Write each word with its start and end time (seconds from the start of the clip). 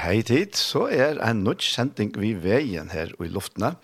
hei 0.00 0.20
tid, 0.24 0.56
så 0.56 0.86
er 0.88 1.18
en 1.24 1.42
nødt 1.44 1.64
sending 1.64 2.14
vi 2.16 2.32
veien 2.40 2.90
her 2.94 3.12
i 3.20 3.28
luftene. 3.28 3.74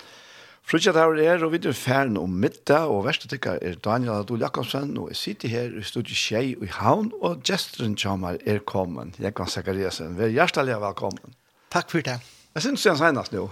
Frutjet 0.67 0.97
her 0.98 1.12
er, 1.23 1.45
og 1.47 1.53
vi 1.53 1.61
er 1.62 1.77
ferdig 1.77 2.19
om 2.19 2.33
middag, 2.42 2.89
og 2.91 3.05
verste 3.06 3.28
tykker 3.31 3.61
er 3.62 3.77
Daniel 3.84 4.17
Adol 4.17 4.41
Jakobsen, 4.42 4.97
og 4.98 5.12
jeg 5.12 5.17
sitter 5.20 5.53
her 5.53 5.77
i 5.78 5.83
studiet 5.86 6.19
Kjei 6.19 6.56
i 6.56 6.70
Havn, 6.81 7.12
og 7.20 7.45
gesteren 7.47 7.95
kommer 7.95 8.41
er 8.47 8.58
kommen. 8.67 9.12
Jekvann 9.23 9.53
Zakariasen, 9.53 10.17
vær 10.19 10.33
hjertelig 10.33 10.81
velkommen. 10.83 11.36
Takk 11.70 11.92
for 11.92 12.03
det. 12.03 12.17
Jeg 12.56 12.64
synes 12.64 12.83
det 12.83 12.91
er 12.92 12.98
senest 12.98 13.36
nå. 13.36 13.45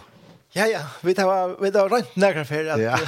Ja, 0.56 0.66
ja, 0.70 0.80
vi 1.02 1.14
tar, 1.14 1.54
vi 1.60 1.70
tar 1.74 1.92
rønt 1.92 2.16
nærkere 2.16 2.48
for 2.48 2.72
at... 2.74 2.82
Ja. 2.82 2.98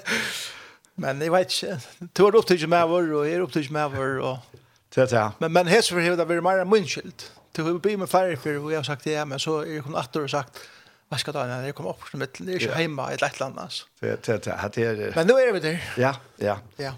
men 1.02 1.20
jeg 1.20 1.32
vet 1.32 1.58
ikke, 1.58 2.08
du 2.16 2.24
er 2.26 2.40
opptidget 2.40 2.72
med 2.72 2.88
vår, 2.88 3.12
og 3.18 3.28
jeg 3.28 3.36
er 3.36 3.44
opptidget 3.44 3.76
med 3.76 3.98
vår, 3.98 4.16
og... 4.30 4.64
Det 4.94 5.04
er 5.04 5.12
det. 5.12 5.26
Men, 5.40 5.52
men 5.52 5.68
hese 5.70 5.92
for 5.92 6.00
det 6.00 6.28
vært 6.28 6.42
mer 6.44 6.64
munnskilt. 6.64 7.28
Du 7.56 7.62
har 7.62 7.78
bygd 7.78 7.98
med 7.98 8.10
færre 8.10 8.36
for, 8.36 8.60
og 8.62 8.70
jeg 8.70 8.78
har 8.78 8.86
sagt 8.86 9.04
det, 9.04 9.16
men 9.28 9.38
så 9.38 9.60
er 9.62 9.74
jeg 9.74 9.82
kommet 9.82 10.00
atter 10.04 10.26
og 10.26 10.30
sagt 10.30 10.62
hva 11.10 11.18
skal 11.18 11.34
ta 11.34 11.46
när 11.46 11.64
jeg 11.66 11.74
kommer 11.74 11.90
opp, 11.90 12.08
som 12.08 12.22
ett 12.22 12.38
det 12.38 12.54
är 12.54 12.58
ju 12.60 12.68
hjemme, 12.78 13.10
i 13.10 13.14
eller 13.14 13.46
annet, 13.46 13.58
altså. 13.58 13.86
Det 14.00 14.22
det 14.26 14.44
det 14.44 14.52
hade 14.52 14.94
det. 14.96 15.16
Men 15.16 15.26
nå 15.26 15.38
er 15.38 15.52
vi 15.52 15.60
der. 15.60 15.78
Ja, 15.98 16.14
ja. 16.38 16.58
Ja. 16.76 16.92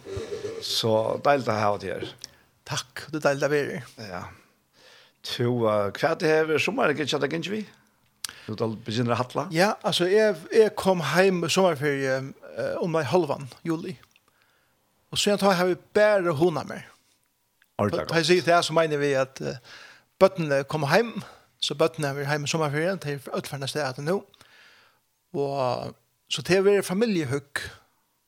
Så 0.61 1.21
deilig 1.25 1.49
å 1.49 1.53
ha 1.53 1.79
det 1.79 1.93
här. 1.93 2.11
Tack, 2.65 3.07
det 3.09 3.23
deilig 3.25 3.47
å 3.47 3.49
være. 3.49 3.79
Ja. 3.97 4.21
To 5.23 5.65
er 5.65 6.15
det 6.21 6.29
her, 6.29 6.59
som 6.59 6.79
er 6.79 6.93
det 6.93 7.01
ikke 7.01 7.17
jag 7.17 7.33
ikke 7.33 7.51
vi. 7.51 7.63
Du 8.47 8.55
då 8.55 8.69
begynner 8.69 9.15
å 9.15 9.17
hatla? 9.17 9.47
Ja, 9.51 9.73
altså, 9.83 10.05
jeg, 10.05 10.37
jeg 10.53 10.75
kom 10.77 11.01
hjem 11.01 11.41
hem 11.41 11.49
sommarferie 11.49 12.19
om 12.83 12.93
meg 12.93 13.07
halvan 13.09 13.49
juli. 13.65 13.97
Och 15.11 15.19
sen 15.19 15.39
tar 15.39 15.55
jeg 15.55 15.79
bare 15.95 16.33
vi 16.33 16.51
mer. 16.51 16.85
Ordentlig 17.79 18.07
med. 18.11 18.17
Jeg 18.17 18.27
sier 18.27 18.43
det 18.43 18.65
så 18.65 18.73
mener 18.73 18.97
vi 18.99 19.15
at... 19.15 19.41
Uh, 19.41 19.57
bøttene 20.23 20.63
kom 20.71 20.87
hjem, 20.91 21.17
så 21.63 21.75
bøttene 21.79 22.13
er 22.13 22.31
hjemme 22.31 22.49
i 22.49 22.51
sommerferien, 22.51 23.01
til 23.03 23.19
ødelferdende 23.19 23.71
stedet 23.71 23.99
til 23.99 24.07
nå. 24.07 24.17
Og 25.35 25.95
så 26.33 26.43
til 26.47 26.63
å 26.63 26.67
være 26.67 26.87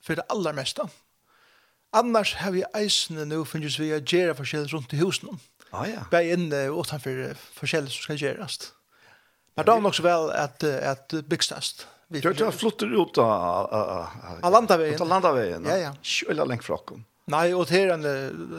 for 0.05 0.19
det 0.19 0.27
aller 0.31 0.53
meste. 0.53 0.85
Annars 1.95 2.35
har 2.43 2.53
vi 2.53 2.65
eisene 2.75 3.25
nå 3.31 3.45
finnes 3.47 3.79
vi 3.79 3.93
å 3.95 4.01
gjøre 4.03 4.35
forskjellig 4.37 4.73
rundt 4.75 4.93
i 4.93 5.01
husene. 5.01 5.39
Ah, 5.75 5.87
ja. 5.89 6.03
Bare 6.11 6.35
inne 6.35 6.67
og 6.71 6.85
utenfor 6.85 7.35
forskjellig 7.59 7.93
som 7.95 8.07
skal 8.07 8.21
gjøres. 8.21 8.59
Men 9.55 9.67
da 9.67 9.77
er 9.77 9.83
nok 9.85 9.97
så 9.97 10.05
vel 10.05 10.31
at, 10.35 10.65
at 10.65 11.15
byggstast. 11.31 11.87
Vi 12.13 12.21
har 12.23 12.35
ikke 12.35 12.51
flytter 12.53 12.91
ut 12.93 13.19
av, 13.23 13.71
av, 14.43 14.51
landaveien. 14.53 15.01
Av 15.01 15.11
landaveien. 15.11 15.67
Ja, 15.71 15.77
ja. 15.81 15.93
Kjøla 16.03 16.47
lengt 16.51 16.67
fra 16.67 16.79
Nei, 17.33 17.47
og 17.57 17.71
det 17.71 17.81
er 17.81 17.95
en, 17.95 18.05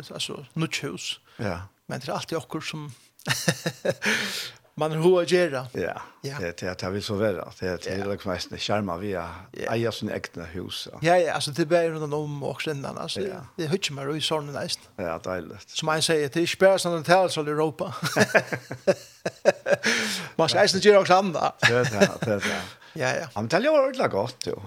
altså, 0.01 0.39
hus. 0.81 1.19
Ja. 1.37 1.67
Men 1.91 2.01
det 2.01 2.09
er 2.09 2.15
alltid 2.15 2.39
okkur 2.39 2.63
som 2.65 2.87
man 4.75 4.91
er 4.91 4.97
hoa 4.97 5.23
göra. 5.23 5.67
Ja. 5.73 6.01
Ja, 6.21 6.39
det 6.39 6.61
det 6.61 6.81
har 6.81 6.91
vi 6.91 7.01
så 7.01 7.15
väl. 7.15 7.35
Det 7.59 7.83
det 7.83 7.87
är 7.87 8.05
liksom 8.11 8.31
mest 8.31 8.57
charma 8.57 8.97
vi 8.97 9.17
äger 9.53 9.91
sin 9.91 10.09
egna 10.09 10.43
hus. 10.43 10.87
Ja, 11.01 11.17
ja, 11.17 11.33
altså 11.33 11.51
det 11.51 11.65
blir 11.65 11.89
rundt 11.89 12.13
om 12.13 12.43
och 12.43 12.61
sen 12.61 12.85
alltså 12.85 13.19
det 13.57 13.65
er 13.65 13.69
hutch 13.69 13.91
mer 13.91 14.15
i 14.15 14.21
sån 14.21 14.53
näst. 14.53 14.79
Ja, 14.97 15.17
deiligt. 15.17 15.69
Som 15.69 15.85
man 15.91 16.01
sier, 16.01 16.27
det 16.27 16.35
er 16.35 16.41
ikke 16.41 16.55
spärr 16.55 16.77
sånn 16.77 16.97
en 16.97 17.05
här 17.07 17.27
så 17.27 17.41
Europa. 17.41 17.93
Man 20.37 20.49
skal 20.49 20.61
eisen 20.61 20.79
gjerra 20.81 21.05
ska 21.05 21.19
inte 21.19 21.71
göra 21.71 21.83
också 21.83 22.25
det, 22.25 22.25
Ja, 22.29 22.39
ja, 22.39 22.39
ja. 22.45 22.61
Ja, 22.93 23.15
ja. 23.19 23.27
Men 23.35 23.47
det 23.47 23.57
är 23.57 23.61
ju 23.61 24.07
gott 24.07 24.47
jo. 24.47 24.61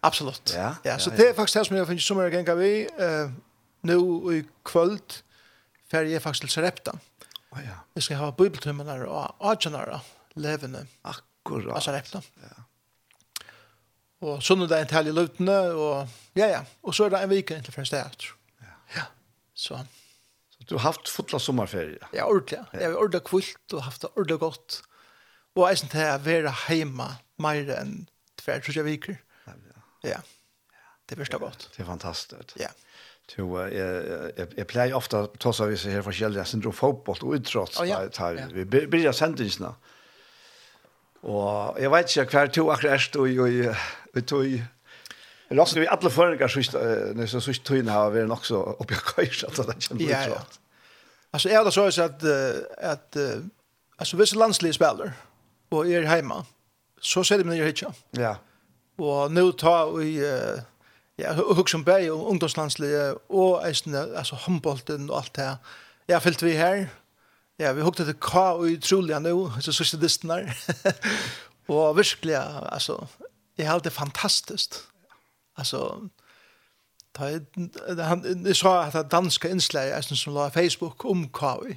Absolutt. 0.00 0.52
Ja, 0.56 0.74
ja, 0.82 0.98
så 0.98 1.10
det 1.10 1.28
er 1.28 1.34
faktisk 1.34 1.54
det 1.54 1.66
som 1.66 1.76
jeg 1.76 1.86
finner 1.86 2.00
som 2.00 2.18
er 2.18 2.30
gänga 2.30 2.54
vi 2.54 2.88
eh 2.98 3.30
nu 3.82 3.96
i 4.32 4.44
kväll 4.64 4.98
jeg 5.92 6.22
faktisk 6.22 6.40
til 6.40 6.50
Sarepta. 6.50 6.90
Mm 6.90 7.13
Oh, 7.54 7.62
ja. 7.62 7.80
Vi 7.94 8.02
skal 8.02 8.18
ha 8.18 8.30
bibeltømmene 8.34 8.96
og 9.06 9.50
atjenere 9.50 10.00
levende. 10.34 10.86
Akkurat. 11.06 11.74
Altså 11.76 11.94
repte. 11.94 12.22
Ja. 12.42 12.64
Og 14.24 14.40
sånn 14.42 14.64
er 14.64 14.70
det 14.70 14.78
en 14.80 14.90
tale 14.90 15.12
i 15.12 15.14
løtene, 15.14 15.56
og 15.76 16.38
ja, 16.38 16.48
ja. 16.48 16.62
Og 16.82 16.96
så 16.96 17.06
er 17.06 17.14
det 17.14 17.20
en 17.22 17.32
vike 17.32 17.60
til 17.62 17.76
første 17.76 18.00
dag. 18.00 18.26
Ja. 18.64 18.74
ja. 18.96 19.04
Så. 19.54 19.78
Så 20.54 20.66
du 20.70 20.76
har 20.78 20.88
haft 20.88 21.10
fotla 21.12 21.38
sommerferie? 21.42 22.00
Ja, 22.16 22.26
ordentlig. 22.26 22.62
Ja. 22.62 22.80
Jeg 22.80 22.90
har 22.90 22.98
ordentlig 23.02 23.22
kvilt 23.28 23.76
og 23.76 23.84
haft 23.86 24.02
det 24.02 24.10
ordentlig 24.14 24.40
godt. 24.42 24.80
Og 25.54 25.68
jeg 25.68 25.82
synes 25.82 25.92
det 25.92 26.06
er 26.06 26.14
å 26.16 26.24
være 26.24 26.54
hjemme 26.72 27.10
mer 27.44 27.74
enn 27.76 27.98
tver, 28.40 28.64
tror 28.64 28.80
jeg, 28.80 28.86
viker. 28.88 29.20
Ja. 29.46 29.58
ja. 30.16 30.22
Det 31.04 31.14
er 31.14 31.20
virkelig 31.20 31.42
godt. 31.44 31.68
Det 31.76 31.84
er 31.84 31.90
fantastisk. 31.92 32.56
Ja 32.58 32.72
to 33.32 33.46
jeg, 33.72 34.48
jeg 34.58 34.66
pleier 34.68 34.96
ofte 34.96 35.22
å 35.24 35.30
ta 35.40 35.52
seg 35.56 35.72
visse 35.72 35.92
her 35.92 36.04
forskjellige, 36.04 36.42
jeg 36.42 36.52
synes 36.52 36.68
jo 36.68 36.74
fotboll 36.76 37.22
og 37.24 37.36
utrått, 37.38 37.78
oh, 37.80 37.88
ja. 37.88 38.02
tar, 38.12 38.38
vi 38.52 38.66
begynner 38.68 39.16
sendingsene. 39.16 39.72
Og 41.24 41.80
jeg 41.80 41.92
vet 41.94 42.16
ikke 42.16 42.36
hver 42.36 42.52
to 42.52 42.66
akkurat 42.74 42.98
erst, 42.98 43.16
i 43.16 43.36
jeg 43.64 44.26
tog, 44.28 44.44
jeg 44.44 45.56
vi 45.80 45.88
alle 45.90 46.12
føringer, 46.12 47.14
når 47.16 47.30
så 47.32 47.40
synes 47.40 47.62
tøyene 47.64 47.94
har 47.94 48.12
vært 48.12 48.28
nok 48.28 48.44
så 48.44 48.60
oppi 48.76 48.96
av 48.98 49.06
køyre, 49.08 49.48
at 49.48 49.60
det 49.60 49.78
kommer 49.88 50.10
ja. 50.10 50.42
Altså, 51.34 51.48
jeg 51.48 51.58
har 51.58 51.64
da 51.66 51.72
så 51.74 51.88
at, 52.04 52.24
at 52.78 53.16
altså, 53.98 54.16
hvis 54.20 54.36
landslige 54.38 54.76
spiller, 54.76 55.16
og 55.74 55.88
er 55.90 56.06
hjemme, 56.14 56.44
så 57.00 57.24
ser 57.24 57.40
de 57.42 57.48
meg 57.48 57.60
når. 57.64 57.90
Ja. 58.18 58.36
Og 59.02 59.32
nå 59.32 59.48
tar 59.58 59.90
vi, 59.96 60.18
uh, 60.22 60.60
ja, 61.18 61.34
hugsa 61.34 61.76
om 61.76 61.84
bæg 61.84 62.10
og 62.12 62.26
ungdomslandslige 62.30 63.14
og 63.30 63.68
eisne, 63.68 64.16
altså 64.16 64.34
håndbolten 64.34 65.10
og 65.10 65.16
alt 65.18 65.36
det 65.36 65.44
her. 65.44 65.56
Ja, 66.08 66.18
fyllt 66.18 66.42
vi 66.42 66.50
her. 66.50 66.86
Ja, 67.58 67.72
vi 67.72 67.82
hugte 67.82 68.04
til 68.04 68.16
hva 68.18 68.50
og 68.58 68.66
utrolig 68.72 69.20
nu, 69.22 69.52
så 69.60 69.72
sørste 69.72 70.00
disten 70.00 70.30
her. 70.30 70.50
og 71.68 71.96
virkelig, 71.96 72.36
altså, 72.72 73.06
jeg 73.58 73.70
har 73.70 73.78
det 73.78 73.92
fantastisk. 73.92 74.74
Altså, 75.56 76.08
ta, 77.14 77.38
han, 78.02 78.46
jeg 78.46 78.56
sa 78.56 78.86
at 78.86 78.92
det 78.92 79.12
danske 79.12 79.50
innslag 79.50 79.94
eisne 79.96 80.16
som 80.16 80.34
la 80.34 80.48
Facebook 80.48 81.04
om 81.04 81.28
hva 81.30 81.56
og 81.62 81.76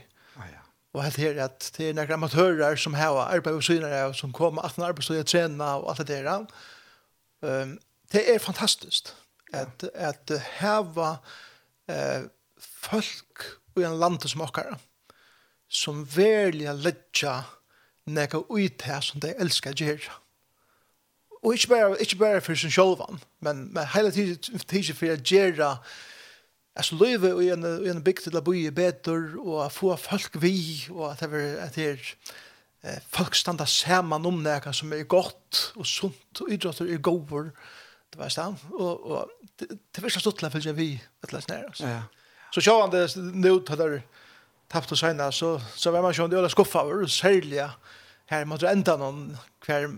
Og 0.94 1.04
helt 1.04 1.18
her 1.18 1.44
at 1.44 1.72
det 1.78 1.90
er 1.90 1.94
noen 1.94 2.12
amatører 2.12 2.76
som 2.76 2.96
har 2.98 3.14
arbeid 3.28 3.60
og 3.60 3.64
synere, 3.64 4.14
som 4.18 4.32
kommer 4.34 4.66
18 4.66 4.84
arbeid 4.84 5.20
og 5.20 5.26
trener 5.30 5.66
og 5.84 5.92
alt 5.92 6.08
det 6.08 6.24
der. 6.26 6.46
Um, 7.42 7.78
det 8.12 8.24
er 8.34 8.40
fantastisk. 8.40 9.14
At, 9.54 9.84
at 9.94 10.32
heva 10.60 11.18
eh, 11.90 12.28
folk 12.60 13.46
i 13.78 13.86
en 13.86 14.00
land 14.00 14.26
som 14.28 14.44
okkara, 14.44 14.76
som 15.70 16.04
velja 16.04 16.74
ledja 16.74 17.44
neka 18.08 18.42
ut 18.50 18.82
her 18.88 19.04
som 19.04 19.22
de 19.24 19.34
elskar 19.40 19.76
gjerra. 19.78 20.20
Og 21.44 21.54
ikke 21.54 21.70
bare, 21.70 22.02
ikke 22.02 22.20
bare 22.20 22.42
for 22.42 22.58
sin 22.58 22.74
sjolvan, 22.74 23.22
men, 23.40 23.68
men 23.74 23.88
hele 23.94 24.12
tiden 24.12 24.96
for 24.96 25.14
å 25.14 25.20
gjøre 25.22 25.78
Alltså 26.78 26.96
löve 26.96 27.34
och 27.34 27.44
en 27.44 27.64
en 27.64 28.04
bygd 28.04 28.24
till 28.24 28.38
att 28.38 28.44
bo 28.44 28.56
i 28.56 28.72
bättre 28.72 29.38
och 29.40 29.74
få 29.74 29.98
folk 29.98 30.36
vi 30.36 30.88
och 30.90 31.12
att 31.12 31.20
det 31.20 31.26
är 31.26 31.64
att 31.64 31.74
det 31.74 32.00
folk 33.10 33.36
standa 33.36 33.66
saman 33.66 34.26
om 34.26 34.44
det 34.44 34.74
som 34.74 34.94
är 34.94 35.04
gott 35.04 35.74
och 35.76 35.88
sunt 35.88 36.40
och 36.40 36.50
idrotter 36.50 36.86
är 36.86 36.98
gover, 36.98 37.52
det 38.10 38.20
var 38.20 38.30
stam 38.30 38.56
och 38.72 39.00
och 39.00 39.30
det 39.92 40.02
första 40.02 40.20
stort 40.20 40.40
för 40.40 40.68
jag 40.68 40.74
vi 40.74 41.04
ett 41.24 41.32
läs 41.34 41.46
oss. 41.70 41.80
Ja. 41.80 42.02
Så 42.52 42.62
så 42.62 42.82
han 42.82 42.90
det 42.90 43.16
nu 43.16 43.60
tar 43.60 43.78
där 43.78 44.02
tappt 44.68 44.92
och 44.92 45.00
sina 45.00 45.32
så 45.32 45.62
så 45.76 45.92
var 45.92 46.02
man 46.02 46.14
ju 46.14 46.24
ändå 46.24 46.50
skuffa 46.50 46.82
över 46.82 47.06
sälja 47.06 47.72
här 48.26 48.46
mot 48.46 48.64
ända 48.64 48.98
någon 48.98 49.38
kvar 49.60 49.98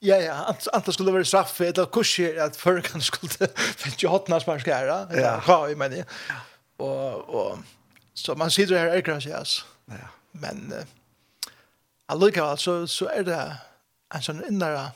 Ja, 0.00 0.16
ja, 0.16 0.56
antar 0.72 0.92
skulle 0.92 1.12
vara 1.12 1.24
straff 1.24 1.60
eller 1.60 1.86
kurser 1.86 2.40
att 2.40 2.56
för 2.56 2.80
kan 2.80 3.00
skulle 3.00 3.48
fett 3.76 4.02
ju 4.02 4.08
hotna 4.08 4.40
man 4.46 4.60
ska 4.60 4.70
göra. 4.70 5.06
Ja, 5.10 5.42
ja, 5.46 5.68
men 5.76 5.78
menar. 5.78 6.04
Och 6.76 7.14
och 7.14 7.58
så 8.14 8.34
man 8.34 8.50
sitter 8.50 8.78
här 8.78 8.86
är 8.86 9.00
kanske. 9.00 9.30
Ja. 9.30 9.44
Men 10.32 10.72
uh, 10.72 10.82
alltså 12.42 12.86
så 12.86 12.86
så 12.86 13.08
är 13.08 13.22
det 13.22 13.56
en 14.14 14.22
sån 14.22 14.44
inre 14.44 14.86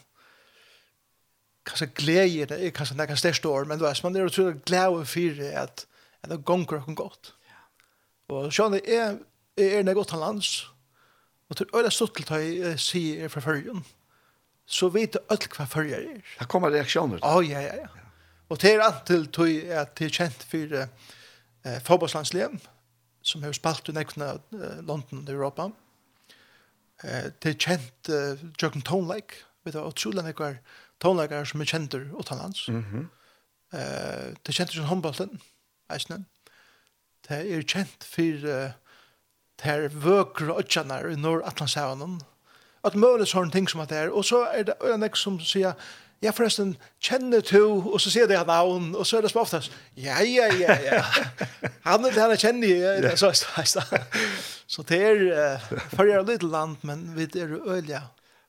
kanskje 1.68 1.90
glede, 1.94 2.46
det 2.50 2.58
er 2.66 2.74
kanskje 2.74 2.96
nekken 2.98 3.20
største 3.20 3.48
år, 3.48 3.68
men 3.68 3.78
du 3.78 3.86
vet, 3.86 4.02
man 4.04 4.16
er 4.16 4.26
utrolig 4.26 4.60
glede 4.66 5.06
for 5.06 5.42
at, 5.62 5.86
at 6.22 6.30
det 6.30 6.44
gonger 6.44 6.80
dere 6.80 6.96
godt. 6.98 7.34
Og 8.32 8.52
sånn, 8.54 8.78
jeg, 8.80 9.18
jeg 9.58 9.78
er 9.78 9.86
nær 9.86 9.98
godt 9.98 10.14
av 10.16 10.22
lands, 10.24 10.52
og 11.50 11.58
til 11.58 11.74
øyne 11.76 11.90
stått 11.92 12.16
til 12.16 12.46
jeg 12.56 12.78
sier 12.80 13.32
fra 13.32 13.42
førjen, 13.44 13.82
så 14.66 14.88
vet 14.92 15.18
jeg 15.18 15.26
alt 15.32 15.48
hva 15.52 15.66
førjer 15.68 16.06
er. 16.14 16.20
Det 16.38 16.48
kommer 16.48 16.72
reaksjoner. 16.72 17.20
Å, 17.20 17.34
oh, 17.36 17.44
ja, 17.44 17.60
ja, 17.60 17.82
ja. 17.82 18.06
Og 18.52 18.60
til 18.60 18.82
alt 18.84 19.04
til 19.08 19.26
tog 19.32 19.50
at 19.72 19.94
det 19.98 20.08
er 20.08 20.16
kjent 20.16 20.44
for 20.48 20.76
eh, 20.76 21.78
forbundslandslev, 21.86 22.58
som 23.24 23.44
har 23.46 23.54
spalt 23.56 23.88
i 23.88 23.94
nekkene 23.96 24.34
eh, 24.36 24.80
London 24.84 25.22
og 25.22 25.32
Europa. 25.32 25.68
Eh, 27.02 27.30
det 27.42 27.54
er 27.54 27.60
kjent 27.60 28.12
eh, 28.12 28.42
Jørgen 28.60 28.84
Tonelike, 28.86 29.44
vet 29.64 29.76
du, 29.76 29.80
og 29.80 29.96
trolig 29.96 30.24
nekker, 30.26 30.58
eh, 30.58 30.81
tonleikere 31.02 31.46
som 31.46 31.60
er 31.60 31.70
kjenter 31.70 32.06
utenlands. 32.14 32.68
Mm 32.68 32.84
-hmm. 32.84 33.06
uh, 33.74 34.28
det 34.34 34.48
er 34.48 34.52
kjent 34.52 34.72
som 34.72 34.84
håndbolten, 34.84 35.40
eisne. 35.90 36.24
Det 37.28 37.38
er 37.52 37.62
kjent 37.62 38.04
for 38.04 38.46
uh, 38.46 38.70
det 39.62 39.70
er 39.70 39.88
vøkere 39.88 40.58
øtjaner 40.58 41.10
i 41.10 41.16
Nord-Atlantshavnen. 41.16 42.20
At 42.84 42.94
mulig 42.98 43.28
sånne 43.30 43.52
ting 43.54 43.68
som 43.70 43.80
at 43.80 43.90
det 43.90 43.98
er. 43.98 44.10
Og 44.10 44.24
så 44.24 44.46
er 44.52 44.62
det 44.62 44.74
øyne 44.82 45.10
som 45.14 45.38
sier, 45.40 45.72
ja 46.22 46.30
forresten, 46.30 46.76
kjenner 47.02 47.40
du, 47.40 47.62
og 47.92 48.00
så 48.00 48.10
sier 48.10 48.26
det 48.26 48.38
han 48.38 48.46
navn, 48.46 48.94
og 48.94 49.06
så 49.06 49.16
er 49.18 49.20
det 49.20 49.30
som 49.30 49.40
oftast, 49.42 49.72
ja, 49.96 50.20
ja, 50.22 50.48
ja, 50.54 50.76
ja. 50.82 51.02
han 51.90 52.04
er 52.04 52.10
det 52.14 52.22
han 52.22 52.36
kjenner, 52.38 52.68
ja, 52.68 52.92
ja. 53.02 53.16
Så, 53.16 53.32
så, 53.32 53.64
så, 53.64 53.82
så 54.66 54.82
det 54.88 55.00
er 55.02 55.22
uh, 55.30 55.70
for 55.94 56.10
jeg 56.10 56.18
er 56.18 56.26
litt 56.26 56.46
land, 56.54 56.76
men 56.82 57.10
vi 57.16 57.28
er 57.38 57.56
øyelig 57.66 58.00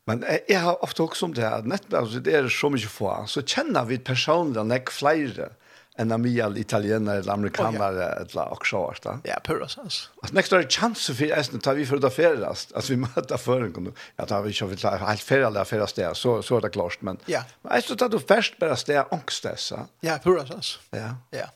Men 0.09 0.23
jeg, 0.27 0.43
jeg 0.51 0.61
har 0.65 0.81
ofte 0.83 1.03
også 1.05 1.29
om 1.29 1.33
det 1.35 1.45
her, 1.45 1.67
nettopp 1.67 1.99
altså, 2.01 2.21
det 2.23 2.33
er 2.35 2.47
så 2.51 2.69
mye 2.73 2.89
få, 2.91 3.11
så 3.31 3.43
kjenner 3.43 3.87
vi 3.87 4.01
personlig 4.03 4.65
nekk 4.67 4.91
flere 4.91 5.53
enn 6.01 6.09
av 6.09 6.21
mye 6.23 6.47
italienere 6.57 7.21
eller 7.21 7.33
amerikanere 7.35 7.89
oh, 7.91 7.99
ja. 8.01 8.21
eller 8.23 8.53
også 8.55 8.79
hvert. 8.81 9.07
Ja, 9.29 9.37
pur 9.45 9.61
også. 9.61 9.83
Altså, 9.85 10.33
nekk 10.33 10.49
er 10.49 10.63
det 10.63 10.87
for 11.05 11.23
jeg, 11.27 11.61
tar 11.61 11.77
vi 11.77 11.85
for 11.85 12.01
det 12.01 12.09
ferdigast, 12.15 12.73
at 12.75 12.89
vi 12.89 12.97
møter 13.05 13.37
før 13.37 13.67
en 13.67 13.75
kunde. 13.75 13.93
Ja, 14.17 14.25
tar 14.25 14.41
vi 14.41 14.55
ikke 14.55 14.71
for 14.71 14.81
det 14.81 15.03
helt 15.03 15.27
ferie 15.27 15.47
eller 15.47 15.69
ferie 15.69 15.87
sted, 15.91 16.17
så, 16.17 16.39
så 16.41 16.57
er 16.57 16.65
det 16.65 16.73
klart, 16.73 16.97
men 17.05 17.21
ja. 17.29 17.43
men 17.61 17.77
jeg 17.77 17.99
tar 17.99 18.09
du 18.09 18.17
først 18.19 18.57
bare 18.61 18.77
sted 18.81 19.13
ångstessa. 19.13 19.85
Ja, 20.05 20.17
pur 20.23 20.41
også. 20.41 20.81
Ja. 20.97 21.13
Ja. 21.35 21.51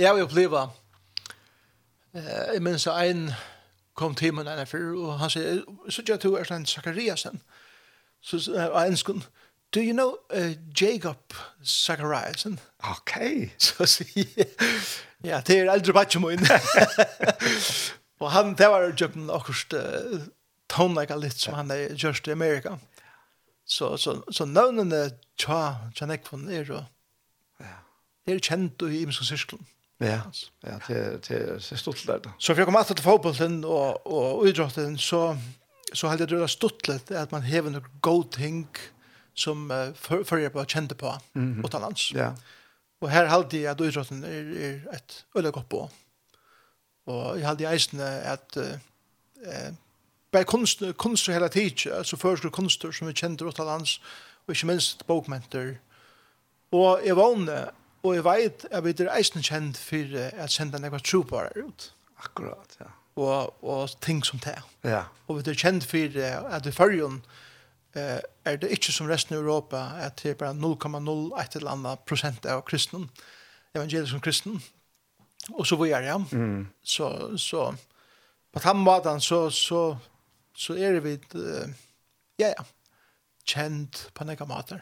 Jeg 0.00 0.12
har 0.12 0.22
opplevd, 0.24 0.76
jeg 2.14 2.62
minns 2.62 2.86
en 2.86 3.30
kom 3.96 4.14
til 4.16 4.32
meg 4.34 4.48
denne 4.48 4.66
fyr, 4.68 4.92
og 4.96 5.18
han 5.20 5.32
sier, 5.32 5.60
så 5.92 6.04
gjør 6.06 6.20
du 6.22 6.30
er 6.36 6.48
sånn 6.48 6.68
Zakariasen, 6.68 7.40
so 8.20 8.36
uh, 8.52 8.86
en 8.86 8.96
skund, 8.96 9.22
Do 9.72 9.80
you 9.80 9.92
know 9.92 10.18
uh, 10.30 10.54
Jacob 10.74 11.32
Zachariasen? 11.64 12.58
Okay. 12.90 13.50
Så 13.58 13.74
so, 13.74 13.86
sier 13.86 14.46
ja, 15.24 15.40
det 15.40 15.58
er 15.58 15.72
eldre 15.72 15.92
bare 15.92 16.20
min. 16.20 16.40
og 18.20 18.30
han, 18.32 18.54
det 18.58 18.66
var 18.66 18.82
jo 18.88 19.06
en 19.14 19.30
akkurat 19.30 19.74
uh, 19.76 20.20
tonleika 20.68 21.16
litt 21.16 21.38
som 21.38 21.54
han 21.54 21.70
er 21.70 21.94
gjørst 21.94 22.26
i 22.26 22.32
Amerika. 22.32 22.78
Så, 23.64 23.96
så, 23.96 24.22
så 24.32 24.44
navnene 24.44 25.10
tja, 25.38 25.90
tja 25.94 26.06
nekvun 26.06 26.48
er 26.50 26.64
jo 26.64 26.80
er 28.26 28.40
kjent 28.42 28.82
i 28.82 29.02
imenske 29.02 29.24
sysklen. 29.24 29.62
Ja, 30.00 30.22
ja, 30.64 30.78
det, 30.88 30.98
det, 31.28 31.38
det 31.60 31.72
er 31.72 31.76
stort 31.76 32.02
der 32.06 32.18
da. 32.24 32.32
Så 32.38 32.54
for 32.54 32.62
jeg 32.62 32.66
kom 32.66 32.76
alltid 32.76 32.96
til 32.96 33.04
fotbollen 33.04 33.64
og, 33.64 34.06
og 34.06 34.46
idrotten, 34.48 34.98
så 34.98 35.36
så 35.92 36.08
har 36.08 36.16
det 36.16 36.32
rullat 36.32 36.50
stuttlet 36.50 37.10
at 37.10 37.32
man 37.32 37.42
hever 37.42 37.70
en 37.70 37.84
god 38.00 38.32
ting 38.32 38.68
som 39.34 39.70
uh, 39.70 39.92
för 39.94 40.24
for, 40.24 40.38
jag 40.38 40.52
bara 40.52 40.64
kände 40.64 40.94
på 40.94 41.18
mm 41.34 41.54
-hmm. 41.54 41.64
åt 41.64 41.74
annans. 41.74 42.12
Ja. 42.14 42.34
Og 43.00 43.10
her 43.10 43.26
hade 43.26 43.60
jeg 43.60 43.70
at 43.70 43.80
idrotten 43.80 44.24
er, 44.24 44.60
er 44.60 44.94
et 44.94 45.24
öle 45.34 45.50
godt 45.50 45.68
på. 45.68 45.90
Og 47.06 47.34
jeg 47.34 47.40
jag 47.40 47.48
hade 47.48 47.72
eisen 47.72 48.00
att 48.00 48.56
uh, 48.56 49.74
bare 50.32 50.44
kunst, 50.44 50.82
kunst 50.98 51.26
hele 51.26 51.48
tiden 51.48 51.92
alltså 51.92 52.16
först 52.16 52.52
konster 52.52 52.92
som 52.92 53.06
vi 53.06 53.12
kjente 53.12 53.44
utenlands, 53.44 54.00
og 54.46 54.54
ikke 54.54 54.66
minst 54.66 55.06
bokmenter. 55.06 55.74
Og 56.72 57.00
jeg 57.04 57.16
vann 57.16 57.48
og 58.02 58.14
jeg 58.14 58.24
vet 58.24 58.64
at 58.64 58.66
jag 58.70 58.84
vet 58.84 58.98
det 58.98 59.18
eisen 59.18 59.42
känd 59.42 59.76
för 59.76 60.32
att 60.38 60.50
sända 60.50 60.78
några 60.78 60.98
troparer 60.98 61.58
ut. 61.58 61.92
Akkurat, 62.16 62.76
ja 62.78 62.86
og, 63.16 63.64
og 63.64 63.90
ting 64.00 64.24
som 64.26 64.38
det. 64.38 64.56
Ja. 64.84 65.02
Og 65.28 65.38
vi 65.38 65.50
er 65.50 65.58
kjent 65.58 65.86
for 65.86 66.20
at 66.54 66.66
i 66.66 66.72
førjen 66.74 67.20
eh, 67.94 68.18
er 68.44 68.56
det 68.56 68.70
ikke 68.70 68.92
som 68.92 69.08
resten 69.10 69.36
av 69.36 69.42
Europa 69.42 69.82
at 70.00 70.20
det 70.22 70.30
er 70.30 70.40
bare 70.40 70.54
0,01 70.54 71.56
eller 71.56 71.70
annet 71.70 72.04
prosent 72.06 72.46
av 72.46 72.62
kristne, 72.66 73.08
evangelisk 73.74 74.10
som 74.12 74.20
kristne. 74.20 74.60
Og 75.52 75.66
så 75.66 75.76
vi 75.80 75.90
er, 75.90 76.04
ja. 76.04 76.16
Mm. 76.16 76.68
Så, 76.82 77.36
så 77.38 77.70
på 78.52 78.62
den 78.64 78.82
måten 78.84 79.20
så, 79.20 79.50
så, 79.50 79.96
så 80.54 80.74
er 80.74 81.00
vi 81.00 81.18
ja, 82.38 82.48
ja, 82.48 82.64
kjent 83.46 84.08
på 84.14 84.24
en 84.24 84.36
måte. 84.48 84.80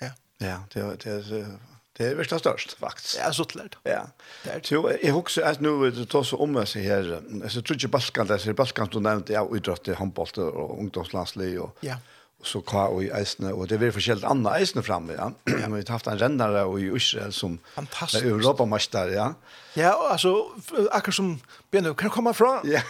Ja. 0.00 0.12
Ja, 0.40 0.58
det 0.72 0.82
er, 0.82 0.96
det 0.96 1.12
er 1.32 1.58
Det 1.96 2.06
är 2.06 2.14
värsta 2.14 2.38
störst 2.38 2.72
faktiskt. 2.72 3.18
Ja, 3.24 3.32
så 3.32 3.44
klart. 3.44 3.76
Ja. 3.82 4.06
Det 4.44 4.66
Så 4.66 4.92
jag 5.02 5.12
huxar 5.12 5.42
att 5.42 5.60
nu 5.60 5.90
det 5.90 6.06
tar 6.06 6.22
så 6.22 6.36
om 6.36 6.66
sig 6.66 6.82
här. 6.82 7.20
Alltså 7.42 7.62
tror 7.62 7.78
jag 7.80 7.90
Balkan 7.90 8.26
där, 8.26 8.52
Balkan 8.52 8.88
du 8.92 9.00
nämnde 9.00 9.32
ja 9.32 9.56
idrott, 9.56 9.88
handboll 9.96 10.28
och 10.36 10.78
ungdomslandslag 10.78 11.58
och 11.58 11.76
Ja. 11.80 11.96
Och 12.40 12.46
så 12.46 12.60
kvar 12.60 12.88
och 12.88 13.04
i 13.04 13.10
Eisne 13.10 13.52
och 13.52 13.66
det 13.66 13.78
blir 13.78 13.90
förskällt 13.90 14.24
andra 14.24 14.58
Eisne 14.58 14.82
framme 14.82 15.12
ja. 15.18 15.32
Jag 15.44 15.68
har 15.68 15.76
ju 15.76 15.84
haft 15.88 16.06
en 16.06 16.18
rännare 16.18 16.64
och 16.64 16.80
i 16.80 16.92
Israel 16.96 17.32
som 17.32 17.58
fantastisk 17.74 18.24
Europamästare 18.24 19.12
ja. 19.22 19.34
Ja, 19.74 20.08
alltså 20.10 20.46
akkurat 20.90 21.14
som 21.14 21.40
Benno 21.70 21.94
kan 21.94 22.10
komma 22.10 22.34
från. 22.34 22.60
Ja. 22.64 22.80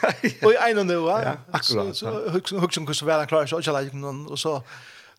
Och 0.42 0.52
i 0.52 0.56
en 0.70 0.86
nu 0.86 0.94
ja. 0.94 1.32
Akkurat. 1.50 1.96
Så 1.96 2.28
huxar 2.30 2.58
huxar 2.58 2.86
kus 2.86 3.02
väl 3.02 3.26
klar 3.26 3.46
så 3.46 3.60
jag 3.64 3.72
lägger 3.72 3.96
någon 3.96 4.26
och 4.26 4.38
så 4.38 4.62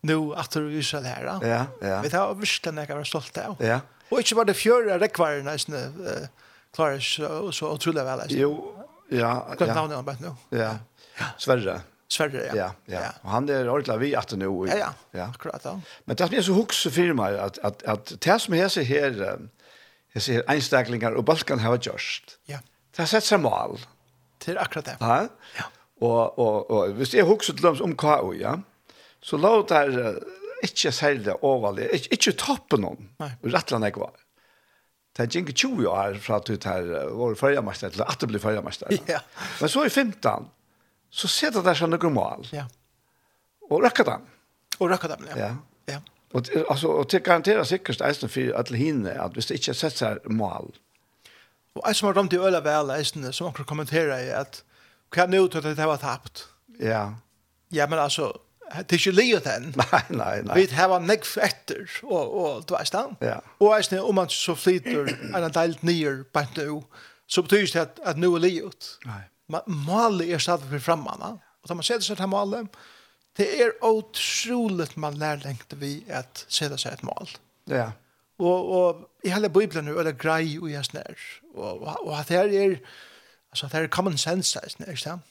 nu 0.00 0.34
att 0.34 0.50
du 0.50 0.72
Israel 0.72 1.04
här. 1.04 1.38
Ja, 1.42 1.66
ja. 1.80 2.00
Vi 2.02 2.10
tar 2.10 2.34
visst 2.34 2.64
den 2.64 2.76
jag 2.76 2.96
var 2.96 3.04
stolt 3.04 3.38
av. 3.38 3.56
Ja. 3.58 3.80
Och 4.08 4.18
inte 4.18 4.34
bara 4.34 4.44
det 4.44 4.54
fjärde 4.54 4.98
rekvarna 4.98 5.54
i 5.54 5.58
snö 5.58 5.90
klarar 6.74 6.98
så 6.98 7.52
så 7.52 7.72
otroligt 7.72 8.04
väl. 8.04 8.20
Jo, 8.28 8.84
ja, 9.08 9.46
ja. 9.58 9.66
Kan 9.66 9.74
ta 9.74 10.04
nu. 10.20 10.58
Ja. 10.58 10.78
Sverre. 11.38 11.80
Sverre, 12.08 12.46
ja. 12.46 12.54
Ja, 12.56 12.70
ja. 12.84 13.12
Og 13.22 13.30
han 13.30 13.48
er 13.48 13.68
ordentlig 13.68 13.98
vi 14.00 14.14
att 14.14 14.32
nu. 14.32 14.66
Ja, 14.68 14.76
ja. 14.76 14.92
ja. 15.10 15.24
Akkurat 15.24 15.62
da. 15.62 15.80
Men 16.04 16.16
det 16.16 16.32
är 16.32 16.42
så 16.42 16.52
hukse 16.52 16.90
for 16.90 17.14
meg 17.14 17.34
at, 17.34 17.58
at, 17.62 17.82
at 17.82 18.12
det 18.24 18.40
som 18.40 18.54
jeg 18.54 18.70
ser 18.70 18.82
här 18.82 19.38
jeg 20.14 20.22
ser 20.22 20.42
einstaklingar 20.48 21.14
og 21.16 21.24
balkan 21.24 21.58
har 21.58 21.76
gjort. 21.76 22.38
Ja. 22.48 22.58
Det 22.90 22.98
har 22.98 23.06
sett 23.06 23.24
seg 23.24 23.40
mal. 23.40 23.78
Det 24.44 24.54
er 24.54 24.60
akkurat 24.62 24.86
det. 24.86 24.96
Ja. 25.00 25.28
Ja. 25.58 25.66
Og, 26.00 26.38
og, 26.38 26.70
og 26.70 26.92
hvis 26.98 27.14
jeg 27.14 27.26
visst 27.26 27.52
til 27.52 27.62
dem 27.62 27.80
om 27.82 27.96
KO, 27.96 28.32
ja. 28.32 28.54
Så 29.22 29.38
la 29.40 29.50
det 29.62 29.78
her 29.78 30.18
ikke 30.62 30.92
særlig 30.92 31.34
overlig, 31.44 31.88
ikke, 31.94 32.12
ikke 32.16 32.32
toppe 32.38 32.78
noen, 32.80 33.10
rettelig 33.44 33.90
jeg 33.90 34.00
var. 34.02 34.16
Det 35.16 35.24
er 35.26 35.40
ikke 35.40 35.52
20 35.52 35.88
år 35.90 36.18
fra 36.22 36.38
at 36.38 36.50
det 36.50 36.64
her 36.64 37.10
var 37.18 37.34
førjemester, 37.38 37.90
eller 37.90 38.10
at 38.10 38.20
det 38.20 38.28
blir 38.30 38.42
førjemester. 38.42 38.94
Ja. 39.12 39.20
Men 39.60 39.68
så 39.68 39.84
i 39.86 39.90
15, 39.90 40.46
så 41.10 41.30
ser 41.30 41.54
det 41.54 41.64
der 41.66 41.78
sånn 41.78 41.90
noen 41.94 42.14
mål. 42.14 42.46
Ja. 42.54 42.68
Og 43.68 43.82
røkker 43.82 44.06
dem. 44.06 44.28
Og 44.78 44.92
røkker 44.92 45.14
dem, 45.16 45.26
ja. 45.32 45.38
ja. 45.38 45.50
ja. 45.90 45.98
Og, 46.36 46.50
altså, 46.68 46.92
og 47.00 47.08
til 47.10 47.22
garanterer 47.24 47.66
sikkert 47.66 48.02
eisen 48.04 48.30
for 48.30 48.54
alle 48.60 48.78
hinne, 48.78 49.14
at 49.18 49.34
hvis 49.34 49.50
det 49.50 49.58
ikke 49.58 49.72
er 49.74 49.80
sett 49.80 49.98
seg 49.98 50.30
mål. 50.30 50.70
Og 51.78 51.86
som 51.94 52.10
har 52.10 52.18
ramt 52.18 52.34
i 52.34 52.40
øla 52.42 52.60
vel, 52.64 52.92
eisen, 52.94 53.26
som 53.32 53.48
akkurat 53.48 53.70
kommenterer, 53.70 54.30
at 54.38 54.62
hva 55.14 55.24
er 55.24 55.32
nå 55.32 55.46
til 55.48 55.64
at 55.64 55.78
det 55.78 55.88
var 55.88 56.02
tapt? 56.02 56.46
Ja. 56.78 57.02
Ja, 57.74 57.86
men 57.90 57.98
altså, 57.98 58.32
Det 58.68 58.92
er 58.92 58.98
ikke 58.98 59.14
livet 59.16 59.46
enn. 59.48 59.70
Nei, 59.80 60.02
nei, 60.12 60.34
nei. 60.44 60.56
Vi 60.58 60.66
har 60.76 60.92
nekv 61.00 61.30
etter, 61.44 61.86
og, 62.04 62.34
og 62.40 62.66
du 62.68 62.74
veist 62.76 62.92
det. 62.92 63.04
Ja. 63.24 63.38
Og 63.64 63.72
eisne, 63.78 64.02
om 64.04 64.18
man 64.20 64.28
så 64.32 64.54
flyter 64.58 65.08
en 65.36 65.48
deilt 65.54 65.84
nyer 65.86 66.22
på 66.32 66.44
en 66.44 66.54
nu, 66.58 66.82
så 67.28 67.44
betyr 67.44 67.66
det 67.72 67.80
at, 67.80 68.00
at 68.04 68.20
nu 68.20 68.34
er 68.34 68.44
livet. 68.44 68.90
Nei. 69.08 69.22
Men 69.48 69.64
målet 69.86 70.32
er 70.32 70.42
stadig 70.44 70.68
for 70.68 70.84
fremmene. 70.90 71.38
Og 71.62 71.70
da 71.70 71.76
man 71.76 71.86
setter 71.86 72.04
seg 72.04 72.20
til 72.20 72.28
målet, 72.28 72.68
det 73.38 73.46
er 73.62 73.72
utroligt 73.86 74.96
man 75.00 75.16
lær 75.16 75.40
lengt 75.44 75.72
vi 75.80 76.02
at 76.12 76.44
sette 76.48 76.76
seg 76.80 76.98
et 76.98 77.06
mål. 77.06 77.30
Ja. 77.70 77.90
Og, 78.38 78.68
og 78.78 79.26
i 79.26 79.32
hele 79.32 79.50
Bibelen 79.50 79.88
er 79.88 80.06
det 80.06 80.18
grei 80.20 80.58
og 80.60 80.68
jeg 80.70 80.84
snær. 80.84 81.26
Og, 81.54 81.82
og 81.86 82.12
at 82.18 82.28
det 82.28 82.38
er, 82.38 82.76
altså, 83.50 83.70
det 83.72 83.80
er 83.80 83.92
common 83.94 84.18
sense, 84.18 84.60
eisne, 84.64 84.86
ikke 84.88 85.04
sant? 85.06 85.22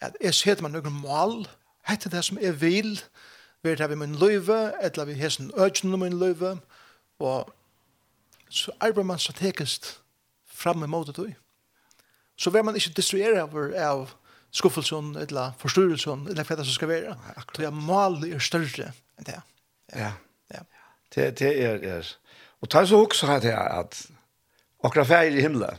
At 0.00 0.16
jeg 0.22 0.34
setter 0.34 0.64
man 0.64 0.72
noen 0.72 1.02
mål, 1.02 1.42
og 1.44 1.48
Hette 1.88 2.10
det 2.12 2.24
som 2.24 2.38
jeg 2.40 2.60
vil, 2.60 3.00
vil 3.62 3.78
det 3.78 3.90
vi 3.90 3.94
min 3.94 4.14
løyve, 4.14 4.72
eller 4.82 5.04
vi 5.04 5.18
hesten 5.18 5.52
økene 5.56 5.96
min 5.96 6.18
løyve, 6.18 6.58
og 7.18 7.52
så 8.50 8.72
arbeider 8.80 9.02
man 9.02 9.18
strategisk 9.18 9.86
fram 10.46 10.82
imot 10.82 11.06
det 11.06 11.14
tog. 11.14 11.34
Så 12.36 12.50
vil 12.50 12.64
man 12.64 12.76
ikke 12.76 12.92
distruere 12.96 13.42
av, 13.42 13.56
av 13.76 14.08
skuffelsen, 14.50 15.16
eller 15.16 15.52
forstyrrelsen, 15.58 16.26
eller 16.28 16.44
hva 16.44 16.56
det 16.56 16.66
som 16.66 16.74
skal 16.74 16.88
være. 16.88 17.16
Så 17.56 17.62
jeg 17.62 17.74
maler 17.76 18.34
er 18.34 18.44
større 18.44 18.92
enn 19.18 19.28
det. 19.28 19.36
Ja. 19.94 20.12
ja. 20.54 20.64
Det, 21.14 21.38
det 21.38 21.52
er, 21.64 21.84
er. 21.98 22.10
Og 22.60 22.70
ta 22.70 22.84
så 22.86 22.98
også 23.04 23.28
at, 23.34 23.44
jeg 23.44 23.58
at 23.58 24.00
akkurat 24.84 25.06
feil 25.06 25.38
i 25.38 25.44
himmelen, 25.44 25.76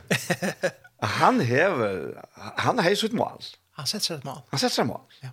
han 1.18 1.40
hever, 1.40 2.22
han 2.58 2.78
har 2.78 2.94
sitt 2.94 3.12
mål. 3.12 3.42
Han 3.78 3.88
setter 3.88 4.06
seg 4.06 4.18
et 4.20 4.24
mål. 4.28 4.42
Han 4.50 4.60
setter 4.60 4.74
seg 4.74 4.84
et 4.84 4.92
mål. 4.92 5.16
Ja. 5.22 5.32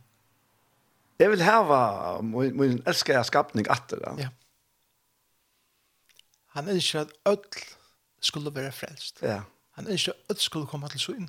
Jeg 1.19 1.31
vil 1.31 1.41
hava 1.43 2.21
min, 2.21 2.57
min 2.57 2.83
elskede 2.87 3.23
skapning 3.23 3.67
atter. 3.71 3.99
Da. 3.99 4.13
Ja. 4.17 4.29
Han 6.55 6.69
ønsker 6.69 7.01
at 7.01 7.11
ødel 7.27 7.65
skulle 8.21 8.55
være 8.55 8.71
frelst. 8.71 9.21
Ja. 9.21 9.41
Han 9.71 9.87
ønsker 9.87 10.11
at 10.11 10.19
ødel 10.29 10.41
skulle 10.41 10.67
komme 10.67 10.89
til 10.89 10.99
syn. 10.99 11.27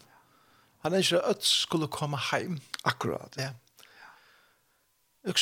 Han 0.82 0.94
ønsker 0.94 1.18
at 1.18 1.30
ødel 1.30 1.44
skulle 1.44 1.88
komme 1.88 2.18
heim. 2.30 2.60
Akkurat. 2.84 3.36
Ja. 3.36 3.50
Jeg 5.24 5.34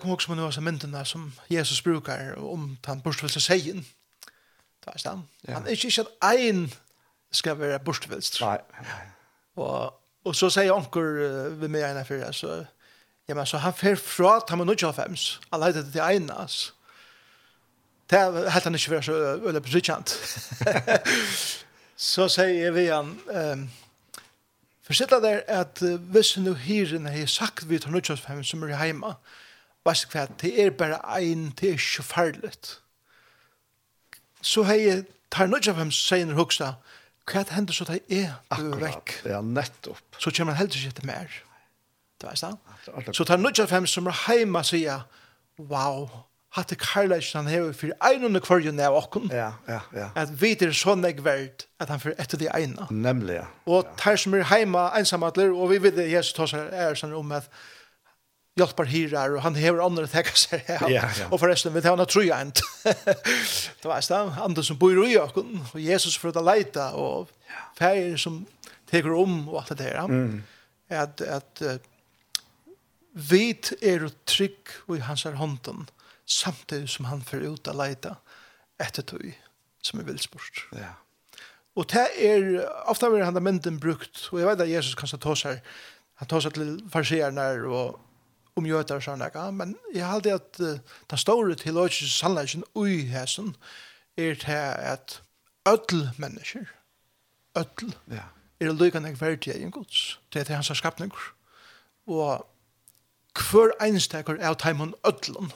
kom 0.00 0.10
også 0.10 0.32
med 0.32 0.36
noen 0.36 0.56
av 0.56 0.62
myndene 0.62 1.04
som 1.06 1.28
Jesus 1.50 1.82
brukar 1.82 2.34
om 2.42 2.78
han 2.84 3.00
bortfølse 3.00 3.40
seien. 3.40 3.86
Det 4.84 4.94
er 4.94 4.98
stand. 4.98 5.22
Han 5.48 5.68
ønsker 5.68 5.88
ikke 5.88 6.00
at 6.08 6.34
ein 6.34 6.72
skal 7.30 7.58
være 7.58 7.78
bortfølst. 7.78 8.40
Nei. 8.40 8.58
Og, 9.56 9.94
og 10.24 10.34
så 10.34 10.50
sier 10.50 10.74
onker 10.74 11.20
uh, 11.22 11.60
ved 11.60 11.68
meg 11.68 11.86
ene 11.86 12.04
før, 12.04 12.32
så 12.32 12.64
Ja, 13.28 13.34
men 13.34 13.46
så 13.46 13.58
han 13.58 13.74
fer 13.74 13.96
fra 13.98 14.36
at 14.36 14.50
han 14.50 14.58
var 14.58 14.68
nødt 14.68 14.78
til 14.78 14.92
fems. 14.94 15.40
Han 15.52 15.60
leide 15.60 15.82
det 15.84 15.92
til 15.92 16.00
Einas. 16.00 16.74
Det 18.10 18.18
er 18.18 18.50
helt 18.50 18.64
han 18.64 18.74
ikke 18.74 18.90
vært 18.90 19.08
så 19.08 19.16
øyne 19.42 19.60
besøkjent. 19.60 20.12
så 22.10 22.28
sier 22.30 22.52
jeg 22.54 22.74
ved 22.74 22.92
han, 22.92 23.10
um, 23.34 23.64
forsittla 24.86 25.18
der 25.24 25.40
at 25.48 25.82
uh, 25.82 25.96
hvis 26.14 26.36
nu 26.38 26.52
hyren 26.54 27.08
har 27.10 27.26
sagt 27.26 27.68
vi 27.68 27.78
tar 27.78 27.90
95 27.90 28.46
som 28.46 28.62
er 28.62 28.84
hjemme, 28.84 29.16
vet 29.86 30.04
du 30.04 30.14
hva, 30.14 30.26
det 30.42 30.52
er 30.62 30.70
bare 30.70 31.00
ein, 31.18 31.50
det 31.58 31.68
er 31.68 31.80
ikke 31.80 32.06
farligt. 32.06 32.78
Så 34.42 34.62
har 34.62 34.78
jeg 34.78 35.04
tar 35.30 35.50
nødt 35.50 35.66
til 35.66 35.74
fems, 35.74 35.98
sier 35.98 36.22
han 36.26 36.38
huksa, 36.38 36.76
hva 37.26 37.42
hender 37.50 37.74
så 37.74 37.88
det 37.90 38.04
er 38.06 38.38
du 38.54 38.78
vekk? 38.78 39.18
Ja, 39.26 39.42
nettopp. 39.42 40.20
Så 40.22 40.30
kommer 40.30 40.54
han 40.54 40.62
heller 40.62 40.78
ikke 40.78 41.00
til 41.00 41.06
mer. 41.10 41.40
Du 42.22 42.26
vet 42.26 42.40
det? 43.06 43.16
Så 43.16 43.24
tar 43.24 43.36
nødja 43.36 43.66
fem 43.68 43.86
som 43.86 44.06
er 44.06 44.16
heima 44.26 44.62
sier, 44.64 45.04
wow, 45.58 46.08
hatt 46.56 46.72
det 46.72 46.78
karlæs 46.80 47.32
han 47.36 47.46
hever 47.46 47.72
for 47.76 47.92
einunde 48.08 48.40
kvarjen 48.40 48.80
av 48.80 48.96
okken. 48.96 49.28
Ja, 49.32 49.52
ja, 49.68 49.80
ja. 49.92 50.08
At 50.16 50.32
vi 50.40 50.54
er 50.56 50.72
så 50.72 50.94
nek 50.96 51.20
verd 51.24 51.66
at 51.80 51.92
han 51.92 52.00
fyrir 52.00 52.16
etter 52.22 52.40
de 52.40 52.48
eina. 52.48 52.88
Nemlig, 52.90 53.40
ja. 53.40 53.46
Og 53.68 53.88
tar 54.00 54.16
som 54.20 54.34
er 54.34 54.46
heima 54.48 54.88
ensamadler, 54.98 55.52
og 55.52 55.70
vi 55.74 55.82
vet 55.84 55.96
det 55.98 56.08
Jesus 56.10 56.36
tar 56.36 56.48
seg 56.50 56.72
er 56.72 56.96
sånn 56.96 57.12
om 57.16 57.34
at 57.36 57.50
hjelper 58.56 58.88
hirar, 58.88 59.34
og 59.36 59.42
han 59.44 59.58
hever 59.58 59.82
andre 59.84 60.06
täcka 60.08 60.32
seg 60.38 60.64
her. 60.64 60.86
Ja, 60.88 61.04
ja. 61.18 61.28
Og 61.28 61.40
forresten, 61.42 61.74
vi 61.74 61.82
tar 61.84 61.92
hana 61.92 62.06
tro 62.08 62.24
jag 62.24 62.40
inte. 62.40 62.64
det 63.82 63.84
var 63.84 64.00
stan 64.00 64.62
som 64.62 64.78
bor 64.78 65.04
i 65.04 65.18
öknen 65.18 65.60
og 65.74 65.80
Jesus 65.80 66.16
for 66.16 66.28
att 66.28 66.44
leta 66.44 66.92
og 66.94 67.28
feir 67.78 68.16
som 68.16 68.46
teker 68.90 69.12
om 69.12 69.48
og 69.48 69.60
alt 69.60 69.68
det 69.68 69.78
der. 69.78 70.06
Mm. 70.06 70.42
At, 70.88 71.20
at, 71.20 71.62
uh, 71.62 71.76
vit 73.16 73.72
er 73.80 74.06
trygg 74.28 74.76
i 74.92 75.00
hans 75.00 75.24
hånden, 75.24 75.88
samtidig 76.26 76.90
som 76.92 77.08
han 77.08 77.24
fer 77.24 77.46
ut 77.48 77.68
og 77.68 77.78
leita 77.78 78.16
etter 78.82 79.06
tog 79.06 79.24
som 79.86 80.00
er 80.00 80.08
vilsport. 80.08 80.66
Ja. 80.74 80.94
Og 81.76 81.86
det 81.92 82.06
er, 82.24 82.48
ofta 82.88 83.08
vil 83.12 83.24
han 83.24 83.36
da 83.36 83.42
mynden 83.44 83.80
brukt, 83.80 84.28
og 84.32 84.40
jeg 84.40 84.48
vet 84.48 84.64
at 84.64 84.70
Jesus 84.70 84.96
kanskje 84.98 85.20
tar 85.22 85.38
seg, 85.38 85.60
han 86.20 86.28
tar 86.30 86.42
seg 86.44 86.56
til 86.56 86.78
farsierne 86.92 87.44
og 87.68 88.00
omgjøter 88.56 88.96
og 88.96 89.04
sånn, 89.04 89.24
ja, 89.26 89.44
men 89.52 89.74
jeg 89.92 90.04
har 90.04 90.16
alltid 90.16 90.38
at 90.38 90.60
uh, 90.64 90.96
den 91.12 91.20
store 91.20 91.58
teologiske 91.60 92.08
sannleggen 92.08 92.64
ui 92.72 93.04
hesen 93.10 93.52
er 94.16 94.38
til 94.40 94.56
at 94.56 95.20
ødel 95.68 96.06
mennesker, 96.16 96.64
ødel, 97.58 97.92
ja. 98.08 98.30
er 98.60 98.72
lykkende 98.72 99.12
verdige 99.20 99.58
i 99.60 99.66
en 99.68 99.74
gods, 99.74 100.16
det 100.32 100.40
er 100.40 100.48
til 100.48 100.56
hans 100.56 100.72
skapninger. 100.72 101.32
Og 102.08 102.46
hver 103.36 103.74
einstekker 103.82 104.40
av 104.44 104.58
teimen 104.62 104.94
ødlån 105.06 105.52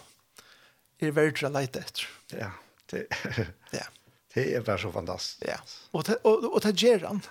er 1.00 1.14
verdt 1.16 1.44
å 1.46 1.50
leite 1.52 1.82
etter. 1.82 2.06
Ja, 2.36 2.50
det, 2.92 3.06
ja. 3.78 3.86
det 4.34 4.46
er 4.54 4.64
bare 4.66 4.82
så 4.82 4.92
fantastisk. 4.94 5.44
Ja, 5.48 5.60
og, 5.92 6.04
det, 6.08 6.18
og, 6.24 6.48
og 6.52 6.62
det 6.64 6.74
gjør 6.76 7.06
han. 7.08 7.22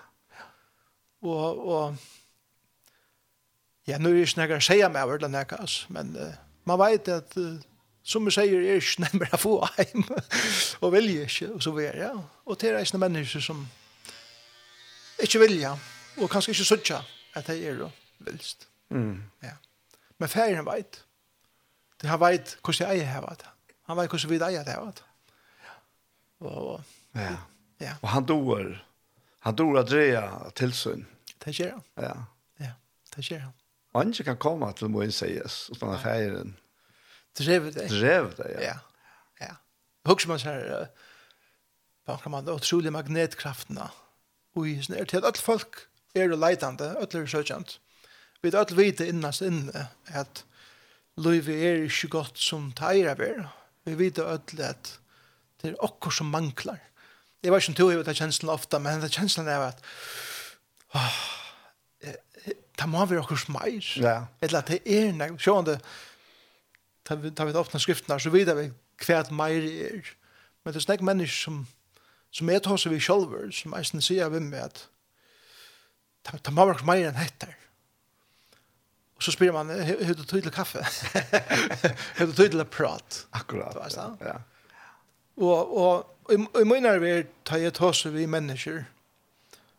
Og, 1.22 1.66
og 1.68 1.98
ja, 3.90 3.98
nå 3.98 4.12
er 4.12 4.22
det 4.22 4.28
ikke 4.30 4.44
noe 4.44 4.60
å 4.60 4.64
si 4.64 4.78
meg 4.86 5.02
over 5.04 5.22
denne 5.22 5.44
kass, 5.50 5.82
men 5.94 6.14
uh, 6.18 6.32
man 6.70 6.80
vet 6.82 7.10
at 7.12 7.36
uh, 7.40 7.58
som 8.10 8.26
vi 8.26 8.34
sier, 8.34 8.62
er 8.64 8.80
ikke 8.80 9.04
nærmere 9.06 9.38
å 9.38 9.42
få 9.42 9.54
hjem, 9.78 10.06
og 10.82 10.94
vilje 10.96 11.28
ikke, 11.28 11.52
og 11.54 11.64
så 11.64 11.74
videre. 11.76 12.10
Ja. 12.10 12.14
Og 12.50 12.60
det 12.62 12.72
er 12.72 12.82
ikke 12.82 13.02
mennesker 13.02 13.44
som 13.44 13.66
ikke 15.20 15.44
vilja, 15.44 15.76
og 16.18 16.32
kanskje 16.32 16.56
ikke 16.56 16.70
søtja 16.72 17.02
at 17.38 17.50
det 17.50 17.60
er 17.70 17.84
vilst. 18.26 18.66
Mm. 18.90 19.20
Ja. 19.44 19.58
Men 20.20 20.30
færen 20.30 20.66
veit. 20.68 21.04
Det 22.02 22.10
han 22.10 22.20
veit 22.20 22.58
hvordan 22.64 22.98
jeg 22.98 23.08
har 23.08 23.36
det. 23.40 23.48
Han 23.88 23.98
veit 23.98 24.12
hvordan 24.12 24.30
vi 24.30 24.40
eier 24.40 24.64
det 24.64 24.76
Ja. 24.76 24.84
vært. 24.86 25.04
Og, 26.40 26.82
ja. 27.16 27.38
ja. 27.80 27.96
Og 28.02 28.10
han 28.10 28.26
dår. 28.26 28.76
Han 29.40 29.56
dår 29.56 29.80
at 29.80 29.90
dreja 29.90 30.24
tilsyn. 30.56 31.06
Det 31.46 31.56
skjer 31.56 31.72
han. 31.72 31.84
Ja. 31.98 32.14
Ja, 32.60 32.72
det 33.16 33.26
skjer 33.26 33.40
han. 33.40 33.56
Andre 33.96 34.24
kan 34.24 34.38
komme 34.38 34.72
til 34.78 34.92
må 34.92 35.02
innsies, 35.04 35.70
utan 35.74 35.96
er 35.96 36.04
færen. 36.04 36.58
Drev 37.40 37.72
det. 37.74 37.90
Drev 37.90 38.34
det, 38.38 38.50
ja. 38.54 38.62
Ja, 38.62 38.78
ja. 39.42 39.54
Hugs 40.06 40.28
man 40.28 40.40
sier, 40.40 40.88
uh, 42.08 42.20
kan 42.22 42.32
man 42.32 42.46
da, 42.46 42.56
utrolig 42.60 42.92
magnetkraftene. 42.94 43.88
Og 44.56 44.68
sånn 44.84 44.98
er 45.00 45.08
til 45.10 45.24
at 45.24 45.30
alle 45.32 45.44
folk 45.44 45.86
er 46.16 46.36
leitande, 46.36 46.92
alle 47.00 47.24
er 47.24 47.32
søkjent. 47.32 47.80
Ja 47.80 47.89
Vi 48.42 48.50
er 48.50 48.60
alle 48.62 48.78
vite 48.78 49.08
innast 49.10 49.44
inne 49.44 49.88
at 50.16 50.46
livet 51.20 51.56
er 51.56 51.82
ikke 51.88 52.14
godt 52.14 52.40
som 52.40 52.70
teir 52.78 53.12
vi 53.20 53.34
er. 53.34 53.50
Vi 53.88 53.98
vet 54.00 54.22
alle 54.24 54.70
at 54.70 54.94
det 55.60 55.74
er 55.74 55.82
okkur 55.84 56.14
som 56.16 56.32
manglar. 56.32 56.80
Jeg 57.44 57.52
vet 57.52 57.64
ikke 57.64 57.72
om 57.72 57.76
du 57.76 57.90
har 57.90 58.04
hatt 58.04 58.20
kjenslen 58.20 58.52
ofta, 58.52 58.80
men 58.80 59.02
det 59.04 59.12
kjenslen 59.12 59.48
er 59.48 59.66
at 59.70 59.84
åh, 60.96 61.20
det 62.80 62.88
må 62.88 63.04
være 63.06 63.24
okkur 63.24 63.40
som 63.40 63.58
meir. 63.58 63.84
Ja. 64.00 64.22
Eller 64.42 64.62
at 64.62 64.72
det 64.72 64.80
er 64.88 65.12
nek, 65.16 65.36
sjående, 65.40 65.78
tar 67.08 67.20
vi, 67.20 67.32
tar 67.36 67.48
vi 67.48 67.60
åpna 67.60 67.80
skriftene, 67.80 68.20
så 68.20 68.32
vidar 68.32 68.56
vi 68.60 68.70
hva 69.04 69.20
et 69.20 69.32
meir 69.36 69.68
er. 69.90 70.14
Men 70.64 70.76
det 70.76 70.80
er 70.80 70.88
snakk 70.88 71.04
mennesker 71.04 71.44
som, 71.44 71.64
som 72.32 72.52
er 72.52 72.64
tås 72.64 72.88
vi 72.88 73.00
sjolver, 73.04 73.52
som 73.56 73.76
eisen 73.76 74.04
sier 74.04 74.32
vi 74.32 74.44
med 74.44 74.64
at 74.64 74.86
det 76.30 76.54
må 76.54 76.64
være 76.64 76.78
okkur 76.78 76.88
meir 76.88 77.08
enn 77.10 77.20
hettar. 77.20 77.56
Och 79.20 79.24
så 79.24 79.32
spyr 79.32 79.52
man 79.52 79.70
hur 79.70 80.16
du 80.16 80.24
tog 80.24 80.42
till 80.42 80.52
kaffe. 80.52 80.80
Hur 82.16 82.28
du 82.28 82.34
tog 82.34 82.52
till 82.52 82.66
prat. 82.66 83.28
Akkurat. 83.30 83.94
Ja. 83.96 84.18
ja. 84.20 84.42
Och 85.36 85.64
och 85.82 86.34
i 86.62 86.66
mina 86.66 86.98
vi 86.98 87.26
tar 87.44 87.58
jag 87.58 87.74
tas 87.74 88.06
vi 88.06 88.28
människor. 88.28 88.86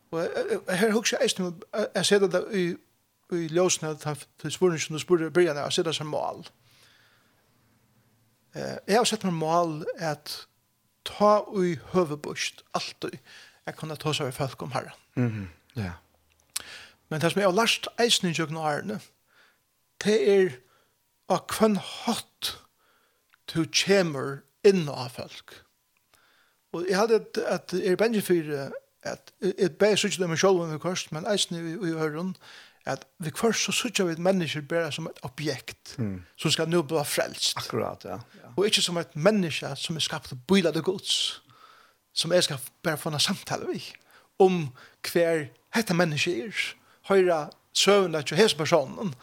Och 0.09 0.19
här 0.67 0.91
hooks 0.91 1.11
jag 1.11 1.25
istället 1.25 1.53
jag 1.93 2.05
ser 2.05 2.23
att 2.23 2.53
i 2.53 2.77
i 3.31 3.49
lösna 3.49 3.89
att 3.89 4.27
det 4.41 4.51
som 4.51 4.93
du 4.95 4.99
spurade 4.99 5.29
början 5.29 5.57
jag 5.57 5.73
ser 5.73 5.83
det 5.83 5.93
som 5.93 6.07
mål. 6.07 6.47
Eh 8.53 8.75
jag 8.85 8.97
har 8.97 9.05
sett 9.05 9.23
mig 9.23 9.33
mål 9.33 9.85
att 9.99 10.47
ta 11.03 11.53
i 11.55 11.79
huvudbust 11.91 12.63
alltid. 12.71 13.19
Jag 13.63 13.75
kunde 13.75 13.95
ta 13.95 14.13
sig 14.13 14.29
i 14.29 14.31
folk 14.31 14.61
om 14.61 14.71
herren. 14.71 14.93
Mhm. 15.13 15.49
Ja. 15.73 15.91
Men 17.07 17.19
det 17.19 17.31
som 17.31 17.41
jag 17.41 17.49
har 17.49 17.55
lært 17.55 17.87
eisen 17.97 18.29
i 18.29 18.33
kjøkken 18.33 18.57
og 18.57 18.67
ærene, 18.71 18.99
det 20.03 20.17
er 20.35 20.55
av 21.31 21.45
hvem 21.51 21.77
hatt 21.79 22.55
du 23.51 23.65
kommer 23.65 24.41
inn 24.67 24.87
av 24.89 25.11
folk. 25.15 25.57
Og 26.71 26.87
jeg 26.87 26.97
hadde 26.97 27.19
et, 27.19 27.39
et 27.41 27.73
er 27.91 27.99
benge 27.99 28.23
for 28.23 28.51
at 29.03 29.31
et 29.41 29.77
bæg 29.79 29.97
sykje 29.99 30.21
det 30.21 30.29
med 30.29 30.39
sjolven 30.39 30.71
ved 30.71 30.79
kvart, 30.83 31.09
men 31.11 31.27
eisen 31.27 31.57
i, 31.57 31.73
i 31.73 31.95
høren, 31.97 32.35
at 32.85 33.05
vi 33.19 33.29
kvart 33.33 33.57
så 33.59 33.73
sykje 33.75 34.05
vi 34.07 34.15
mennesker 34.15 34.61
menneske 34.61 34.61
bare 34.61 34.91
som 34.91 35.07
et 35.07 35.19
objekt 35.27 35.95
mm. 35.97 36.21
som 36.37 36.53
skal 36.53 36.69
nå 36.69 36.81
bli 36.81 37.03
frelst. 37.05 37.57
Akkurat, 37.57 38.05
ja. 38.05 38.17
ja. 38.41 38.53
Og 38.55 38.65
ikke 38.65 38.81
som 38.81 38.97
et 38.97 39.15
menneske 39.15 39.69
som 39.77 39.97
er 39.97 40.05
skapt 40.05 40.33
bøyla 40.47 40.71
det 40.71 40.83
gods, 40.83 41.41
som 42.13 42.33
jeg 42.33 42.43
skal 42.43 42.61
bare 42.83 42.97
få 42.97 43.11
en 43.11 43.19
samtale 43.19 43.67
vi 43.69 43.83
om 44.41 44.69
hver 45.11 45.49
hette 45.75 45.93
menneske 45.93 46.33
er, 46.47 46.63
høyre 47.09 47.49
søvnene 47.77 48.23
til 48.25 48.39
hese 48.39 48.57
personen, 48.57 49.13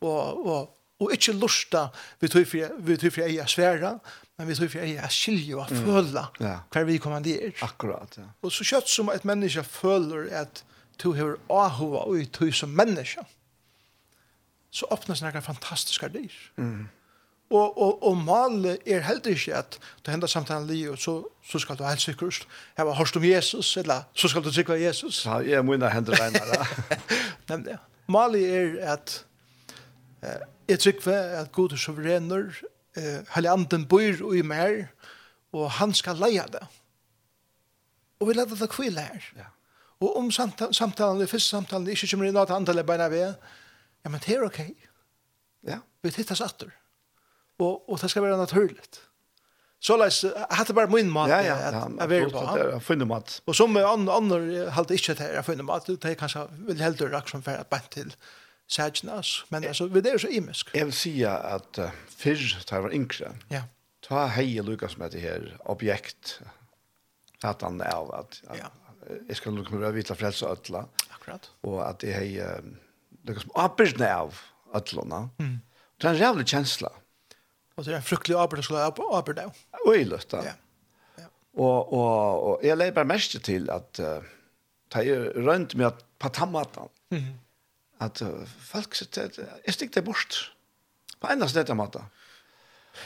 og, 0.00 0.46
og, 0.46 0.74
og 1.00 1.12
ikke 1.14 1.34
lusta 1.38 1.88
vi 2.20 2.28
tog 2.30 2.46
for 2.46 3.20
jeg 3.22 3.36
er 3.36 3.46
svære, 3.50 3.92
men 4.38 4.48
vi 4.48 4.54
tog 4.58 4.70
for 4.70 4.84
jeg 4.84 4.98
er 5.02 5.12
skilje 5.12 5.56
og 5.56 5.70
føle 5.70 6.26
ja. 6.40 6.58
hver 6.72 6.84
vi 6.88 6.98
kommanderer. 7.02 7.54
Akkurat, 7.62 8.18
ja. 8.18 8.28
Og 8.42 8.52
så 8.54 8.66
kjøtt 8.66 8.90
som 8.90 9.10
et 9.14 9.24
menneske 9.28 9.64
føler 9.64 10.30
at 10.42 10.64
du 11.02 11.12
har 11.14 11.36
ahova 11.50 12.06
og 12.10 12.38
du 12.38 12.52
som 12.52 12.70
menneske, 12.74 13.22
så 14.70 14.86
åpnes 14.92 15.22
noen 15.22 15.42
fantastiske 15.42 16.08
dyr. 16.12 16.38
Mm. 16.56 16.88
Og, 17.48 17.78
og, 17.80 18.02
og 18.04 18.16
malet 18.20 18.82
er 18.84 19.00
heller 19.06 19.32
ikke 19.32 19.54
at 19.56 19.78
du 20.04 20.10
hender 20.10 20.28
samtalen 20.28 20.66
li, 20.68 20.82
og 20.88 20.98
så, 21.00 21.22
så 21.48 21.60
skal 21.62 21.78
du 21.78 21.84
helt 21.86 22.02
sikkert 22.02 22.42
hava 22.76 22.92
hørst 22.98 23.16
om 23.16 23.24
Jesus, 23.24 23.76
eller 23.80 24.04
så 24.12 24.28
skal 24.28 24.44
du 24.44 24.50
sikre 24.52 24.76
Jesus. 24.80 25.22
Ja, 25.24 25.38
jeg 25.40 25.64
må 25.64 25.78
inn 25.78 25.86
og 25.86 25.94
hender 25.94 26.18
regner 26.20 26.44
det. 26.44 26.98
Nemlig, 27.48 27.78
malet 28.08 28.52
er 28.52 28.92
at 28.92 29.14
Jeg 30.68 30.80
trykker 30.82 31.12
at 31.42 31.52
Gud 31.52 31.72
er 31.72 31.80
suverener, 31.80 32.50
hele 33.34 33.50
anden 33.50 33.86
bor 33.88 34.34
i 34.34 34.42
mer, 34.42 34.88
og 35.52 35.70
han 35.78 35.94
skal 35.94 36.18
leie 36.20 36.44
det. 36.52 36.64
Og 38.18 38.28
vi 38.28 38.34
leder 38.34 38.58
det 38.58 38.70
kvile 38.70 39.00
her. 39.00 39.30
Ja. 39.36 39.48
Og 40.00 40.16
om 40.16 40.30
samtalen, 40.30 40.74
samtalen, 40.74 41.28
første 41.28 41.48
samtalen, 41.48 41.88
ikke 41.90 42.08
kommer 42.10 42.28
inn 42.28 42.38
at 42.38 42.50
antallet 42.54 42.86
beina 42.86 43.08
ved, 43.10 43.34
ja, 44.04 44.10
men 44.10 44.22
det 44.22 44.34
er 44.34 44.46
ok. 44.46 44.60
Ja. 45.66 45.80
Vi 46.02 46.10
tittas 46.14 46.42
atter. 46.42 46.70
Og, 47.58 47.90
og 47.90 48.00
det 48.00 48.10
skal 48.10 48.22
være 48.22 48.38
naturligt. 48.38 49.00
Så 49.80 49.96
läs 49.96 50.24
hade 50.50 50.74
bare 50.74 50.86
min 50.86 51.10
mat 51.10 51.28
ja, 51.28 51.38
ja, 51.40 51.54
at 51.54 51.74
vara 52.10 52.30
på. 52.30 52.58
Ja, 52.58 52.78
funna 52.78 53.04
mat. 53.04 53.40
Og 53.46 53.54
som 53.54 53.70
med 53.70 53.84
andre, 53.86 54.12
andre 54.12 54.70
halte 54.70 54.94
ikke 54.94 55.14
til 55.14 55.38
å 55.38 55.42
finne 55.46 55.62
mat, 55.62 55.86
det 55.86 56.04
er 56.04 56.18
kanskje 56.18 56.48
veldig 56.66 56.84
heldig 56.84 57.10
rakt 57.12 57.30
som 57.30 57.44
fer 57.46 57.60
at 57.60 57.70
bant 57.70 57.86
til, 57.94 58.10
sætjen 58.68 59.08
oss. 59.08 59.46
Men 59.50 59.64
altså, 59.64 59.86
vi 59.86 59.98
er 59.98 60.12
jo 60.12 60.18
så 60.18 60.28
imisk. 60.28 60.70
Jeg 60.74 60.86
vil 60.86 60.96
si 60.96 61.12
at 61.24 61.80
uh, 61.80 61.94
fyrr, 62.18 62.44
da 62.68 62.76
jeg 62.76 62.84
var 62.84 62.94
yngre, 62.94 63.32
ja. 63.52 63.62
ta 64.04 64.26
hei 64.36 64.60
Lukas 64.64 64.98
med 65.00 65.14
det 65.16 65.24
her 65.24 65.48
objekt, 65.64 66.38
at 67.44 67.64
han 67.64 67.80
er 67.80 67.94
av 67.94 68.12
at, 68.18 68.40
at 68.50 68.60
ja. 68.60 68.68
jeg 69.28 69.40
skal 69.40 69.56
lukke 69.56 69.78
meg 69.78 69.96
vite 69.96 70.16
frelse 70.18 70.46
og 70.46 70.58
ødla. 70.58 70.84
Akkurat. 71.14 71.50
Og 71.62 71.80
at 71.86 72.04
jeg 72.04 72.16
hei 72.18 72.30
uh, 72.44 72.60
Lukas 73.24 73.48
med 73.48 73.58
arbeidene 73.64 74.12
av 74.12 74.40
ødlene. 74.76 75.24
Mm. 75.40 75.58
Det 75.98 76.08
er 76.08 76.14
en 76.14 76.22
rævlig 76.22 76.48
kjensla. 76.52 76.92
Og 77.78 77.84
det 77.86 77.92
er 77.94 78.00
en 78.00 78.06
fruktelig 78.06 78.36
arbeid 78.36 78.64
skulle 78.66 78.82
jeg 78.82 79.10
arbeid 79.14 79.44
av. 79.46 79.58
Øyeløst, 79.86 80.32
da. 80.34 80.42
Ja. 80.44 80.54
ja. 81.18 81.28
Og, 81.54 81.92
og, 81.92 82.42
og 82.42 82.66
jeg 82.66 82.76
leier 82.76 82.94
bare 82.94 83.08
mest 83.08 83.38
til 83.46 83.70
at 83.70 84.02
uh, 84.02 84.18
ta 84.90 85.02
er 85.06 85.30
rønt 85.36 85.76
med 85.78 85.92
at 85.92 86.04
på 86.18 86.28
tammatan. 86.34 86.90
Mm 87.10 87.18
-hmm 87.18 87.36
at 88.00 88.22
uh, 88.22 88.46
folk 88.60 88.94
sitter, 88.94 89.30
jeg 89.66 89.74
stikker 89.74 90.00
det 90.00 90.04
bort. 90.06 90.38
På 91.18 91.30
enda 91.32 91.48
stedet 91.50 91.76
måte. 91.76 92.04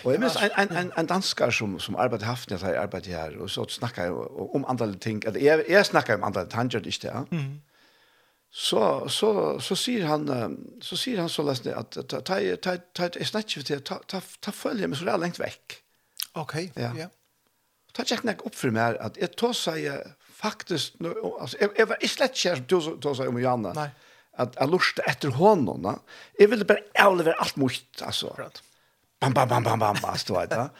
Og 0.04 0.12
jeg 0.12 0.20
minns 0.20 0.36
en, 0.40 0.52
en, 0.58 0.72
en, 0.76 0.92
en 0.98 1.08
danskar 1.08 1.52
som, 1.52 1.78
som 1.80 1.96
arbeidde 2.00 2.24
haft 2.24 2.50
når 2.50 2.64
jeg 2.64 2.80
arbeidde 2.80 3.12
her, 3.12 3.36
og 3.40 3.50
så 3.50 3.64
snakka 3.68 4.08
jeg 4.08 4.12
om 4.56 4.64
andre 4.68 4.94
ting. 4.96 5.22
Eller 5.26 5.40
jeg, 5.40 5.64
jeg 5.68 5.86
snakka 5.86 6.16
om 6.16 6.24
andre 6.24 6.46
ting, 6.46 6.58
han 6.60 6.72
gjør 6.72 6.84
det 6.84 6.94
ikke 6.94 7.06
det. 7.06 7.14
Ja. 7.14 7.22
Mm. 7.30 7.60
Så, 8.52 9.08
så, 9.08 9.58
så 9.64 9.76
sier 9.80 10.04
han, 10.04 10.28
så 10.84 10.96
sier 11.00 11.22
han 11.22 11.30
så 11.32 11.44
løsne, 11.44 11.72
at 11.72 11.96
ta, 11.96 12.20
ta, 12.20 12.36
ta, 12.60 12.76
ta, 12.92 13.08
jeg 13.16 13.30
snakker 13.30 13.62
ikke 13.62 13.68
til, 13.70 13.80
ta, 13.88 13.96
ta, 14.08 14.20
ta 14.44 14.52
følge 14.52 14.90
meg 14.92 15.00
så 15.00 15.08
det 15.08 15.14
er 15.14 15.22
lengt 15.22 15.40
vekk. 15.40 15.78
Ok, 16.40 16.58
ja. 16.76 16.90
ja. 16.98 17.08
Ta 17.96 18.04
tjekk 18.08 18.26
nek 18.28 18.44
opp 18.48 18.56
for 18.56 18.72
meg 18.72 18.98
at 19.00 19.16
jeg 19.20 19.32
tog 19.40 19.56
seg 19.56 19.88
faktisk, 20.36 21.00
altså, 21.00 21.56
jeg, 21.60 21.72
jeg 21.78 21.88
var 21.88 22.00
ikke 22.00 22.12
slett 22.12 22.36
kjær 22.42 22.62
som 22.68 23.00
tog 23.00 23.16
seg 23.16 23.32
om 23.32 23.40
Janne. 23.40 23.72
Nei 23.76 23.88
att 24.36 24.56
att 24.56 24.70
lusta 24.70 25.02
efter 25.02 25.28
honom. 25.28 25.82
Va? 25.82 25.98
Jag 26.38 26.48
ville 26.48 26.64
bara 26.64 26.78
överlämna 26.94 27.32
allt 27.32 27.56
mot 27.56 28.02
alltså. 28.02 28.36
Bam 29.20 29.32
bam 29.32 29.48
bam 29.48 29.62
bam 29.62 29.78
bam 29.78 29.96
fast 29.96 30.26
då 30.26 30.34
va. 30.34 30.70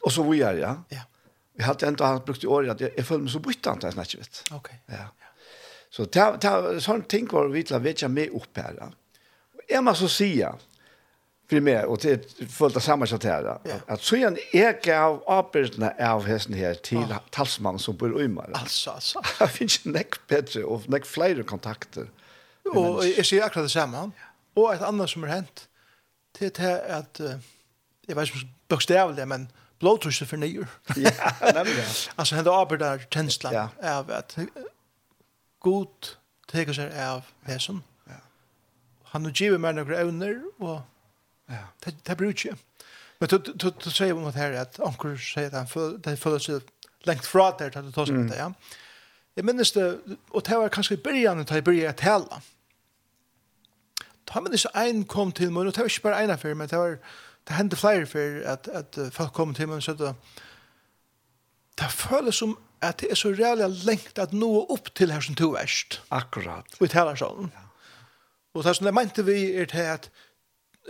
Och 0.00 0.12
så 0.12 0.22
vi 0.22 0.42
är 0.42 0.54
ja. 0.54 0.84
Ja. 0.88 1.00
Vi 1.56 1.62
hade 1.62 1.86
ändå 1.86 2.04
han 2.04 2.24
brukt 2.24 2.44
i 2.44 2.46
år 2.46 2.68
att 2.68 2.80
jag, 2.80 2.90
jag 2.96 3.06
föll 3.06 3.20
mig 3.20 3.32
så 3.32 3.38
bytte 3.38 3.68
han 3.68 3.92
snackar 3.92 4.18
vet. 4.18 4.42
Okej. 4.50 4.80
Okay. 4.86 4.98
Ja. 4.98 5.26
Så 5.90 6.04
ta 6.04 6.36
ta 6.36 6.80
sån 6.80 7.02
ting 7.02 7.28
var 7.30 7.48
vi 7.48 7.62
till 7.62 7.76
vetja 7.76 8.08
med 8.08 8.28
upp 8.28 8.56
här. 8.56 8.74
Ja. 8.78 8.92
Och 9.54 9.60
är 9.68 9.80
man 9.82 9.94
så 9.94 10.08
sia 10.08 10.54
för 11.50 11.60
mig 11.60 11.84
och 11.84 11.98
det 11.98 12.60
av 12.60 12.80
samma 12.80 13.06
sätt 13.06 13.24
här 13.24 13.58
ja. 13.64 13.74
att 13.86 14.02
så 14.02 14.16
en 14.16 14.38
eka 14.52 15.00
av 15.00 15.24
arbetena 15.26 15.92
av 15.98 16.26
hästen 16.26 16.54
här 16.54 16.74
till 16.74 16.98
oh. 16.98 17.18
talsman 17.30 17.78
som 17.78 17.96
bor 17.96 18.20
i 18.20 18.24
Umeå. 18.24 18.44
Alltså 18.54 18.90
alltså. 18.90 19.22
Det 19.38 19.48
finns 19.58 19.84
näck 19.84 20.26
bättre 20.26 20.64
och 20.64 20.88
näck 20.88 21.06
fler 21.06 21.42
kontakter. 21.42 22.02
Ja 22.04 22.25
Og 22.72 23.04
jeg 23.06 23.26
sier 23.26 23.44
akkurat 23.44 23.68
det 23.68 23.74
samme. 23.74 24.08
Og 24.56 24.72
et 24.72 24.82
annet 24.84 25.10
som 25.10 25.24
er 25.26 25.34
hent, 25.34 25.68
det 26.38 26.46
er 26.46 26.54
til 26.56 26.92
at, 26.98 27.20
jeg 28.08 28.16
vet 28.16 28.30
ikke 28.30 28.42
om 28.42 28.52
bokstavelig, 28.68 29.28
men 29.28 29.48
blåtrusje 29.80 30.26
for 30.26 30.36
nyer. 30.36 30.66
Ja, 30.96 31.52
nemlig. 31.52 31.84
altså, 32.18 32.34
hent 32.34 32.48
og 32.48 32.78
der 32.80 33.04
tjenslan 33.10 33.54
ja. 33.54 33.66
av 33.82 34.10
at 34.10 34.38
god 35.60 36.14
teker 36.48 36.76
seg 36.76 36.94
av 36.94 37.26
hesen. 37.48 37.82
Ja. 38.08 38.20
Han 39.12 39.28
har 39.28 39.36
givet 39.36 39.60
meg 39.60 39.76
noen 39.76 39.92
evner, 39.98 40.40
og 40.60 40.80
ja. 41.50 41.66
det, 41.84 41.96
det 42.06 42.16
bruker 42.16 42.52
jeg. 42.52 42.58
Men 43.20 43.28
du, 43.32 43.38
du, 43.52 43.70
du 43.70 43.90
sier 43.90 44.12
om 44.14 44.24
det 44.28 44.36
her, 44.36 44.56
at 44.60 44.80
anker 44.84 45.16
sier 45.20 45.48
at 45.48 45.72
han 45.72 46.00
det 46.04 46.18
føler 46.20 46.42
seg 46.42 46.72
lengt 47.08 47.26
fra 47.26 47.50
der 47.58 47.72
til 47.72 47.86
det 47.86 47.94
tar 47.94 48.08
seg 48.08 48.18
mm. 48.18 48.28
det, 48.32 48.40
ja. 48.40 48.50
Jeg 49.36 49.44
minnes 49.44 49.72
det, 49.72 49.86
og 50.32 50.44
det 50.46 50.56
var 50.56 50.72
kanskje 50.72 50.96
i 50.96 51.00
byrjan, 51.04 51.42
da 51.44 51.58
jeg 51.58 51.64
begynte 51.64 51.92
å 51.92 52.00
tale, 52.00 52.38
Da 54.26 54.32
har 54.32 54.40
man 54.40 54.52
ikke 54.52 54.74
en 54.88 55.04
kom 55.06 55.32
til 55.32 55.52
meg, 55.52 55.66
og 55.66 55.74
det 55.74 55.84
var 55.84 55.90
ikke 55.90 56.02
bare 56.08 56.24
en 56.24 56.30
affær, 56.34 56.54
men 56.54 56.68
det 56.68 56.78
var, 56.78 56.96
det 57.46 57.56
hendte 57.56 57.78
flere 57.78 58.06
for 58.10 58.40
at, 58.52 58.68
at 58.68 58.98
folk 59.14 59.32
kom 59.32 59.54
til 59.54 59.68
meg, 59.68 59.76
og 59.76 59.82
så 59.82 59.94
det, 59.94 60.14
det 61.78 61.90
føles 61.92 62.42
som 62.42 62.56
at 62.82 63.00
det 63.00 63.10
er 63.10 63.18
så 63.18 63.30
reale 63.32 63.68
lengt 63.86 64.18
at 64.18 64.34
nå 64.36 64.50
opp 64.72 64.90
til 64.94 65.12
her 65.12 65.22
som 65.24 65.36
to 65.38 65.52
verst. 65.54 66.00
Akkurat. 66.10 66.76
Og 66.80 66.84
i 66.86 66.90
taler 66.92 67.16
sånn. 67.18 67.48
Ja. 67.54 67.64
Og 68.56 68.64
det 68.64 68.76
som 68.76 68.88
det 68.88 68.94
mente 68.96 69.24
vi 69.24 69.38
er 69.56 69.68
til 69.70 69.88
at 69.94 70.10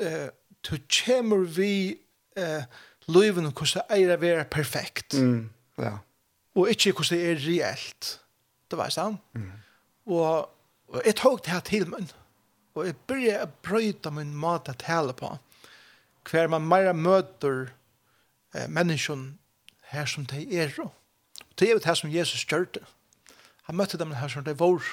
eh, 0.02 0.28
du 0.66 0.74
kommer 0.90 1.46
vi 1.46 1.94
eh, 2.38 2.66
løyven 3.06 3.46
og 3.46 3.54
hvordan 3.54 3.86
det 3.86 4.02
er 4.02 4.16
å 4.16 4.20
være 4.22 4.44
perfekt. 4.50 5.14
Mm. 5.14 5.48
Ja. 5.78 5.98
Og 6.56 6.70
ikke 6.72 6.94
hvordan 6.96 7.18
det 7.20 7.30
er 7.30 7.42
reelt. 7.44 8.12
Det 8.70 8.78
var 8.80 8.90
sånn. 8.90 9.18
Mm. 9.38 9.50
Og, 10.10 10.46
og 10.90 11.02
jeg 11.04 11.18
tok 11.22 11.44
det 11.44 11.54
her 11.54 11.66
til 11.66 11.90
meg. 11.92 12.06
Mm 12.10 12.25
Og 12.76 12.84
jeg 12.86 12.96
begynte 13.08 13.46
å 13.46 13.52
brøyta 13.64 14.12
min 14.12 14.34
mat 14.36 14.68
å 14.68 14.76
tale 14.76 15.14
på. 15.16 15.30
Hver 16.28 16.50
man 16.52 16.66
mer 16.68 16.92
møter 16.92 17.70
eh, 18.54 18.68
mennesken 18.68 19.38
her 19.92 20.06
som 20.10 20.26
de 20.28 20.42
er. 20.58 20.74
Og 20.82 20.92
det 21.58 21.68
er 21.68 21.76
jo 21.76 21.82
det 21.82 21.96
som 21.96 22.12
Jesus 22.12 22.44
gjør 22.44 22.66
det. 22.76 22.84
Han 23.66 23.78
møtte 23.80 23.98
dem 23.98 24.12
her 24.12 24.28
som 24.28 24.44
de 24.44 24.54
var. 24.58 24.84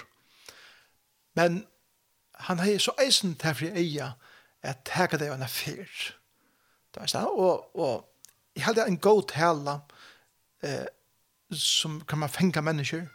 Men 1.35 1.65
han 2.47 2.59
har 2.59 2.77
så 2.79 2.93
eisen 3.01 3.35
til 3.35 3.55
fri 3.57 3.71
eia 3.75 4.13
at 4.63 4.85
teka 4.87 5.19
det 5.19 5.27
av 5.29 5.37
en 5.37 5.45
affyr. 5.45 6.13
Og, 6.95 7.75
og 7.75 8.05
jeg 8.55 8.63
hadde 8.63 8.85
en 8.87 9.01
god 9.01 9.27
tale 9.33 9.79
eh, 10.63 10.87
som 11.51 11.99
kan 12.07 12.21
man 12.21 12.29
fenga 12.29 12.61
mennesker 12.61 13.07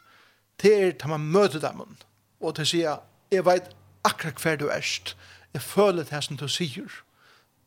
til 0.59 0.91
er 0.91 1.09
man 1.09 1.21
møter 1.31 1.63
dem. 1.63 1.97
Og 2.41 2.55
til 2.55 2.65
å 2.65 2.69
si, 2.69 2.83
jeg 3.31 3.45
vet 3.47 3.71
akkurat 4.09 4.43
hver 4.43 4.57
du 4.57 4.69
erst. 4.73 5.17
Jeg 5.55 5.63
føler 5.63 6.05
det 6.09 6.25
som 6.25 6.37
du 6.37 6.49
sier, 6.49 6.91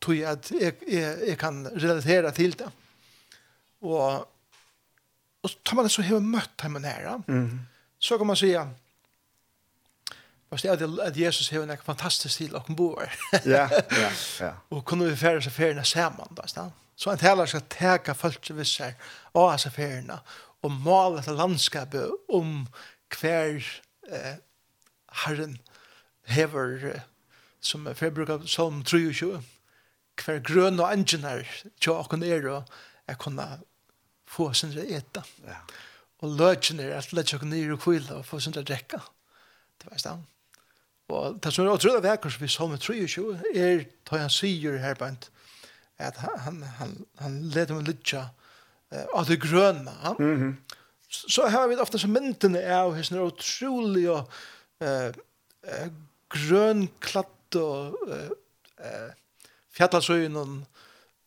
tror 0.02 0.14
jeg 0.18 0.30
at 0.30 0.50
jeg, 0.50 0.74
jeg, 0.88 1.16
jeg 1.28 1.38
kan 1.38 1.66
relatera 1.74 2.30
til 2.30 2.54
det. 2.58 2.68
Og, 3.82 4.28
og 5.42 5.50
så 5.50 5.58
tar 5.64 5.76
man 5.76 5.88
det 5.88 5.92
så 5.92 6.02
har 6.06 6.22
møtt 6.22 6.54
dem 6.62 6.78
her. 6.84 7.22
Mm. 7.26 7.60
Så 7.98 8.18
kan 8.18 8.26
man 8.26 8.36
si 8.36 8.54
Fast 10.52 10.64
det 10.64 10.68
är 10.68 11.06
att 11.08 11.16
Jesus 11.16 11.50
har 11.50 11.62
en 11.62 11.78
fantastisk 11.78 12.34
stil 12.34 12.54
och 12.54 12.74
bor. 12.74 13.12
Ja, 13.44 13.68
ja, 13.90 14.10
ja. 14.40 14.54
Och 14.68 14.84
kunde 14.84 15.04
vi 15.04 15.16
färdas 15.16 15.46
affärerna 15.46 15.84
samman 15.84 16.28
då, 16.30 16.42
stann. 16.46 16.72
Så 16.96 17.10
han 17.10 17.18
talar 17.18 17.46
ska 17.46 17.60
täcka 17.60 18.14
folk 18.14 18.46
som 18.46 18.56
visar 18.56 18.94
av 19.32 19.50
hans 19.50 19.66
affärerna 19.66 20.20
och 20.60 20.70
måla 20.70 21.22
till 21.22 21.34
landskapet 21.34 22.10
om 22.28 22.68
hver 23.20 23.82
eh, 24.10 24.34
herren 25.12 25.58
hever, 26.24 27.02
som 27.60 27.86
jeg 27.86 28.14
bruker 28.14 28.46
som 28.46 28.82
23, 28.84 29.42
hver 30.24 30.42
grøn 30.44 30.80
og 30.80 30.92
engineer 30.92 31.48
til 31.80 31.94
å 31.94 32.06
kunne 32.08 32.28
er 32.28 32.46
og 32.50 32.74
jeg 33.08 33.18
kunne 33.18 33.46
få 34.28 34.52
sin 34.56 34.74
etta. 34.78 35.22
Ja. 35.46 35.60
Og 36.22 36.36
løgjen 36.38 36.80
er 36.80 36.96
at 36.98 37.12
løgjen 37.12 37.42
kunne 37.42 37.58
er 37.58 37.72
og 37.74 37.80
kvile 37.82 38.20
og 38.20 38.26
få 38.26 38.40
sin 38.40 38.54
rekka. 38.56 39.00
Det 39.82 39.90
var 39.90 39.98
stand. 39.98 40.28
Og 41.12 41.38
det 41.44 41.52
som 41.52 41.66
er 41.66 41.74
utrolig 41.74 42.02
vekkert 42.04 42.40
vi 42.40 42.48
som 42.48 42.72
23 42.78 43.24
er 43.54 43.82
da 44.08 44.20
han 44.22 44.32
sier 44.32 44.78
her 44.80 44.94
bant 44.96 45.28
at 46.02 46.16
han, 46.18 46.62
han, 46.78 46.94
han 47.20 47.34
leder 47.54 47.74
med 47.74 47.90
uh, 48.14 49.04
av 49.14 49.26
det 49.28 49.40
grønne. 49.40 49.92
Mm 50.18 50.36
-hmm. 50.40 50.54
Så 51.08 51.28
så 51.28 51.46
har 51.46 51.68
vi 51.68 51.76
ofte 51.76 51.98
som 51.98 52.10
myndene 52.10 52.58
er 52.58 52.82
og 52.82 52.94
hans 52.94 53.10
er 53.10 53.20
utrolig 53.20 54.10
og 54.10 54.30
uh, 54.80 55.12
grøn 56.32 56.86
klatt 57.04 57.58
og 57.60 57.98
eh, 58.08 59.10
fjallasøyen 59.76 60.36
og 60.40 60.60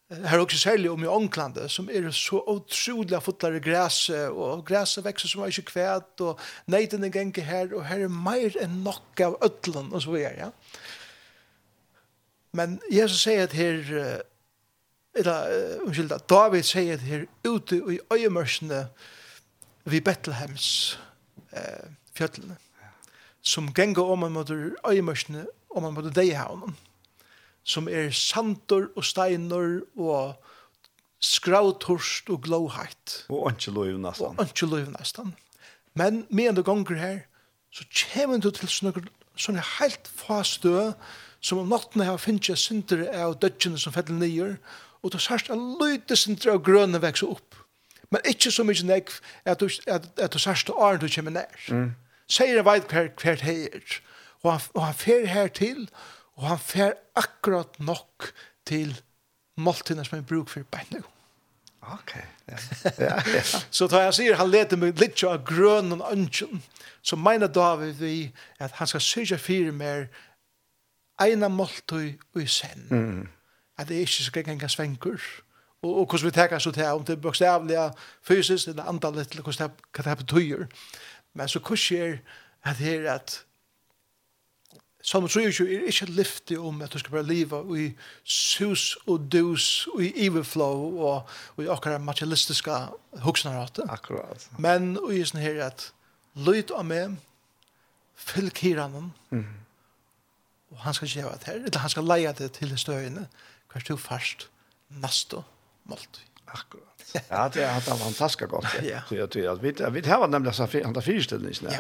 her 0.09 0.39
også 0.39 0.57
særlig 0.57 0.89
om 0.91 1.03
i 1.03 1.09
Ånglande, 1.09 1.69
som 1.69 1.89
er 1.89 2.11
så 2.13 2.37
utrolig 2.47 3.17
fotlare 3.23 3.59
græse, 3.59 4.29
og 4.29 4.65
græse 4.65 5.03
vekser 5.03 5.27
som 5.27 5.41
er 5.41 5.53
ikke 5.53 5.71
kvæt, 5.71 6.21
og 6.21 6.39
neiden 6.67 7.03
er 7.03 7.09
genge 7.09 7.41
her, 7.41 7.73
og 7.73 7.87
her 7.87 8.05
er 8.05 8.13
mer 8.13 8.53
enn 8.61 8.83
nok 8.85 9.21
av 9.25 9.37
ødlen, 9.43 9.89
og 9.93 10.01
så 10.01 10.13
videre, 10.13 10.33
ja. 10.37 10.49
Men 12.53 12.77
Jesus 12.91 13.25
sier 13.25 13.43
at 13.43 13.55
her, 13.57 13.81
eller, 15.15 15.79
umkyld, 15.83 16.11
at 16.11 16.29
David 16.29 16.63
sier 16.63 16.93
at 16.93 17.01
her 17.01 17.25
ute 17.43 17.81
i 17.93 17.99
øyemørsene, 18.13 18.85
vi 19.85 19.99
Betlehems 20.01 20.99
eh, 21.51 21.89
fjøtlene 22.17 22.57
som 23.45 23.69
genga 23.73 24.01
om 24.01 24.19
man 24.25 24.33
mot 24.33 24.49
øyemørsene, 24.51 25.45
om 25.69 25.83
man 25.85 25.93
mot 25.93 26.09
deihavnen, 26.15 26.75
som 27.63 27.87
er 27.87 28.11
santor 28.11 28.89
og 28.95 29.05
steiner 29.05 29.81
og 29.97 30.35
skrautorst 31.25 32.29
og 32.29 32.41
glåheit. 32.45 33.25
Og 33.29 33.51
ikke 33.51 33.71
løyv 33.71 33.97
nesten. 34.01 34.37
Og 34.37 34.47
ikke 34.47 34.69
lov 34.69 34.91
nesten. 34.99 35.35
Men 35.95 36.25
med 36.29 36.51
en 36.51 36.63
ganger 36.63 36.95
her, 36.99 37.19
så 37.71 37.85
kommer 38.13 38.39
du 38.39 38.49
til 38.51 38.69
sånne, 38.71 39.05
sånne 39.35 39.63
helt 39.79 40.07
fastø, 40.07 40.91
som 41.41 41.61
om 41.61 41.69
natten 41.69 42.03
her 42.03 42.17
finnes 42.17 42.49
jeg 42.49 42.59
synder 42.59 43.05
av 43.13 43.37
dødgjene 43.41 43.79
som 43.79 43.93
fettler 43.93 44.19
nye, 44.19 44.55
og 45.03 45.13
du 45.13 45.19
sørst 45.21 45.51
en 45.53 45.75
løyte 45.79 46.17
synder 46.17 46.55
av 46.55 46.63
grønne 46.65 47.01
vekse 47.01 47.27
opp. 47.29 47.57
Men 48.13 48.25
ikke 48.29 48.51
så 48.53 48.63
mye 48.65 48.85
nek 48.87 49.11
at 49.45 49.61
du, 49.61 49.69
at, 49.91 50.07
at 50.21 50.33
du 50.33 50.39
sørst 50.41 50.71
av 50.73 50.79
åren 50.81 51.01
du 51.01 51.09
kommer 51.11 51.35
nær. 51.35 51.61
Mm. 51.69 51.91
Sier 52.31 52.61
han 52.61 52.67
veit 52.67 52.87
hver, 52.91 53.09
hver 53.21 53.41
det 53.41 53.57
er. 53.69 53.97
Og 54.43 54.51
han, 54.51 54.61
og 54.73 54.85
han 54.85 54.97
fer 54.97 55.25
her 55.29 55.47
til, 55.47 55.89
og 56.35 56.47
han 56.47 56.61
fer 56.61 56.95
akkurat 57.15 57.79
nok 57.79 58.31
til 58.65 58.95
måltidene 59.57 60.05
som 60.05 60.17
han 60.17 60.27
bruk 60.27 60.49
for 60.49 60.65
bein 60.71 60.89
nå. 60.91 61.05
Ok. 61.93 62.15
Ja. 62.47 62.57
Ja, 62.99 63.15
ja. 63.33 63.41
så 63.71 63.87
da 63.87 64.03
jeg 64.03 64.13
sier 64.13 64.37
han 64.37 64.49
leter 64.49 64.77
meg 64.77 64.99
litt 65.01 65.23
av 65.25 65.41
grøn 65.45 65.95
og 65.95 66.03
ønsken, 66.11 66.61
så 67.01 67.17
mener 67.17 67.49
David 67.49 67.97
vi 68.01 68.17
at 68.61 68.77
han 68.77 68.89
skal 68.89 69.01
syrja 69.01 69.37
fire 69.41 69.71
mer 69.73 70.05
ena 71.21 71.49
måltøy 71.49 72.13
og 72.35 72.41
i 72.41 72.47
sen. 72.49 72.85
Mm. 72.89 73.25
At 73.77 73.89
det 73.89 74.03
ikke 74.05 74.27
skal 74.29 74.45
gjenga 74.45 74.69
svenker. 74.71 75.17
Og, 75.81 75.89
og 75.89 76.05
hvordan 76.05 76.25
vi 76.25 76.31
tenker 76.31 76.59
så 76.59 76.71
til, 76.71 76.85
om 76.85 77.05
det 77.05 77.17
er 77.17 77.21
bokstavlig, 77.21 77.81
fysisk 78.23 78.67
eller 78.67 78.89
antallet, 78.89 79.31
eller 79.31 79.43
hvordan 79.43 79.69
det, 79.69 79.89
hva 79.95 80.09
det 80.09 80.17
betyr. 80.23 80.65
Men 81.35 81.51
så 81.51 81.59
hva 81.59 81.77
er 81.97 82.17
at 82.65 82.81
her 82.81 83.09
at 83.11 83.41
Salmo 85.05 85.27
23 85.29 85.67
er 85.69 85.83
ikke 85.85 86.07
lyftig 86.17 86.55
om 86.57 86.79
at 86.81 86.93
du 86.93 86.97
skal 86.97 87.13
bare 87.13 87.27
leva 87.27 87.59
i 87.77 87.91
sus 88.23 88.95
og 89.05 89.27
dus 89.31 89.85
og 89.93 90.01
i 90.01 90.29
overflow 90.29 90.97
og, 90.97 91.35
og 91.57 91.61
i 91.61 91.67
akkurat 91.69 92.01
materialistiske 92.01 92.79
hoksnarate. 93.21 93.85
Akkurat. 93.89 94.47
Men 94.57 94.95
og 94.97 95.13
i 95.13 95.21
sånn 95.21 95.43
her 95.43 95.61
at 95.67 95.91
lyd 96.33 96.73
av 96.73 96.87
meg, 96.89 97.19
fylg 98.17 98.57
hiranen, 98.65 99.11
mm. 99.29 99.45
og 100.73 100.81
han 100.87 100.97
skal 100.97 101.13
gjøre 101.13 101.37
det 101.37 101.51
her, 101.51 101.61
eller 101.61 101.85
han 101.85 101.93
skal 101.93 102.09
leie 102.09 102.33
det 102.41 102.49
til 102.57 102.73
støyene, 102.79 103.27
hver 103.69 103.85
du 103.85 103.93
først, 104.01 104.49
neste 105.05 105.43
målt. 105.85 106.23
Akkurat. 106.49 106.94
ja, 107.29 107.49
det 107.53 107.65
har 107.65 107.73
varit 107.73 108.01
fantastiskt 108.01 108.49
gott. 108.51 108.65
ja. 108.83 108.99
Så 109.09 109.15
jag 109.15 109.29
tror 109.29 109.53
att 109.53 109.61
vi 109.63 109.71
vi 109.91 110.09
har 110.09 110.27
nämligen 110.27 110.53
så 110.53 110.67
han 110.73 110.83
andra 110.85 111.01
fyrställningar. 111.01 111.59
Ja. 111.61 111.79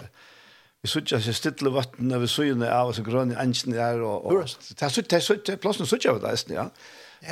Vi 0.81 0.89
söker 0.89 1.19
sig 1.19 1.33
stilla 1.33 1.69
vatten 1.69 2.11
över 2.11 2.27
sjöarna 2.27 2.79
av 2.79 2.93
så 2.93 3.03
gröna 3.03 3.41
ängen 3.41 3.53
där 3.65 4.01
och 4.01 4.25
och 4.25 4.47
det 4.79 4.89
så 4.89 5.01
det 5.01 5.21
så 5.21 5.35
platsen 5.35 5.87
söker 5.87 6.13
vi 6.13 6.19
där 6.19 6.37
ja. 6.55 6.69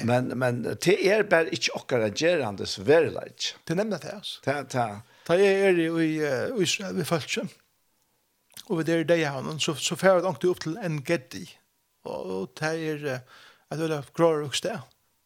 Men 0.03 0.27
men 0.27 0.63
det 0.63 1.07
är 1.11 1.23
bara 1.23 1.49
inte 1.49 1.71
ochkara 1.71 2.09
gerandes 2.09 2.79
very 2.79 3.09
light. 3.09 3.55
Det 3.63 3.75
nämnde 3.75 3.97
det 4.01 4.15
oss. 4.15 4.41
Ta 4.43 4.63
ta. 4.63 5.01
Ta 5.25 5.35
är 5.35 5.79
i 5.79 6.05
i 6.05 6.63
Israel 6.63 6.95
vi 6.95 7.03
falske. 7.03 7.41
Och 8.65 8.79
vi 8.79 8.93
är 8.93 9.11
i 9.11 9.21
jag 9.21 9.31
har 9.31 9.59
så 9.59 9.75
så 9.75 9.95
färd 9.95 10.25
ångt 10.25 10.43
upp 10.43 10.59
till 10.59 10.77
en 10.77 11.03
geddi. 11.03 11.49
Och 12.03 12.49
det 12.59 12.65
är 12.65 13.19
att 13.69 13.79
det 13.79 13.95
är 13.95 14.03
grå 14.15 14.45
och 14.45 14.55
stä. 14.55 14.79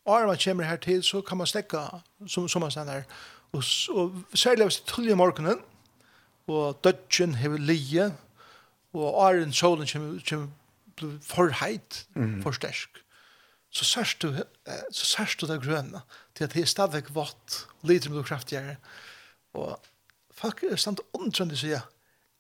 Og 0.08 0.20
når 0.20 0.28
man 0.28 0.38
kommer 0.44 0.64
her 0.64 0.76
til, 0.76 1.04
så 1.04 1.22
kan 1.22 1.38
man 1.38 1.48
stekke 1.48 1.80
som, 2.28 2.48
som 2.48 2.62
man 2.64 2.72
stender. 2.72 3.04
Og, 3.52 3.64
og 3.90 4.24
særlig 4.34 4.64
hvis 4.64 4.78
det 4.80 4.88
er 4.88 4.94
tullig 4.94 5.18
morgenen, 5.18 5.60
og 6.48 6.80
dødgen 6.84 7.36
hever 7.36 7.58
lije, 7.58 8.14
og 8.94 9.16
åren 9.16 9.54
solen 9.54 9.88
kommer, 9.92 10.20
kommer 10.30 10.48
for 11.22 11.66
heit, 11.66 12.06
mm. 12.16 12.42
for 12.44 12.52
stersk. 12.52 12.90
Så 13.70 13.86
sørst 13.86 14.22
du, 14.22 14.34
så 14.92 15.06
sørst 15.06 15.42
du 15.42 15.48
det 15.48 15.62
grønne, 15.62 16.02
til 16.36 16.44
at 16.44 16.54
det 16.54 16.62
er 16.62 16.66
stadig 16.72 17.04
vått, 17.16 17.68
lite 17.84 18.10
med 18.10 18.24
kraftigere. 18.24 18.76
Og 19.54 19.80
folk 20.32 20.64
er 20.64 20.76
stand 20.76 21.04
omtrende 21.14 21.58
sier, 21.58 21.84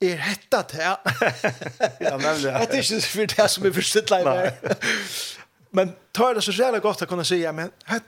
er 0.02 0.16
hetta 0.22 0.62
det? 0.72 0.80
ja, 2.06 2.16
nemlig. 2.18 2.54
Det 2.72 2.80
er 2.80 2.94
ikke 2.94 3.02
for 3.02 3.26
det 3.36 3.50
som 3.52 3.66
er 3.66 3.74
forstått 3.74 4.14
leir. 4.14 4.52
Men 5.70 5.96
tar 6.12 6.34
det 6.34 6.42
så 6.42 6.52
jävla 6.52 6.80
gott 6.80 7.02
att 7.02 7.10
kunna 7.10 7.24
säga 7.24 7.52
men 7.52 7.72
het, 7.86 8.04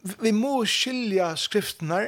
vi 0.00 0.32
må 0.32 0.64
skilja 0.66 1.36
skrifterna 1.36 2.00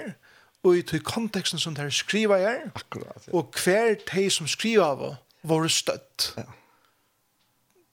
og 0.62 0.76
i 0.76 0.98
kontexten 0.98 1.58
som 1.58 1.74
de 1.74 1.90
skriva 1.90 2.38
är. 2.38 2.70
Akkurat. 2.74 3.22
Ja. 3.26 3.32
og 3.32 3.54
hver 3.64 3.96
de 4.14 4.30
som 4.30 4.46
skriva 4.46 4.84
av 4.84 5.16
våre 5.42 5.68
stött. 5.68 6.32
Ja. 6.36 6.42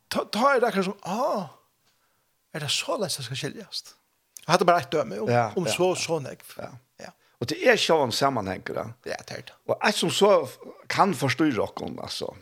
Ta 0.10 0.26
ta 0.26 0.60
det 0.60 0.68
akkurat 0.68 0.86
som 0.86 0.98
ah 1.02 1.50
är 2.54 2.60
det 2.60 2.70
så 2.70 2.98
lätt 2.98 3.20
att 3.20 3.26
ska 3.26 3.36
skiljas. 3.36 3.96
Jag 4.46 4.52
hade 4.52 4.66
bara 4.66 4.80
ett 4.80 4.92
döme 4.92 5.20
om, 5.20 5.30
ja, 5.30 5.52
om 5.56 5.66
ja, 5.66 5.74
så 5.74 5.90
ja. 5.90 5.96
så 5.96 6.20
näck. 6.20 6.40
Ja. 6.58 6.70
ja. 6.98 7.12
Och 7.38 7.46
det 7.46 7.68
är 7.68 7.78
ju 7.78 8.04
en 8.04 8.12
sammanhang 8.12 8.62
då. 8.66 8.74
Ja, 9.04 9.16
det 9.28 9.32
er 9.32 9.42
det. 9.42 9.54
Och 9.66 9.88
et 9.88 9.96
som 9.96 10.12
så 10.12 10.50
kan 10.88 11.14
förstå 11.14 11.44
rocken 11.44 12.00
alltså. 12.00 12.36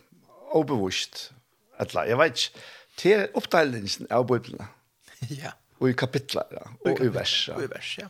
Obevisst. 0.52 1.34
eller 1.80 2.06
jag 2.06 2.18
vet 2.18 2.38
ikke, 2.38 2.60
til 2.98 3.28
oppdelingen 3.38 4.10
av 4.12 4.28
Bibelen. 4.30 4.68
ja. 5.44 5.54
Og 5.78 5.92
i 5.92 5.98
kapitler, 5.98 6.48
ja. 6.52 6.64
og 6.90 7.04
i 7.04 7.10
vers. 7.14 7.36
Ja. 7.48 7.58
Og 7.58 7.68
i 7.68 7.70
vers, 7.72 7.98
ja. 8.02 8.08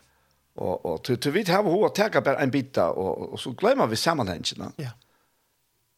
Og, 0.58 0.86
og 0.86 1.04
til, 1.06 1.20
til 1.22 1.36
vi 1.36 1.44
har 1.46 1.62
hva 1.66 1.90
tega 1.94 2.22
bare 2.26 2.42
en 2.42 2.52
bit, 2.52 2.78
og, 2.82 3.34
og 3.34 3.40
så 3.40 3.52
glemmer 3.54 3.90
vi 3.92 4.00
sammenhengene. 4.00 4.72
Ja. 4.82 4.96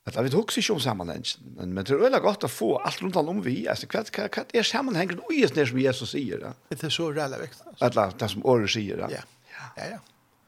At 0.09 0.17
vi 0.25 0.31
husker 0.33 0.59
ikke 0.59 0.73
om 0.73 0.81
sammenhengene, 0.83 1.53
men, 1.55 1.73
men 1.73 1.85
det 1.85 1.93
er 1.93 2.01
veldig 2.01 2.21
godt 2.25 2.47
å 2.47 2.51
få 2.51 2.69
alt 2.81 3.01
rundt 3.03 3.19
om 3.21 3.43
vi. 3.45 3.61
Altså, 3.69 3.87
hva, 3.91 4.01
hva, 4.09 4.27
hva 4.33 4.45
er 4.49 4.67
sammenhengene 4.67 5.23
og 5.23 5.33
just 5.37 5.55
det 5.55 5.67
som 5.69 5.79
Jesus 5.79 6.15
sier? 6.15 6.43
Ja? 6.43 6.53
Det 6.71 6.81
er 6.83 6.95
så 6.95 7.11
veldig 7.13 7.41
viktig. 7.45 7.65
Altså. 7.67 7.81
Eller 7.87 8.15
det 8.19 8.31
som 8.33 8.45
året 8.49 8.73
sier. 8.73 9.05
Ja, 9.05 9.23
ja, 9.53 9.65
ja. 9.77 9.89
ja. 9.93 9.99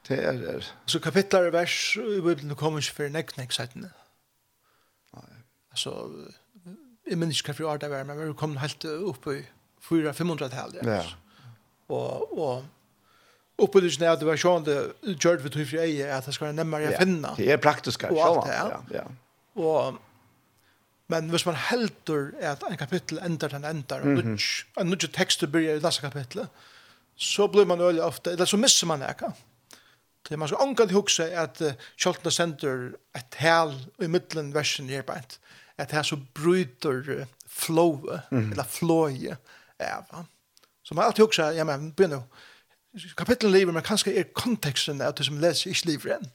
Det 0.09 0.17
er, 0.17 0.43
er. 0.57 0.69
Så 0.89 0.99
kapitler 0.99 1.51
og 1.51 1.53
vers 1.53 1.75
i 2.01 2.19
Bibelen 2.25 2.57
kommer 2.59 2.81
ikke 2.81 2.97
for 2.97 3.13
nekk, 3.13 3.35
nekk, 3.37 3.53
nekk, 3.61 3.75
nekk, 3.77 3.91
nekk, 5.77 6.40
jeg 7.11 7.19
minns 7.19 7.41
ikke 7.41 7.51
hva 7.51 7.57
for 7.57 7.71
året 7.73 7.83
det 7.83 7.91
var, 7.91 8.05
men 8.07 8.19
vi 8.21 8.33
kom 8.39 8.53
helt 8.61 8.85
opp 8.87 9.27
i 9.31 9.41
400-500-tallet. 9.87 10.85
Ja. 10.87 11.01
Og, 11.91 12.37
og 12.39 13.65
oppe 13.65 13.81
er 13.83 14.07
at 14.13 14.21
det 14.21 14.29
var 14.29 14.39
sånn 14.39 14.65
det 14.65 14.77
gjør 15.17 15.41
vi 15.43 15.51
tog 15.53 15.67
for 15.67 15.83
eie, 15.83 16.07
at 16.07 16.27
det 16.27 16.35
skal 16.37 16.49
være 16.49 16.59
nemmere 16.61 16.93
å 16.93 17.01
finne. 17.01 17.33
Det 17.37 17.49
er 17.51 17.61
praktisk, 17.61 18.07
og 18.09 18.23
alt 18.25 18.47
det. 18.47 18.55
Ja. 18.55 18.79
ja. 19.01 19.05
Og, 19.59 19.99
men 21.11 21.29
hvis 21.33 21.45
man 21.45 21.59
helter 21.59 22.31
at 22.53 22.63
en 22.67 22.79
kapittel 22.79 23.19
ender 23.25 23.51
den 23.51 23.67
ender, 23.67 24.03
mm 24.03 24.17
-hmm. 24.17 24.37
og 24.75 24.81
en 24.81 24.87
nødvendig 24.87 25.13
tekst 25.13 25.51
blir 25.51 25.75
i 25.75 25.79
neste 25.79 26.01
kapittel, 26.01 26.47
så 27.15 27.47
blir 27.47 27.65
man 27.65 27.81
øyelig 27.81 28.03
ofte, 28.03 28.31
eller 28.31 28.45
så 28.45 28.57
misser 28.57 28.87
man 28.87 29.01
det, 29.01 29.09
ikke? 29.09 29.33
Det 30.29 30.39
man 30.39 30.47
skal 30.47 30.61
omgå 30.61 30.85
til 30.85 30.95
huske 30.95 31.23
at 31.23 31.61
uh, 31.61 31.73
Kjoltene 31.97 32.31
sender 32.31 32.91
et 33.15 33.25
tal 33.31 33.73
i 34.01 34.07
middelen 34.07 34.53
versen 34.53 34.89
i 34.89 34.95
arbeid 34.95 35.37
at 35.81 35.91
det 35.91 35.97
er 35.97 36.07
så 36.07 36.17
bryter 36.33 37.25
flow 37.47 38.05
mm. 38.31 38.51
eller 38.51 38.63
fløy, 38.63 39.31
av. 39.79 40.05
Ja, 40.11 40.23
Så 40.83 40.95
man 40.95 41.05
alltid 41.05 41.23
också 41.23 41.41
ja 41.41 41.63
men 41.63 41.91
börja 41.91 42.21
kapitlet 43.17 43.51
lever 43.51 43.73
men 43.73 43.83
kanskje 43.83 44.13
er 44.19 44.23
konteksten 44.33 45.01
att 45.01 45.17
det 45.17 45.25
som 45.25 45.39
leser 45.39 45.71
i 45.71 45.73
lever 45.85 46.17
enn. 46.17 46.31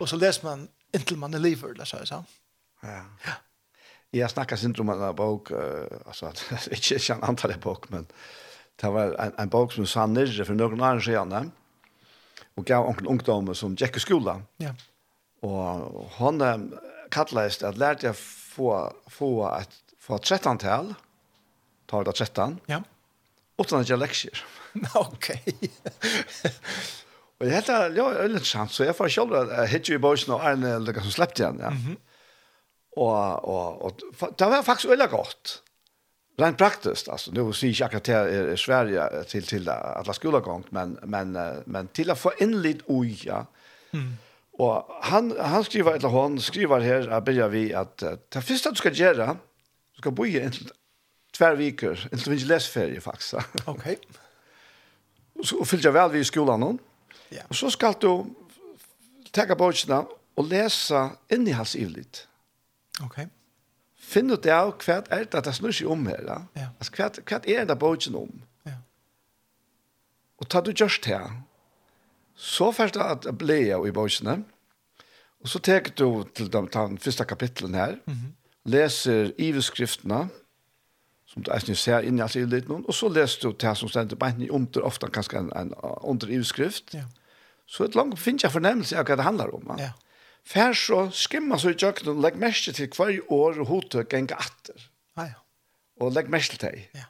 Och 0.00 0.08
så 0.08 0.16
läser 0.16 0.44
man 0.44 0.68
inntil 0.92 1.18
man 1.18 1.34
er 1.34 1.38
lever 1.38 1.68
eller 1.68 1.84
så 1.84 2.06
så. 2.06 2.24
Ja. 2.82 3.04
Ja. 3.24 3.32
Jag 4.10 4.30
snackar 4.30 4.56
syndrom 4.56 4.88
om 4.88 5.02
en 5.02 5.14
bok 5.14 5.50
alltså 6.06 6.26
altså, 6.26 6.70
inte 6.70 6.94
ikke 6.98 7.14
en 7.14 7.24
antall 7.24 7.58
bok 7.60 7.90
men 7.90 8.06
det 8.80 8.88
var 8.88 9.14
en, 9.14 9.32
en 9.38 9.48
bok 9.48 9.72
som 9.72 9.86
sanner 9.86 10.44
för 10.44 10.54
några 10.54 10.92
år 10.94 11.00
sedan 11.00 11.52
och 12.54 12.66
gav 12.66 12.86
onkel 12.86 13.06
ungdommer 13.06 13.54
som 13.54 13.74
gick 13.74 13.96
i 13.96 14.00
skolan. 14.00 14.42
Ja. 14.56 14.74
Och 15.40 16.10
han 16.10 16.72
kallades 17.10 17.62
at 17.62 17.78
lærte 17.78 18.06
jeg 18.06 18.16
få, 18.60 18.92
få 19.06 19.44
att 19.44 19.70
få 19.98 20.18
13 20.18 20.58
tal 20.58 20.94
tar 21.86 22.04
det 22.04 22.12
13. 22.12 22.58
Ja. 22.66 22.82
Utan 23.58 23.80
att 23.80 23.88
jag 23.88 23.98
läxer. 23.98 24.44
Okej. 24.94 25.44
Och 27.38 27.46
det 27.46 27.50
heter 27.50 27.90
ja 27.96 28.12
ölen 28.12 28.44
sant 28.44 28.72
så 28.72 28.84
jag 28.84 28.96
får 28.96 29.08
själv 29.08 29.32
att 29.32 29.68
hit 29.68 29.88
ju 29.88 29.98
boys 29.98 30.28
nå 30.28 30.38
en 30.38 30.62
eller 30.64 31.00
som 31.00 31.10
släppte 31.10 31.42
igen, 31.42 31.58
ja. 31.60 31.70
Mhm. 31.70 31.96
Och 32.96 33.44
och 33.44 33.82
och 33.84 33.92
det 34.36 34.44
var 34.44 34.62
faktiskt 34.62 34.92
öliga 34.92 35.06
gott. 35.06 35.62
Rent 36.38 36.58
praktiskt 36.58 37.08
alltså 37.08 37.32
nu 37.32 37.52
ser 37.52 37.80
jag 37.80 37.94
att 37.94 38.04
det 38.04 38.14
är 38.14 38.56
Sverige 38.56 39.24
till 39.24 39.46
till 39.46 39.68
alla 39.68 40.12
skolgång 40.12 40.64
men 40.70 40.98
men 41.02 41.32
men 41.64 41.88
till 41.88 42.10
att 42.10 42.18
få 42.18 42.32
in 42.38 42.62
lite 42.62 42.82
oja. 42.86 43.46
Mhm. 43.90 44.16
Og 44.60 44.96
han, 45.08 45.30
han 45.40 45.64
skriver, 45.64 45.96
eller 45.96 46.12
hon 46.12 46.36
skriver 46.42 46.84
her, 46.84 47.06
jeg 47.08 47.24
begynner 47.24 47.48
vi 47.52 47.62
at 47.76 48.04
uh, 48.04 48.16
det 48.32 48.42
første 48.44 48.74
du 48.74 48.80
skal 48.80 48.96
gjøre, 48.96 49.34
du 49.96 50.02
skal 50.02 50.12
bo 50.16 50.26
i 50.28 50.36
en 50.40 50.56
tver 51.32 51.56
viker, 51.56 52.08
en 52.12 52.20
til 52.20 52.34
vi 52.34 52.44
lesferie 52.44 53.00
faktisk. 53.00 53.56
ok. 53.72 53.86
Og 55.40 55.46
så 55.46 55.64
fyller 55.64 55.88
jeg 55.88 55.96
vel 55.96 56.12
vi 56.12 56.20
i 56.20 56.28
skolen 56.28 56.60
nå. 56.60 56.70
Ja. 57.32 57.46
Og 57.48 57.56
så 57.56 57.70
skal 57.72 57.96
du 58.02 58.26
takke 59.32 59.56
bøkene 59.56 60.02
og 60.36 60.48
lese 60.50 61.08
innehalsivligt. 61.32 62.26
Ok. 63.04 63.22
Finn 64.10 64.32
ut 64.32 64.46
av 64.50 64.74
hva 64.82 65.00
er 65.12 65.28
det 65.30 65.44
det 65.46 65.54
snur 65.56 65.72
seg 65.76 65.88
om 65.92 66.06
her. 66.10 66.22
Da? 66.26 66.38
Ja. 66.58 66.68
Altså, 66.76 66.96
hva, 66.96 67.08
hva 67.30 67.40
er 67.46 67.68
det 67.68 67.78
bøkene 67.80 68.24
om? 68.26 68.42
Ja. 68.68 68.76
Og 70.40 70.50
ta 70.50 70.60
du 70.64 70.72
gjørst 70.74 71.08
her, 71.08 71.30
Så 72.40 72.70
først 72.72 72.96
at 72.96 73.26
jeg 73.28 73.36
ble 73.36 73.58
i 73.68 73.92
bøysene, 73.92 74.38
og 75.40 75.48
så 75.48 75.60
tek 75.60 75.90
du 75.98 76.24
til 76.36 76.48
de, 76.52 76.62
den 76.72 76.98
første 76.98 77.24
kapitlen 77.24 77.74
her, 77.74 77.96
mm 78.06 78.14
-hmm. 78.14 78.30
leser 78.64 79.32
iveskriftene, 79.38 80.28
som 81.26 81.42
du 81.42 81.52
eisen 81.52 81.74
ser 81.74 82.00
inn 82.00 82.18
i 82.18 82.22
alt 82.22 82.36
i 82.36 82.44
litt 82.44 82.68
noen, 82.68 82.84
og 82.88 82.94
så 82.94 83.08
leser 83.08 83.40
du 83.42 83.52
det 83.52 83.76
som 83.76 83.88
stender 83.88 84.16
på 84.16 84.26
en 84.26 84.50
under, 84.50 84.80
ofte 84.80 85.06
kanskje 85.06 85.38
en, 85.38 85.52
en 85.56 85.74
under 86.02 86.28
iveskrift, 86.28 86.94
ja. 86.94 87.04
så 87.66 87.84
et 87.84 87.94
langt 87.94 88.18
finner 88.18 88.40
jeg 88.42 88.52
fornemmelse 88.52 88.98
av 88.98 89.04
hva 89.04 89.16
det 89.16 89.24
handler 89.24 89.54
om. 89.54 89.76
Ja. 89.78 89.84
ja. 89.84 89.92
Fær 90.44 90.72
så 90.72 91.10
skimmer 91.10 91.56
så 91.56 91.68
i 91.68 91.74
kjøkkenen, 91.74 92.16
og 92.16 92.22
legg 92.22 92.36
mest 92.36 92.74
til 92.74 92.88
hver 92.88 93.20
år 93.32 93.60
og 93.60 93.66
hodet 93.66 94.08
ganger 94.08 94.36
atter. 94.36 94.90
Ja, 95.16 95.22
ja. 95.22 95.40
Og 96.00 96.12
legg 96.12 96.30
mest 96.30 96.50
til 96.50 96.60
deg. 96.60 96.88
Ja. 96.94 97.04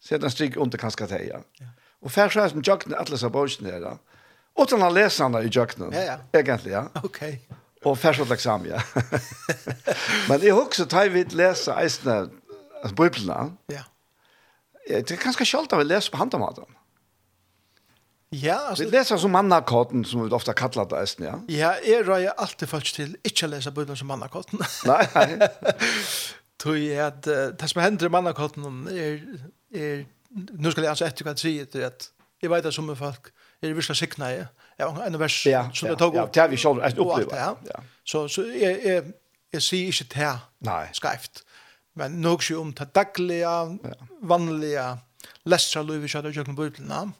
Så 0.00 0.08
Sedan 0.08 0.30
stryk 0.30 0.56
under 0.56 0.78
kanskje 0.78 1.06
deg, 1.06 1.28
ja. 1.28 1.38
ja. 1.60 1.66
Og 2.00 2.10
fær 2.10 2.28
så 2.28 2.40
er 2.40 2.48
som 2.48 2.62
kjøkkenen, 2.62 2.98
alle 2.98 3.18
som 3.18 3.32
bøysene 3.32 3.70
her, 3.70 3.80
ja 3.80 3.96
Och 4.56 4.70
sen 4.70 4.82
har 4.82 4.90
läsarna 4.90 5.42
i 5.42 5.48
jöknen. 5.48 5.90
Ja, 5.92 6.00
ja. 6.00 6.38
Egentlig, 6.40 6.72
ja. 6.72 6.88
Okej. 6.94 7.08
Okay. 7.08 7.56
Och 7.84 7.98
färskt 7.98 8.30
examen, 8.30 8.68
ja. 8.70 8.82
Men 10.28 10.40
det 10.40 10.48
är 10.48 10.60
också 10.60 10.86
tar 10.86 11.08
vi 11.08 11.24
läsa 11.24 11.80
eisne 11.80 12.28
alltså 12.82 13.02
biblarna. 13.02 13.56
Ja. 13.66 13.82
Det 14.88 15.10
är 15.10 15.24
ganska 15.24 15.44
kjalt 15.44 15.72
att 15.72 15.80
vi 15.80 15.84
läser 15.84 16.10
på 16.10 16.16
handamaten. 16.16 16.64
Ja, 18.28 18.54
alltså 18.54 18.84
vi 18.84 18.90
läser 18.90 19.16
som 19.16 19.32
mannakotten, 19.32 20.04
som 20.04 20.28
vi 20.28 20.30
ofta 20.30 20.52
kallar 20.52 20.88
det 20.88 21.00
eisen, 21.00 21.26
ja. 21.26 21.40
Ja, 21.48 21.74
är 21.74 22.04
röjer 22.04 22.32
alltid 22.36 22.68
folk 22.68 22.92
till 22.94 23.16
inte 23.22 23.46
läsa 23.46 23.70
bibeln 23.70 23.96
som 23.96 24.06
mannakorten. 24.06 24.58
nej, 24.86 25.08
nej. 25.14 25.48
Tror 26.62 26.76
at 27.00 27.26
uh, 27.26 27.34
det 27.34 27.68
som 27.68 27.82
händer 27.82 28.06
i 28.06 28.08
mannakorten 28.08 28.88
er 28.90 29.22
är 29.74 30.06
nu 30.30 30.70
ska 30.70 30.80
altså 30.80 30.88
alltså 30.88 31.04
efter 31.04 31.24
vad 31.24 31.38
säga 31.38 31.66
det 31.72 31.84
att 31.84 32.10
jag 32.40 32.50
vet 32.50 32.66
att 32.66 32.74
som 32.74 32.96
folk 32.96 33.26
er 33.62 33.68
det 33.68 33.76
vissa 33.76 33.94
sikna 33.94 34.30
är 34.30 34.46
en 34.78 35.18
vers 35.18 35.46
ja, 35.46 35.70
som 35.74 35.86
ja, 35.86 35.92
det 35.92 35.98
tog 35.98 36.14
upp. 36.14 36.20
Ja, 36.20 36.30
det 36.34 36.40
har 36.40 36.48
vi 36.48 36.56
själv 36.56 36.82
att 36.82 36.98
uppleva. 36.98 37.36
Ja. 37.36 37.56
ja. 37.64 37.82
Så 38.04 38.28
så 38.28 38.42
jeg, 38.42 38.80
jeg, 38.84 39.04
jeg 39.52 39.62
sier 39.62 39.86
ikke 39.86 40.04
det 40.14 40.38
Nei. 40.60 40.86
Nej. 41.02 41.28
Men 41.94 42.10
nok 42.10 42.42
ikke 42.42 42.58
om 42.58 42.72
det 42.72 42.94
daglige, 42.94 43.40
ja. 43.40 43.66
vanliga 44.22 44.98
lästra 45.44 45.82
livet 45.82 46.10
så 46.10 46.22
där 46.22 46.32
jag 46.36 46.46
bøyblene 46.46 46.56
börja 46.56 46.96
namn. 46.96 47.12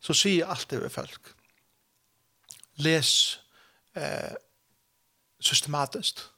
Så 0.00 0.14
ser 0.14 0.46
allt 0.46 0.70
det 0.70 0.92
folk. 0.92 1.20
Les 2.74 3.38
eh 3.94 4.34
systematiskt. 5.40 6.30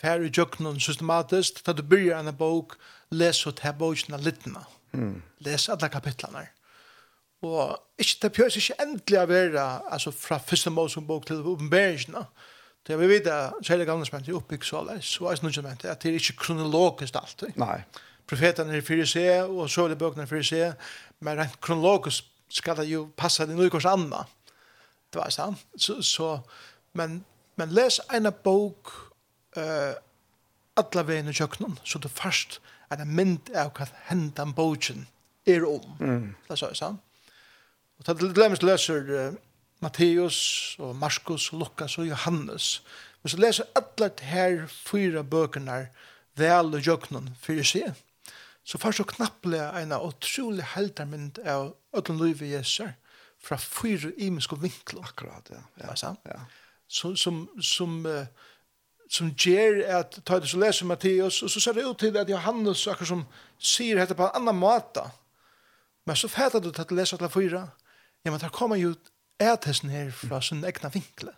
Färre 0.00 0.30
jöknon 0.36 0.80
systematisk. 0.80 1.66
Da 1.66 1.72
du 1.72 1.82
begynner 1.82 2.28
en 2.28 2.36
bok, 2.36 2.72
läs 3.10 3.46
åt 3.46 3.58
här 3.58 3.72
boken 3.72 4.20
littene. 4.22 4.64
Mm. 4.92 5.22
Les 5.38 5.68
alle 5.68 5.88
kapitlene. 5.88 6.38
Mm 6.38 6.61
Og 7.42 7.78
ikke 7.98 8.18
det 8.22 8.32
pjøs 8.36 8.56
ikke 8.56 8.78
endelig 8.82 9.18
å 9.18 9.26
være, 9.26 9.66
altså 9.90 10.12
fra 10.14 10.38
første 10.38 10.70
Mosebok 10.70 11.26
til 11.26 11.42
oppenberingen, 11.42 12.24
Det 12.86 12.98
vi 12.98 13.06
vet 13.06 13.26
at 13.30 13.68
hele 13.68 13.84
gamle 13.86 14.06
spent 14.06 14.28
er 14.28 14.34
oppbygg 14.34 14.64
så 14.66 14.80
leis, 14.82 15.14
det 15.18 15.42
noe 15.44 15.54
som 15.54 15.64
mente 15.64 15.90
at 15.90 16.02
det 16.02 16.10
er 16.10 16.18
ikke 16.18 16.40
kronologisk 16.40 17.14
alltid. 17.14 17.54
Nei. 17.56 17.78
Profetene 18.26 18.74
er 18.74 18.82
fyrir 18.82 19.06
se, 19.06 19.26
og 19.42 19.70
så 19.70 19.84
er 19.84 19.92
det 19.92 19.98
bøkene 19.98 20.26
fyrir 20.26 20.46
se, 20.46 20.72
men 21.20 21.38
rent 21.38 21.60
kronologisk 21.62 22.26
skal 22.50 22.76
det 22.76 22.88
jo 22.90 23.04
passe 23.16 23.46
til 23.46 23.54
noe 23.54 23.70
hos 23.70 23.86
andre. 23.86 24.24
Det 25.12 25.20
var 25.20 25.30
sant. 25.30 25.62
Så, 25.76 26.00
så, 26.02 26.40
men, 26.98 27.20
men 27.56 27.70
les 27.70 28.00
en 28.10 28.26
bok 28.42 28.90
uh, 29.56 29.94
alla 30.76 31.06
veien 31.06 31.30
i 31.30 31.36
kjøkkenen, 31.38 31.78
så 31.84 32.02
du 32.02 32.10
først 32.10 32.58
er 32.90 32.98
det 32.98 33.06
mynd 33.06 33.54
av 33.54 33.70
hva 33.78 33.86
hendan 34.10 34.56
boken 34.58 35.06
er 35.46 35.68
om. 35.68 35.86
Mm. 36.00 36.28
Det 36.48 36.56
er 36.56 36.64
så, 36.64 36.74
sant? 36.74 36.98
Og 38.02 38.18
til 38.18 38.34
glemmes 38.34 38.62
leser 38.62 39.10
uh, 39.10 39.34
Matteus 39.82 40.38
og 40.78 40.96
Markus 40.96 41.52
og 41.52 41.58
Lukas 41.58 41.98
og 41.98 42.08
Johannes. 42.08 42.82
Men 43.22 43.30
så 43.30 43.36
leser 43.38 43.68
alle 43.78 44.10
her 44.26 44.64
fyra 44.66 45.22
bøkene 45.22 45.86
vel 46.38 46.74
og 46.74 46.82
jøknen 46.82 47.30
for 47.42 47.58
å 47.58 47.66
se. 47.66 47.84
Så 48.64 48.78
først 48.78 49.02
så 49.02 49.06
knapple 49.06 49.60
en 49.78 49.94
utrolig 49.94 50.66
heldermynd 50.74 51.38
av 51.46 51.74
Ødlen 51.94 52.18
Løyve 52.18 52.50
Jeser 52.50 52.94
fra 53.42 53.58
fyra 53.58 54.10
imenske 54.16 54.58
vinkler. 54.58 55.06
Akkurat, 55.06 55.50
ja. 55.50 55.62
Ja, 55.82 55.94
ja. 56.02 56.14
ja. 56.26 56.40
Som, 56.88 57.16
som, 57.16 57.46
som 57.60 58.06
uh, 58.06 58.26
som 59.12 59.28
ger 59.36 59.82
at 59.98 60.18
ta 60.24 60.38
det 60.40 60.48
så 60.48 60.56
läser 60.56 60.86
Matteus 60.86 61.42
och 61.42 61.50
så 61.50 61.60
ser 61.60 61.74
det 61.74 61.82
ut 61.82 61.98
till 61.98 62.16
att 62.16 62.28
Johannes 62.28 62.88
akkurat 62.88 63.08
som 63.08 63.26
ser 63.58 63.96
heter 63.96 64.14
på 64.14 64.22
en 64.22 64.34
annan 64.34 64.56
måte. 64.56 65.10
Men 66.04 66.16
så 66.16 66.28
fattar 66.28 66.60
du 66.60 66.68
att 66.68 66.90
läsa 66.90 67.16
alla 67.16 67.28
fyra 67.28 67.68
Ja, 68.24 68.30
men 68.30 68.40
der 68.40 68.48
kommer 68.48 68.76
jo 68.76 68.94
ætesen 69.40 69.90
her 69.90 70.10
fra 70.10 70.40
sin 70.40 70.64
egna 70.64 70.88
vinkle. 70.88 71.32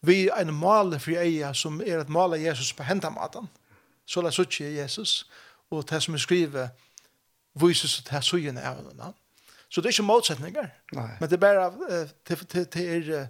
Vi 0.00 0.28
er 0.28 0.40
en 0.40 0.54
male 0.54 0.98
for 1.00 1.12
eia 1.20 1.52
som 1.52 1.80
er 1.80 2.00
at 2.00 2.08
male 2.08 2.40
Jesus 2.40 2.72
på 2.72 2.82
hendamaten. 2.82 3.48
Så 4.06 4.22
la 4.22 4.30
suttje 4.30 4.72
Jesus, 4.74 5.30
og 5.70 5.84
det 5.90 6.02
som 6.02 6.14
er 6.14 6.18
skrivet, 6.18 6.70
vises 7.54 7.98
at 8.00 8.10
det 8.10 8.24
sugen 8.24 8.58
av 8.58 8.80
henne. 8.80 9.12
Så 9.68 9.80
det 9.80 9.90
er 9.90 9.94
ikke 9.94 10.08
motsetninger. 10.08 10.70
Nei. 10.96 11.10
Men 11.20 11.30
det 11.30 11.36
er 11.36 11.42
bare, 11.44 11.66
det, 12.28 12.38
det, 12.52 12.64
det 12.74 12.86
er, 12.96 13.28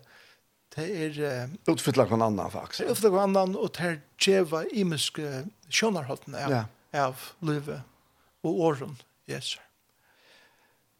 det 0.77 0.87
er... 1.05 1.51
Utfytla 1.69 2.07
kon 2.09 2.23
annan, 2.23 2.51
faktisk. 2.51 2.87
Utfytla 2.89 3.11
hver 3.13 3.27
annan, 3.27 3.57
og 3.59 3.75
det 3.77 3.89
er 3.89 3.99
djeva 4.21 4.63
imiske 4.73 5.45
sjånarholdene 5.69 6.47
av, 6.47 6.55
ja. 6.55 6.63
av 7.05 7.27
livet 7.45 7.83
og 8.47 8.63
åren, 8.71 8.97
Jesus. 9.29 9.59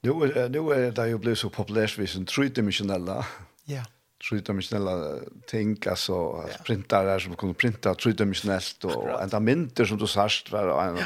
Nu 0.01 0.11
är 0.11 0.49
nu 0.49 0.59
är 0.59 0.91
det 0.91 1.09
ju 1.09 1.19
blivit 1.19 1.39
så 1.39 1.51
populärt 1.51 1.99
vi 1.99 2.07
som 2.07 2.27
tridimensionella. 2.27 3.27
Ja. 3.65 3.85
Tridimensionella 4.31 5.19
så 5.51 5.91
alltså 5.91 6.13
ja. 6.53 6.65
printare 6.65 7.21
som 7.21 7.37
kunde 7.37 7.55
printa 7.55 7.95
tridimensionellt 7.95 8.85
och 8.85 9.23
ända 9.23 9.41
mynter 9.41 9.85
som 9.85 9.99
du 9.99 10.07
sagt 10.07 10.53
var 10.53 10.89
en 10.89 10.97
ja. 10.97 11.05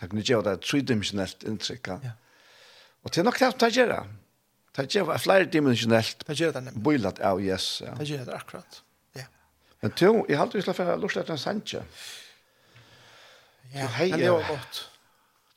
teknik 0.00 0.30
av 0.30 0.42
det 0.42 0.56
tridimensionellt 0.56 1.42
intryck. 1.42 1.88
Ja. 1.88 1.98
Och 3.02 3.10
det 3.10 3.20
är 3.20 3.24
nog 3.24 3.34
knappt 3.34 3.62
att 3.62 3.76
göra. 3.76 4.06
Det 4.76 4.94
gör 4.94 5.18
flera 5.18 5.44
dimensionellt. 5.44 6.26
Det 6.26 6.34
gör 6.34 6.52
det 6.52 6.60
nämligen. 6.60 6.82
Boilat, 6.82 7.18
ja, 7.20 7.40
yes. 7.40 7.82
Ja. 7.86 7.94
Det 7.98 8.04
gör 8.04 8.24
det 8.24 8.34
akkurat. 8.34 8.82
Ja. 9.12 9.22
Men 9.80 9.92
du, 9.96 10.24
jag 10.28 10.36
har 10.36 10.42
alltid 10.42 10.58
lyssnat 10.58 10.76
för 10.76 10.92
att 10.92 11.00
lust 11.00 11.16
att 11.16 11.28
en 11.28 11.38
sanche. 11.38 11.82
Ja, 13.74 13.88
det 14.16 14.30
var 14.30 14.48
gott. 14.48 14.90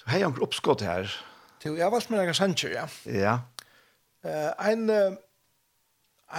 Du 0.06 0.12
har 0.12 0.18
ju 0.18 0.24
en 0.24 0.36
uppskott 0.42 0.82
här. 0.82 1.26
Jo, 1.66 1.76
jeg 1.78 1.86
har 1.86 1.92
valgt 1.94 2.12
meg 2.12 2.20
noen 2.20 2.36
sanger, 2.36 2.74
ja. 2.76 2.88
Ja. 3.08 3.36
Uh, 4.24 4.52
en, 4.68 4.90
uh, 4.92 5.16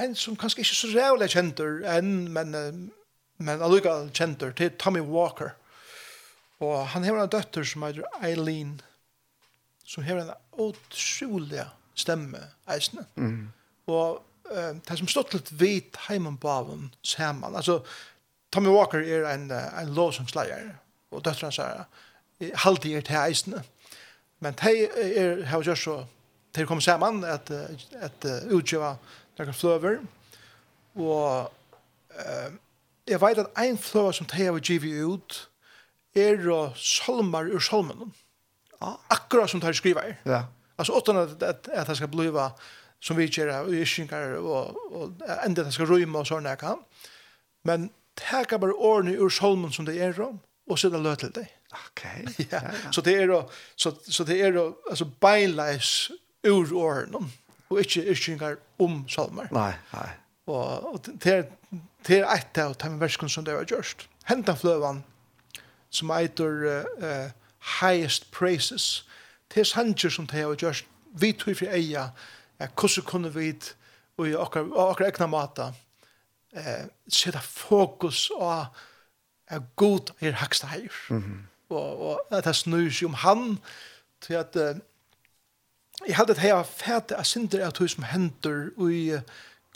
en 0.01 0.17
som 0.19 0.37
kanskje 0.41 0.65
ikke 0.65 0.77
så 0.77 0.91
rævlig 0.93 1.31
kjenter 1.33 1.81
enn, 1.95 2.13
men, 2.33 2.53
uh, 2.57 3.15
men 3.45 3.65
allikevel 3.65 4.11
kjentur, 4.17 4.53
til 4.57 4.73
Tommy 4.81 5.01
Walker. 5.05 5.55
Og 6.65 6.77
han 6.93 7.05
har 7.05 7.19
en 7.21 7.33
døtter 7.33 7.65
som 7.69 7.87
heter 7.87 8.05
Eileen, 8.25 8.79
som 9.89 10.05
har 10.05 10.21
en 10.21 10.33
utrolig 10.61 11.65
stemme, 11.97 12.41
eisne. 12.73 13.07
Mm. 13.17 13.53
Og 13.89 14.21
uh, 14.51 14.73
det 14.77 14.99
som 15.01 15.09
stått 15.09 15.37
litt 15.37 15.53
vidt 15.61 16.01
heimenbaven 16.09 16.91
sammen, 17.05 17.57
altså, 17.57 17.81
Tommy 18.53 18.71
Walker 18.71 19.01
er 19.01 19.25
en, 19.33 19.49
en 19.51 19.95
lovsangsleier, 19.97 20.77
og 21.11 21.25
døtteren 21.25 21.55
sier, 21.55 21.87
halvtid 22.63 22.99
er 22.99 23.09
til 23.09 23.25
eisne. 23.25 23.65
Mm 23.65 23.74
Men 24.45 24.57
de 24.61 24.73
er, 24.85 25.45
har 25.49 25.65
gjort 25.65 25.81
så, 25.81 25.97
de 26.55 26.67
kommer 26.69 26.85
sammen 26.85 27.25
at, 27.25 27.51
at 27.97 28.27
utgjøve 28.53 28.93
noen 29.39 29.57
fløver, 29.57 29.97
og 30.95 31.49
uh, 32.15 32.51
jeg 33.09 33.21
vet 33.21 33.41
at 33.43 33.65
en 33.65 33.79
fløver 33.81 34.13
som 34.19 34.29
de 34.31 34.45
har 34.45 34.61
givet 34.61 35.03
ut, 35.03 35.39
er 36.15 36.45
salmar 36.77 37.49
ur 37.51 37.59
salmen. 37.59 38.13
Akkurat 39.11 39.51
som 39.51 39.61
de 39.61 39.75
skriver. 39.75 40.15
Ja. 40.25 40.45
Altså, 40.79 40.93
åttan 40.93 41.17
at, 41.17 41.43
at, 41.43 41.69
at 41.73 41.87
det 41.87 41.97
skal 41.97 42.09
blive 42.09 42.51
som 43.05 43.17
vi 43.17 43.29
gjør 43.29 43.53
av 43.53 43.73
iskinger 43.75 44.39
og, 44.41 44.79
og 44.93 45.27
enda 45.45 45.65
det 45.67 45.75
skal 45.75 45.91
røyme 45.91 46.19
og 46.23 46.29
sånne 46.29 46.55
kan. 46.61 46.81
Men 47.65 47.91
teka 48.17 48.59
bare 48.61 48.77
årene 48.77 49.19
ur 49.19 49.33
solmen 49.33 49.73
som 49.73 49.85
det 49.85 49.99
er 50.01 50.17
om, 50.25 50.39
og 50.71 50.81
sitte 50.81 51.03
det 51.05 51.19
til 51.21 51.35
det 51.35 51.49
Okej. 51.87 52.25
Okay. 52.29 52.47
ja. 52.51 52.61
ja. 52.85 52.93
Så 52.93 53.01
det 53.01 53.15
är 53.15 53.29
då 53.29 53.51
så 53.77 53.93
så 54.09 54.25
det 54.25 54.41
är 54.41 54.53
då 54.53 54.77
alltså 54.91 55.05
beinleis 55.05 56.11
ur 56.43 56.73
åren 56.73 57.31
och 57.69 57.79
inte 57.79 58.01
yrkingar 58.01 58.57
om 58.77 59.09
salmer. 59.09 59.49
Nej, 59.51 59.75
nej. 59.91 60.11
Og, 60.47 60.95
og 60.95 61.01
det 61.05 61.27
er 61.27 61.45
det 62.07 62.19
är 62.19 62.35
ett 62.35 62.59
av 62.59 62.75
de 62.75 63.01
verskene 63.01 63.31
som 63.31 63.45
det 63.45 63.55
var 63.55 63.65
gjørst. 63.65 64.09
Henta 64.25 64.55
flövan 64.57 65.05
som 65.91 66.11
eitur 66.11 66.65
uh, 66.67 67.31
highest 67.81 68.31
praises. 68.31 69.07
Det 69.55 69.61
er 69.61 69.65
sanger 69.65 70.09
som 70.11 70.27
det 70.27 70.47
var 70.47 70.55
gjørst. 70.55 70.87
Vi 71.21 71.33
tog 71.33 71.57
for 71.57 71.67
eia, 71.67 72.11
att 72.59 72.71
hvordan 72.81 73.05
kunne 73.05 73.35
vi 73.35 73.55
og 74.17 74.29
i 74.29 74.35
åkra 74.35 75.07
egna 75.07 75.27
mata 75.27 75.73
eh, 76.53 76.87
sätta 77.09 77.41
fokus 77.41 78.29
på 78.29 78.67
att 79.47 79.77
god 79.77 80.11
er 80.21 80.33
haksta 80.33 80.67
heir. 80.67 80.93
Mm 81.11 81.23
-hmm 81.23 81.54
og, 81.75 82.07
og 82.09 82.39
at 82.39 82.49
det 82.49 82.57
snur 82.57 82.89
seg 82.91 83.11
om 83.11 83.19
han 83.25 83.45
til 84.25 84.41
at 84.41 84.57
uh, 84.57 84.81
jeg 86.07 86.17
hadde 86.17 86.35
det 86.35 86.43
her 86.43 86.63
fæte 86.63 87.17
av 87.17 87.27
synder 87.29 87.67
av 87.67 87.75
tog 87.77 87.91
som 87.91 88.07
hender 88.09 88.71
i 88.91 89.03
uh, 89.19 89.23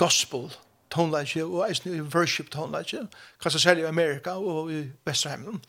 gospel 0.01 0.49
tonelage 0.91 1.45
og 1.45 1.69
eisen 1.69 1.95
i 1.95 2.01
worship 2.01 2.51
tonelage 2.51 3.05
kanskje 3.43 3.61
særlig 3.61 3.85
i 3.85 3.91
Amerika 3.93 4.31
og 4.31 4.73
i 4.73 4.83
Vesterheimen 5.07 5.63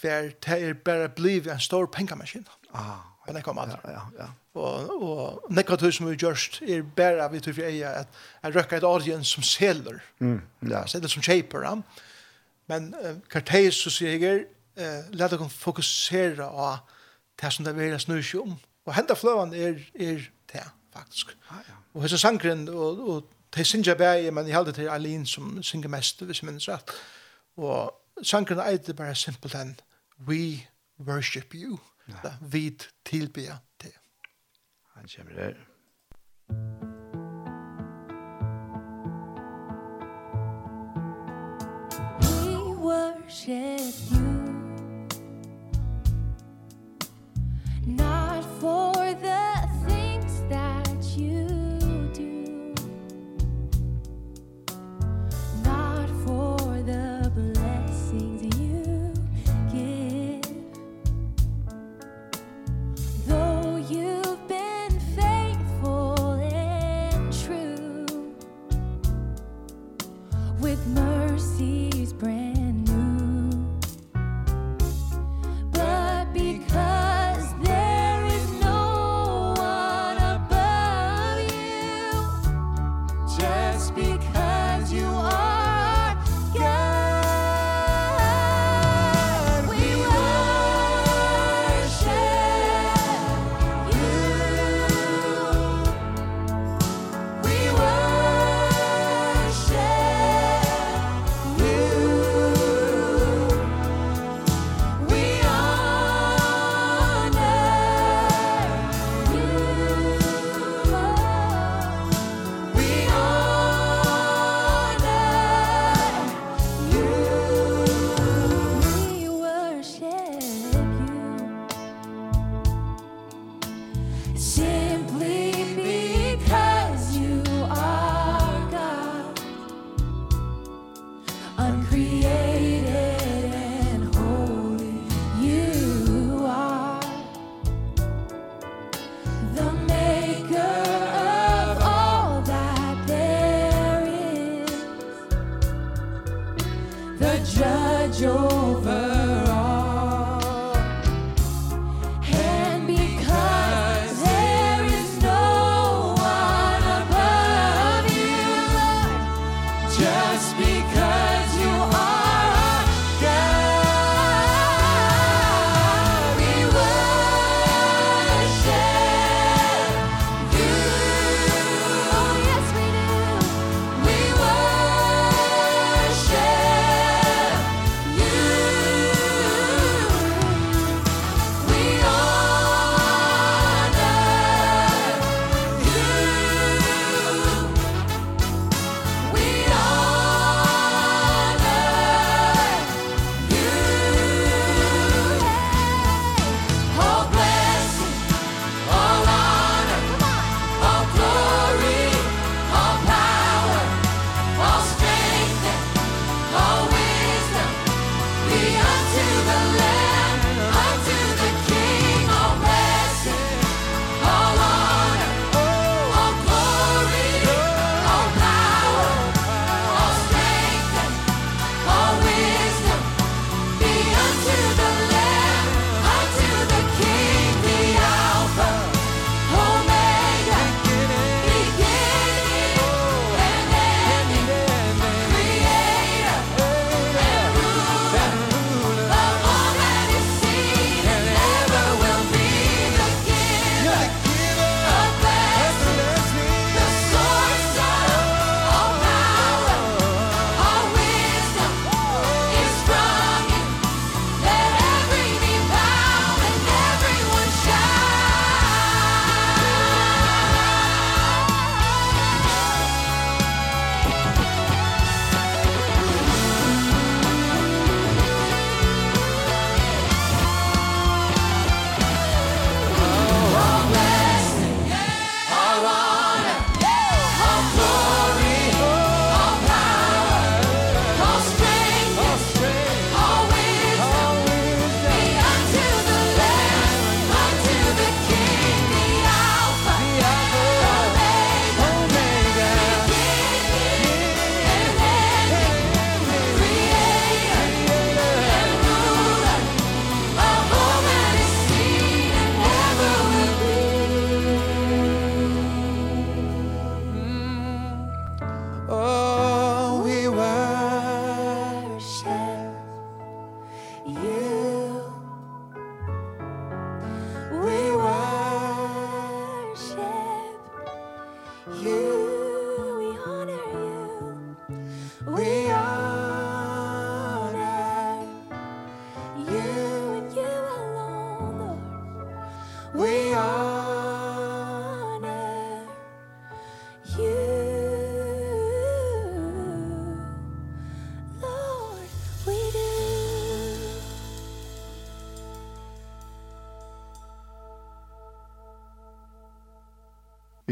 hver 0.00 0.32
det 0.46 0.62
er 0.62 0.74
bare 0.74 1.08
blivet 1.08 1.52
en 1.52 1.60
stor 1.60 1.86
pengamaskin 1.86 2.46
ah, 2.74 3.02
men 3.26 3.36
det 3.36 3.44
kom 3.44 3.58
aldri 3.58 3.78
ja, 3.84 4.02
ja, 4.18 4.24
ja. 4.24 4.28
og, 4.60 5.02
og 5.02 5.52
nekka 5.54 5.76
tog 5.76 5.94
som 5.94 6.10
vi 6.10 6.18
gjørst 6.18 6.60
er 6.62 6.82
bare 6.96 7.30
vi 7.32 7.40
tog 7.40 7.54
for 7.58 7.68
eia 7.68 7.94
at 8.02 8.20
jeg 8.42 8.56
røkker 8.56 8.76
et 8.76 8.88
audience 8.88 9.34
som 9.34 9.42
seler 9.46 10.02
mm, 10.18 10.40
ja. 10.70 10.86
seler 10.86 11.08
som 11.08 11.22
kjeper 11.22 11.66
ja. 11.66 11.74
men 12.72 12.92
uh, 13.02 13.16
karteis 13.30 13.82
så 13.82 13.90
sier 13.90 14.18
jeg 14.18 14.46
eh 14.76 15.02
lat 15.12 15.32
okkum 15.32 15.50
fokusera 15.50 16.48
á 16.48 16.78
det 17.42 17.52
som 17.52 17.64
det 17.64 17.76
vera 17.76 17.98
snurr 17.98 18.40
om. 18.40 18.56
Og 18.86 18.94
henda 18.94 19.14
fløvan 19.14 19.54
er 19.54 19.80
er 19.94 20.20
det 20.52 20.64
faktisk. 20.92 21.36
Ja, 21.50 21.56
ja. 21.56 21.74
Og 21.94 22.02
hesa 22.02 22.16
sangren 22.16 22.68
og 22.68 23.08
og 23.08 23.28
te 23.52 23.64
sinja 23.64 23.94
bæði 23.94 24.30
men 24.30 24.46
i 24.46 24.50
halda 24.50 24.72
til 24.72 24.88
Alin 24.88 25.26
som 25.26 25.62
synger 25.62 25.88
mest 25.88 26.22
hvis 26.22 26.42
men 26.42 26.60
så 26.60 26.72
at 26.72 26.90
og 27.56 27.94
sangren 28.22 28.58
er 28.58 28.76
det 28.76 28.96
bara 28.96 29.14
simpelt 29.14 29.54
enn 29.54 29.80
we 30.28 30.66
worship 30.98 31.54
you. 31.54 31.78
Ja. 32.08 32.14
Da 32.22 32.32
vid 32.40 32.86
tilbya. 33.04 33.58
Han 34.96 35.08
kjemmer 35.08 35.32
der. 35.32 35.54
We 42.20 42.76
worship 42.76 43.94
you 44.10 44.35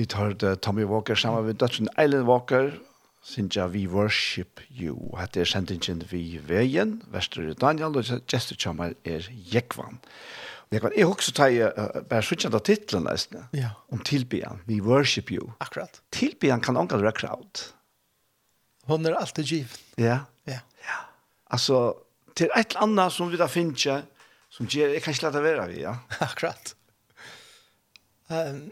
Vi 0.05 0.09
tar 0.09 0.35
det 0.37 0.61
Tommy 0.61 0.85
Walker 0.85 1.15
sammen 1.17 1.47
med 1.47 1.57
Dutchen 1.57 1.89
Island 1.99 2.27
Walker, 2.29 2.75
Sinja 3.23 3.67
We 3.67 3.87
Worship 3.89 4.61
You. 4.69 5.15
Hette 5.17 5.41
er 5.41 5.49
sendingen 5.49 6.03
vi 6.11 6.37
veien, 6.45 6.99
Vestre 7.09 7.55
Daniel, 7.57 7.97
og 7.97 8.11
gestet 8.29 8.61
kommer 8.61 8.93
er 9.09 9.25
Jekvan. 9.49 9.97
Jekvan, 10.69 10.93
jeg 10.93 11.09
har 11.09 11.15
også 11.15 11.33
ta 11.39 11.49
uh, 11.49 12.05
bare 12.11 12.21
suttet 12.21 12.53
av 12.53 12.61
titlen 12.69 13.09
nesten, 13.09 13.49
ja. 13.57 13.73
om 13.89 14.05
tilbyen, 14.05 14.61
We 14.69 14.83
Worship 14.85 15.33
You. 15.33 15.55
Akkurat. 15.65 16.03
Tilbyen 16.13 16.61
kan 16.61 16.77
omgå 16.77 17.01
være 17.01 17.17
crowd. 17.23 17.65
Hon 18.85 19.09
er 19.09 19.17
alltid 19.17 19.57
giv. 19.57 19.81
Ja. 19.97 20.27
Ja. 20.45 20.61
ja. 20.85 21.03
Altså, 21.49 21.95
til 22.37 22.53
et 22.53 22.77
eller 22.77 22.91
annet 22.91 23.17
som 23.17 23.33
vi 23.33 23.41
da 23.41 23.49
finner, 23.49 24.05
som 24.53 24.69
gjør, 24.69 24.99
jeg 24.99 25.09
kan 25.09 25.17
ikke 25.17 25.31
lade 25.31 25.47
være 25.49 25.69
vi, 25.73 25.83
ja. 25.89 25.97
Akkurat. 26.29 26.77
Um, 28.29 28.67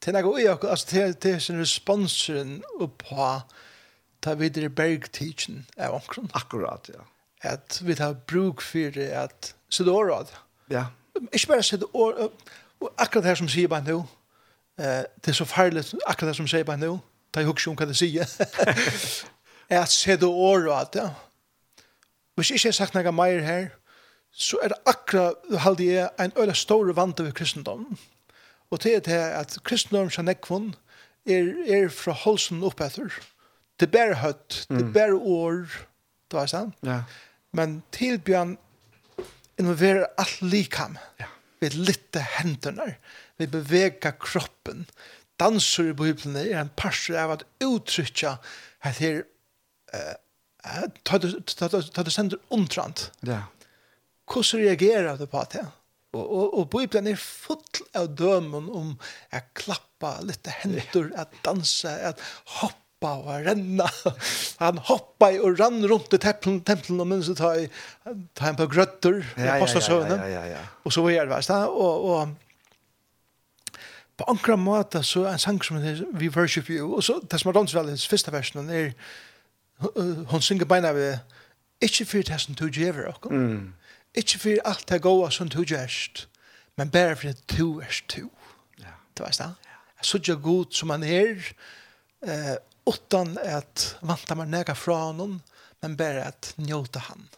til 0.00 0.16
jeg 0.16 0.24
og 0.24 0.42
jeg, 0.42 0.58
altså 0.64 0.86
til, 0.86 1.14
til 1.14 1.40
sin 1.40 1.60
responsen 1.60 2.62
på 2.98 3.26
ta 4.22 4.34
videre 4.36 4.68
bergtidsen 4.68 5.66
av 5.76 5.94
omkron. 5.94 6.30
Akkurat, 6.34 6.90
ja. 6.92 7.04
At 7.42 7.80
vi 7.84 7.94
tar 7.94 8.12
bruk 8.28 8.60
for 8.60 8.92
det 8.92 9.08
at 9.16 9.54
sitte 9.72 9.92
året. 9.92 10.32
Ja. 10.70 10.84
Ikke 11.32 11.46
bare 11.46 11.62
sitte 11.62 11.88
året, 11.94 12.28
og 12.80 12.92
akkurat 12.98 13.24
her 13.24 13.34
som 13.40 13.48
sier 13.48 13.68
bare 13.68 13.84
nå, 13.84 14.02
eh, 14.78 15.04
det 15.24 15.32
er 15.32 15.36
så 15.36 15.44
farlig, 15.44 15.84
akkurat 16.06 16.34
her 16.34 16.38
som 16.40 16.48
sier 16.48 16.64
bare 16.64 16.80
nå, 16.80 16.98
ta 17.32 17.40
i 17.40 17.48
hukse 17.48 17.70
om 17.70 17.76
hva 17.76 17.88
det 17.88 17.96
sier, 17.96 18.28
er 19.70 19.82
at 19.82 19.92
sitte 19.92 20.26
året, 20.28 20.96
ja. 20.96 21.10
Hvis 22.36 22.50
ikke 22.50 22.68
jeg 22.68 22.72
har 22.72 22.78
sagt 22.78 22.96
noe 22.96 23.12
mer 23.12 23.42
her, 23.44 23.68
så 24.32 24.60
er 24.62 24.72
det 24.72 24.78
akkurat, 24.86 25.40
halde 25.64 25.88
jeg, 25.88 26.08
en 26.20 26.32
øyla 26.38 26.54
store 26.54 26.96
vante 26.96 27.24
ved 27.24 27.32
kristendommen. 27.36 27.98
Og 28.70 28.82
det 28.82 28.94
er 28.94 29.04
det 29.06 29.18
at 29.40 29.58
kristendom 29.66 30.10
sjanekvon 30.12 30.72
er, 31.26 31.50
er 31.66 31.88
fra 31.92 32.14
holsen 32.14 32.62
opp 32.66 32.82
etter. 32.84 33.12
Det 33.80 33.88
er 33.88 33.94
bare 33.94 34.18
høtt, 34.20 34.64
det 34.70 34.82
er 34.82 34.92
bare 34.94 35.16
år, 35.16 35.64
det 36.30 36.38
var 36.38 36.50
sant? 36.50 36.76
Ja. 36.86 37.02
Men 37.56 37.80
tilbjørn 37.96 38.56
involverer 39.60 40.06
alt 40.20 40.42
likam. 40.42 40.98
Ja. 41.20 41.28
Vi 41.60 41.68
lytter 41.74 42.24
hendene, 42.38 42.94
vi 43.40 43.48
beveger 43.50 44.14
kroppen. 44.20 44.86
Danser 45.40 45.90
i 45.90 45.96
Bibelen 45.96 46.36
er 46.36 46.60
en 46.60 46.72
parser 46.76 47.18
av 47.20 47.34
at 47.38 47.44
uttrykja 47.64 48.36
at 48.84 49.00
her 49.00 49.22
uh, 49.92 50.16
ta 51.04 51.18
det 51.20 52.12
sender 52.12 52.40
omtrent. 52.52 53.08
Ja. 53.26 53.42
Hvordan 54.30 54.64
reagerer 54.64 55.16
du 55.18 55.26
på 55.26 55.44
det? 55.52 55.66
Og, 56.10 56.22
og, 56.26 56.46
og 56.58 56.68
Bibelen 56.72 57.06
er 57.12 57.18
full 57.22 57.84
av 57.94 58.08
dømen 58.18 58.66
om 58.74 58.94
å 58.98 59.40
klappa 59.54 60.16
litt 60.26 60.48
hendur, 60.60 61.12
å 61.14 61.26
dansa, 61.44 61.92
å 62.10 62.12
hoppa 62.58 63.12
og 63.20 63.46
renna. 63.46 63.86
Han 64.64 64.82
hoppa 64.90 65.30
og 65.38 65.60
rann 65.60 65.78
rundt 65.86 66.16
i 66.16 66.20
tempelen, 66.22 66.60
tempelen 66.66 67.04
og 67.04 67.10
minst 67.12 67.36
ta, 67.38 67.52
ta 68.34 68.50
en 68.50 68.58
par 68.58 68.70
grøtter, 68.72 69.22
ja, 69.38 69.60
ja, 69.62 69.70
ja, 69.86 70.20
ja, 70.34 70.44
ja, 70.56 70.64
og 70.82 70.96
så 70.96 71.06
var 71.06 71.14
det 71.14 71.30
verst. 71.30 71.54
Og, 71.70 72.10
og 72.10 73.80
på 74.20 74.26
ankra 74.28 74.58
måte 74.60 75.04
så 75.06 75.24
er 75.24 75.38
en 75.38 75.40
sang 75.46 75.62
som 75.64 75.78
heter 75.80 76.10
We 76.12 76.28
Worship 76.34 76.68
You, 76.74 76.90
og 76.96 77.06
så, 77.06 77.20
det 77.22 77.38
som 77.40 77.52
er 77.52 77.56
Ronsvallens 77.56 78.08
første 78.10 78.34
versen, 78.34 78.68
er, 78.68 78.92
hun 80.34 80.42
synger 80.44 80.68
beina 80.68 80.90
ved, 80.92 81.22
ikke 81.80 82.04
for 82.04 82.26
det 82.28 82.40
som 82.42 82.58
du 82.58 82.66
gjør, 82.66 83.06
og 83.14 83.30
mm. 83.32 83.70
Ikke 84.14 84.38
for 84.42 84.62
alt 84.66 84.88
det 84.90 85.02
gode 85.02 85.30
som 85.30 85.48
du 85.48 85.62
gjørst, 85.62 86.26
men 86.76 86.90
bare 86.90 87.16
for 87.16 87.30
at 87.30 87.42
du 87.52 87.78
er 87.80 88.00
du. 88.10 88.26
Ja. 88.80 88.96
Du 89.14 89.22
vet 89.22 89.38
det? 89.38 89.52
Jeg 90.00 90.08
så 90.08 90.18
ikke 90.18 90.36
god 90.42 90.72
som 90.74 90.90
han 90.90 91.04
er, 91.04 91.52
eh, 92.22 92.56
utan 92.86 93.38
at 93.38 93.96
vantar 94.02 94.34
man 94.40 94.50
nega 94.50 94.74
fra 94.74 94.96
honom, 95.10 95.40
men 95.82 95.96
bare 95.96 96.24
at 96.32 96.54
njóta 96.58 96.98
han. 97.06 97.28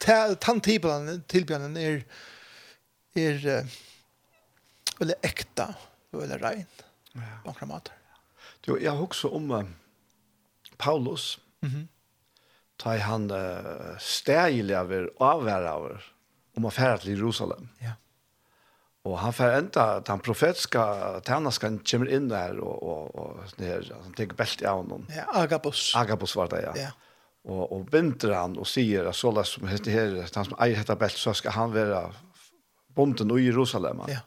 Tan 0.00 0.60
tilbjørnen 0.60 1.76
er, 1.76 2.02
er 3.16 3.66
veldig 4.98 5.16
ekta 5.22 5.70
og 6.12 6.20
veldig 6.20 6.40
rein. 6.42 6.66
Ja. 7.14 7.38
Bankra 7.44 7.66
mater. 7.66 7.92
Jo, 8.66 8.76
jeg 8.76 8.90
har 8.90 9.00
også 9.00 9.28
om 9.28 9.52
Paulus, 10.78 11.38
mm 11.62 11.70
-hmm 11.70 11.86
ta 12.80 12.96
i 12.96 13.04
han 13.04 13.30
uh, 13.32 13.94
stegelig 14.02 14.76
av 14.76 14.92
avvære 15.22 15.70
av 15.70 15.86
om 16.56 16.66
å 16.68 16.72
fære 16.72 17.04
til 17.04 17.16
Jerusalem. 17.16 17.70
Ja. 17.84 17.96
Og 19.06 19.18
han 19.22 19.34
fær 19.36 19.54
enda 19.60 19.84
at 20.00 20.08
han 20.10 20.22
profetiska 20.24 20.82
tænaskan 21.26 21.78
kommer 21.86 22.10
inn 22.10 22.26
der 22.30 22.58
og, 22.58 22.82
og, 22.82 23.10
og 23.14 23.58
ned, 23.60 23.92
han 23.92 24.14
tenker 24.18 24.38
belt 24.38 24.64
i 24.64 24.66
honom. 24.66 25.04
Ja, 25.14 25.28
Agabus. 25.44 25.92
Agabus 25.98 26.34
var 26.38 26.50
det, 26.50 26.64
ja. 26.64 26.72
ja. 26.88 26.92
Og, 27.46 27.62
og 27.70 27.84
binder 27.92 28.34
han 28.34 28.56
og 28.58 28.66
sier 28.66 29.06
at 29.06 29.14
så 29.14 29.30
som 29.46 29.68
heter 29.70 29.94
her, 29.94 30.16
han 30.24 30.48
som 30.48 30.56
eier 30.58 30.80
dette 30.80 30.96
belt, 30.98 31.20
så 31.20 31.36
skal 31.38 31.54
han 31.54 31.74
være 31.76 32.08
bonden 32.96 33.30
i 33.36 33.44
Jerusalem. 33.44 34.02
Ja. 34.10 34.24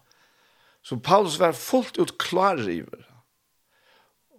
Så 0.85 0.95
Paulus 1.03 1.35
var 1.41 1.57
fullt 1.57 1.99
ut 1.99 2.15
klar 2.21 2.61
i 2.63 2.79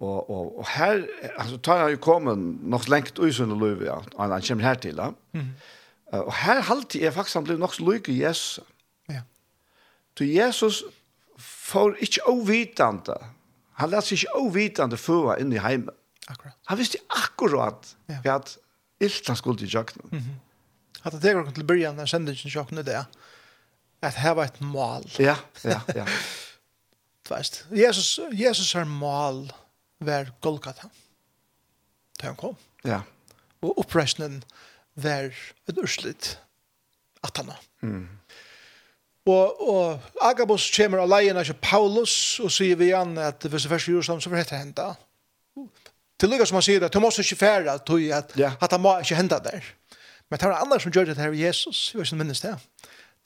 Og, 0.01 0.31
og, 0.31 0.59
og 0.59 0.69
her, 0.77 1.03
altså, 1.37 1.57
tar 1.57 1.83
han 1.83 1.91
jo 1.93 1.99
kommet 2.01 2.39
nok 2.41 2.89
lengt 2.89 3.19
ut 3.19 3.41
under 3.41 3.57
løyve, 3.57 3.85
ja, 3.85 3.99
han, 4.17 4.33
han 4.33 4.43
kommer 4.47 4.65
her 4.65 4.79
til, 4.81 4.97
ja. 4.97 5.11
Mm. 5.37 5.51
Uh, 6.13 6.21
og 6.21 6.33
her 6.35 6.63
halte 6.67 7.03
jeg 7.03 7.13
faktisk 7.15 7.37
han 7.37 7.45
ble 7.45 7.59
nok 7.61 7.75
så 7.77 7.85
løyke 7.85 8.15
Jesus. 8.17 8.65
Ja. 9.13 9.21
Så 10.19 10.25
Jesus 10.25 10.81
får 11.39 12.01
ikke 12.01 12.25
ovitende, 12.33 13.19
han 13.81 13.93
lærte 13.93 14.09
seg 14.09 14.23
ikke 14.23 14.41
ovitende 14.41 14.97
føre 15.01 15.37
inn 15.41 15.53
i 15.53 15.61
heimen. 15.61 15.93
Akkurat. 16.29 16.57
Han 16.73 16.81
visste 16.81 16.99
akkurat 17.11 17.95
ja. 18.09 18.37
at 18.39 18.57
ilt 19.01 19.29
han 19.29 19.37
skulle 19.37 19.61
til 19.61 19.71
kjøkkenen. 19.71 20.09
Mm 20.13 20.19
-hmm. 20.19 21.05
At 21.05 21.23
det 21.23 21.35
går 21.35 21.51
til 21.51 21.65
början, 21.65 21.97
han 21.99 22.07
kjente 22.07 22.33
ikke 22.33 22.51
kjøkkenen 22.51 22.87
det, 22.87 23.05
at 24.03 24.15
her 24.15 24.31
var 24.31 24.45
et 24.45 24.61
mål. 24.61 25.05
Ja, 25.19 25.37
ja, 25.65 25.81
ja. 25.95 26.07
Tvist. 27.29 27.67
Jesus, 27.71 28.21
Jesus 28.33 28.75
er 28.75 28.85
mål. 28.85 29.45
Ja 29.45 29.60
var 30.01 30.33
Golgata. 30.41 30.91
Da 32.21 32.31
han 32.31 32.39
kom. 32.41 32.57
Ja. 32.85 33.03
Og 33.61 33.79
oppreisningen 33.83 34.41
var 35.01 35.31
et 35.69 35.79
urslitt 35.81 36.35
atana. 37.25 37.57
Mm. 37.85 38.09
Og, 39.29 39.61
og 39.69 40.23
Agabus 40.25 40.71
kommer 40.73 41.03
av 41.03 41.11
leien 41.13 41.37
av 41.37 41.51
Paulus 41.61 42.15
og 42.41 42.53
sier 42.53 42.79
vi 42.81 42.89
igjen 42.89 43.13
at 43.21 43.45
hvis 43.45 43.67
det 43.67 43.73
første 43.73 43.93
Jerusalem 43.93 44.23
så 44.23 44.33
får 44.33 44.43
dette 44.43 44.61
hente. 44.61 44.87
Til 46.21 46.33
lykke 46.33 46.49
som 46.49 46.59
han 46.59 46.65
sier 46.65 46.85
at 46.85 46.95
du 46.95 47.01
må 47.01 47.13
ikke 47.13 47.39
fære 47.41 47.77
at, 47.77 47.93
at, 48.17 48.35
ja. 48.41 48.55
at 48.61 48.73
han 48.73 48.83
må 48.83 48.97
ikke 49.01 49.19
hente 49.21 49.39
der. 49.45 49.69
Men 50.31 50.41
det 50.41 50.49
var 50.49 50.63
andre 50.63 50.81
som 50.81 50.93
gjør 50.95 51.11
det 51.11 51.19
her 51.19 51.33
ved 51.33 51.43
Jesus. 51.43 51.91
Jeg 51.93 52.01
vet 52.01 52.13
ikke 52.13 52.21
minnes 52.23 52.41
det. 52.41 52.55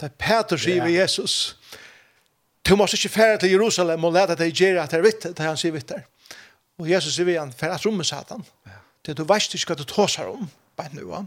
Det 0.00 0.08
er 0.08 0.14
Peter 0.18 0.58
sier 0.58 0.82
ja. 0.82 0.84
ved 0.84 0.96
Jesus. 0.98 1.56
Du 2.64 2.74
må 2.76 2.86
ikke 2.86 3.12
fære 3.12 3.38
til 3.38 3.54
Jerusalem 3.54 4.04
og 4.04 4.14
lete 4.16 4.36
deg 4.40 4.54
gjøre 4.56 4.82
at 4.82 4.90
det 4.90 4.98
er 4.98 5.06
vitt. 5.06 5.26
Det 5.30 5.46
han 5.46 5.58
sier 5.60 5.74
vitt 5.74 5.88
der. 5.88 6.06
Og 6.78 6.90
Jesus 6.90 7.14
sier 7.14 7.28
vi 7.28 7.38
han, 7.38 7.52
for 7.54 7.70
at 7.70 7.86
rommet 7.86 8.06
satan, 8.06 8.44
ja. 8.66 8.80
til 9.04 9.16
du 9.18 9.24
veist 9.28 9.54
ikke 9.54 9.72
hva 9.72 9.78
du 9.78 9.86
tåsar 9.88 10.30
om, 10.32 10.48
bare 10.76 10.94
nu, 10.96 11.06
ja. 11.12 11.22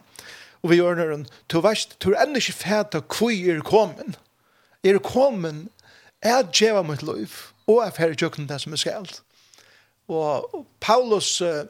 Og 0.65 0.71
vi 0.71 0.79
gjør 0.79 0.97
nøren, 0.97 1.27
du 1.51 1.59
veist, 1.61 1.95
du 2.03 2.11
er 2.11 2.23
enda 2.25 2.41
ikke 2.41 2.55
fæta 2.57 2.99
hvor 2.99 3.31
er 3.31 3.61
kommet. 3.63 4.17
Er 4.83 4.99
kommet 4.99 5.67
er 6.21 6.43
djeva 6.51 6.81
mitt 6.81 7.03
liv, 7.05 7.29
og 7.67 7.83
er 7.85 7.93
ferdig 7.93 8.17
tjøkken 8.17 8.47
det 8.49 8.59
som 8.61 8.73
er 8.73 8.81
skalt. 8.81 9.21
Og 10.07 10.65
Paulus, 10.81 11.41
uh, 11.41 11.67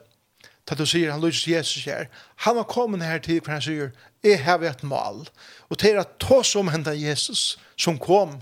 da 0.68 0.76
du 0.78 0.86
sier, 0.86 1.12
han 1.12 1.22
lyser 1.22 1.56
Jesus 1.56 1.84
her, 1.84 2.06
han 2.44 2.56
var 2.56 2.68
kommet 2.70 3.04
her 3.04 3.18
til 3.18 3.40
hver 3.40 3.58
han 3.58 3.64
sier, 3.64 3.90
jeg 4.24 4.40
har 4.44 4.62
et 4.66 4.82
mal, 4.82 5.26
og 5.68 5.78
til 5.78 5.98
at 6.00 6.16
tås 6.20 6.56
om 6.56 6.70
henne 6.72 6.94
Jesus 6.96 7.58
som 7.76 7.98
kom. 7.98 8.38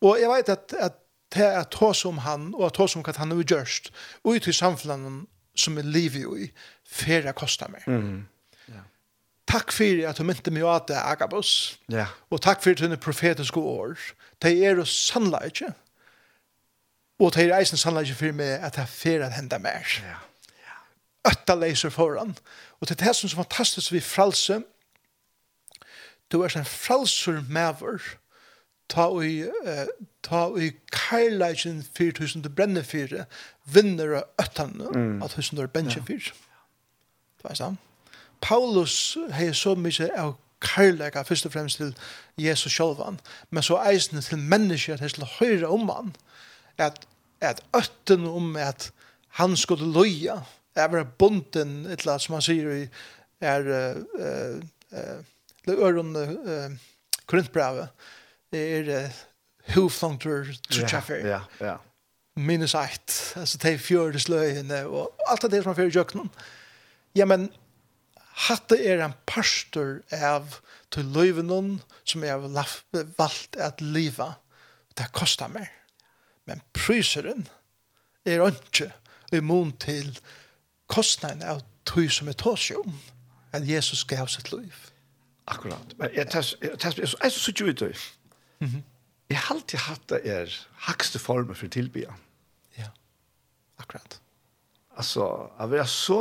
Og 0.00 0.20
jeg 0.20 0.30
vet 0.30 0.48
at, 0.48 0.74
at 0.78 0.96
det 1.34 1.44
er 1.46 1.60
at 1.60 1.74
hos 1.78 2.04
om 2.04 2.18
han, 2.18 2.50
og 2.54 2.66
at 2.66 2.80
hos 2.80 2.96
om 2.96 3.04
hva 3.06 3.14
han 3.16 3.34
har 3.34 3.42
gjørst, 3.52 3.90
og 4.24 4.36
ut 4.36 4.48
i 4.50 4.54
samfunnet 4.56 5.26
som 5.58 5.78
er 5.78 5.86
livet 5.86 6.26
i, 6.44 6.48
fer 6.86 7.26
det 7.26 7.34
koster 7.38 7.70
meg. 7.70 7.84
Mm. 7.86 8.24
Ja. 8.70 8.82
Takk 9.50 9.74
for 9.74 10.02
at 10.08 10.18
du 10.18 10.26
mynte 10.26 10.54
meg 10.54 10.66
at 10.70 10.88
det 10.90 10.96
er 10.98 11.12
Agabus, 11.12 11.52
ja. 11.92 12.08
og 12.30 12.42
takk 12.42 12.62
for 12.64 12.74
at 12.74 12.82
du 12.82 12.88
er 12.88 13.02
profetiske 13.02 13.60
år. 13.60 13.98
De 14.42 14.52
er 14.64 14.80
jo 14.80 14.86
sannlig 14.88 15.52
ikke, 15.52 15.72
og 17.20 17.34
de 17.34 17.44
er 17.44 17.58
eisen 17.58 17.78
sannlig 17.78 18.08
ikke 18.08 18.22
for 18.24 18.40
meg 18.40 18.58
at 18.58 18.78
det 18.78 18.86
er 18.86 18.90
fer 18.90 19.26
at 19.26 19.36
hende 19.36 19.58
mer. 19.62 19.86
Ja. 20.02 20.18
ja. 20.64 20.78
Øtta 21.30 21.54
leser 21.58 21.92
foran. 21.94 22.34
Og 22.80 22.88
det 22.88 22.96
er 22.96 23.04
det 23.04 23.16
som 23.16 23.28
er 23.28 23.42
fantastisk 23.42 23.92
vi 23.92 24.00
fralse, 24.00 24.62
du 26.32 26.42
er 26.42 26.56
en 26.56 26.64
fralser 26.64 27.42
maver, 27.48 27.98
ta 28.90 29.06
i 29.22 29.44
uh, 29.46 29.86
ta 30.26 30.46
i 30.58 30.72
kailagen 30.92 31.82
4000 31.96 32.42
til 32.44 32.52
brenne 32.52 32.82
fire 32.84 33.24
vinner 33.64 34.20
av 34.20 34.44
øttan 34.44 34.76
mm. 34.80 35.22
av 35.22 35.34
husen 35.38 35.58
der 35.58 35.70
benchen 35.70 36.06
fire. 36.06 36.34
Det 37.40 37.48
var 37.48 37.54
sant. 37.54 37.80
Paulus 38.40 39.16
har 39.32 39.52
så 39.52 39.74
mye 39.76 40.08
av 40.16 40.34
kærleika 40.60 41.22
først 41.24 41.46
og 41.48 41.52
fremst 41.52 41.80
til 41.80 41.94
Jesus 42.38 42.72
sjálvan, 42.72 43.20
men 43.50 43.64
så 43.64 43.80
eisende 43.88 44.22
til 44.24 44.38
mennesker 44.38 44.94
at 44.94 45.04
hei 45.04 45.08
til 45.08 45.28
høyre 45.38 45.68
om 45.68 45.88
han, 45.88 46.14
at, 46.78 47.06
at 47.40 47.62
øtten 47.76 48.26
om 48.28 48.56
at 48.56 48.90
han 49.40 49.56
skulle 49.56 49.88
loja, 49.92 50.40
er 50.76 50.88
var 50.88 51.04
bonden, 51.18 51.86
et 51.86 52.00
eller 52.00 52.12
annet 52.14 52.24
som 52.24 52.36
han 52.36 52.44
sier 52.44 52.70
i 52.74 52.84
er, 53.40 53.66
uh, 53.66 53.96
uh, 54.20 54.60
uh, 54.92 55.74
øren 55.74 56.16
uh, 56.16 56.76
korintbrevet, 57.26 57.88
det 58.52 58.64
er 58.78 58.90
uh, 59.06 60.10
trutjaffer. 60.70 61.26
Ja, 61.26 61.40
ja, 61.60 61.66
ja. 61.66 61.76
Minus 62.36 62.74
eit, 62.74 63.34
altså 63.36 63.58
de 63.58 63.78
fjøresløyene 63.78 64.84
og 64.86 65.10
alt 65.28 65.42
det 65.50 65.62
som 65.62 65.72
er 65.72 65.78
fyrir 65.78 65.96
jøkken. 65.96 66.30
Ja, 67.14 67.26
men 67.26 67.50
hatte 68.48 68.78
er 68.78 69.02
en 69.04 69.16
pastor 69.26 70.00
av 70.14 70.60
til 70.94 71.10
løyvenon 71.14 71.80
som 72.04 72.24
jeg 72.24 72.32
har 72.32 73.10
valgt 73.18 73.56
at 73.56 73.80
liva. 73.80 74.32
Det 74.96 75.10
kostar 75.12 75.50
mer. 75.52 75.68
Men 76.46 76.62
pryseren 76.72 77.48
er 78.26 78.46
ikke 78.48 78.90
immun 79.32 79.72
til 79.78 80.16
kostnaden 80.90 81.42
av 81.42 81.62
tog 81.86 82.10
som 82.12 82.28
er 82.28 82.38
tås 82.38 82.70
jo 82.70 82.82
at 83.52 83.66
Jesus 83.66 84.04
gav 84.04 84.28
sitt 84.28 84.52
liv. 84.52 84.74
Akkurat. 85.50 85.94
Men 85.98 86.14
jeg 86.14 86.30
tar 86.30 86.42
så 86.42 87.50
ikke 87.50 87.70
ut 87.70 87.80
det. 87.80 87.94
Mm. 88.60 88.80
Jeg 89.30 89.38
har 89.38 89.54
alltid 89.54 89.84
hatt 89.86 90.06
det 90.10 90.20
er 90.26 90.56
hakste 90.88 91.20
former 91.22 91.56
for 91.56 91.70
tilbya. 91.72 92.12
Ja, 92.78 92.90
akkurat. 93.80 94.18
Altså, 94.98 95.26
jeg 95.58 95.72
var 95.72 95.88
så 95.88 96.20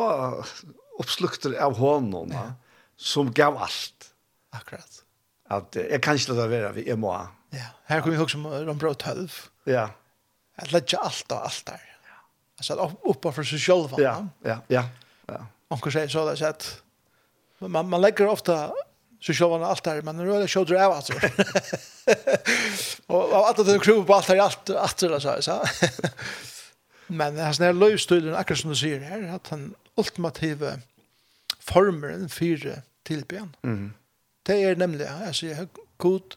oppslukter 0.99 1.55
av 1.59 1.77
hånden 1.79 2.35
ja. 2.35 2.45
som 2.99 3.31
gav 3.35 3.57
alt. 3.59 4.11
Akkurat. 4.55 5.03
At 5.49 5.77
jeg 5.79 6.01
kan 6.05 6.19
ikke 6.19 6.35
la 6.35 6.43
det 6.43 6.49
være, 6.51 6.73
jeg 6.85 6.99
må. 7.01 7.13
Ja, 7.55 7.71
her 7.89 8.03
kommer 8.03 8.17
vi 8.17 8.23
også 8.23 8.41
om 8.69 8.81
bra 8.81 8.93
tølv. 8.93 9.33
Ja. 9.65 9.87
Jeg 10.59 10.73
legger 10.73 11.01
alt 11.07 11.33
og 11.33 11.47
alt 11.47 11.63
der. 11.65 11.87
Ja. 12.05 12.19
Altså, 12.61 12.77
oppe 13.09 13.33
for 13.33 13.47
seg 13.47 13.63
selv. 13.63 13.97
Ja, 14.01 14.19
ja, 14.45 14.59
ja. 14.69 14.85
ja. 15.31 15.41
Onker 15.73 15.93
sier 15.93 16.11
så 16.11 16.27
det, 16.29 16.37
at 16.45 16.69
man, 17.61 17.89
man 17.89 18.01
legger 18.01 18.29
ofte 18.29 18.55
så 19.19 19.33
kör 19.33 19.49
man 19.49 19.63
allt 19.63 19.83
där 19.83 20.01
men 20.01 20.25
röda 20.25 20.47
shoulder 20.47 20.75
av 20.75 20.91
alltså. 20.91 21.13
och 23.05 23.33
av 23.33 23.43
allt 23.43 23.65
det 23.65 23.79
kruv 23.79 24.03
på 24.03 24.13
allt 24.13 24.27
där 24.27 24.37
allt 24.37 24.69
att 24.69 24.99
så 24.99 25.41
så. 25.41 25.63
men 27.07 27.35
det 27.35 27.41
här 27.41 27.53
snär 27.53 27.73
akkurat 28.35 28.59
som 28.59 28.69
du 28.69 28.75
säger 28.75 28.99
här 28.99 29.35
att 29.35 29.47
han 29.47 29.75
ultimativa 29.95 30.79
formeln 31.59 32.29
för 32.29 32.81
tillbön. 33.03 33.55
Mm. 33.63 33.93
Det 34.43 34.63
är 34.63 34.75
nämligen 34.75 35.23
alltså 35.23 35.45
jag 35.45 35.67
god 35.97 36.35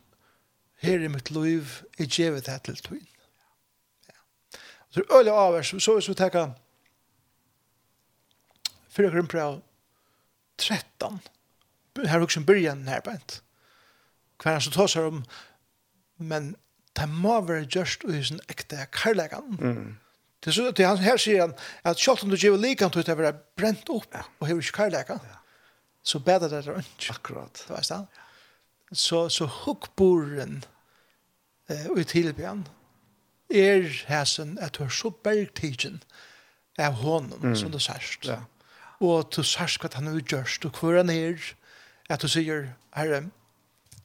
här 0.81 1.01
i 1.01 1.09
mitt 1.09 1.31
liv 1.31 1.83
är 1.99 2.05
givet 2.05 2.45
det 2.45 2.59
till 2.59 2.77
tvin. 2.77 3.07
Ja. 4.07 4.15
Så 4.89 5.19
öliga 5.19 5.35
avers 5.35 5.71
så 5.71 5.81
så 5.81 6.01
så 6.01 6.15
tacka 6.15 6.53
för 8.89 9.03
13 10.57 11.19
här 12.07 12.23
också 12.23 12.41
en 12.41 12.47
början 12.47 12.85
närbent. 12.85 13.43
Kvar 14.39 14.53
han 14.53 14.61
så 14.61 14.71
tar 14.71 14.87
sig 14.87 15.05
om 15.05 15.25
men 16.17 16.57
det 16.97 17.09
må 17.09 17.41
være 17.41 17.47
vara 17.47 17.69
just 17.77 18.05
i 18.05 18.25
sin 18.25 18.41
äkta 18.49 18.87
karlægan. 18.93 19.59
Mm. 19.61 19.99
Det 20.45 20.51
er 20.51 20.53
så 20.53 20.69
att 20.69 20.79
han 20.79 20.99
her 20.99 21.17
sier 21.17 21.41
han 21.41 21.55
at 21.85 21.97
kjallt 21.97 22.23
om 22.23 22.31
du 22.31 22.37
ger 22.37 22.57
likan 22.57 22.91
til 22.91 23.07
å 23.07 23.15
være 23.15 23.33
brent 23.57 23.89
opp 23.89 24.15
ja. 24.15 24.25
och 24.39 24.49
hur 24.49 24.55
inte 24.55 24.73
karlägan. 24.73 25.21
Ja. 25.23 25.39
Så 26.03 26.19
bedre 26.19 26.49
det 26.49 26.67
er 26.67 26.79
ikke. 26.79 27.11
Akkurat. 27.11 27.65
Det 27.69 27.75
var 27.75 27.83
så. 27.83 28.07
Så, 28.93 29.29
så 29.29 29.47
hukkboren 29.47 30.65
eh, 31.69 31.87
och 31.87 32.01
i 32.01 32.05
tillbjörn 32.05 32.67
er 33.49 34.05
hæsen 34.07 34.59
at 34.59 34.75
du 34.79 34.85
er 34.85 34.89
så 34.89 35.11
bergtidgen 35.11 36.03
av 36.79 36.93
honom 36.93 37.41
mm. 37.43 37.57
som 37.57 37.71
du 37.71 37.79
sørst. 37.79 38.27
Ja. 38.27 38.43
Og 39.01 39.31
du 39.37 39.43
sørst 39.43 39.81
hva 39.81 39.89
han 39.95 40.07
har 40.07 40.21
gjørst 40.21 40.65
og 40.65 40.79
hvor 40.81 40.97
han 40.97 41.11
är 41.11 41.55
at 42.13 42.23
du 42.23 42.29
sier, 42.29 42.67
herre, 42.97 43.23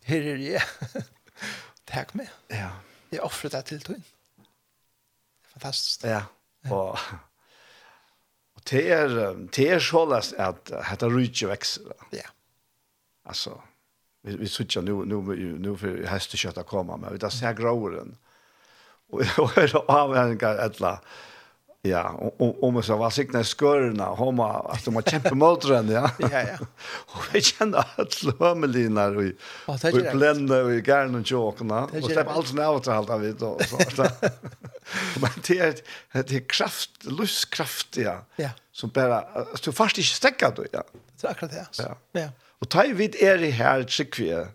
her 0.08 0.28
er 0.34 0.44
jeg. 0.44 0.62
Takk 1.92 2.14
meg. 2.16 2.30
Ja. 2.52 2.72
Jeg 3.12 3.24
offrer 3.24 3.52
deg 3.54 3.66
til 3.70 3.84
tøyen. 3.84 4.06
Fantastisk. 5.54 6.04
Ja, 6.06 6.26
og, 6.70 7.00
og 8.56 8.66
det 8.70 8.84
er, 8.94 9.16
det 9.56 9.70
er 9.74 9.80
så 9.84 10.04
løs 10.08 10.34
at 10.38 10.68
dette 10.70 11.10
rydde 11.12 11.50
vekser. 11.50 11.96
Ja. 12.14 12.28
Altså, 13.28 13.56
vi, 14.24 14.36
vi 14.44 14.48
sitter 14.52 14.82
nu, 14.86 15.02
nu, 15.06 15.22
nu 15.60 15.76
for 15.80 16.04
hestekjøttet 16.12 16.68
kommer, 16.68 17.00
men 17.00 17.16
vi 17.16 17.24
tar 17.24 17.34
seg 17.34 17.58
gråren. 17.60 18.16
Og, 19.12 19.24
og 19.42 19.58
er 19.60 19.74
avhenginger 19.88 20.64
et 20.66 20.80
eller 20.80 20.98
annet 20.98 21.26
Ja, 21.88 22.32
och 22.38 22.64
om 22.64 22.84
så 22.84 22.98
var 22.98 23.10
sig 23.10 23.28
när 23.30 23.44
skörna 23.44 24.06
homa 24.06 24.54
att 24.54 24.86
de 24.86 24.96
har 24.96 25.02
kämpa 25.02 25.36
motoren, 25.36 25.90
ja. 25.98 26.12
ja 26.18 26.30
ja. 26.32 26.58
Och 27.16 27.24
vi 27.34 27.42
kände 27.42 27.86
att 27.96 28.14
slömelinar 28.14 29.16
och 29.16 29.24
vi 29.24 29.36
blände 30.14 30.64
och 30.64 30.72
garn 30.72 31.16
och 31.16 31.28
chokorna 31.28 31.84
och 31.86 32.04
släpp 32.04 32.28
allt 32.28 32.54
när 32.54 32.70
åt 32.70 32.88
allt 32.88 33.10
av 33.10 33.22
det 33.22 33.42
och 33.42 33.62
så. 33.96 34.06
Men 35.22 35.30
det 35.48 35.60
är 35.60 35.76
det 36.12 36.32
är 36.32 36.50
kraft, 36.50 36.92
lustkraft 37.04 37.98
ja. 37.98 38.26
Ja. 38.36 38.50
Som 38.72 38.90
bara 38.90 39.18
att 39.20 39.62
du 39.62 39.72
fast 39.72 39.98
inte 39.98 40.10
stäcker 40.10 40.52
då 40.56 40.66
ja. 40.72 40.84
Det 41.22 41.28
er 41.28 41.32
akkurat 41.32 41.52
det. 41.52 41.68
Ja. 41.84 41.98
Ja. 42.12 42.30
Och 42.60 42.70
tar 42.70 42.94
vid 42.94 43.16
är 43.16 43.38
det 43.38 43.50
här 43.50 43.84
tryckvär. 43.84 44.48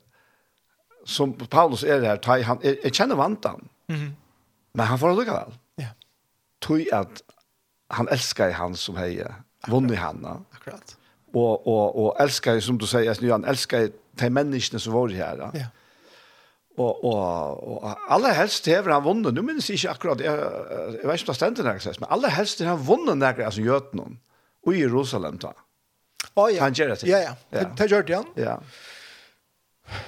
Som 1.05 1.33
Paulus 1.33 1.83
är 1.83 2.01
her, 2.01 2.16
ta 2.16 2.37
tar 2.37 2.43
han 2.43 2.59
jeg 2.62 2.95
kjenner 2.95 3.16
vantan. 3.16 3.68
Mhm. 3.89 4.16
Men 4.72 4.87
han 4.87 4.99
får 4.99 5.24
det 5.24 5.30
väl 5.30 5.53
tog 6.63 6.93
at 6.93 7.23
han 7.91 8.09
älskar 8.09 8.51
han 8.51 8.77
som 8.77 8.97
hejer. 8.97 9.35
vunnet 9.69 9.99
han. 9.99 10.45
Akkurat. 10.53 10.97
Og, 11.35 11.67
og, 11.67 11.97
og 11.97 12.17
älskar 12.21 12.61
som 12.61 12.79
du 12.79 12.87
sier, 12.87 13.17
nu 13.21 13.31
han 13.31 13.45
älskar 13.45 13.89
de 14.21 14.31
menneskene 14.31 14.81
som 14.81 14.93
var 14.93 15.09
her. 15.09 15.37
Ja. 15.37 15.51
Yeah. 15.55 15.67
og, 16.79 17.05
og 17.05 17.83
och 17.83 17.99
alla 18.09 18.29
helst 18.33 18.67
hever 18.67 18.93
han 18.93 19.05
vunnet, 19.05 19.35
Nu 19.35 19.43
minnes 19.43 19.71
jeg 19.71 19.75
ikke 19.75 19.91
akkurat 19.91 20.21
jeg, 20.21 20.33
jeg 21.03 21.09
vet 21.09 21.21
ikke 21.21 21.23
om 21.23 21.27
det 21.27 21.35
stendte 21.35 21.63
när 21.63 22.01
men 22.01 22.09
aller 22.11 22.29
helst 22.29 22.61
har 22.61 22.67
han 22.67 22.87
vunnet 22.87 23.19
när 23.19 23.45
alltså 23.45 23.61
gjort 23.61 23.93
någon 23.93 24.19
och 24.67 24.75
i 24.75 24.79
Jerusalem 24.79 25.39
då. 25.39 25.53
Oh, 26.35 26.55
ja. 26.55 26.63
Han 26.63 26.73
gjør 26.73 26.89
det. 26.89 27.03
Ja 27.03 27.19
ja. 27.19 27.35
ja. 27.51 27.69
Det 27.79 27.91
gjør 27.91 28.03
det 28.03 28.15
han. 28.15 28.27
Ja. 28.37 28.57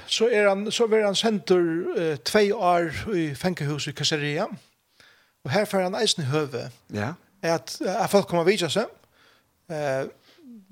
Så 0.07 0.29
er 0.29 0.49
han 0.49 0.71
så 0.71 0.87
var 0.87 1.05
han 1.05 1.15
sendt 1.15 1.51
uh, 1.51 2.17
två 2.17 2.55
år 2.55 3.15
i 3.15 3.35
fängelsehuset 3.35 3.93
i 3.93 3.97
Caesarea. 3.97 4.47
Mm 4.47 4.57
Og 5.45 5.53
her 5.53 5.65
får 5.69 5.87
han 5.87 5.97
eisen 6.01 6.23
i 6.23 6.27
høve. 6.27 6.69
Ja. 6.95 7.13
At, 7.43 7.77
at 7.85 8.11
folk 8.11 8.29
kommer 8.29 8.45
videre 8.49 8.71
seg. 8.73 8.89
Uh, 9.69 10.09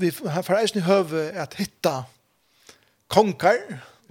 vi 0.01 0.11
får 0.11 0.59
eisen 0.59 0.81
i 0.81 0.87
høve 0.87 1.29
at 1.37 1.55
hitta 1.61 2.03
konger. 3.13 3.61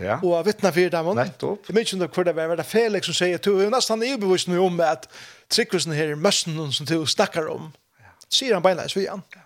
Ja. 0.01 0.17
Og 0.23 0.45
vittna 0.45 0.71
fyrir 0.73 0.89
dem. 0.93 1.11
Nettopp. 1.17 1.67
Jeg 1.69 1.77
minns 1.77 1.93
ikke 1.93 2.07
hvor 2.13 2.25
det 2.25 2.35
var, 2.35 2.55
det 2.55 2.65
Felix 2.65 3.05
som 3.09 3.17
sier, 3.17 3.37
du 3.37 3.59
er 3.59 3.69
nesten 3.73 4.03
i 4.05 4.15
bevisst 4.17 4.49
om 4.49 4.79
at 4.85 5.07
tryggvisen 5.49 5.93
her 5.93 6.13
er 6.13 6.19
møssen 6.19 6.57
som 6.73 6.89
du 6.89 7.05
snakkar 7.05 7.49
om. 7.51 7.69
Ja. 8.01 8.13
Sier 8.29 8.57
han 8.57 8.65
beinleis 8.65 8.95
vi 8.97 9.05
han. 9.09 9.21
Ja. 9.35 9.45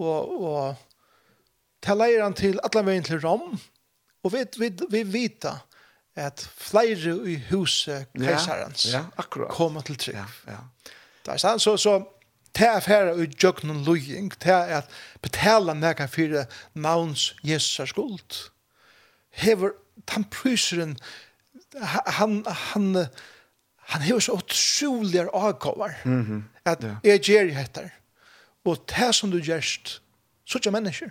Og, 0.00 0.42
og 0.42 0.74
til 1.84 2.00
leier 2.00 2.24
han 2.24 2.36
til 2.36 2.60
alle 2.64 2.84
veien 2.86 3.04
til 3.04 3.20
Rom. 3.24 3.56
Og 4.24 4.32
vi, 4.32 4.44
vi, 4.60 4.72
vi 4.90 5.02
vita 5.08 5.56
at 6.16 6.50
flere 6.56 7.30
i 7.30 7.42
huset 7.50 8.06
kejsarens 8.18 8.92
ja, 8.92 9.04
ja, 9.18 9.22
kommer 9.48 9.80
til 9.80 9.96
trygg. 9.96 10.14
Ja, 10.14 10.52
ja. 10.52 10.58
Det 11.26 11.32
er 11.32 11.36
sant, 11.36 11.62
så, 11.62 11.76
så 11.76 11.98
det 12.58 12.66
er 12.66 12.80
færre 12.80 13.14
i 13.22 13.26
djøkken 13.26 13.84
løying, 13.84 14.32
det 14.42 14.52
er 14.52 14.80
at 14.80 14.90
betala 15.22 15.74
nægge 15.74 16.08
for 16.08 16.44
navns 16.74 17.36
Jesus 17.44 17.88
skuld. 17.88 18.50
Hever, 19.30 19.70
han 20.08 20.24
pryseren, 20.24 20.96
han, 22.06 22.44
han, 22.46 23.06
han 23.76 24.02
hever 24.02 24.20
så 24.20 24.32
utrolig 24.32 25.26
avgåvar, 25.32 25.94
mm 26.04 26.22
-hmm. 26.22 26.60
at 26.64 26.82
ja. 26.82 26.96
jeg 27.04 27.20
gjør 27.20 27.44
heter, 27.44 27.88
og 28.64 28.84
det 28.88 29.14
som 29.14 29.30
du 29.30 29.38
gjørst, 29.38 30.02
så 30.44 30.60
er 30.66 30.70
mennesker. 30.70 31.08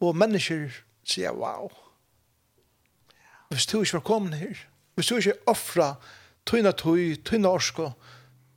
Og 0.00 0.16
mennesker 0.16 0.68
sier, 1.04 1.30
wow, 1.30 1.72
hvis 3.50 3.66
du 3.66 3.80
ikke 3.80 3.98
var 3.98 4.06
kommet 4.06 4.38
her, 4.38 4.66
hvis 4.94 5.06
du 5.06 5.16
ikke 5.16 5.36
offra 5.46 5.94
tøyna 6.46 6.72
tøy, 6.72 7.16
tøyna 7.26 7.52
orsko, 7.52 7.90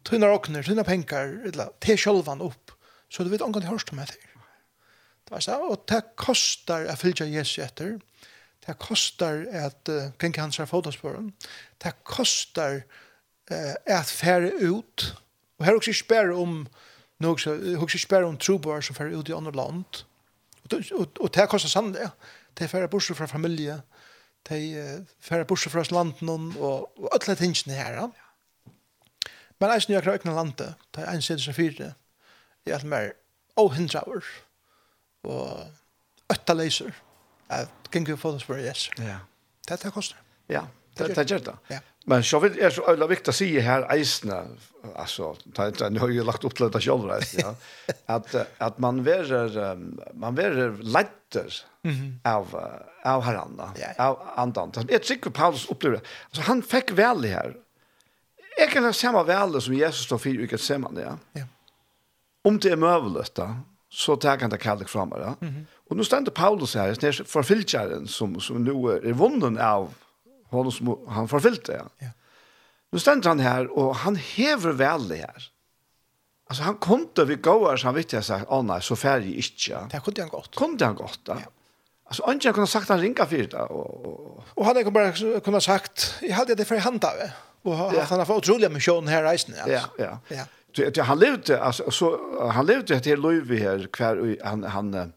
tøyna 0.07 0.31
okner, 0.33 0.65
tøyna 0.65 0.85
penger, 0.87 1.35
eller 1.49 1.73
te 1.81 1.97
sjølvan 1.97 2.43
opp, 2.45 2.73
så 3.09 3.25
du 3.25 3.31
vet 3.31 3.43
omgang 3.45 3.65
til 3.65 3.73
hørst 3.73 3.93
om 3.93 4.01
etter. 4.03 4.25
Det 5.25 5.35
var 5.35 5.45
så, 5.45 5.57
og 5.61 5.83
det 5.89 6.01
kostar 6.17 6.87
å 6.89 6.97
fylgja 6.97 7.27
Jesu 7.29 7.59
etter, 7.65 7.97
det 8.65 8.75
kostar 8.81 9.45
at 9.55 9.89
uh, 9.89 10.11
genka 10.21 10.43
hans 10.43 10.59
er 10.59 10.69
fotospåren, 10.69 11.31
det 11.81 11.93
kostar 12.07 12.81
uh, 13.51 13.75
at 13.85 14.09
fære 14.09 14.51
ut, 14.65 15.09
og 15.59 15.65
her 15.65 15.75
er 15.75 15.81
også 15.81 15.93
ikke 15.93 16.35
om, 16.35 16.63
nu 17.19 17.27
också 17.27 17.55
hugger 17.55 17.87
sig 17.87 17.99
spärr 17.99 18.23
om 18.23 18.37
trobar 18.37 18.81
som 18.81 18.95
för 18.95 19.05
ut 19.05 19.29
i 19.29 19.33
andra 19.33 19.51
land. 19.51 19.85
Och 20.63 20.99
och, 20.99 21.17
och 21.17 21.29
det 21.33 21.47
kostar 21.47 21.69
sannolikt. 21.69 22.11
Det 22.53 22.63
är 22.63 22.67
för 22.67 22.87
bort 22.87 23.03
från 23.03 23.27
familje, 23.27 23.81
de 24.49 25.05
færre 25.19 25.45
borser 25.45 25.69
fra 25.73 25.83
landen 25.91 26.53
og, 26.57 26.89
og 26.97 27.09
alle 27.13 27.35
tingene 27.35 27.75
her. 27.75 27.91
Ja. 27.91 28.07
Men 29.59 29.73
eisen 29.75 29.93
jeg 29.93 30.03
krøkna 30.03 30.33
landet, 30.33 30.75
de 30.95 31.01
er 31.03 31.11
en 31.11 31.21
seg 31.21 31.55
fire, 31.55 31.93
er 32.65 32.77
alt 32.77 32.87
mer 32.87 33.11
åhindraver 33.59 34.23
og 35.27 36.31
øtta 36.31 36.55
leiser. 36.55 36.95
Jeg 37.49 37.67
gikk 37.91 38.13
jo 38.13 38.19
få 38.21 38.31
det 38.35 38.43
spørre, 38.45 38.63
yes. 38.69 38.89
Ja. 38.97 39.19
Det 39.67 39.75
er 39.75 39.83
det 39.83 39.93
koster. 39.93 40.17
Ja, 40.49 40.67
Det 40.99 41.15
det 41.15 41.25
gjør 41.31 41.45
det. 41.49 41.79
Men 42.09 42.23
så 42.25 42.39
vidt 42.41 42.57
er 42.57 42.73
så 42.73 42.83
øyla 42.89 43.05
viktig 43.09 43.29
å 43.29 43.35
si 43.35 43.47
her 43.61 43.85
eisene, 43.93 44.39
altså, 44.95 45.33
ta, 45.53 45.67
ta, 45.75 45.89
nå 45.93 46.01
har 46.01 46.13
jeg 46.13 46.25
lagt 46.25 46.45
opp 46.47 46.55
til 46.57 46.65
dette 46.65 46.81
selv, 46.81 47.11
ja, 47.37 47.51
at, 48.15 48.35
at 48.65 48.79
man 48.81 49.03
verer, 49.05 49.53
um, 49.75 49.91
man 50.17 50.37
verer 50.37 50.79
leiter 50.81 51.59
av, 52.25 52.55
av 53.05 53.25
herranna, 53.27 53.71
av 54.01 54.17
andan. 54.41 54.73
Jeg 54.89 55.05
tror 55.05 55.35
Paulus 55.35 55.67
opplever 55.69 55.99
det. 55.99 56.15
Altså, 56.31 56.47
han 56.49 56.63
fikk 56.65 56.95
vel 56.97 57.25
det 57.27 57.35
her. 57.35 57.57
Jeg 58.59 58.73
kan 58.73 58.87
ha 58.87 58.93
samme 58.95 59.21
vel 59.27 59.59
som 59.61 59.75
Jesus 59.77 60.07
står 60.09 60.23
for 60.23 60.45
uket 60.47 60.63
sammen, 60.63 60.97
ja. 60.99 61.15
ja. 61.37 61.45
Om 62.47 62.57
det 62.63 62.73
er 62.73 62.79
møvelet 62.79 63.35
da, 63.37 63.51
så 63.89 64.15
tar 64.19 64.41
han 64.41 64.51
det 64.51 64.61
kallet 64.63 64.89
fram, 64.89 65.13
ja. 65.15 65.35
Mm 65.41 65.49
-hmm. 65.53 65.65
Og 65.89 65.97
nå 65.97 66.03
stender 66.03 66.31
Paulus 66.31 66.73
her, 66.73 67.23
forfylkjeren 67.25 68.07
som, 68.07 68.39
som 68.39 68.61
nå 68.63 68.75
er 68.89 69.13
vunnen 69.13 69.57
av 69.57 69.93
hon 70.49 70.71
som 70.71 71.05
han 71.07 71.27
förfyllde. 71.27 71.73
Ja. 71.73 71.85
ja. 71.97 72.07
Nu 72.91 72.99
ständer 72.99 73.29
han 73.29 73.39
här 73.39 73.77
och 73.77 73.95
han 73.95 74.15
häver 74.15 74.71
vel 74.71 75.07
det 75.07 75.15
här. 75.15 75.43
Alltså 76.49 76.63
han 76.63 76.75
kunde 76.75 77.25
vi 77.25 77.35
gå 77.35 77.77
så 77.77 77.87
han 77.87 77.95
vet 77.95 78.13
jag 78.13 78.25
sagt, 78.25 78.45
åh 78.49 78.63
nej, 78.63 78.81
så 78.81 78.95
färg 78.95 79.35
inte. 79.35 79.87
Det 79.91 80.01
kunde 80.05 80.21
han 80.21 80.29
gott. 80.29 80.55
Kunde 80.55 80.85
han 80.85 80.95
gott, 80.95 81.19
ja. 81.23 81.37
ja. 81.45 81.51
Alltså 82.05 82.23
Anja 82.23 82.53
kunde 82.53 82.67
sagt 82.67 82.89
han 82.89 82.99
ringa 82.99 83.25
for 83.25 83.37
det 83.37 83.53
och 83.53 84.05
och, 84.05 84.43
og 84.55 84.65
han 84.65 84.75
kunde 84.75 84.91
bara 84.91 85.39
kunna 85.39 85.61
sagt 85.61 86.15
jag 86.21 86.35
hade 86.35 86.55
det 86.55 86.65
för 86.65 86.77
hand 86.77 87.05
av 87.05 87.11
och 87.61 87.73
ja. 87.73 88.03
han 88.09 88.19
har 88.19 88.25
fått 88.25 88.43
utrolig 88.43 88.71
mission 88.71 89.07
här 89.07 89.23
reisen 89.23 89.55
alltså. 89.55 89.89
Ja, 89.97 90.05
ja. 90.05 90.19
Ja. 90.27 90.43
Det, 90.75 90.95
det, 90.95 91.01
han 91.01 91.19
levde 91.19 91.61
alltså 91.61 91.91
så 91.91 92.19
han 92.51 92.65
levde 92.65 92.95
et 92.95 93.05
helt 93.05 93.21
liv 93.21 93.59
här 93.59 93.87
kvar 93.91 94.37
han 94.43 94.63
han 94.63 95.13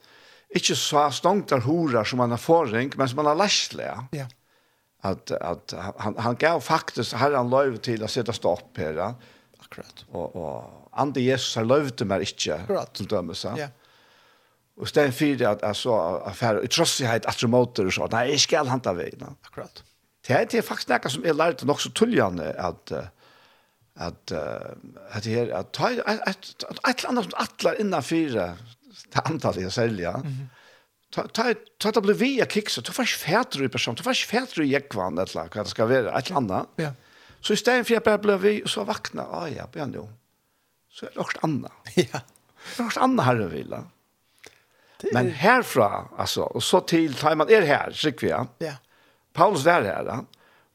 inte 0.54 0.76
så 0.76 1.10
stångt 1.10 1.48
där 1.48 1.58
horer 1.58 2.04
som 2.04 2.20
han 2.20 2.30
har 2.30 2.38
forring, 2.38 2.92
men 2.96 3.08
som 3.08 3.18
han 3.18 3.26
har 3.26 3.34
lärt 3.34 3.72
Ja 4.10 4.26
at, 5.02 5.32
at 5.40 5.74
han 5.98 6.18
han 6.18 6.36
gav 6.38 6.60
faktiskt 6.60 7.16
Herren 7.18 7.50
lov 7.50 7.78
til 7.82 8.02
å 8.04 8.10
sette 8.10 8.34
stopp 8.36 8.78
her. 8.78 8.98
Ja? 8.98 9.12
Akkurat. 9.62 10.04
Og, 10.12 10.36
og 10.36 10.90
andre 10.92 11.24
Jesus 11.24 11.54
har 11.58 11.66
lov 11.66 11.90
till 11.90 12.06
mig 12.06 12.20
inte. 12.20 12.54
Akkurat. 12.54 12.94
Till 12.94 13.06
dem 13.06 13.34
så. 13.34 13.54
Ja. 13.58 13.68
Och 14.76 14.88
sen 14.88 15.12
för 15.12 15.44
att 15.44 15.62
alltså 15.62 15.94
affär 16.24 16.64
i 16.64 16.68
trossighet 16.68 17.26
att 17.26 17.42
remoter 17.42 17.90
så 17.90 18.06
nei, 18.06 18.30
jeg 18.30 18.40
skal 18.40 18.68
hanta 18.68 18.92
vei. 18.92 19.10
Ja? 19.20 19.34
Akkurat. 19.42 19.84
Det 20.22 20.36
er, 20.36 20.44
det 20.46 20.58
er 20.60 20.62
faktisk 20.62 20.88
noe 20.88 21.10
som 21.10 21.24
jeg 21.26 21.34
lærte 21.34 21.66
nok 21.66 21.80
så 21.82 21.90
tullande 21.90 22.52
at 22.54 22.92
att 23.94 24.32
att 24.32 25.24
det 25.24 25.34
her 25.34 25.52
at 25.54 25.72
ta 25.72 25.90
et 25.90 26.28
et 26.28 26.64
ett 26.88 27.04
annat 27.04 27.24
som 27.24 27.34
attlar 27.36 27.80
innan 27.80 28.02
fyra 28.02 28.56
antal 29.24 29.60
jag 29.60 29.72
säljer. 29.72 30.14
Mm 30.14 30.26
-hmm 30.26 30.61
ta 31.12 31.28
ta 31.28 31.92
ta 31.92 32.00
blir 32.00 32.14
vi 32.14 32.42
a 32.42 32.46
kick 32.46 32.70
så 32.70 32.82
fast 32.82 33.12
får 33.12 33.64
i 33.64 33.68
person 33.68 33.94
du 33.94 34.02
fast 34.02 34.24
färd 34.24 34.58
i 34.58 34.66
jekvan 34.66 35.18
ett 35.18 35.34
lag 35.34 35.52
vad 35.54 35.64
det 35.64 35.70
ska 35.70 35.86
vara 35.86 36.18
ett 36.18 36.30
landa 36.30 36.66
ja 36.76 36.92
så 37.40 37.52
i 37.52 37.54
istället 37.54 37.86
för 37.86 38.14
att 38.14 38.22
blir 38.22 38.36
vi 38.36 38.62
så 38.66 38.84
vakna 38.84 39.22
ah 39.22 39.48
ja 39.48 39.66
blir 39.72 39.86
nu 39.86 40.08
så 40.90 41.06
er 41.06 41.10
det 41.14 41.20
också 41.20 41.38
anna 41.42 41.70
ja 41.94 42.20
det 42.76 42.82
är 42.82 42.86
också 42.86 43.00
anna 43.00 43.22
här 43.22 43.34
vill 43.34 43.76
men 45.12 45.30
herfra 45.30 46.08
alltså 46.18 46.42
och 46.42 46.62
så 46.62 46.80
till 46.80 47.14
tar 47.14 47.34
man 47.34 47.50
er 47.50 47.62
här 47.62 47.92
så 47.92 48.10
vi 48.20 48.28
ja 48.28 48.46
Paulus 49.32 49.64
var 49.64 49.82
här 49.82 50.04
då 50.04 50.26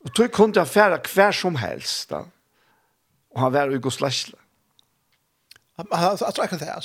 och 0.04 0.16
tog 0.16 0.32
kunde 0.32 0.62
affära 0.62 0.98
kvar 0.98 1.32
som 1.32 1.56
helst 1.56 2.10
då 2.10 2.26
och 3.30 3.40
han 3.40 3.54
var 3.54 3.76
i 3.76 3.78
Goslasla 3.78 4.38
han 5.76 6.18
tror 6.18 6.44
akkurat 6.44 6.60
det 6.60 6.66
här 6.66 6.84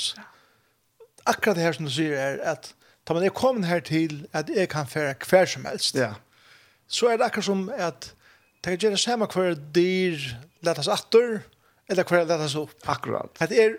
akkurat 1.25 1.57
det 1.57 1.63
här 1.63 1.73
som 1.73 1.85
du 1.85 1.91
säger 1.91 2.39
är 2.39 2.53
att 2.53 2.75
tar 3.05 3.15
man 3.15 3.25
är 3.25 3.29
kommen 3.29 3.65
här 3.65 3.81
till 3.81 4.27
at 4.33 4.49
jag 4.49 4.69
kan 4.69 4.87
färra 4.87 5.15
hver 5.31 5.47
som 5.47 5.65
helst, 5.65 5.95
ja. 5.95 6.15
så 6.87 7.11
er 7.11 7.19
det 7.19 7.25
akkurat 7.25 7.45
som 7.45 7.69
at 7.79 8.15
det 8.61 8.71
kan 8.71 8.79
göra 8.79 8.97
samma 8.97 9.27
kvar 9.27 9.55
dyr 9.55 10.37
lettes 10.61 10.89
atter, 10.89 11.41
eller 11.89 12.05
kvar 12.05 12.25
lettes 12.25 12.55
upp. 12.55 12.89
Akkurat. 12.89 13.39
Det 13.39 13.65
er, 13.65 13.77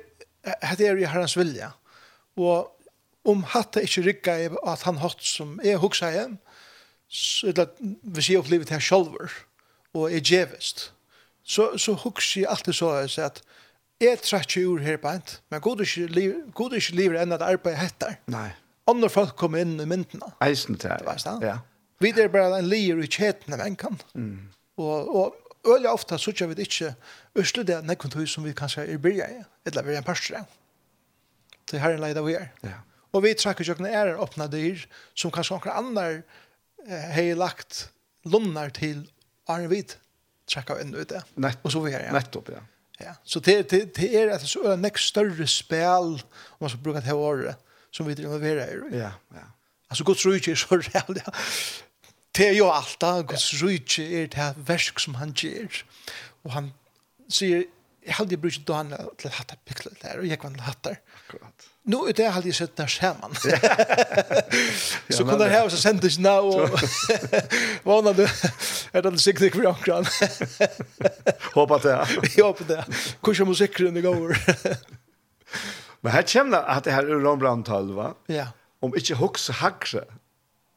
det 0.78 0.88
er 0.88 0.98
i 0.98 1.06
herrens 1.06 1.38
vilja. 1.38 1.72
Og 2.36 2.68
om 3.26 3.44
hatta 3.44 3.82
inte 3.82 4.02
rygga 4.02 4.36
er 4.36 4.56
at 4.68 4.84
han 4.84 4.98
hatt 4.98 5.24
som 5.24 5.60
er 5.64 5.78
huxa 5.78 6.12
igen 6.12 6.38
så 7.14 7.52
det 7.52 7.70
vil 8.02 8.24
si 8.24 8.38
opplevet 8.38 8.70
här 8.70 8.80
sjolver, 8.80 9.32
og 9.94 10.12
är 10.12 10.20
djävist. 10.20 10.92
Så, 11.44 11.78
så 11.78 11.94
huxa 11.94 12.40
jeg 12.40 12.50
alltid 12.50 12.74
så 12.74 12.90
at 13.22 13.42
jeg 14.02 14.20
trekker 14.22 14.62
ur 14.62 14.80
her 14.80 14.98
på 14.98 15.20
men 15.50 15.62
god 15.62 15.82
är 15.82 16.76
inte 16.76 16.94
livet 16.94 17.22
än 17.22 17.32
at 17.32 17.42
arbeta 17.42 17.78
hettar. 17.78 18.16
Nei 18.26 18.50
andre 18.90 19.10
folk 19.12 19.36
kom 19.40 19.56
inn 19.60 19.78
i 19.80 19.88
myndene. 19.88 20.34
Eisen 20.44 20.80
til, 20.80 20.92
ja. 21.08 21.36
ja. 21.44 21.58
Vi 22.04 22.12
er 22.12 22.32
bare 22.32 22.60
en 22.60 22.68
lier 22.68 23.00
i 23.00 23.08
kjeten 23.08 23.56
av 23.56 23.64
en 23.64 23.78
kan. 23.80 24.00
Mm. 24.14 24.50
Og, 24.82 25.16
og 25.16 25.36
øyelig 25.68 25.92
ofte 25.94 26.18
så 26.20 26.34
vi 26.48 26.58
det 26.58 26.68
ikke 26.68 26.94
øsle 27.40 27.64
det 27.64 27.80
nekken 27.88 28.28
som 28.28 28.44
vi 28.44 28.56
kanskje 28.58 28.88
er 28.88 28.98
byrja 28.98 29.30
i, 29.32 29.44
eller 29.66 29.88
vi 29.88 29.94
er 29.94 30.02
en 30.02 30.08
parstre. 30.08 30.44
Det 31.72 31.80
her 31.80 31.94
er 31.94 32.00
en 32.00 32.04
leida 32.04 32.22
vi 32.26 32.36
er. 32.36 32.52
Ja. 32.64 32.82
Og 33.14 33.24
vi 33.24 33.34
trakker 33.38 33.64
jo 33.64 33.76
er 33.86 34.18
åpna 34.18 34.48
dyr 34.48 34.84
som 35.16 35.32
kanskje 35.32 35.56
noen 35.56 35.78
andre 35.78 36.24
eh, 36.88 37.10
har 37.14 37.36
lagt 37.38 37.90
lunnar 38.26 38.74
til 38.74 39.06
Arne 39.48 39.70
Vid 39.70 39.96
trekka 40.50 40.80
inn 40.82 40.94
ut 40.96 41.10
det. 41.10 41.22
Nett, 41.40 41.60
og 41.64 41.72
så 41.72 41.82
vi 41.84 41.94
er, 41.94 42.08
ja. 42.08 42.14
Nettopp, 42.16 42.50
ja. 42.54 42.64
ja. 43.00 43.14
Så 43.24 43.40
det, 43.40 43.70
det, 43.72 43.84
det 43.96 44.10
er 44.18 44.34
et 44.34 44.46
så 44.48 44.76
nekk 44.80 45.00
større 45.02 45.48
spel, 45.48 46.18
om 46.20 46.66
man 46.66 46.74
skal 46.74 46.84
bruke 46.84 47.04
det 47.04 47.12
her 47.12 47.20
året, 47.20 47.70
som 47.96 48.06
vi 48.08 48.14
involverar 48.14 48.68
er. 48.68 48.84
Ja, 48.92 49.12
ja. 49.34 49.46
Alltså 49.88 50.04
Guds 50.04 50.26
rike 50.26 50.52
är 50.52 50.56
så 50.56 50.78
rävligt. 50.78 51.24
Det 52.32 52.48
är 52.48 52.54
ju 52.54 52.64
allt 52.64 53.00
da, 53.00 53.22
Guds 53.22 53.54
rike 53.54 54.04
är 54.04 54.28
det 54.28 54.54
verk 54.58 55.00
som 55.00 55.16
han 55.16 55.34
ger. 55.38 55.86
Och 56.44 56.52
han 56.52 56.74
säger 57.32 57.66
jag 58.06 58.14
hade 58.14 58.38
brukt 58.38 58.66
dagen 58.66 58.96
till 59.18 59.28
att 59.28 59.34
hatta 59.34 59.56
picklet 59.56 60.02
där 60.02 60.20
och 60.20 60.26
jag 60.26 60.42
kan 60.42 60.60
hatta. 60.60 60.90
Akkurat. 60.90 61.70
Nu 61.84 61.98
är 62.10 62.14
det 62.14 62.28
hade 62.28 62.48
jag 62.48 62.56
sett 62.56 62.76
där 62.76 62.88
skärmen. 62.88 63.36
så 65.10 65.26
kunde 65.26 65.54
jag 65.54 65.62
ha 65.62 65.70
så 65.70 65.78
sent 65.78 66.02
det 66.02 66.20
nu 66.20 66.30
och 66.30 66.70
vad 67.84 68.04
när 68.04 68.14
du 68.14 68.28
är 68.92 69.02
det 69.02 69.20
sikkert 69.20 69.42
det 69.42 69.52
för 69.52 69.66
ankran. 69.66 70.06
Håper 71.54 71.80
det. 71.80 71.90
ja. 71.90 72.08
Jag 72.38 72.46
hoppas 72.46 72.68
det. 72.68 72.86
Kursen 73.22 73.48
musiken 73.48 73.94
det 73.94 74.02
går. 74.02 74.38
Men 76.04 76.12
her 76.12 76.24
kommer 76.24 76.52
det 76.52 76.64
att 76.64 76.84
det 76.84 76.92
här 76.92 77.04
er 77.04 77.20
Rembrandt 77.20 77.68
12 77.68 77.96
va? 77.96 78.14
Ja. 78.28 78.48
Om 78.82 78.96
inte 78.96 79.16
hux 79.16 79.50
hakse 79.50 80.04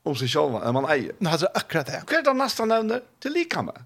om 0.07 0.14
sig 0.16 0.29
själva 0.29 0.62
enn 0.68 0.74
man 0.74 0.85
äger. 0.87 1.12
Nej, 1.18 1.33
alltså 1.33 1.49
akkurat 1.55 1.87
det. 1.87 2.03
Hva 2.07 2.18
er 2.18 2.22
det 2.22 2.35
nästa 2.39 2.64
nevner 2.64 3.01
til 3.20 3.35
like 3.35 3.62
med. 3.62 3.83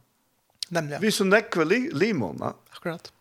Nämligen. 0.69 1.01
Vi 1.01 1.11
som 1.11 1.31
näkva 1.33 1.65
li, 1.65 1.91
limona. 1.93 2.53
Akkurat. 2.77 3.13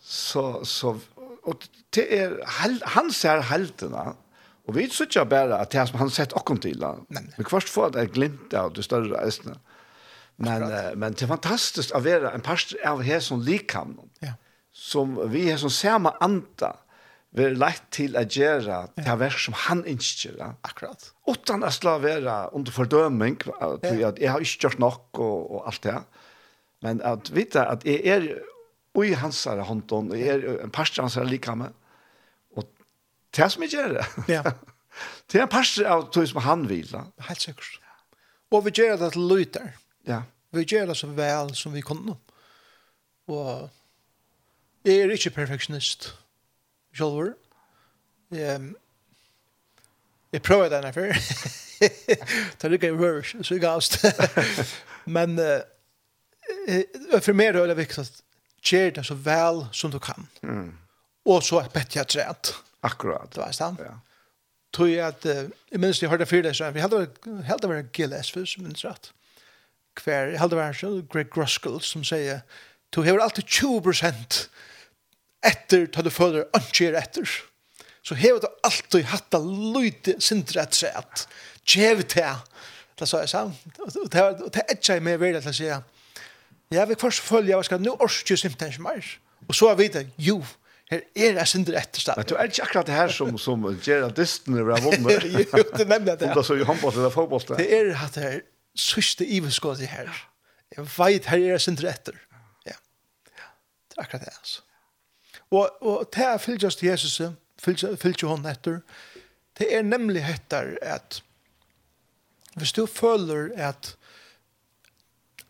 Så, 0.00 0.64
så, 0.64 0.96
og 1.44 1.68
det 1.94 2.06
är, 2.18 2.40
han 2.82 3.12
ser 3.12 3.40
heltene, 3.40 4.14
Och 4.68 4.76
vi 4.76 4.90
synes 4.90 5.00
ikke 5.00 5.24
bare 5.24 5.56
att 5.56 5.70
det 5.70 5.86
som 5.86 5.98
han 5.98 6.10
sett 6.10 6.32
akkurat 6.36 6.62
til, 6.62 6.80
da. 6.80 6.94
till. 7.08 7.32
Men 7.36 7.46
først 7.46 7.68
får 7.68 7.90
det 7.90 8.10
glimt 8.12 8.54
av 8.54 8.72
det 8.72 8.84
større 8.84 9.16
reisene. 9.16 9.54
Men, 10.36 10.62
Akkurat. 10.62 10.98
men 10.98 11.12
det 11.12 11.22
är 11.22 11.26
fantastiskt 11.26 11.92
att 11.92 12.04
vara 12.04 12.32
en 12.32 12.40
pastor 12.40 12.78
av 12.86 13.02
här 13.02 13.20
som 13.20 13.40
likhamn. 13.40 13.98
Ja. 14.20 14.32
Som 14.72 15.30
vi 15.30 15.50
är 15.50 15.56
som 15.56 15.70
samma 15.70 16.10
anta, 16.20 16.76
vi 17.36 17.44
er 17.44 17.56
lett 17.60 17.82
til 17.92 18.16
å 18.16 18.22
gjøre 18.24 18.78
det 18.96 19.14
verk 19.20 19.40
som 19.42 19.56
han 19.66 19.82
ønsker. 19.88 20.38
Akkurat. 20.64 21.10
Utan 21.28 21.64
å 21.66 21.72
slå 21.72 21.98
være 22.00 22.36
under 22.56 22.72
fordøming, 22.72 23.36
at 23.60 23.84
jeg 23.84 24.30
har 24.32 24.44
ikke 24.44 24.64
gjort 24.64 24.80
nok 24.80 25.20
og, 25.20 25.50
og 25.58 25.66
alt 25.68 25.82
det. 25.84 25.98
Men 26.84 27.02
at 27.04 27.28
vite 27.34 27.66
at 27.68 27.84
jeg 27.84 28.00
er 28.08 28.30
i 28.98 29.12
hans 29.14 29.44
her 29.46 29.60
hånd, 29.62 29.92
og 29.92 30.14
jeg 30.16 30.40
er 30.40 30.62
en 30.64 30.72
pastor 30.74 31.04
hans 31.04 31.18
her 31.20 31.28
like 31.28 31.54
med. 31.54 31.76
Og 32.56 32.64
det 33.36 33.42
er 33.44 33.52
som 33.52 33.66
jeg 33.66 33.76
gjør 33.76 33.98
det. 33.98 34.06
Ja. 34.32 34.42
det 35.28 35.38
er 35.38 35.44
en 35.44 35.52
pastor 35.52 35.90
av 35.90 36.06
det 36.14 36.24
som 36.30 36.40
han 36.46 36.64
vil. 36.70 36.94
Helt 37.28 37.44
sikkert. 37.44 37.76
Og 38.50 38.64
vi 38.64 38.72
gjør 38.80 38.96
det 39.02 39.12
til 39.14 39.28
lyter. 39.28 39.74
Ja. 40.08 40.22
Vi 40.56 40.64
gjør 40.64 40.88
det 40.90 40.96
så 40.96 41.10
vel 41.12 41.52
som 41.54 41.76
vi 41.76 41.84
kunne. 41.84 42.16
Og 43.28 43.68
jeg 44.88 45.04
er 45.04 45.12
ikke 45.12 45.34
perfektionist. 45.36 46.08
Ja 46.08 46.24
Sjølver. 46.94 47.34
Ehm 48.32 48.74
Jeg 50.32 50.42
prøver 50.42 50.68
den 50.68 50.84
her 50.84 50.92
før. 50.92 51.12
Ta 52.58 52.68
lykke 52.68 52.86
ikke 52.86 52.98
rør, 53.00 53.22
så 53.42 53.54
jeg 53.54 53.60
gavst. 53.60 54.04
Men 55.16 55.38
uh, 55.38 57.20
for 57.22 57.32
meg 57.32 57.54
er 57.54 57.70
det 57.70 57.78
viktig 57.78 58.02
at 58.04 58.20
gjør 58.64 58.90
det 58.98 59.06
så 59.06 59.14
vel 59.14 59.64
som 59.72 59.90
du 59.90 59.98
kan. 59.98 60.28
Mm. 60.42 60.74
Og 61.24 61.42
så 61.42 61.62
er 61.62 61.72
bett 61.72 61.96
jeg 61.96 62.08
trent. 62.08 62.52
Akkurat. 62.82 63.30
Det 63.32 63.40
var 63.40 63.52
stand. 63.56 63.80
Ja. 63.80 63.96
Tog 64.72 64.90
jeg 64.90 65.06
at, 65.06 65.24
uh, 65.24 65.48
jeg 65.72 65.80
minns 65.80 66.02
jeg 66.02 66.10
hørte 66.10 66.26
før 66.26 66.44
det, 66.44 66.56
så 66.56 66.70
vi 66.70 66.84
held 66.84 66.92
det 67.62 67.70
var 67.70 67.88
GLS, 67.92 68.34
hvis 68.36 68.56
jeg 68.56 68.66
minns 68.66 68.84
rett. 68.84 69.12
Hver, 70.04 70.34
jeg 70.34 70.40
held 70.40 70.50
det 70.50 70.58
var 70.58 70.76
Greg 71.12 71.30
Gruskell 71.30 71.80
som 71.80 72.04
sier, 72.04 72.44
du 72.94 73.02
har 73.02 73.20
alltid 73.20 73.44
20 73.44 73.82
prosent 73.82 74.48
etter 75.46 75.86
til 75.92 76.04
du 76.04 76.10
føler 76.10 76.48
ikke 76.58 76.90
er 76.90 76.98
etter, 77.02 77.28
så 78.02 78.16
hever 78.18 78.40
du 78.42 78.48
alltid 78.64 79.06
hatt 79.10 79.28
det 79.34 79.40
lyde 79.44 80.16
sindre 80.24 80.64
etter 80.64 80.86
seg 80.86 80.98
at 80.98 81.26
djev 81.68 82.02
til, 82.08 82.42
det 82.98 83.08
sa 83.08 83.22
jeg 83.22 83.30
sa. 83.30 83.44
Og 83.84 84.08
det 84.12 84.22
er 84.22 84.74
ikke 84.74 84.96
jeg 84.96 85.04
med 85.04 85.20
veldig 85.20 85.42
til 85.44 85.52
å 85.52 85.58
si, 85.58 85.68
Jeg 86.70 86.88
vil 86.88 86.96
først 87.00 87.20
følge 87.24 87.54
jeg 87.54 87.64
skal 87.64 87.80
nå 87.80 87.94
orske 88.00 88.36
simpelthen 88.36 88.72
ikke 88.72 88.82
mer. 88.82 89.04
Og 89.48 89.54
så 89.54 89.70
er 89.70 89.76
vi 89.78 89.88
det, 89.88 90.06
jo, 90.18 90.42
her 90.90 91.04
er 91.16 91.38
jeg 91.38 91.48
sindre 91.48 91.78
etter 91.80 92.00
stedet. 92.00 92.16
Men 92.18 92.28
du 92.28 92.34
er 92.34 92.50
ikke 92.50 92.64
akkurat 92.64 92.88
det 92.88 92.94
her 92.96 93.12
som, 93.12 93.34
som 93.40 93.64
Gerardisten 93.84 94.56
er 94.58 94.70
av 94.72 94.84
vunnet. 94.84 95.24
jo, 95.32 95.64
det 95.76 95.84
er 95.84 95.90
nemlig 95.92 96.14
det. 96.20 96.30
Om 96.30 96.38
det 96.38 96.46
så 96.48 96.56
i 96.56 96.64
håndbollet 96.68 97.02
eller 97.02 97.12
fotbollet. 97.14 97.58
Det 97.60 97.68
er 97.76 97.92
at 97.96 98.16
det 98.16 98.24
er 98.28 98.38
sørste 98.78 99.26
ivelskåret 99.26 99.84
her. 99.90 100.08
Jeg 100.76 100.86
vet 100.96 101.28
her 101.28 101.38
er 101.38 101.52
jeg 101.54 101.64
sindre 101.64 101.92
etter. 101.92 102.16
Ja, 102.68 102.76
det 102.76 103.98
er 103.98 104.04
akkurat 104.06 104.24
det, 104.24 104.32
altså. 104.32 104.64
Og, 105.50 105.70
og 105.80 106.08
det 106.14 106.24
er 106.24 106.42
fylgjast 106.42 106.82
Jesus, 106.82 107.20
fylgje 107.62 108.28
hon 108.28 108.46
etter, 108.48 108.82
det 109.58 109.70
er 109.74 109.82
nemlig 109.82 110.22
etter 110.28 110.76
at 110.84 111.22
hvis 112.58 112.74
du 112.74 112.84
føler 112.86 113.50
at 113.56 113.94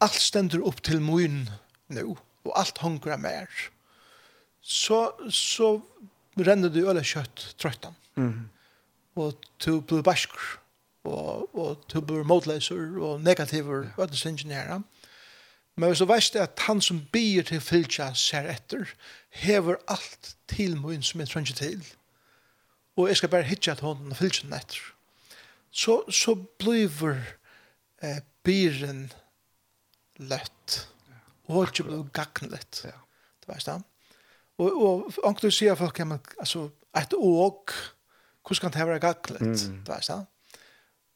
alt 0.04 0.20
stender 0.20 0.62
opp 0.66 0.82
til 0.86 1.00
moen 1.02 1.46
nå, 1.92 2.14
og 2.44 2.52
alt 2.56 2.78
hungra 2.84 3.16
mer, 3.20 3.48
så, 4.62 5.08
så 5.32 5.78
renner 6.38 6.72
du 6.72 6.82
øle 6.84 7.02
kjøtt 7.04 7.54
trøttan. 7.60 7.96
Mm. 8.20 8.48
Og 9.18 9.48
du 9.64 9.80
blir 9.80 10.04
bæskur, 10.06 10.58
og, 11.08 11.48
og 11.56 11.84
du 11.90 12.00
blir 12.04 12.28
motleser, 12.28 12.98
og 13.00 13.24
negativer, 13.24 13.90
og 13.96 14.12
det 14.12 14.20
er 14.52 14.82
Men 15.76 15.88
hvis 15.88 15.98
du 15.98 16.04
veist 16.10 16.36
at 16.36 16.58
han 16.66 16.80
som 16.80 17.04
byr 17.12 17.42
til 17.42 17.60
fylgja 17.60 18.12
ser 18.14 18.48
etter, 18.50 18.88
hever 19.28 19.76
alt 19.88 20.36
til 20.48 20.76
min 20.80 21.02
som 21.02 21.20
jeg 21.20 21.28
trenger 21.28 21.54
til, 21.54 21.84
og 22.96 23.08
jeg 23.08 23.16
skal 23.16 23.28
bare 23.28 23.46
hitja 23.46 23.74
til 23.74 23.84
hånden 23.84 24.10
og 24.10 24.16
fylse 24.18 24.46
den 24.46 24.56
etter, 24.56 24.80
så, 25.70 26.00
så 26.10 26.34
blir 26.58 26.90
eh, 28.02 28.20
byren 28.44 29.12
løtt. 30.18 30.88
og 31.48 31.68
ikke 31.68 31.84
blir 31.86 32.08
gagnlett. 32.12 32.82
Ja. 32.84 32.96
Det 33.40 33.48
var 33.48 33.60
stand. 33.62 33.84
Og, 34.58 34.82
og 34.82 35.12
om 35.24 35.36
du 35.38 35.50
sier 35.50 35.74
folk, 35.78 35.98
ja, 35.98 36.04
men, 36.04 36.20
altså, 36.38 36.68
et 36.96 37.14
åk, 37.14 37.72
hvordan 38.42 38.70
kan 38.70 38.74
det 38.74 38.88
være 38.88 39.00
gagnlett? 39.00 39.68
Mm. 39.68 39.78
Det 39.84 39.88
var 39.88 40.00
stand. 40.00 40.26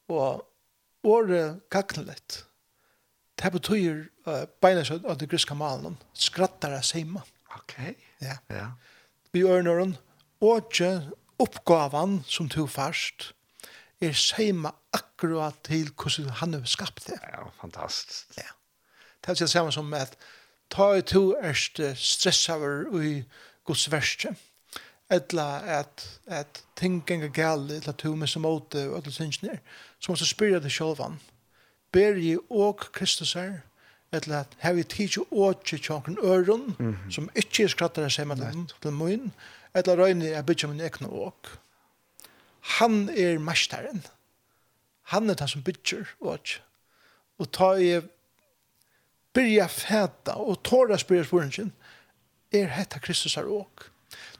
Og 0.07 0.49
året 1.03 1.59
gagnlett, 1.69 2.45
det 3.41 3.51
betyr 3.51 4.05
uh, 4.27 4.45
beina 4.61 4.85
seg 4.87 5.05
av 5.09 5.17
det 5.19 5.27
griske 5.29 5.55
malen, 5.57 5.97
skrattar 6.13 6.77
av 6.77 6.85
seima. 6.87 7.23
Ok. 7.55 7.77
Ja. 8.21 8.37
ja. 8.49 8.67
Vi 9.33 9.43
ørner 9.43 9.79
den, 9.79 9.97
og 10.41 10.57
ikke 10.57 11.09
oppgaven 11.39 12.23
som 12.27 12.49
tog 12.49 12.69
først, 12.69 13.33
er 14.01 14.13
seima 14.13 14.71
akkurat 14.93 15.55
til 15.63 15.91
hvordan 15.95 16.29
han 16.29 16.53
har 16.53 16.65
skapt 16.65 17.07
det. 17.07 17.19
Ja, 17.23 17.47
fantastisk. 17.61 18.37
Ja. 18.37 18.51
Det 19.21 19.29
er 19.29 19.33
det 19.33 19.49
samme 19.49 19.71
som 19.71 19.93
at 19.93 20.17
ta 20.69 20.93
i 20.93 21.01
to 21.01 21.35
erst 21.41 21.79
stressaver 21.95 23.01
i 23.03 23.23
Guds 23.65 23.91
verste. 23.91 24.35
Etla 25.11 25.61
at, 25.79 26.19
at 26.27 26.63
ting 26.75 27.05
ganger 27.05 27.27
gale, 27.27 27.77
etla 27.77 27.93
to 27.93 28.15
med 28.15 28.27
som 28.27 28.45
åte 28.45 28.89
og 28.89 28.97
etla 28.99 29.11
sinnsner. 29.11 29.59
Så 29.99 30.11
må 30.11 30.15
du 30.15 30.25
spyrja 30.25 30.59
det 30.59 30.71
sjølvan. 30.71 31.19
Ber 31.91 32.17
i 32.17 32.35
og 32.49 32.79
Kristus 32.93 33.33
her, 33.33 33.61
eller 34.13 34.43
at 34.43 34.55
her 34.61 34.73
vi 34.77 34.83
tidsi 34.83 35.19
åtje 35.31 35.77
tjonken 35.77 36.17
øron, 36.23 36.75
som 37.11 37.29
ikkje 37.35 37.65
er 37.65 37.73
skrattar 37.73 38.09
seg 38.13 38.27
med 38.29 38.41
dem 38.41 38.67
til 38.81 38.91
mun, 38.91 39.31
eller 39.73 39.97
røyne 39.97 40.29
er 40.29 40.45
bytja 40.45 40.69
min 40.69 40.83
ekne 40.85 41.09
åk. 41.09 41.49
Han 42.79 43.09
er 43.09 43.39
mestaren. 43.39 44.03
Han 45.11 45.29
er 45.29 45.39
den 45.39 45.47
som 45.47 45.63
bytjer 45.63 46.05
åtje. 46.21 46.61
Og 47.41 47.49
ta 47.51 47.73
i 47.75 47.97
byrja 49.33 49.67
fæta 49.67 50.37
og 50.37 50.61
tåra 50.63 50.97
spyrja 50.97 51.25
spyrringen, 51.25 51.73
er 52.53 52.69
hetta 52.69 52.99
Kristus 53.01 53.37
er 53.37 53.49
åk. 53.49 53.89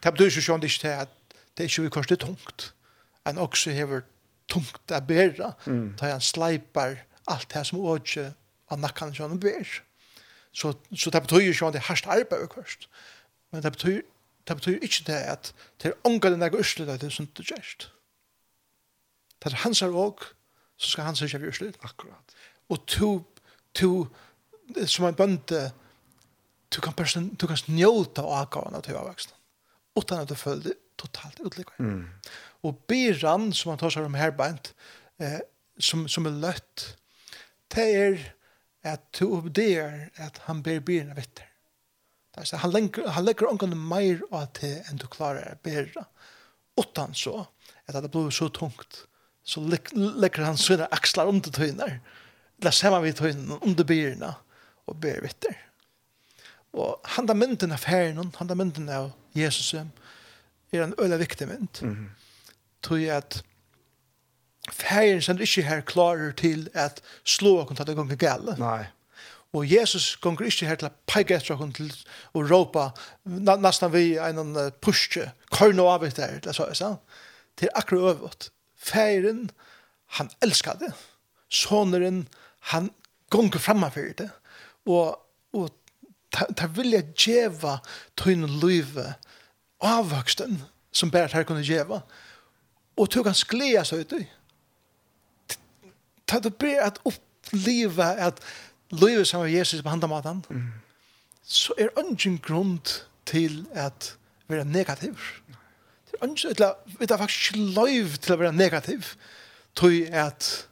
Det 0.04 0.14
betyr 0.14 0.30
ikke 0.30 0.46
sånn 0.46 0.66
ikke 0.68 0.94
at 1.02 1.14
det 1.58 1.66
er 1.66 1.70
ikke 1.70 1.86
vi 1.88 1.94
kanskje 1.98 2.20
tungt. 2.22 2.70
Han 3.26 3.42
også 3.42 3.74
hever 3.74 4.04
tungt 4.52 4.92
å 4.94 5.00
bæra, 5.02 5.54
mm. 5.66 5.96
ta 5.98 6.12
han 6.12 6.22
sleipar 6.22 7.00
alt 7.32 7.50
det 7.54 7.66
som 7.66 7.82
åtje 7.82 8.30
av 8.72 8.80
nakkan 8.80 9.14
som 9.16 9.32
han 9.32 9.40
ber. 9.40 9.68
Så, 10.54 10.74
så 10.96 11.10
det 11.10 11.22
betyr 11.26 11.50
ikke 11.50 11.68
at 11.68 11.74
det 11.74 11.82
er 11.82 11.90
hardt 11.90 12.08
arbeid 12.08 12.48
først. 12.54 12.90
Men 13.52 13.64
det 13.64 13.72
betyr, 13.72 14.02
det 14.48 14.56
betyr 14.56 14.80
ikke 14.82 15.04
det 15.08 15.20
at 15.34 15.54
det 15.82 15.92
er 15.92 16.08
ångere 16.10 16.38
enn 16.38 16.46
jeg 16.46 16.88
av 16.88 17.00
det 17.02 17.12
som 17.12 17.26
sunt 17.26 17.44
gjerst. 17.50 17.90
Det 19.44 19.52
er 19.52 19.64
hans 19.66 19.82
er 19.82 19.92
òg, 19.92 20.24
så 20.78 20.90
skal 20.90 21.10
hans 21.10 21.22
ikke 21.22 21.40
bli 21.40 21.52
uslet. 21.52 21.78
Akkurat. 21.84 22.36
Og 22.70 22.86
to, 22.88 23.12
to, 23.76 24.08
som 24.86 25.06
en 25.06 25.18
bønte, 25.18 25.72
du 26.76 26.82
kan, 26.82 26.94
person, 26.94 27.30
du 27.36 27.48
kan 27.48 27.60
njøte 27.68 28.24
av 28.24 28.32
avgavene 28.44 28.82
til 28.82 28.98
avveksten. 28.98 29.36
Utan 30.00 30.24
at 30.24 30.30
du 30.30 30.36
føler 30.36 30.70
det 30.70 30.78
totalt 30.98 31.42
utliggere. 31.44 31.76
Mm. 31.78 32.08
Og 32.64 32.78
byran, 32.88 33.52
som 33.54 33.74
han 33.74 33.82
tar 33.82 33.94
seg 33.94 34.08
om 34.08 34.18
herbeint, 34.18 34.72
eh, 35.22 35.42
som, 35.78 36.08
som 36.08 36.26
er 36.30 36.40
løtt, 36.42 36.86
det 37.76 37.86
er 37.98 38.24
at 38.84 39.08
to 39.16 39.30
oppdager 39.38 40.10
at 40.22 40.42
han 40.48 40.62
ber 40.64 40.80
byrna 40.84 41.16
vitter. 41.16 41.48
så 42.44 42.58
han, 42.58 42.72
lenker, 42.72 43.08
han 43.08 43.26
legger 43.26 43.50
omgående 43.50 43.78
mer 43.78 44.22
av 44.32 44.50
til 44.58 44.82
enn 44.90 45.00
du 45.00 45.08
klarer 45.08 45.54
å 45.54 45.60
bære. 45.64 46.06
Utan 46.80 47.14
så, 47.16 47.46
at 47.88 47.96
det 48.02 48.12
blir 48.12 48.32
så 48.34 48.50
tungt, 48.50 49.06
så 49.44 49.62
legger 49.62 50.44
han 50.44 50.58
sina 50.58 50.88
axlar 50.92 51.30
under 51.30 51.52
tøyner. 51.52 52.00
la 52.64 52.72
samma 52.72 53.02
vi 53.04 53.12
tøyner 53.14 53.60
under 53.62 53.84
byrna 53.84 54.34
og 54.88 54.98
ber 55.00 55.22
vitter. 55.22 55.56
Og 56.74 57.00
han 57.16 57.28
da 57.30 57.36
mynden 57.38 57.72
av 57.76 57.86
herren, 57.86 58.32
han 58.36 58.50
da 58.50 58.56
mynden 58.56 58.90
av 58.90 59.12
Jesus, 59.36 59.74
er 59.74 60.84
en 60.84 60.96
øyla 60.98 61.18
viktig 61.18 61.48
mynd. 61.48 61.82
Mm 61.82 61.96
-hmm. 61.96 63.10
At 63.12 63.44
Færen 64.72 65.22
som 65.22 65.40
ikke 65.42 65.66
her 65.68 65.82
klarer 65.82 66.32
til 66.32 66.70
at 66.74 67.02
slå 67.28 67.58
og 67.64 67.76
ta 67.76 67.84
det 67.84 67.96
gongen 67.98 68.18
gale. 68.18 68.56
Nei. 68.60 68.86
Og 69.54 69.68
Jesus 69.70 70.16
gonger 70.18 70.48
ikke 70.48 70.66
her 70.66 70.80
til 70.82 70.90
å 70.90 70.96
pege 71.10 71.36
etter 71.38 71.60
henne 71.60 71.76
til 71.78 71.92
å 72.34 72.42
råpe 72.48 72.88
na, 73.30 73.58
nesten 73.62 73.92
vi 73.94 74.16
en 74.18 74.56
pusje, 74.82 75.28
kør 75.54 75.76
noe 75.78 75.94
av 75.94 76.06
etter, 76.08 76.40
det 76.42 76.56
sa 76.58 76.70
jeg 76.72 76.80
sa. 76.80 76.96
Til 77.60 77.70
akkurat 77.78 78.16
øvått. 78.16 78.50
Færen, 78.74 79.52
han 80.18 80.32
elsker 80.42 80.80
det. 80.82 80.90
Såneren, 81.54 82.26
han 82.74 82.90
gonger 83.30 83.62
fremfor 83.62 84.10
det. 84.18 84.32
Og, 84.90 85.20
og 85.54 85.70
ta, 86.34 86.48
ta 86.58 86.72
vilja 86.74 87.04
djeva 87.14 87.78
tøyne 88.18 88.50
løyve 88.50 89.12
avvoksten 89.84 90.64
som 90.94 91.12
bare 91.14 91.30
her 91.34 91.46
kunne 91.46 91.66
djeva. 91.66 92.02
Og 92.98 93.10
tog 93.14 93.30
hans 93.30 93.46
glede 93.50 93.86
seg 93.86 94.06
ut 94.08 94.18
i 94.18 94.24
ta 96.34 96.42
du 96.44 96.50
ber 96.50 96.82
at 96.82 97.00
oppleva 97.06 98.14
at 98.28 98.42
livet 98.94 99.28
som 99.30 99.42
er 99.46 99.54
Jesus 99.54 99.82
på 99.82 99.90
handa 99.90 100.10
matan, 100.10 100.44
mm. 100.50 100.68
så 101.44 101.74
er 101.78 101.94
ungen 102.00 102.40
grunn 102.42 102.80
til 103.26 103.66
at 103.74 104.16
være 104.48 104.66
negativ. 104.66 105.18
Det 106.10 106.20
er 106.20 106.26
ungen, 106.28 106.38
eller 106.50 106.74
vi 107.00 107.06
er 107.10 107.18
faktisk 107.18 107.54
ikke 107.54 107.72
lov 107.74 108.18
til 108.20 108.36
å 108.36 108.40
være 108.42 108.54
negativ, 108.54 109.16
tog 109.76 109.94
at 110.12 110.68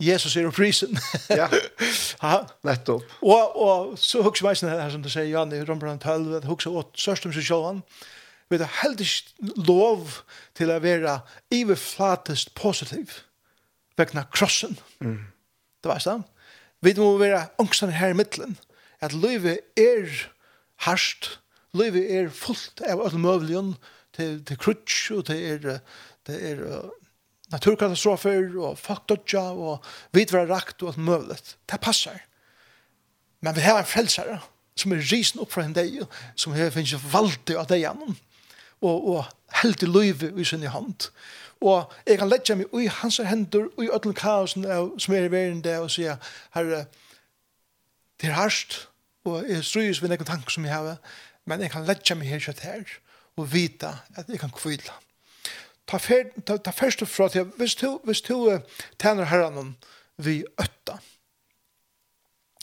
Jesus 0.00 0.36
er 0.36 0.46
opprisen. 0.48 0.96
ja, 1.28 1.48
nettopp. 2.68 3.04
Og, 3.20 3.56
og 3.56 3.98
så 4.00 4.22
hukser 4.24 4.56
sånn 4.56 4.72
her, 4.72 4.88
som 4.92 5.02
du 5.04 5.10
sier, 5.12 5.28
Jan 5.28 5.52
i 5.52 5.60
Rombrand 5.68 6.00
12, 6.00 6.38
at 6.40 6.48
hukser 6.48 6.76
åt 6.76 6.96
sørst 6.96 7.28
om 7.28 7.34
seg 7.36 7.44
sjåan, 7.44 7.82
vi 8.50 8.58
er 8.58 8.72
heldig 8.80 9.06
lov 9.68 10.22
til 10.58 10.72
å 10.72 10.80
være 10.82 11.20
iverflatest 11.54 12.54
positiv 12.58 13.20
vegna 14.00 14.26
krossen. 14.32 14.76
Mm. 15.04 15.20
Det 15.80 15.90
var 15.90 16.02
sånn. 16.02 16.24
Vi 16.84 16.94
må 16.96 17.12
være 17.20 17.46
ångsten 17.60 17.92
her 17.92 18.14
i 18.14 18.18
middelen. 18.18 18.56
At 19.00 19.16
livet 19.16 19.64
er 19.80 20.08
harsht. 20.86 21.36
Livet 21.76 22.08
er 22.10 22.32
fullt 22.34 22.82
av 22.88 23.02
alle 23.04 23.20
møvligene 23.20 23.76
til, 24.16 24.40
til 24.44 24.58
krutsk 24.60 25.12
og 25.14 25.26
til 25.28 25.44
er, 25.52 25.78
det 26.26 26.38
er 26.50 26.64
uh, 26.66 26.88
naturkatastrofer 27.52 28.56
og 28.58 28.78
faktodja 28.78 29.42
og 29.52 29.86
vidvare 30.16 30.48
rakt 30.50 30.82
og 30.82 30.92
alt 30.92 31.04
møvelet. 31.04 31.54
Det 31.70 31.80
passer. 31.82 32.24
Men 33.40 33.56
vi 33.56 33.64
har 33.64 33.80
en 33.80 33.88
frelsere 33.88 34.40
som 34.80 34.94
er 34.94 35.04
risen 35.10 35.40
opp 35.42 35.52
fra 35.52 35.64
en 35.66 35.76
deg, 35.76 36.00
som 36.38 36.54
har 36.56 36.72
finnes 36.72 36.96
valgt 37.12 37.52
av 37.52 37.68
deg 37.68 37.82
gjennom, 37.84 38.16
og, 38.80 39.08
og 39.12 39.58
held 39.60 39.82
i 39.84 39.88
livet 39.90 40.38
i 40.38 40.46
sin 40.46 40.64
hand. 40.72 41.10
Og 41.60 41.92
jeg 42.06 42.18
kan 42.18 42.28
letja 42.28 42.56
meg 42.56 42.72
i 42.72 42.86
hans 42.88 43.20
hendur, 43.28 43.68
i 43.76 43.90
ødelen 43.92 44.16
kaosen 44.16 44.64
av, 44.64 44.94
som 44.98 45.14
er 45.14 45.26
i 45.28 45.32
verden 45.32 45.60
der, 45.64 45.82
og 45.84 45.90
sier, 45.92 46.16
herre, 46.56 46.86
det 48.20 48.30
er 48.30 48.38
harsht, 48.38 48.86
og 49.28 49.44
jeg 49.48 49.64
strys 49.64 50.00
ved 50.02 50.12
noen 50.12 50.28
tanker 50.28 50.54
som 50.54 50.64
jeg 50.64 50.72
har, 50.72 50.96
men 51.44 51.60
jeg 51.60 51.72
kan 51.74 51.84
letja 51.84 52.16
meg 52.16 52.32
her 52.32 52.40
kjøtt 52.40 52.64
her, 52.64 52.96
og 53.36 53.52
vita 53.52 53.92
at 54.16 54.28
jeg 54.28 54.40
kan 54.40 54.52
kvila. 54.56 54.96
Ta, 55.90 55.98
fer, 55.98 56.30
ta, 56.46 56.56
ta 56.56 56.72
først 56.72 57.02
og 57.04 57.10
fra 57.10 57.28
til, 57.28 57.48
hvis 57.58 57.74
du, 57.80 58.00
hvis 58.04 58.22
du 58.24 58.36
uh, 58.48 58.60
tjener 59.00 59.28
herren 59.28 59.74
vi 60.16 60.40
øtta, 60.60 61.00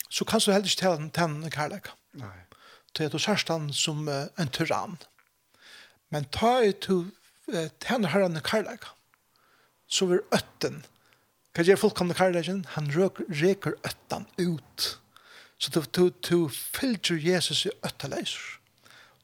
så 0.10 0.26
kan 0.26 0.40
du 0.40 0.52
heller 0.52 0.70
ikke 0.70 0.82
tæne 0.82 1.10
tæne 1.12 1.52
kærleika. 1.52 1.94
Nei. 2.18 2.34
Til 2.96 3.04
at 3.04 3.12
du 3.14 3.20
sørst 3.20 3.50
han 3.52 3.74
som 3.74 4.08
uh, 4.08 4.26
en 4.40 4.50
tyrann. 4.50 4.98
Men 6.10 6.26
ta 6.32 6.60
i 6.64 6.72
to 6.72 7.04
tjener 7.80 8.10
herren 8.10 8.40
karlæg. 8.44 8.86
Så 9.88 10.06
vil 10.06 10.24
øtten, 10.36 10.82
hva 11.56 11.64
gjør 11.64 11.80
fullkomne 11.82 12.14
karlægen? 12.14 12.66
Han 12.76 12.90
røker, 12.94 13.26
reker 13.30 13.78
øtten 13.88 14.28
ut. 14.38 15.00
Så 15.58 15.72
du, 15.74 15.82
du, 15.96 16.10
du 16.30 16.50
fylger 16.50 17.18
Jesus 17.18 17.66
i 17.66 17.70
øtteleiser. 17.86 18.60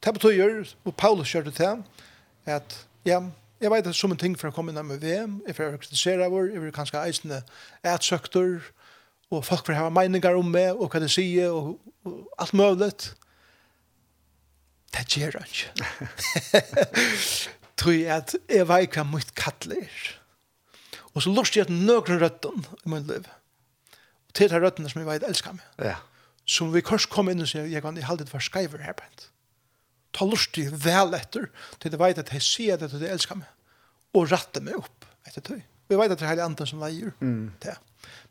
Det 0.03 0.13
betyr, 0.13 0.65
og 0.84 0.95
Paulus 0.95 1.32
gjør 1.32 1.43
det 1.43 1.53
til, 1.53 1.84
at 2.45 2.88
ja, 3.05 3.19
jeg 3.61 3.71
vet 3.71 3.88
at 3.88 3.95
som 3.95 4.11
en 4.11 4.17
ting 4.17 4.36
for 4.39 4.49
å 4.49 4.55
komme 4.55 4.74
inn 4.74 4.82
med 4.88 4.99
VM, 5.03 5.38
jeg 5.47 5.55
får 5.55 5.78
kritisere 5.78 6.30
vår, 6.32 6.49
jeg 6.55 6.63
vil 6.63 6.74
kanskje 6.76 7.03
eisende 7.05 7.43
ætsøkter, 7.86 8.59
og 9.32 9.45
folk 9.45 9.65
får 9.65 9.78
ha 9.78 9.89
meninger 9.93 10.36
om 10.36 10.49
meg, 10.51 10.74
og 10.74 10.91
hva 10.91 10.99
de 11.03 11.09
sier, 11.11 11.53
og, 11.53 11.78
og 12.03 12.26
alt 12.41 12.53
mulig. 12.57 12.91
Det 14.93 15.05
gjør 15.13 15.39
han 15.39 15.47
ikke. 15.53 15.69
tog 17.84 18.03
at 18.15 18.36
jeg 18.49 18.67
vet 18.69 18.95
hva 18.97 19.05
mitt 19.07 19.34
kattler. 19.39 19.91
Og 21.13 21.25
så 21.25 21.34
lort 21.34 21.55
jeg 21.55 21.67
at 21.67 21.73
nøkron 21.73 22.21
røtten 22.21 22.65
i 22.86 22.89
min 22.89 23.05
liv. 23.09 23.27
Og 24.27 24.34
til 24.38 24.49
de 24.49 24.61
røttene 24.61 24.89
som 24.89 25.03
jeg 25.03 25.09
vet 25.09 25.27
elsker 25.27 25.55
meg. 25.57 25.67
Ja. 25.84 25.99
Som 26.49 26.73
vi 26.73 26.84
kanskje 26.84 27.11
kom 27.13 27.29
inn 27.31 27.43
og 27.43 27.49
sier, 27.51 27.69
jeg 27.69 27.84
kan 27.86 27.97
i 27.99 28.05
halvdelt 28.05 28.34
være 28.34 28.47
skreiver 28.47 28.84
her 28.84 28.95
på 28.97 29.05
en. 29.05 29.27
Ta 30.13 30.25
lort 30.29 30.57
jeg 30.57 30.73
vel 30.84 31.15
etter, 31.17 31.47
til 31.81 31.93
de 31.93 31.99
vet 32.01 32.19
at 32.21 32.34
jeg 32.34 32.45
sier 32.45 32.79
det 32.79 32.91
til 32.91 33.01
de 33.01 33.09
elsker 33.13 33.39
meg. 33.39 33.49
Og 34.13 34.29
rette 34.29 34.61
meg 34.61 34.77
opp 34.77 35.07
etter 35.27 35.45
tog. 35.45 35.61
Vi 35.89 35.97
vet 35.99 36.13
at 36.13 36.19
det 36.19 36.25
er 36.25 36.34
hele 36.34 36.45
andre 36.45 36.67
som 36.69 36.81
leier. 36.81 37.13
Mm. 37.19 37.51
Det. 37.61 37.75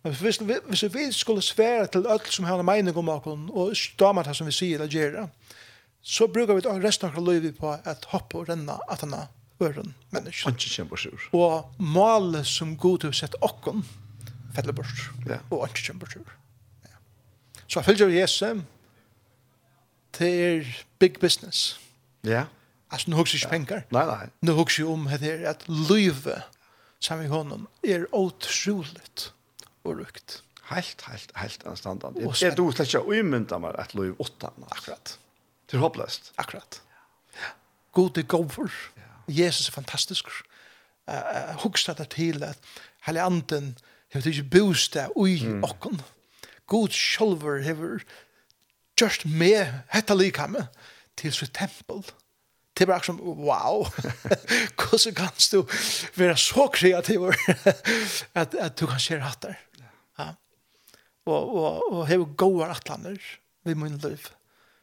Men 0.02 0.14
hvis, 0.18 0.38
hvis 0.42 0.84
vi 0.94 1.06
skulle 1.14 1.42
svære 1.42 1.86
til 1.92 2.06
alt 2.10 2.28
som 2.32 2.46
har 2.48 2.60
en 2.60 2.66
mening 2.66 2.96
om 2.96 3.08
oss, 3.08 3.26
og 3.26 3.76
damer 3.98 4.26
det 4.26 4.36
som 4.36 4.48
vi 4.48 4.54
sier 4.54 4.80
eller 4.80 4.92
gjør 4.92 5.14
det, 5.16 5.26
så 6.02 6.26
brukar 6.26 6.58
vi 6.58 6.82
resten 6.82 7.10
av 7.10 7.22
livet 7.22 7.58
på 7.58 7.70
at 7.70 8.08
hoppa 8.10 8.40
og 8.40 8.48
renna 8.50 8.80
at 8.90 9.04
han 9.04 9.14
øren 9.62 9.94
mennesker. 10.14 10.50
Ikke 10.52 10.70
kjemper 10.76 11.00
sur. 11.00 11.26
Og 11.36 11.72
målet 11.78 12.46
som 12.46 12.76
god 12.76 13.08
har 13.08 13.16
sett 13.16 13.36
åkken, 13.42 13.84
fettelig 14.54 14.76
bort. 14.80 15.04
Ja. 15.28 15.40
Og 15.50 15.66
ikke 15.68 15.86
kjemper 15.88 16.12
sur. 16.12 16.34
Ja. 16.86 16.96
Så 17.66 17.80
jeg 17.80 17.84
følger 17.90 18.10
vi 18.12 18.20
Jesu 18.20 18.62
til 20.12 20.66
big 20.98 21.20
business. 21.20 21.80
Ja. 22.24 22.44
Altså, 22.92 23.10
nå 23.10 23.16
husker 23.16 23.38
ikke 23.38 23.54
penger. 23.56 23.84
Nei, 23.94 24.04
nei. 24.06 24.26
Nå 24.44 24.54
husker 24.58 24.90
om 24.92 25.08
det 25.08 25.30
er 25.38 25.46
at 25.54 25.64
livet 25.68 26.42
sammen 27.00 27.26
med 27.26 27.32
honom 27.32 27.68
er 27.82 28.04
utroligt 28.12 29.32
og 29.84 29.98
rukt. 30.02 30.42
Helt, 30.70 31.02
helt, 31.08 31.32
helt 31.36 31.66
anstandant. 31.66 32.20
Jeg, 32.20 32.30
jeg 32.40 32.56
tror 32.56 32.76
slett 32.76 32.92
ikke 32.92 33.02
å 33.02 33.18
umynda 33.18 33.58
meg 33.60 33.76
et 33.82 33.94
liv 33.98 34.20
åtta. 34.22 34.52
Akkurat. 34.68 35.16
Til 35.68 35.82
håpløst. 35.82 36.32
Akkurat. 36.40 36.80
God 37.92 38.18
er 38.18 38.28
god 38.28 38.52
for. 38.52 38.76
Jesus 39.38 39.68
er 39.68 39.72
fantastisk. 39.72 40.24
Uh, 41.08 41.54
Hugsa 41.62 41.92
det 41.98 42.08
til 42.14 42.42
at 42.42 42.58
hele 43.06 43.22
anden 43.22 43.78
hever 44.12 44.26
ikke 44.26 44.42
bostad 44.50 45.08
ui 45.16 45.46
mm. 45.46 45.64
okken. 45.64 46.00
God 46.66 46.88
sjolver 46.88 47.62
hever 47.62 47.98
just 49.00 49.26
med 49.26 49.66
hetta 49.92 50.14
likame 50.14 50.66
til 51.16 51.32
sitt 51.32 51.54
tempel. 51.54 52.04
Det 52.72 52.84
er 52.84 52.86
bare 52.86 53.04
som, 53.04 53.20
wow, 53.20 53.84
hvordan 54.76 55.14
kan 55.14 55.28
du 55.52 55.66
være 56.16 56.36
så 56.36 56.68
kreativ 56.72 57.32
at, 58.34 58.54
at 58.54 58.80
du 58.80 58.86
kan 58.86 59.00
se 59.00 59.18
hatt 59.20 59.42
der. 59.42 59.54
Ja. 60.18 60.30
Og, 61.26 61.56
og, 61.56 61.92
og 61.92 62.06
hever 62.08 62.24
gode 62.24 62.66
atlander 62.66 63.16
ved 63.64 63.74
min 63.74 63.98
liv, 63.98 64.18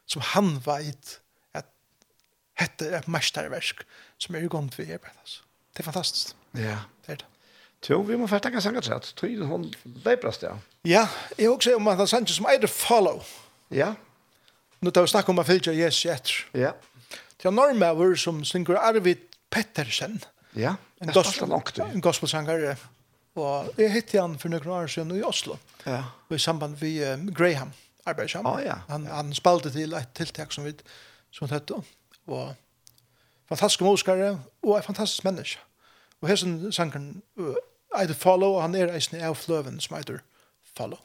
som 0.06 0.22
han 0.24 0.54
vet 0.66 1.20
hette 2.60 2.90
et 2.98 3.08
mesterverk 3.10 3.84
som 4.20 4.36
er 4.36 4.46
i 4.46 4.52
gang 4.52 4.68
til 4.72 4.84
å 4.84 4.88
gjøre 4.92 5.14
altså. 5.16 5.42
Det 5.70 5.82
er 5.82 5.86
fantastisk. 5.86 6.36
Ja. 6.58 6.78
Det 7.06 7.14
er 7.14 7.22
det. 7.22 7.28
Jo, 7.88 8.02
vi 8.04 8.16
må 8.20 8.26
først 8.28 8.44
takke 8.44 8.60
sanger 8.60 8.84
til 8.84 8.92
at 8.92 9.08
tøyden 9.16 9.48
hun 9.48 9.62
leiprast, 10.04 10.42
ja. 10.44 10.58
Ja, 10.84 11.06
jeg 11.38 11.48
har 11.48 11.54
også 11.54 11.76
om 11.76 11.88
at 11.88 12.00
han 12.00 12.10
sanger 12.10 12.34
som 12.34 12.48
eier 12.50 12.68
follow. 12.68 13.22
Ja. 13.72 13.94
Nå 14.80 14.92
tar 14.92 15.06
vi 15.06 15.12
snakk 15.12 15.28
om 15.32 15.40
at 15.40 15.48
fylgja 15.48 15.72
Jesus 15.76 16.04
etter. 16.12 16.36
Ja. 16.66 16.74
Det 17.40 17.48
er 17.48 17.56
normaver 17.56 18.14
som 18.20 18.42
synger 18.44 18.80
Arvid 18.80 19.22
Pettersen. 19.50 20.18
Ja, 20.56 20.74
en 21.00 21.12
gospel, 21.14 21.48
langt, 21.48 21.78
ja. 21.78 21.86
En 21.88 22.04
gospelsanger. 22.04 22.74
Og 23.40 23.70
jeg 23.78 23.92
hittet 23.94 24.20
han 24.20 24.36
for 24.40 24.52
noen 24.52 24.72
år 24.74 24.90
siden 24.90 25.14
i 25.16 25.22
Oslo. 25.24 25.56
Ja. 25.86 26.02
Og 26.28 26.36
i 26.36 26.42
samband 26.42 26.76
med 26.82 27.00
um, 27.14 27.30
Graham, 27.34 27.72
arbeidsam. 28.04 28.48
Ah, 28.50 28.60
ja. 28.64 28.80
Han, 28.90 29.06
han 29.06 29.32
spalte 29.36 29.72
til 29.72 29.94
et 29.96 30.12
tiltak 30.18 30.52
som 30.52 30.66
vi 30.66 30.74
som 31.32 31.48
hette 31.48 31.78
og 32.26 32.54
fantastisk 33.48 33.80
musikere, 33.80 34.42
og 34.62 34.76
en 34.76 34.82
fantastisk 34.82 35.24
menneske. 35.24 35.58
Og 36.20 36.28
her 36.28 36.32
hessen 36.32 36.72
sangren, 36.72 37.22
uh, 37.36 37.54
I 38.02 38.12
follow, 38.12 38.48
og 38.48 38.62
han 38.62 38.74
er 38.74 38.92
eisen 38.94 39.20
av 39.20 39.34
fløven 39.34 39.80
som 39.80 39.96
heter 39.96 40.20
Follow. 40.76 40.98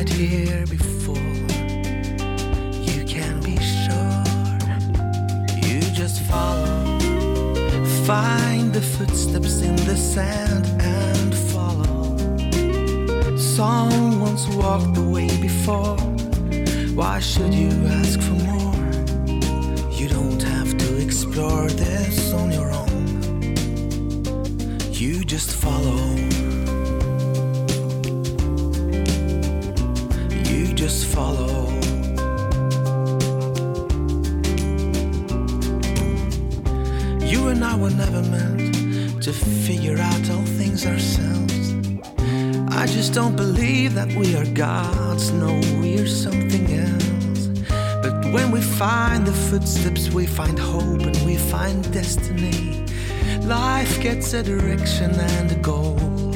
right 0.00 0.08
here 0.08 0.66
before. 0.66 1.16
You 2.88 3.04
can 3.04 3.40
be 3.42 3.56
sure. 3.58 4.24
You 5.66 5.80
just 5.92 6.22
follow. 6.22 6.98
Find 8.06 8.72
the 8.72 8.80
footsteps 8.80 9.60
in 9.60 9.76
the 9.76 9.96
sand 9.96 10.66
and 10.80 11.34
follow. 11.52 12.16
Someone's 13.36 14.48
walked 14.48 14.94
the 14.94 15.02
way 15.02 15.28
before. 15.40 15.98
Why 16.94 17.20
should 17.20 17.52
you 17.52 17.70
ask 17.86 17.99
just 43.00 43.14
don't 43.14 43.34
believe 43.34 43.94
that 43.94 44.12
we 44.14 44.36
are 44.36 44.44
gods. 44.52 45.30
No, 45.30 45.58
we 45.80 45.98
are 46.00 46.06
something 46.06 46.66
else. 46.70 47.46
But 48.02 48.30
when 48.30 48.50
we 48.50 48.60
find 48.60 49.26
the 49.26 49.32
footsteps 49.32 50.10
We 50.10 50.26
find 50.26 50.58
hope 50.58 51.00
and 51.00 51.16
we 51.24 51.36
find 51.36 51.76
destiny. 51.94 52.84
Life 53.46 54.02
gets 54.02 54.34
a 54.34 54.42
direction 54.42 55.12
and 55.12 55.50
a 55.50 55.54
goal. 55.54 56.29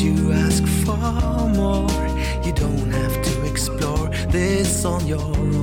You 0.00 0.32
ask 0.32 0.64
for 0.86 0.96
more? 1.54 1.86
You 2.42 2.52
don't 2.54 2.90
have 2.90 3.20
to 3.20 3.44
explore 3.44 4.08
this 4.30 4.86
on 4.86 5.06
your 5.06 5.20
own 5.20 5.59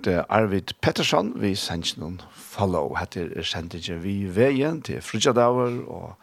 hørte 0.00 0.30
Arvid 0.30 0.72
Pettersson, 0.80 1.34
vi 1.42 1.54
sendte 1.54 2.00
noen 2.00 2.20
follow, 2.32 2.94
heter 2.96 3.34
sendingen 3.44 4.00
vi 4.00 4.24
veien 4.32 4.80
til 4.82 5.02
Frudjadaver, 5.04 5.74
og 5.92 6.14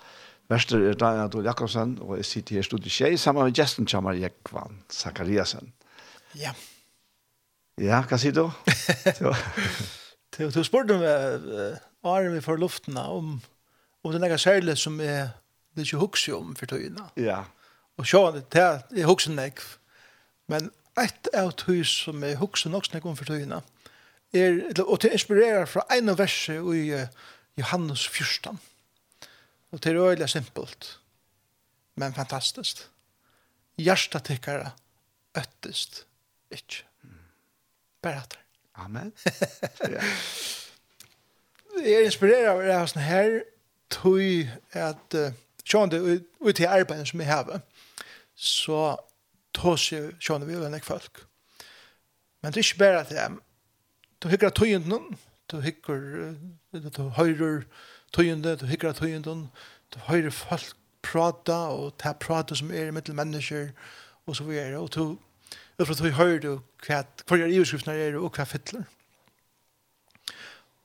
verster 0.49 0.81
er 0.81 0.97
Daniel 0.97 1.27
Adol 1.27 1.45
Jakobsen, 1.45 1.97
og 2.01 2.17
jeg 2.17 2.25
sitter 2.25 2.55
her 2.55 2.63
i 2.63 2.65
studiet 2.65 2.93
Kjei, 2.95 3.17
sammen 3.17 3.45
med 3.45 3.53
gjesten 3.53 3.85
Kjammer 3.85 4.17
Jekvan 4.17 4.81
Zakariasen. 4.89 5.73
Ja. 6.35 6.55
Ja, 7.77 8.01
hva 8.01 8.17
sier 8.17 8.33
du? 8.33 8.49
Du, 10.37 10.43
du 10.53 10.59
spurte 10.61 10.93
meg, 10.99 11.45
uh, 11.49 12.09
Arjen, 12.11 12.35
vi 12.35 12.43
får 12.45 12.59
luftene 12.61 13.01
om, 13.09 13.29
om 14.03 14.11
det 14.11 14.19
er 14.19 14.21
noe 14.21 14.37
særlig 14.37 14.75
som 14.77 14.99
er 15.01 15.31
det 15.73 15.87
ikke 15.87 16.01
huske 16.03 16.35
om 16.35 16.51
for 16.59 16.69
tøyene. 16.69 17.07
Ja. 17.17 17.39
Og 17.97 18.05
sjå, 18.05 18.19
det 18.35 18.61
er 18.61 19.07
huske 19.07 19.33
nek, 19.33 19.63
men 20.51 20.69
ett 20.97 21.29
av 21.35 21.53
hus 21.67 21.91
som 22.05 22.23
er 22.23 22.39
huksen 22.41 22.73
nok 22.73 22.85
snakker 22.85 23.09
om 23.09 23.17
for 23.17 23.29
tøyene, 23.29 23.61
er, 24.35 24.59
og 24.83 24.99
til 25.01 25.13
inspirerer 25.15 25.65
fra 25.69 25.85
en 25.93 26.11
av 26.11 26.17
verset 26.19 26.65
i 26.75 26.83
Johannes 27.57 28.07
14. 28.07 28.59
Og 29.71 29.83
det 29.83 29.91
er 29.91 30.01
øyelig 30.01 30.29
simpelt, 30.29 30.99
men 31.95 32.13
fantastisk. 32.13 32.83
Hjertet 33.77 34.23
tikkere 34.25 34.71
øttest 35.37 36.05
ikke. 36.51 36.83
Bare 38.01 38.21
at 38.23 38.31
det. 38.31 38.43
Amen. 38.77 39.13
Jeg 41.85 42.05
inspirerer 42.05 42.49
av 42.51 42.61
det 42.61 42.77
sånn 42.89 43.03
her, 43.05 43.33
tog 43.93 44.21
at, 44.73 45.17
uh, 45.17 45.33
sjående 45.67 45.99
ut 46.41 46.59
i 46.59 46.65
arbeidet 46.65 47.07
som 47.09 47.21
jeg 47.21 47.29
har, 47.29 47.59
så 48.35 48.79
hos 49.63 49.89
sjåne 50.19 50.47
vi 50.47 50.55
og 50.55 50.83
folk. 50.83 51.25
Men 52.41 52.53
det 52.53 52.61
er 52.61 52.67
ikke 52.67 52.79
bare 52.79 52.99
at 53.01 53.11
jeg, 53.11 53.37
du 54.23 54.27
hikker 54.29 54.49
tøyenden, 54.49 55.17
du 55.51 55.59
hikker, 55.59 56.35
du 56.73 57.01
høyrer 57.17 57.63
tøyenden, 58.13 58.57
du 58.57 58.65
hikker 58.65 58.93
tøyenden, 58.93 59.49
du 59.93 59.99
høyrer 59.99 60.29
folk 60.29 60.75
prata, 61.01 61.57
og 61.71 61.97
ta 61.97 62.13
prata 62.13 62.55
som 62.55 62.71
er 62.71 62.91
mittel 62.91 63.15
mennesker, 63.15 63.71
og 64.25 64.35
så 64.35 64.43
videre, 64.43 64.79
og 64.79 64.93
du, 64.95 65.17
ut 65.79 65.87
fra 65.87 65.95
du 65.95 66.11
høyrer 66.11 66.39
du 66.43 66.51
hva, 66.85 67.03
hva 67.27 67.39
er 67.39 67.53
iverskriftene 67.53 67.95
er, 67.95 68.17
og 68.19 68.35
hva 68.35 68.45
fytler. 68.47 68.83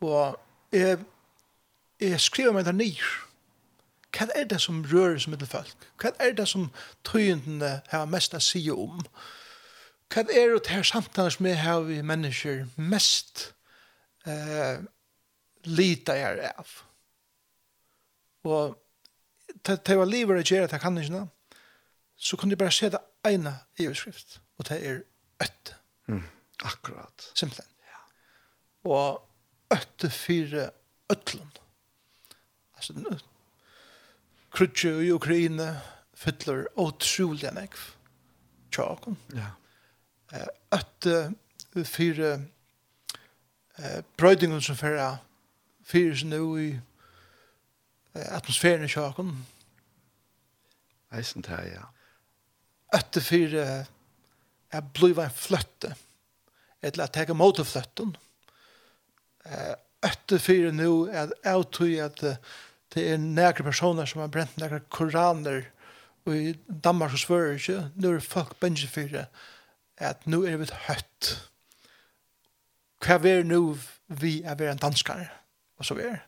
Og 0.02 0.38
jeg, 0.72 0.98
jeg 2.00 2.20
skriver 2.20 2.54
meg 2.54 2.66
der 2.66 2.76
nyr, 2.76 3.10
hva 4.12 4.28
er 4.36 4.48
det 4.48 4.60
som 4.60 4.82
rører 4.84 5.18
seg 5.20 5.32
mellom 5.32 5.48
folk? 5.48 5.86
Hva 6.00 6.12
er 6.20 6.34
det 6.36 6.46
som 6.50 6.68
tøyendene 7.08 7.78
har 7.88 8.10
mest 8.10 8.36
å 8.36 8.40
si 8.44 8.62
om? 8.72 9.00
Hva 10.12 10.26
er 10.28 10.52
det 10.52 10.68
her 10.68 10.84
samtalen 10.84 11.32
som 11.32 11.48
jeg 11.48 11.60
har 11.62 11.84
vi 11.88 12.02
mennesker 12.04 12.66
mest 12.76 13.46
eh, 14.28 14.84
lita 15.64 16.16
jeg 16.18 16.52
av? 16.52 16.74
Og 18.44 18.76
til 19.64 20.02
å 20.02 20.08
livet 20.08 20.42
og 20.42 20.52
gjøre 20.52 20.68
det 20.68 20.82
kan 20.82 20.98
ikke 20.98 21.14
noe, 21.14 21.56
så 22.22 22.36
kunne 22.36 22.54
jeg 22.54 22.60
bare 22.60 22.74
se 22.74 22.90
det 22.92 23.00
ene 23.26 23.54
i 23.80 23.88
overskrift, 23.88 24.40
og 24.58 24.68
det 24.68 24.78
er 24.86 25.02
øtte. 25.42 25.78
Mm, 26.10 26.24
akkurat. 26.68 27.30
Simpelthen. 27.34 27.70
Ja. 27.88 28.00
Og 28.90 29.74
øtte 29.74 30.10
fire 30.10 30.68
øtlen. 31.10 31.48
Altså, 32.76 32.94
krutje 34.52 34.92
i 35.06 35.12
Ukraina 35.12 35.80
fyller 36.14 36.66
otroliga 36.76 37.50
nekv 37.56 37.80
tjakom. 38.72 39.16
Ja. 39.34 39.52
Eh, 40.32 40.48
at 40.72 41.08
fyra 41.88 42.32
eh, 43.78 44.00
brøydingen 44.16 44.62
som 44.62 44.76
fyra 44.76 45.16
fyra 45.84 46.16
sin 46.16 46.30
nu 46.30 46.44
i 46.60 46.68
eh, 48.14 48.36
atmosfæren 48.36 48.84
i 48.84 48.88
tjaken. 48.88 49.34
Eisen 51.12 51.42
det 51.42 51.58
ja. 51.74 51.84
At 52.92 53.14
det 53.14 53.24
fyra 53.24 53.84
er 54.72 54.88
bliva 54.94 55.24
en 55.24 55.36
fløtte 55.36 55.94
eller 56.82 57.04
at 57.04 57.12
teka 57.14 57.34
mot 57.34 57.60
fløtten. 57.66 58.16
Eh, 59.44 59.74
at 60.02 60.20
det 60.30 60.40
fyra 60.42 60.70
nu 60.70 61.06
er 61.06 61.30
avtøy 61.44 62.00
at 62.02 62.22
uh, 62.26 62.34
det 62.94 63.04
er 63.12 63.16
nægre 63.16 63.64
personer 63.64 64.04
som 64.08 64.20
har 64.20 64.32
brent 64.32 64.58
nægre 64.60 64.80
koraner 64.90 65.62
og 66.24 66.36
i 66.36 66.52
Danmark 66.84 67.12
og 67.12 67.18
Sverige 67.18 67.54
ikke? 67.54 67.90
nu 67.94 68.12
er 68.14 68.20
folk 68.20 68.56
bensje 68.60 68.88
for 68.88 69.00
det 69.00 69.26
at 69.96 70.26
nu 70.26 70.42
er 70.44 70.56
vi 70.56 70.68
høtt. 70.88 71.30
hva 73.02 73.18
er 73.28 73.42
nu 73.42 73.78
vi 74.08 74.42
er 74.42 74.54
vi 74.54 74.68
en 74.70 74.78
danskare 74.78 75.28
og 75.78 75.84
så 75.84 75.94
videre 75.94 76.20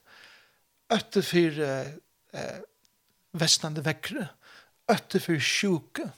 øtte 0.92 1.22
for 1.22 1.60
eh, 1.64 2.60
vestnande 3.32 3.84
vekkere 3.84 4.26
øtte 4.90 5.20
for 5.20 5.38
sjuke 5.38 6.10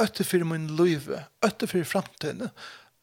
øtte 0.00 0.24
for 0.24 0.44
min 0.48 0.70
løyve 0.76 1.24
øtte 1.44 1.66
for 1.66 1.84
framtiden, 1.84 2.48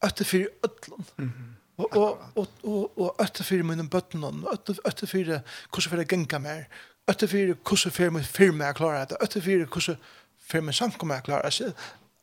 øtte 0.04 0.24
for 0.24 0.46
ødlån 0.64 1.06
mm 1.16 1.28
-hmm. 1.28 1.57
Og 1.78 1.96
og 1.96 2.18
og 2.36 2.48
og 2.64 2.98
og 2.98 3.20
åtta 3.22 3.44
fyrir 3.44 3.62
munum 3.62 3.88
button 3.88 4.24
on. 4.24 4.44
Åtta 4.84 5.06
fyrir 5.06 5.40
kussu 5.70 5.90
fyrir 5.90 6.04
ganga 6.04 6.38
mer. 6.38 6.64
Åtta 7.08 7.26
fyrir 7.26 7.54
kussu 7.64 7.90
fyrir 7.90 8.10
mun 8.10 8.24
firma 8.24 8.64
er 8.64 8.72
klara 8.72 9.02
at 9.02 9.14
åtta 9.22 9.40
fyrir 9.40 9.66
kussu 9.66 9.94
fyrir 10.38 10.64
mun 10.64 10.72
samkoma 10.72 11.14
er 11.14 11.20
klara. 11.20 11.50
Så 11.50 11.72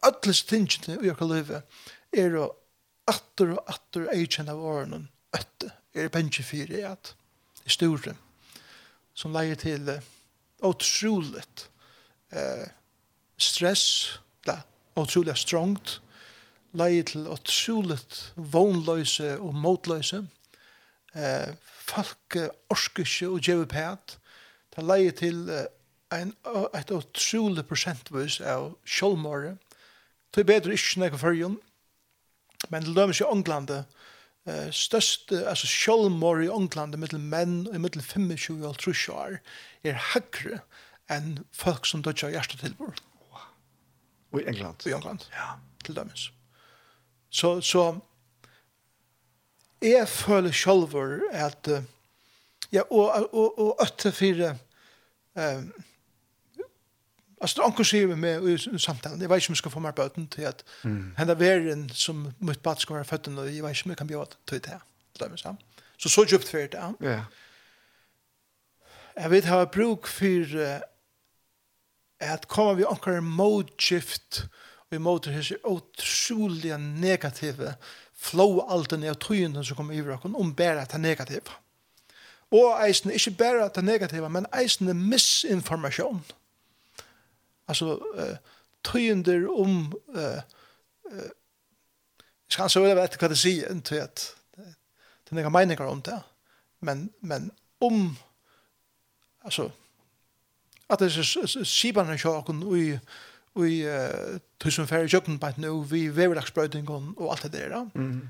alla 0.03 0.33
stingene 0.33 0.99
vi 1.01 1.09
har 1.09 1.27
leva 1.27 1.61
er 2.13 2.37
og 2.37 2.55
atter 3.07 3.55
og 3.55 3.63
atter 3.67 4.09
agent 4.13 4.49
av 4.49 4.59
åren. 4.59 5.09
Åtta 5.33 5.71
er 5.93 6.09
bench 6.09 6.41
fyrir 6.43 6.91
at 6.91 7.15
det 7.63 7.71
store 7.71 8.15
som 9.15 9.31
leier 9.31 9.55
til 9.55 10.01
otroligt 10.59 11.69
eh 12.31 12.67
stress, 13.37 14.19
da, 14.47 14.61
otroligt 14.95 15.37
strongt, 15.37 16.01
leie 16.77 17.03
til 17.07 17.27
å 17.31 17.37
troligt 17.47 18.19
vognløse 18.35 19.35
og 19.39 19.55
motløse. 19.55 20.23
Eh, 21.15 21.51
folk 21.85 22.37
orskisje 22.73 23.29
og 23.31 23.41
pæt. 23.71 24.17
Det 24.75 24.83
leie 24.83 25.11
til 25.15 25.45
en, 26.13 26.33
et 26.75 26.91
utrolig 26.91 27.65
prosentvis 27.67 28.41
av 28.41 28.73
kjolmåret. 28.85 29.57
Det 30.33 30.43
er 30.43 30.51
bedre 30.51 30.75
ikke 30.75 30.97
enn 30.97 31.07
jeg 31.07 31.19
førjon, 31.21 31.55
men 32.69 32.83
det 32.83 32.95
lømmer 32.95 33.15
seg 33.15 33.27
i 33.27 33.31
Ånglandet. 33.31 33.95
Eh, 34.45 34.67
største, 34.75 35.41
altså 35.49 35.69
kjolmåret 35.69 36.49
i 36.49 36.53
Ånglandet 36.53 37.01
mittel 37.01 37.21
menn 37.23 37.63
og 37.71 37.79
mittel 37.81 38.03
25 38.03 38.59
og 38.67 38.77
30 38.83 39.15
år 39.15 39.39
er 39.87 40.01
høyere 40.11 40.59
enn 41.09 41.39
folk 41.55 41.87
som 41.89 42.03
dødger 42.05 42.33
hjertetilbord. 42.35 43.01
Og 44.33 44.41
i 44.41 44.47
England? 44.51 44.85
I 44.85 44.93
England, 44.93 45.25
ja. 45.33 45.55
til 45.85 45.95
dømes. 45.97 46.29
Så, 47.35 47.61
så 47.61 47.99
jeg 49.81 50.07
føler 50.07 50.51
selv 50.51 50.95
at 51.31 51.69
ja, 52.73 52.81
og, 52.91 53.33
og, 53.33 53.59
og 53.59 53.77
øtte 53.83 54.11
fire 54.11 54.57
um, 55.35 55.73
altså 57.41 57.57
det 57.57 57.65
anker 57.65 57.83
sier 57.83 58.07
vi 58.07 58.15
med 58.15 58.47
i 58.47 58.79
samtalen 58.79 59.21
jeg 59.21 59.29
vet 59.29 59.43
ikke 59.43 59.51
om 59.51 59.57
jeg 59.57 59.57
skal 59.57 59.71
få 59.71 59.83
mer 59.83 59.91
bøten 59.91 60.27
til 60.31 60.47
at 60.47 60.63
mm. 60.83 61.15
henne 61.17 61.39
verden 61.39 61.89
som 61.89 62.31
mitt 62.39 62.63
bad 62.63 62.79
skal 62.79 62.95
være 62.95 63.05
født 63.05 63.27
og 63.27 63.53
jeg 63.53 63.63
vet 63.63 63.75
ikke 63.75 63.85
om 63.85 63.91
jeg 63.91 63.97
kan 63.97 64.07
bjøre 64.07 64.25
til 64.47 64.63
det 64.63 64.71
her 64.71 65.55
så 65.97 66.09
så 66.09 66.25
djupt 66.29 66.49
for 66.49 66.57
det 66.57 66.93
ja. 67.01 67.23
jeg 69.17 69.31
vet 69.31 69.51
ha 69.51 69.65
bruk 69.65 70.07
for 70.07 70.55
uh, 70.55 70.79
at 72.19 72.47
kommer 72.47 72.73
vi 72.73 72.87
anker 72.87 73.19
motskift 73.19 74.45
og 74.47 74.64
vi 74.95 75.03
måter 75.03 75.35
hese 75.35 75.59
utrolig 75.67 76.73
negative 76.79 77.75
flow 78.15 78.61
alten 78.71 79.03
av 79.09 79.19
tøyene 79.19 79.63
som 79.63 79.77
kommer 79.77 79.95
i 79.95 80.03
vrakken 80.05 80.35
om 80.39 80.53
bare 80.55 80.87
det 80.87 81.01
negative. 81.01 81.59
Og 82.55 82.77
eisen, 82.85 83.11
ikke 83.11 83.35
bare 83.37 83.69
det 83.75 83.83
negative, 83.83 84.29
men 84.29 84.47
eisen 84.55 84.89
er 84.89 84.97
misinformasjon. 84.97 86.21
Altså, 87.67 87.97
uh, 87.97 88.37
tøyender 88.85 89.47
om 89.49 89.93
uh, 90.15 90.39
uh, 91.11 91.31
Jeg 92.45 92.53
skal 92.53 92.69
så 92.69 92.79
veldig 92.79 93.01
vite 93.01 93.17
hva 93.19 93.27
det 93.27 93.37
sier, 93.41 93.79
til 93.81 94.03
at 94.03 94.21
det 94.55 95.33
er 95.33 95.39
noen 95.41 95.51
meninger 95.51 95.87
om 95.89 96.01
det. 96.05 96.19
Men, 96.85 97.09
men 97.19 97.49
om 97.81 98.13
altså, 99.41 99.71
at 100.89 101.01
det 101.01 101.09
er 101.09 101.65
skibene 101.65 102.17
kjøkken 102.21 102.61
og 102.63 102.99
i 103.63 103.77
uh, 103.87 104.35
tusen 104.59 104.87
færre 104.89 105.07
kjøkken 105.07 105.39
på 105.39 105.53
et 105.53 105.59
nå, 105.63 105.71
vi 105.87 106.07
veverdagsbrøytingen 106.11 107.13
og 107.15 107.31
alt 107.31 107.47
det 107.47 107.63
der. 107.69 107.85
Mm. 107.93 108.25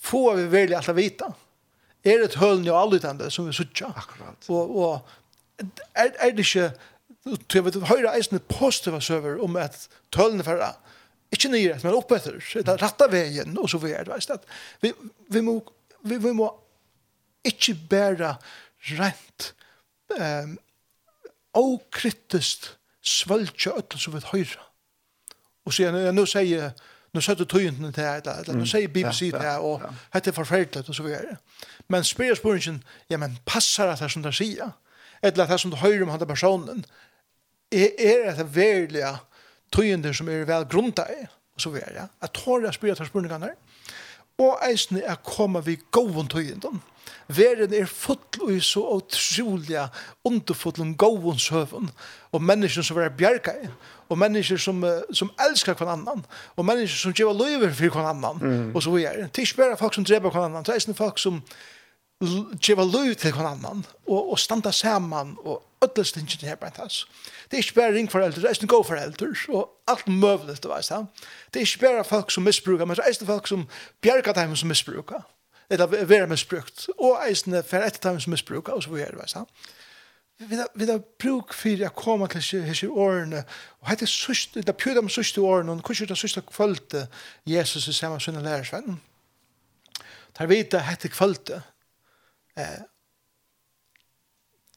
Få 0.00 0.30
vi 0.38 0.46
veldig 0.52 0.78
alt 0.78 0.92
å 0.92 0.96
vite. 0.96 1.28
Er 2.00 2.22
det 2.22 2.38
hølen 2.40 2.68
og 2.72 2.78
allutende 2.78 3.28
som 3.32 3.48
vi 3.48 3.52
sutja? 3.52 3.90
Akkurat. 3.92 4.48
Og, 4.48 4.76
og 4.80 5.66
er, 5.92 6.14
er 6.16 6.32
det 6.32 6.46
ikke, 6.46 6.70
jeg 7.52 7.64
vet, 7.66 7.76
høyre 7.90 8.14
eisende 8.16 8.40
positive 8.48 9.02
søver 9.04 9.42
om 9.44 9.58
at 9.60 9.76
tølene 10.14 10.46
færre, 10.46 10.72
ikke 11.30 11.52
nye 11.52 11.76
men 11.84 11.94
oppetter, 11.94 12.40
det 12.40 12.72
er 12.72 12.80
rette 12.80 13.06
veien, 13.12 13.52
og 13.60 13.68
så 13.70 13.78
vi 13.78 13.92
er 13.94 14.08
det, 14.08 14.14
veist, 14.14 14.32
at 14.34 14.48
vi, 14.82 14.90
vi 15.30 15.44
må, 15.44 15.60
vi, 16.02 16.16
vi 16.18 16.32
må 16.34 16.48
ikke 17.46 17.76
bare 17.92 18.34
rent 18.96 19.52
um, 20.16 20.56
okrittest 21.60 22.72
svølgja 23.02 23.72
öll 23.78 23.98
som 23.98 24.14
vi 24.14 24.20
høyra. 24.32 24.66
Og 25.66 25.72
så 25.72 25.82
ja, 25.82 26.12
nå 26.12 26.26
sier 26.26 26.72
nu 27.12 27.20
sätter 27.20 27.44
tøyntene 27.44 27.92
til 27.92 28.04
det, 28.24 28.34
eller 28.38 28.54
nu 28.54 28.66
sier 28.66 28.88
BBC 28.88 29.32
det, 29.32 29.56
og 29.58 29.82
dette 30.14 30.30
er 30.30 30.34
forferdelig, 30.34 30.88
og 30.88 30.94
så 30.94 31.02
videre. 31.02 31.36
Men 31.88 32.04
spyrir 32.04 32.34
spørringen, 32.34 32.84
ja, 33.10 33.16
men 33.16 33.38
passer 33.46 33.90
det 33.90 34.10
som 34.10 34.22
det 34.22 34.34
sier? 34.34 34.70
Eller 35.22 35.44
at 35.44 35.50
det 35.50 35.60
som 35.60 35.70
du 35.70 35.76
høyre 35.76 36.02
om 36.02 36.08
han 36.08 36.26
personen? 36.26 36.84
Er, 37.72 37.88
er 37.98 38.36
det 38.36 38.46
verlige 38.54 39.16
tøyntene 39.72 40.14
som 40.14 40.28
er 40.28 40.46
vel 40.46 40.68
grunta 40.70 41.02
i? 41.10 41.26
Og 41.54 41.60
så 41.60 41.70
videre. 41.70 42.08
Jeg 42.22 42.32
tåler 42.34 42.66
jeg 42.66 42.74
spyrir 42.74 42.94
til 42.94 43.06
spørringene 43.06 43.50
Og 44.38 44.58
eisen 44.70 44.96
er 44.96 45.18
koma 45.24 45.60
vi 45.60 45.76
gåvun 45.90 46.28
tøynden. 46.28 46.80
Verden 47.28 47.74
er 47.74 47.86
full 47.86 48.18
og 48.40 48.62
så 48.62 48.80
utrolig 48.80 49.88
underfull 50.24 50.80
om 50.80 50.96
gåvun 50.96 51.38
søvun 51.38 51.90
og 52.32 52.42
mennesker 52.42 52.82
som 52.86 52.98
er 52.98 53.10
bjerga 53.14 53.54
i, 53.64 53.68
og 54.10 54.18
mennesker 54.18 54.58
som, 54.60 54.84
som 55.14 55.32
elskar 55.48 55.74
hver 55.78 55.92
annan, 55.94 56.22
og 56.56 56.66
mennesker 56.66 56.98
som 56.98 57.14
gjør 57.16 57.34
løyver 57.34 57.72
for 57.74 57.96
hver 57.96 58.10
annan, 58.12 58.38
mm. 58.40 58.70
og 58.74 58.82
så 58.82 58.94
videre. 58.94 59.28
Det 59.30 59.42
er 59.42 59.48
ikke 59.48 59.62
bare 59.62 59.78
folk 59.78 59.94
som 59.94 60.06
dreper 60.06 60.30
hver 60.30 60.46
annan, 60.46 60.66
det 60.66 60.74
er 60.74 60.82
ikke 60.82 60.98
folk 60.98 61.18
som 61.18 61.42
gjeva 62.60 62.84
løyver 62.84 63.18
til 63.18 63.34
hver 63.34 63.48
annan, 63.50 63.82
og, 64.06 64.30
og 64.32 64.38
standa 64.38 64.70
saman, 64.70 65.34
og 65.44 65.62
ødelstingene 65.84 66.48
her 66.48 66.60
blant 66.60 66.76
hans. 66.76 67.08
Det 67.50 67.58
er 67.58 67.64
ikke 67.64 67.80
bare 67.80 67.94
ringforeldre, 67.96 68.42
det 68.42 68.48
er 68.50 68.54
ikke 68.54 68.70
gåforeldre, 68.76 69.32
og 69.48 69.70
alt 69.88 70.08
møvlet, 70.08 70.62
det 70.62 70.70
veist 70.70 70.94
han. 70.94 71.08
Det 71.50 71.62
er 71.62 71.66
ikke 71.66 71.86
bare 71.86 72.04
folk 72.04 72.30
som 72.30 72.46
misbrukar, 72.46 72.84
men 72.84 72.96
det 72.96 73.04
er 73.04 73.14
ikke 73.14 73.26
folk 73.26 73.48
som 73.48 73.66
bjerga 74.02 74.36
dem 74.36 74.56
som 74.56 74.68
misbrukar, 74.68 75.26
eller 75.70 75.86
vera 76.06 76.26
misbrukt, 76.26 76.88
og 76.98 77.18
eisne 77.26 77.62
for 77.66 77.82
etter 77.82 78.10
dem 78.10 78.20
som 78.20 78.30
misbrukar, 78.30 78.78
og 78.78 78.82
så 78.82 78.90
videre, 78.90 79.18
det, 79.18 79.32
han. 79.34 79.46
Mm 79.46 79.79
vi 80.40 80.64
vi 80.74 80.90
har 80.90 81.02
bruk 81.18 81.52
för 81.52 81.86
att 81.86 81.94
komma 81.94 82.26
till 82.26 82.64
disse 82.64 82.88
årene 82.88 83.44
og 83.80 83.88
hette 83.88 84.06
sust 84.06 84.54
det 84.54 84.76
pjöda 84.76 85.00
med 85.00 85.38
årene, 85.38 85.72
og 85.72 85.80
hvordan 85.80 86.02
er 86.02 86.06
det 86.06 86.18
sust 86.18 86.46
kvølte 86.46 87.08
Jesus 87.46 87.88
i 87.88 87.92
samma 87.92 88.20
sina 88.20 88.40
lärsvän. 88.40 89.00
Tar 90.34 90.46
vita 90.46 90.78
hette 90.78 91.08
kvølte, 91.08 91.62
Eh 92.56 92.82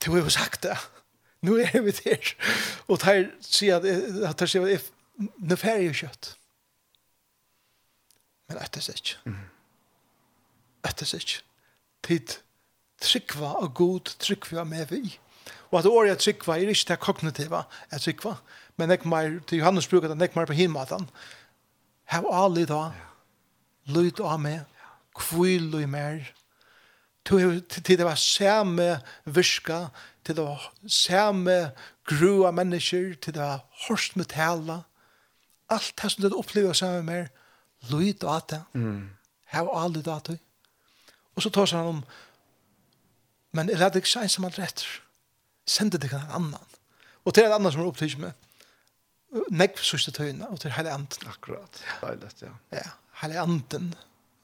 Du 0.06 0.11
har 0.11 0.30
sagt 0.30 0.64
det. 0.64 0.77
nå 1.41 1.57
er 1.57 1.81
vi 1.81 1.91
der, 1.91 2.02
där. 2.03 2.35
Och 2.85 3.02
sier 3.40 3.76
at, 3.76 3.85
att 4.30 4.38
tar 4.38 4.45
sier 4.45 4.76
at, 4.76 4.91
nå 5.38 5.56
fer 5.56 5.76
jeg 5.77 5.90
jo 5.90 5.94
kjøtt, 5.94 6.30
men 8.49 8.61
etter 8.64 8.81
seg 8.81 9.02
ikke, 9.02 9.34
etter 10.90 11.10
seg 11.10 11.26
ikke, 11.26 11.41
Tid 12.03 12.34
trykva 12.99 13.53
av 13.61 13.69
god, 13.76 14.10
trykva 14.19 14.64
av 14.64 14.68
med 14.68 14.90
vi. 14.90 15.14
Og 15.74 15.80
at 15.80 15.90
året 15.90 16.22
trykva 16.22 16.60
er 16.60 16.70
ikke 16.70 16.91
det 16.91 17.00
kognitiva 17.02 17.64
at 17.90 18.04
trykva, 18.06 18.36
men 18.78 18.91
nek 18.94 19.08
mer, 19.10 19.40
til 19.50 19.58
Johannes 19.64 19.88
bruker 19.90 20.12
det 20.12 20.20
nek 20.20 20.36
mer 20.38 20.45
på 20.45 20.54
himmatan. 20.54 21.08
Hev 22.14 22.28
ali 22.30 22.68
da, 22.70 22.91
lyd 23.90 24.22
av 24.22 24.38
meg, 24.44 24.68
kvill 25.18 25.72
og 25.74 25.88
mer, 25.90 26.22
til 27.26 27.98
det 27.98 28.06
var 28.06 28.20
samme 28.22 29.00
virka, 29.26 29.88
til 30.22 30.38
det 30.38 30.45
var 30.45 30.68
samme 30.86 31.58
grua 32.06 32.52
mennesker, 32.54 33.16
til 33.18 33.34
det 33.34 33.41
var 33.41 33.64
horst 33.88 34.18
med 34.20 34.30
tala, 34.30 34.84
alt 35.74 35.94
det 35.98 36.12
som 36.12 36.22
det 36.22 36.38
opplever 36.38 36.78
samme 36.78 37.02
mer, 37.08 37.32
lyd 37.90 38.22
av 38.30 38.45
det, 38.52 38.62
hev 39.56 39.72
ali 39.74 40.06
da, 40.06 40.20
og 41.34 41.41
så 41.41 41.50
tar 41.50 41.74
han 41.74 41.95
om, 41.95 42.04
men 43.58 43.70
jeg 43.70 43.82
lærte 43.82 44.04
ikke 44.04 44.14
seg 44.14 44.30
som 44.30 44.45
han 44.45 44.54
retter? 44.60 45.02
sender 45.68 45.98
det 45.98 46.14
en 46.14 46.30
annan. 46.30 46.73
Og 47.26 47.34
til 47.34 47.45
en 47.45 47.56
annan 47.56 47.72
som 47.72 47.81
er 47.81 47.91
opptid 47.91 48.18
med 48.18 48.31
nekv 49.49 49.81
sørste 49.81 50.11
tøyene, 50.14 50.48
og 50.49 50.60
til 50.61 50.73
hele 50.76 50.91
anden. 50.94 51.27
Akkurat, 51.27 51.84
deilig, 52.02 52.30
ja. 52.41 52.52
Ja, 52.72 52.90
hele 53.22 53.40
anden 53.41 53.94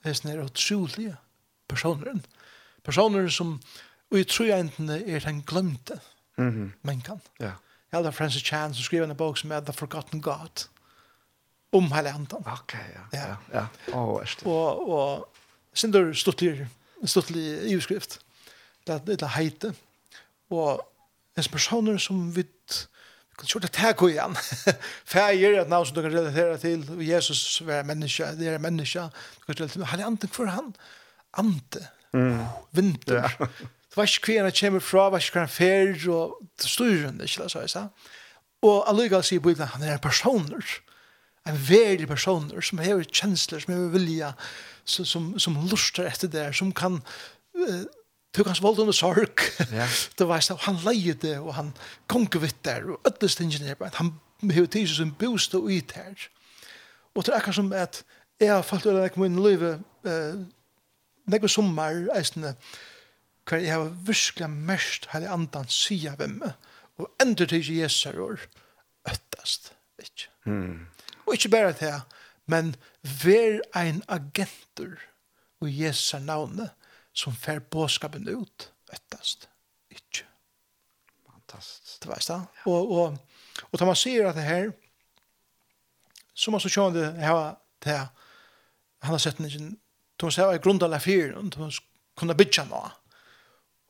er 0.04 0.16
sånne 0.16 0.36
her 0.36 0.46
utrolige 0.46 1.16
personer. 1.70 2.22
Personer 2.84 3.30
som, 3.34 3.58
og 4.10 4.18
jeg 4.18 4.28
tror 4.28 4.54
egentlig 4.56 5.04
er 5.08 5.20
den 5.20 5.41
glemte 5.41 6.00
mm 6.38 6.50
-hmm. 6.50 6.80
mennesken. 6.84 7.22
Ja. 7.40 7.54
Jeg 7.91 7.98
hadde 7.98 8.12
Francis 8.12 8.44
Chan 8.44 8.74
som 8.74 8.84
skrev 8.84 9.04
en 9.04 9.16
bok 9.16 9.38
som 9.38 9.52
er 9.52 9.60
The 9.60 9.74
Forgotten 9.74 10.22
God 10.22 10.68
om 11.72 11.91
hele 11.91 12.10
anden. 12.10 12.28
Ok, 12.46 12.74
ja. 12.74 13.02
Ja, 13.14 13.36
ja. 13.54 13.66
Åh, 13.94 14.22
ja. 14.46 14.50
Og, 14.50 14.90
og 14.90 15.30
Sindur 15.74 16.14
stuttlig, 16.14 16.68
stuttlig 17.06 17.72
i 17.72 17.76
utskrift. 17.76 18.20
Det 18.88 19.22
er 19.22 19.28
heite. 19.28 19.76
Og 20.50 20.89
hans 21.40 21.52
personer 21.52 21.98
som 22.02 22.30
vi 22.36 22.45
kan 23.40 23.48
kjorda 23.48 23.70
tag 23.72 24.03
i 24.10 24.18
han. 24.18 24.36
Fægir, 25.11 25.61
et 25.61 25.72
navn 25.72 25.88
som 25.88 25.95
du 25.95 26.03
kan 26.03 26.14
relatera 26.14 26.57
til, 26.60 26.84
og 26.91 27.03
Jesus 27.07 27.61
var 27.66 27.88
menneske, 27.88 28.28
det 28.40 28.48
er 28.52 28.61
menneske. 28.61 28.99
du 28.99 29.45
kan 29.45 29.56
relatera 29.56 29.74
til, 29.74 29.86
han 29.86 29.99
er 29.99 30.06
anden 30.06 30.30
for 30.36 30.45
han, 30.45 30.74
ante, 31.38 31.88
mm. 32.14 32.45
vinter. 32.72 33.24
Yeah. 33.24 33.49
det 33.90 33.98
var 33.98 34.03
ikke 34.03 34.34
hver 34.34 34.44
han 34.44 34.53
kommer 34.60 34.80
fra, 34.80 35.06
det 35.06 35.11
var 35.11 35.20
ikke 35.20 35.32
hver 35.32 35.48
han 35.48 35.49
fer, 35.49 36.11
og 36.11 36.38
det 36.61 36.70
styrer 36.70 37.06
han 37.06 37.22
ikke, 37.22 37.49
så 37.49 37.60
jeg 37.60 37.70
sa. 37.70 37.88
Og 38.61 38.90
allega 38.91 39.22
sier 39.24 39.40
Bibelen, 39.40 39.72
han 39.72 39.84
er 39.84 39.95
en 39.95 40.03
personer, 40.03 40.74
en 41.48 41.61
verdig 41.70 42.07
personer, 42.07 42.61
som 42.61 42.82
har 42.84 43.06
kjensler, 43.07 43.64
som 43.64 43.74
har 43.74 43.94
vilja, 43.94 44.34
som, 44.84 45.06
som, 45.06 45.30
som 45.40 45.56
luster 45.72 46.10
etter 46.10 46.28
det, 46.28 46.49
som 46.56 46.74
kan 46.76 46.99
uh, 47.56 47.86
tog 48.34 48.46
hans 48.46 48.62
vold 48.62 48.80
under 48.80 48.94
sorg. 48.94 49.42
Ja. 49.72 49.88
det 50.18 50.28
var 50.28 50.40
så 50.40 50.58
han 50.66 50.80
leide 50.86 51.40
og 51.40 51.54
han 51.58 51.74
kongevitt 52.08 52.64
der 52.66 52.86
og 52.94 53.08
ödles 53.08 53.38
tingene 53.38 53.76
der. 53.80 53.96
Han 53.96 54.14
har 54.52 54.66
tid 54.66 54.88
som 54.88 55.12
boost 55.12 55.56
og 55.56 55.70
ut 55.70 55.92
her. 55.92 56.30
Og 57.16 57.26
det 57.26 57.34
er 57.34 57.38
akkurat 57.38 57.56
som 57.56 57.74
at 57.74 58.04
jeg 58.40 58.54
har 58.54 58.62
falt 58.64 58.86
ut 58.86 58.96
av 58.96 59.20
min 59.20 59.42
liv 59.44 59.64
eh, 59.64 60.38
nekve 61.30 61.50
sommer 61.52 62.06
eisene 62.16 62.56
hver 63.50 63.64
jeg 63.64 63.74
har 63.74 63.90
virkelig 64.06 64.50
mest 64.50 65.10
hele 65.14 65.30
andan 65.34 65.68
sida 65.74 66.14
ved 66.20 66.38
meg 66.38 66.54
og 67.00 67.10
endur 67.24 67.48
til 67.50 67.66
Jesus 67.66 68.06
år 68.06 68.46
øttast. 69.10 69.74
Ikke. 70.00 70.30
Mm. 70.46 70.86
Og 71.26 71.34
ikke 71.34 71.50
bare 71.50 71.72
det, 71.72 72.02
men 72.48 72.76
vær 73.24 73.60
ein 73.76 74.04
agenter, 74.08 75.00
og 75.62 75.68
Jesus 75.72 76.14
navnet 76.22 76.70
som 77.20 77.36
fer 77.36 77.60
båskapen 77.60 78.28
ut 78.30 78.70
ettast. 78.94 79.50
Ikke. 79.91 80.26
Fantastiskt. 81.28 82.00
Det 82.04 82.12
veist 82.12 82.32
da. 82.32 82.40
Ja. 82.62 82.72
Og, 82.72 82.91
og, 82.91 83.18
og 83.72 83.80
da 83.80 83.90
man 83.90 84.00
sier 84.00 84.30
at 84.30 84.40
det 84.40 84.48
her, 84.48 84.72
så 86.34 86.52
må 86.52 86.62
så 86.64 86.72
sjå 86.72 86.90
det 86.96 87.12
her, 87.20 87.60
det 87.84 87.91
her, 87.91 88.08
han 89.04 89.16
har 89.16 89.22
sett 89.24 89.40
en 89.44 89.78
Thomas 90.20 90.36
her 90.36 90.50
var 90.50 90.58
grunda 90.60 90.88
av 90.91 91.00
fyr, 91.00 91.36
og 91.40 91.52
Thomas 91.56 91.78
kunne 92.20 92.36
bytja 92.36 92.66
nå. 92.68 92.80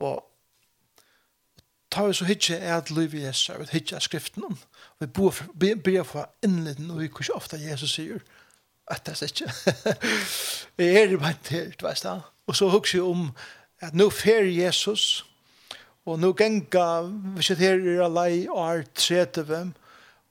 Og 0.06 0.20
tar 1.90 2.06
vi 2.06 2.18
så 2.20 2.28
hitje 2.30 2.58
er 2.60 2.76
at 2.76 2.92
liv 2.94 3.16
i 3.18 3.24
Jesus, 3.24 3.50
er 3.50 3.64
vi 3.64 3.70
hitje 3.72 3.98
er 3.98 4.06
skriften 4.06 4.46
om. 4.46 4.58
Vi 5.02 5.74
bør 5.74 6.04
for 6.06 6.30
innleden, 6.46 6.92
og 6.92 7.02
vi 7.02 7.10
kunne 7.10 7.34
ofta 7.36 7.58
Jesus 7.58 7.96
sier, 7.98 8.22
at 8.94 9.06
det 9.06 9.22
er 9.22 9.26
ikke. 9.28 9.54
jeg 10.78 11.02
er 11.04 11.14
i 11.14 11.18
bant 11.18 11.48
her, 11.54 11.72
du 11.80 11.86
veist 11.86 12.04
da. 12.04 12.20
Og 12.48 12.56
så 12.56 12.70
husker 12.70 12.98
jeg 12.98 13.06
om 13.06 13.30
at 13.82 13.94
nå 13.94 14.10
fer 14.10 14.48
Jesus, 14.50 15.26
og 16.06 16.20
nå 16.20 16.34
genga, 16.34 17.02
vi 17.36 17.46
sitter 17.46 17.64
her 17.64 17.86
i 17.86 18.00
Alei, 18.04 18.48
år 18.50 18.84
30, 18.96 19.74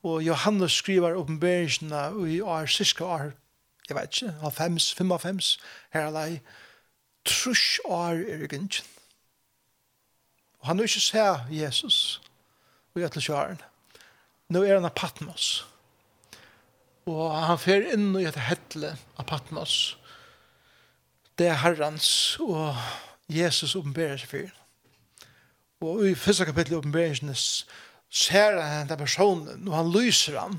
og 0.03 0.23
Johannes 0.23 0.73
skriver 0.73 1.15
oppenberingsene 1.15 2.03
i 2.33 2.41
år, 2.41 2.67
cirka 2.67 3.05
år, 3.05 3.31
jeg 3.89 3.97
vet 3.97 4.21
ikke, 4.23 4.35
av 4.43 4.53
fems, 4.53 4.91
fem 4.95 5.13
av 5.15 5.23
fems, 5.23 5.57
her 5.95 6.11
Alei, 6.11 6.41
trus 7.25 7.79
år 7.85 8.25
er 8.27 8.45
i 8.45 8.51
gynsjen. 8.51 8.87
Og 10.59 10.67
han 10.67 10.79
vil 10.79 10.91
ikke 10.91 11.07
se 11.07 11.27
Jesus, 11.55 12.21
og 12.95 13.03
jeg 13.03 13.15
til 13.15 13.29
kjøren. 13.31 13.63
Nå 14.51 14.65
er 14.65 14.81
han 14.81 14.89
av 14.89 14.97
Patmos. 14.97 15.29
Patmos 15.29 15.78
Og 17.09 17.33
han 17.33 17.61
fer 17.61 17.87
inn 17.95 18.13
i 18.21 18.27
et 18.29 18.37
hettle 18.49 18.93
av 19.17 19.27
Patmos. 19.31 19.97
Det 21.39 21.49
er 21.49 21.61
herrens, 21.63 22.11
og 22.43 22.77
Jesus 23.33 23.77
oppenberer 23.79 24.21
seg 24.21 24.33
for. 24.33 24.55
Og 25.89 26.05
i 26.09 26.15
første 26.19 26.49
kapittel 26.49 26.75
i 26.75 26.79
åpenberingen 26.81 27.37
ser 27.39 28.59
han 28.59 28.91
den 28.91 29.01
personen, 29.01 29.69
og 29.69 29.77
han 29.77 29.93
lyser 29.95 30.41
han. 30.41 30.59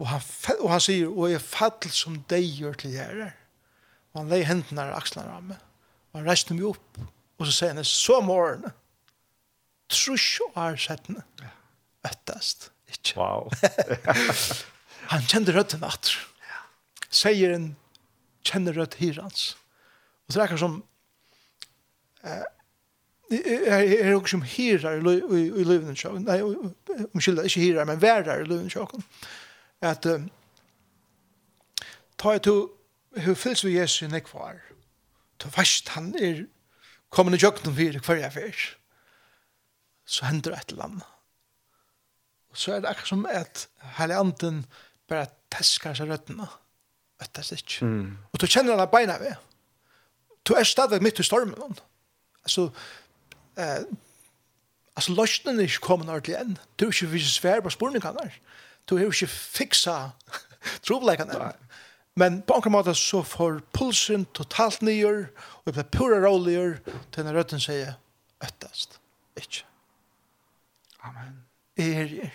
Og 0.00 0.08
han, 0.10 0.24
og 0.58 0.70
han 0.72 0.82
sier, 0.82 1.10
og 1.12 1.30
jeg 1.30 1.44
fattelig 1.44 1.94
som 1.96 2.18
deg 2.32 2.48
gjør 2.58 2.80
til 2.80 2.96
gjerrer. 2.96 3.36
Og 4.12 4.22
han 4.22 4.32
leier 4.32 4.48
hendene 4.48 4.88
av 4.88 4.96
akslene 4.98 5.36
av 5.36 5.44
meg. 5.52 5.60
Og 6.10 6.20
han 6.20 6.30
reiste 6.30 6.56
meg 6.56 6.70
opp, 6.72 7.02
og 7.36 7.46
så 7.46 7.52
sier 7.52 7.76
han, 7.76 7.84
så 7.86 8.22
morgen, 8.24 8.72
trus 9.92 10.30
og 10.48 10.56
er 10.64 10.80
settene. 10.80 11.22
øttest, 12.06 12.70
Ikke. 12.88 13.18
Wow. 13.18 13.50
Han 15.12 15.22
kjente 15.30 15.54
røtten 15.54 15.84
at. 15.86 16.12
Seieren 17.10 17.74
kjenner 18.46 18.76
rødt 18.76 18.98
hirans. 19.00 19.54
Og 20.26 20.32
så 20.32 20.38
er 20.38 20.42
det 20.42 20.46
akkurat 20.48 20.64
som 20.64 20.76
eh, 22.24 22.46
jeg 23.30 23.98
er 24.00 24.14
også 24.14 24.36
som 24.36 24.42
hirar 24.42 25.00
i 25.00 25.64
løven 25.66 25.96
sjåken. 25.98 26.26
Nei, 26.28 26.38
omskylda, 27.14 27.42
ikke 27.42 27.60
hirar, 27.60 27.86
men 27.88 28.02
værar 28.02 28.42
i 28.42 28.46
løven 28.46 28.70
sjåken. 28.70 29.02
At 29.82 30.06
um, 30.06 30.28
ta 32.18 32.36
et 32.36 32.46
to 32.46 32.70
hur 33.24 33.34
fylls 33.34 33.64
vi 33.64 33.74
Jesus 33.78 34.06
i 34.06 34.12
nekvar. 34.12 34.60
Du 35.42 35.48
fast 35.50 35.88
han 35.96 36.14
er 36.22 36.44
kommet 37.10 37.34
i 37.34 37.42
jøkken 37.42 37.74
for 37.74 38.14
hver 38.14 38.22
jeg 38.22 38.32
fyrt. 38.32 38.64
Så 40.06 40.26
hender 40.30 40.54
det 40.54 40.60
et 40.60 40.70
eller 40.70 40.84
annet. 40.84 41.12
Og 42.50 42.56
så 42.56 42.72
er 42.72 42.80
det 42.80 42.88
akkurat 42.88 43.08
som 43.08 43.26
at 43.26 43.68
hele 43.98 44.16
anden 44.16 44.66
bare 45.08 45.28
teskar 45.52 45.96
seg 45.96 46.10
røttene. 46.10 46.48
Øttes 47.22 47.52
ikke. 47.56 47.86
Mm. 47.86 48.16
Og 48.32 48.40
du 48.40 48.46
kjenner 48.46 48.74
denne 48.74 48.88
beina 48.92 49.18
ved. 49.20 49.36
Du 50.46 50.54
er 50.54 50.66
stadig 50.68 51.02
midt 51.02 51.20
i 51.20 51.26
stormen. 51.26 51.78
Altså, 52.44 52.68
eh, 53.58 53.84
altså 54.96 55.14
løsningen 55.16 55.60
er 55.60 55.70
ikke 55.70 55.86
kommet 55.86 56.10
ordentlig 56.12 56.36
enn. 56.38 56.58
Du 56.78 56.86
er 56.86 56.94
ikke 56.94 57.12
vise 57.14 57.32
svær 57.32 57.62
på 57.64 57.72
sporningene. 57.74 58.28
Du 58.86 58.96
er 58.96 59.08
ikke 59.08 59.30
fiksa 59.30 59.96
trovleikene. 60.86 61.52
Men 62.16 62.40
på 62.42 62.60
en 62.64 62.72
måte 62.72 62.94
så 62.96 63.20
får 63.26 63.60
pulsen 63.76 64.24
totalt 64.34 64.82
nyer, 64.82 65.26
og 65.58 65.66
det 65.66 65.74
blir 65.76 65.90
pura 65.92 66.20
roligere 66.24 66.78
til 67.12 67.26
når 67.26 67.42
røtten 67.42 67.60
sier 67.60 67.96
øttast, 68.44 69.00
Ikke. 69.36 69.64
Amen. 71.04 71.42
Er, 71.76 72.06
er. 72.24 72.30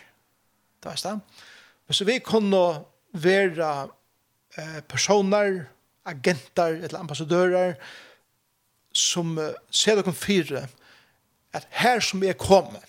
Det 0.82 0.86
var 0.86 0.96
stedet. 0.96 1.22
Hvis 1.92 2.06
vi 2.08 2.20
kunne 2.24 2.86
være 3.20 3.88
eh, 4.58 4.80
personer, 4.88 5.66
agenter 6.06 6.78
eller 6.80 7.00
ambassadører 7.00 7.74
som 8.96 9.38
uh, 9.38 9.52
ser 9.72 10.00
dere 10.00 10.14
fire 10.16 10.62
at 11.54 11.68
her 11.70 12.00
som 12.00 12.24
er 12.24 12.34
kommet, 12.40 12.82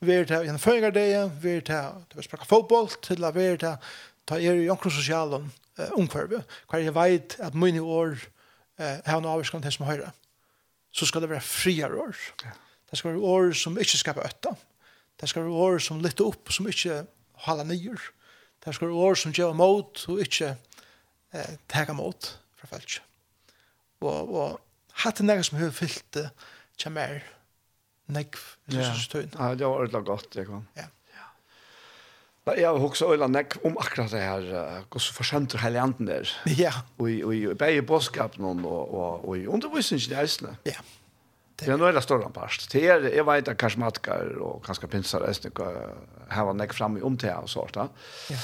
vi 0.00 0.12
er 0.12 0.28
til 0.28 0.44
gjennomføringer 0.44 0.92
det 0.92 1.06
vi 1.42 1.56
er 1.56 1.64
til, 1.64 2.04
til 2.12 2.20
å 2.20 2.26
sprakke 2.26 2.46
fotboll 2.46 2.90
til 3.02 3.24
å 3.24 3.32
være 3.32 3.56
til 3.64 3.90
ta 4.28 4.36
er 4.36 4.60
i 4.60 4.68
omkring 4.68 4.92
sosialen 4.92 5.48
uh, 5.80 5.88
omkvarve 5.96 6.44
hver 6.68 6.84
jeg 6.84 6.94
vet 7.00 7.40
at 7.40 7.56
mine 7.56 7.80
år 7.80 8.12
uh, 8.12 9.00
har 9.08 9.18
en 9.18 9.32
avvarskan 9.32 9.64
til 9.64 9.72
som 9.72 9.88
høyre. 9.88 10.12
Så 10.92 11.08
skal 11.08 11.24
det 11.24 11.32
være 11.32 11.48
friere 11.48 11.96
år. 11.96 12.16
Ja. 12.44 12.52
det 12.90 13.00
skal 13.00 13.16
være 13.16 13.34
år 13.34 13.52
som 13.56 13.80
ikke 13.80 14.04
skaper 14.04 14.28
øtta 14.28 14.52
det 15.18 15.32
skal 15.32 15.48
være 15.48 15.64
år 15.64 15.80
som 15.82 16.04
lytter 16.04 16.28
opp 16.28 16.52
som 16.54 16.68
ikke 16.70 17.02
holder 17.48 17.66
nyer. 17.72 18.10
Det 18.64 18.74
skal 18.74 18.90
være 18.90 18.96
år 19.08 19.14
som 19.14 19.32
gjør 19.32 19.56
mot 19.56 20.04
og 20.08 20.20
ikke 20.20 20.54
eh, 21.34 21.54
tega 21.70 21.94
mot 21.96 22.30
fra 22.58 22.70
fælse. 22.74 23.00
Og, 24.00 24.34
og 24.34 24.60
hatt 25.04 25.22
det 25.22 25.40
som 25.46 25.58
har 25.58 25.74
fyllt 25.74 26.04
det 26.14 26.28
kommer 26.82 27.20
negv. 28.06 28.38
Ja, 28.72 28.92
ja 28.94 29.54
det 29.54 29.66
var 29.66 29.74
ordentlig 29.74 30.04
godt, 30.04 30.36
jeg 30.36 30.46
kan. 30.46 30.66
Ja. 30.76 30.86
Ja, 32.48 32.52
jeg 32.56 32.68
har 32.68 32.80
også 32.80 33.10
øyla 33.12 33.26
nekk 33.28 33.58
om 33.64 33.76
akkurat 33.80 34.12
det 34.14 34.22
her, 34.22 34.40
hvordan 34.88 35.14
forskjønter 35.18 35.60
hele 35.60 35.80
anden 35.82 36.06
der. 36.08 36.30
Ja. 36.64 36.72
Og 36.98 37.10
i, 37.10 37.22
og 37.22 37.34
i, 37.36 37.46
og 37.46 37.52
i 37.52 37.58
begge 37.60 37.82
bådskapen 37.82 38.64
og, 38.64 38.94
og, 38.94 39.28
og 39.28 39.38
i 39.38 39.46
undervisningen 39.46 40.16
i 40.16 40.22
Øsne. 40.22 40.56
Ja. 40.66 40.80
Det 41.58 41.66
är 41.72 41.76
några 41.76 42.00
större 42.00 42.30
past. 42.30 42.70
Det 42.70 42.88
är 42.88 43.16
jag 43.16 43.24
vet 43.32 43.48
att 43.48 43.56
karismatiker 43.56 44.38
och 44.38 44.64
ganska 44.64 44.86
pinsar 44.86 45.20
resten 45.20 45.52
här 46.28 46.44
var 46.44 46.54
näck 46.54 46.72
fram 46.72 46.96
i 46.96 47.00
omtär 47.00 47.36
och 47.36 47.50
sånt 47.50 47.74
där. 47.74 47.88
Ja. 48.30 48.36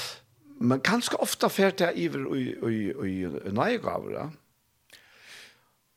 Men 0.59 0.79
ganska 0.79 1.17
ofta 1.17 1.49
färt 1.49 1.77
det 1.77 1.91
iver 1.99 2.37
i 2.37 2.41
i 2.69 3.21
i 3.47 3.51
nejgaver 3.51 4.13
där. 4.13 4.29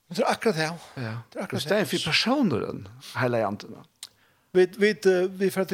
Men 0.06 0.16
det 0.16 0.22
är 0.22 0.30
akkurat 0.30 0.56
det. 0.56 0.62
Ja. 0.94 1.18
Det 1.32 1.38
är 1.38 1.42
akkurat 1.42 1.68
det. 1.68 1.74
Det 1.74 1.80
är 1.80 1.84
för 1.84 2.04
personen 2.06 2.88
hela 3.16 3.38
janten. 3.38 3.76
Vi 4.52 4.66
vi 4.76 5.28
vi 5.30 5.50
för 5.50 5.60
att 5.60 5.68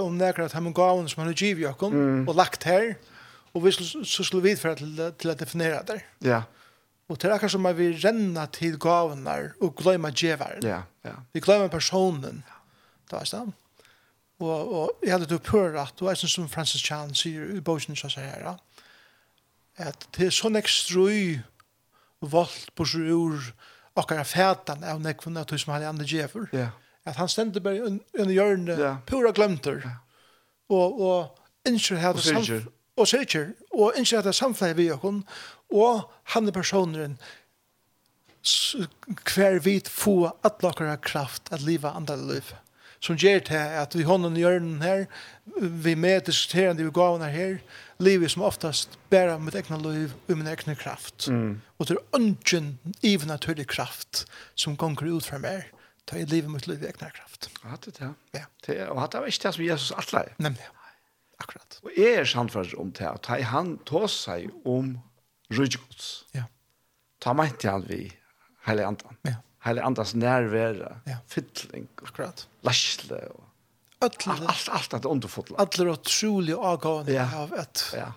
om 0.00 0.18
några 0.18 0.44
att 0.44 0.52
han 0.52 0.72
gav 0.72 1.06
som 1.06 1.20
han 1.20 1.26
har 1.26 1.42
givit 1.42 1.64
Jakob 1.64 1.94
och 2.28 2.34
lagt 2.34 2.62
här 2.62 2.96
och 3.52 3.66
vi 3.66 3.72
så 4.04 4.24
skulle 4.24 4.42
vi 4.42 4.56
för 4.56 4.68
att 4.68 5.18
till 5.18 5.30
att 5.30 5.38
definiera 5.38 5.82
det. 5.82 6.02
Ja. 6.18 6.42
Og 7.10 7.18
det 7.18 7.26
er 7.26 7.34
akkurat 7.34 7.50
som 7.50 7.66
at 7.66 7.74
vi 7.78 7.88
renner 7.98 8.46
til 8.54 8.76
gavene 8.78 9.36
og 9.60 9.74
glemmer 9.76 10.14
djeveren. 10.14 10.62
Ja, 10.62 10.84
ja. 11.04 11.16
Vi 11.34 11.42
glemmer 11.42 11.68
personen. 11.68 12.44
Ja. 12.46 12.58
Det 13.10 13.18
er 13.18 13.26
sånn. 13.26 13.54
Og, 14.40 14.72
og 14.72 15.02
jeg 15.04 15.12
hadde 15.12 15.26
til 15.28 15.40
å 15.40 15.44
pøre 15.44 15.82
at, 15.82 15.98
og 16.00 16.08
jeg 16.08 16.20
synes 16.22 16.36
som 16.38 16.48
Francis 16.48 16.84
Chan 16.86 17.10
sier 17.18 17.50
i 17.56 17.60
bosen 17.64 17.98
som 17.98 18.12
sier 18.12 18.30
her, 18.30 18.54
at 19.80 20.06
det 20.16 20.28
er 20.28 20.36
sånn 20.36 20.56
ekstrøy 20.60 21.40
vold 22.30 22.70
på 22.76 22.86
seg 22.88 23.10
ur 23.10 23.50
akkurat 23.98 24.28
fætan 24.28 24.86
av 24.86 25.02
nekvene 25.02 25.42
av 25.42 25.50
tog 25.50 25.60
som 25.60 25.74
han 25.74 25.84
er 25.84 25.90
andre 25.90 26.06
djever. 26.08 26.48
Ja. 26.56 26.70
At 27.08 27.18
han 27.18 27.28
stendte 27.32 27.60
bare 27.64 27.82
under 27.90 28.32
hjørnet, 28.32 28.78
ja. 28.78 28.96
pura 29.08 29.32
glemter. 29.36 29.82
Ja. 29.84 29.96
Og, 30.70 31.00
og 31.00 31.68
ikke 31.68 31.98
hadde 31.98 32.22
samfunn. 32.22 32.68
Og 33.00 33.08
sikker. 33.08 33.50
Og 33.72 33.96
ikke 33.98 34.20
hadde 34.20 34.32
samfunnet 34.36 34.76
vi 34.78 34.90
og 34.92 35.02
hun 35.02 35.24
og 35.70 36.10
han 36.34 36.48
er 36.48 36.56
personen 36.56 37.18
hver 39.34 39.60
vi 39.64 39.80
få 39.84 40.24
at 40.30 40.48
atlakere 40.48 40.96
kraft 41.04 41.52
at 41.52 41.62
liva 41.62 41.92
andre 41.96 42.16
liv. 42.16 42.52
Som 43.00 43.16
gjør 43.16 43.38
til 43.48 43.56
at 43.80 43.94
vi 43.96 44.04
hånden 44.04 44.36
i 44.36 44.42
hjørnen 44.44 44.82
her 44.84 45.06
vi 45.56 45.94
med 45.96 46.26
diskuterende 46.28 46.84
vi 46.84 46.92
gavene 46.92 47.30
her 47.32 47.58
livet 48.00 48.32
som 48.32 48.44
oftast 48.44 48.96
bærer 49.12 49.40
mitt 49.40 49.56
egna 49.56 49.76
liv 49.80 50.12
og 50.28 50.36
min 50.36 50.48
egna 50.48 50.74
kraft. 50.74 51.28
Mm. 51.28 51.60
og 51.78 51.88
det 51.88 51.96
er 51.96 52.16
ungen 52.16 52.78
even 53.02 53.28
naturlig 53.28 53.66
kraft 53.66 54.26
som 54.54 54.76
gonger 54.76 55.16
ut 55.16 55.24
fra 55.24 55.40
meg 55.40 55.68
ta 56.06 56.18
i 56.18 56.26
livet 56.26 56.50
mot 56.50 56.66
livet 56.66 56.88
egna 56.88 57.10
kraft. 57.10 57.50
Ja, 57.64 57.76
det 57.84 57.96
er 58.00 58.12
ja, 58.34 58.44
ja. 58.68 58.90
og 58.90 59.12
det 59.12 59.20
var 59.20 59.26
ikke 59.26 59.46
det 59.46 59.54
som 59.54 59.64
Jesus 59.64 59.92
atler. 59.96 60.32
Nemlig 60.38 60.66
akkurat. 61.40 61.78
Og 61.82 61.90
jeg 61.96 62.20
er 62.20 62.24
samtidig 62.24 62.78
om 62.78 62.92
det 62.92 63.06
og 63.08 63.30
at 63.30 63.44
han 63.52 63.78
tås 63.88 64.16
seg 64.26 64.50
om 64.64 64.98
rydgås. 65.50 66.10
Ja. 66.34 66.46
Ta 67.20 67.34
meg 67.36 67.58
til 67.60 67.70
han 67.70 67.86
vi, 67.88 68.02
heilig 68.66 68.88
andan. 68.88 69.20
Ja. 69.28 69.36
Heilig 69.64 69.84
andans 69.84 70.14
nærvære, 70.16 70.94
ja. 71.06 71.20
fytling, 71.28 71.88
akkurat. 72.00 72.46
Lasle 72.64 73.20
og 73.34 73.50
Ötler, 74.00 74.32
all, 74.32 74.46
allt 74.46 74.68
allt 74.68 74.94
att 74.94 75.04
underfotla. 75.04 75.56
Allt 75.58 75.78
är 75.78 75.88
otroligt 75.88 76.56
avgående 76.56 77.12
ja. 77.12 77.36
av 77.36 77.54
ett. 77.54 77.94
Ja. 77.94 78.12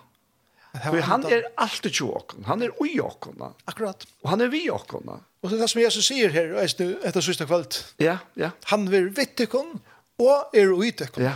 Han 1.02 1.24
är 1.24 1.44
alltid 1.56 1.92
i 2.00 2.02
åkon. 2.02 2.44
Han 2.44 2.62
är 2.62 2.86
i 2.86 3.00
åkon. 3.00 3.54
Akkurat. 3.64 4.06
Och 4.22 4.30
han 4.30 4.40
är 4.40 4.48
vi 4.48 4.70
åkon. 4.70 5.20
Och 5.40 5.50
det 5.50 5.56
är 5.56 5.60
det 5.60 5.68
som 5.68 5.80
Jesus 5.80 6.06
säger 6.06 6.30
här 6.30 6.44
är 6.44 6.74
nu 6.78 7.00
ett 7.04 7.16
av 7.16 7.20
sista 7.20 7.46
kvällt. 7.46 7.94
Ja, 7.96 8.18
ja. 8.34 8.50
Han 8.64 8.90
vill 8.90 9.08
vittikon 9.08 9.80
och 10.16 10.56
är 10.56 10.84
i 10.84 10.94
Ja. 11.16 11.32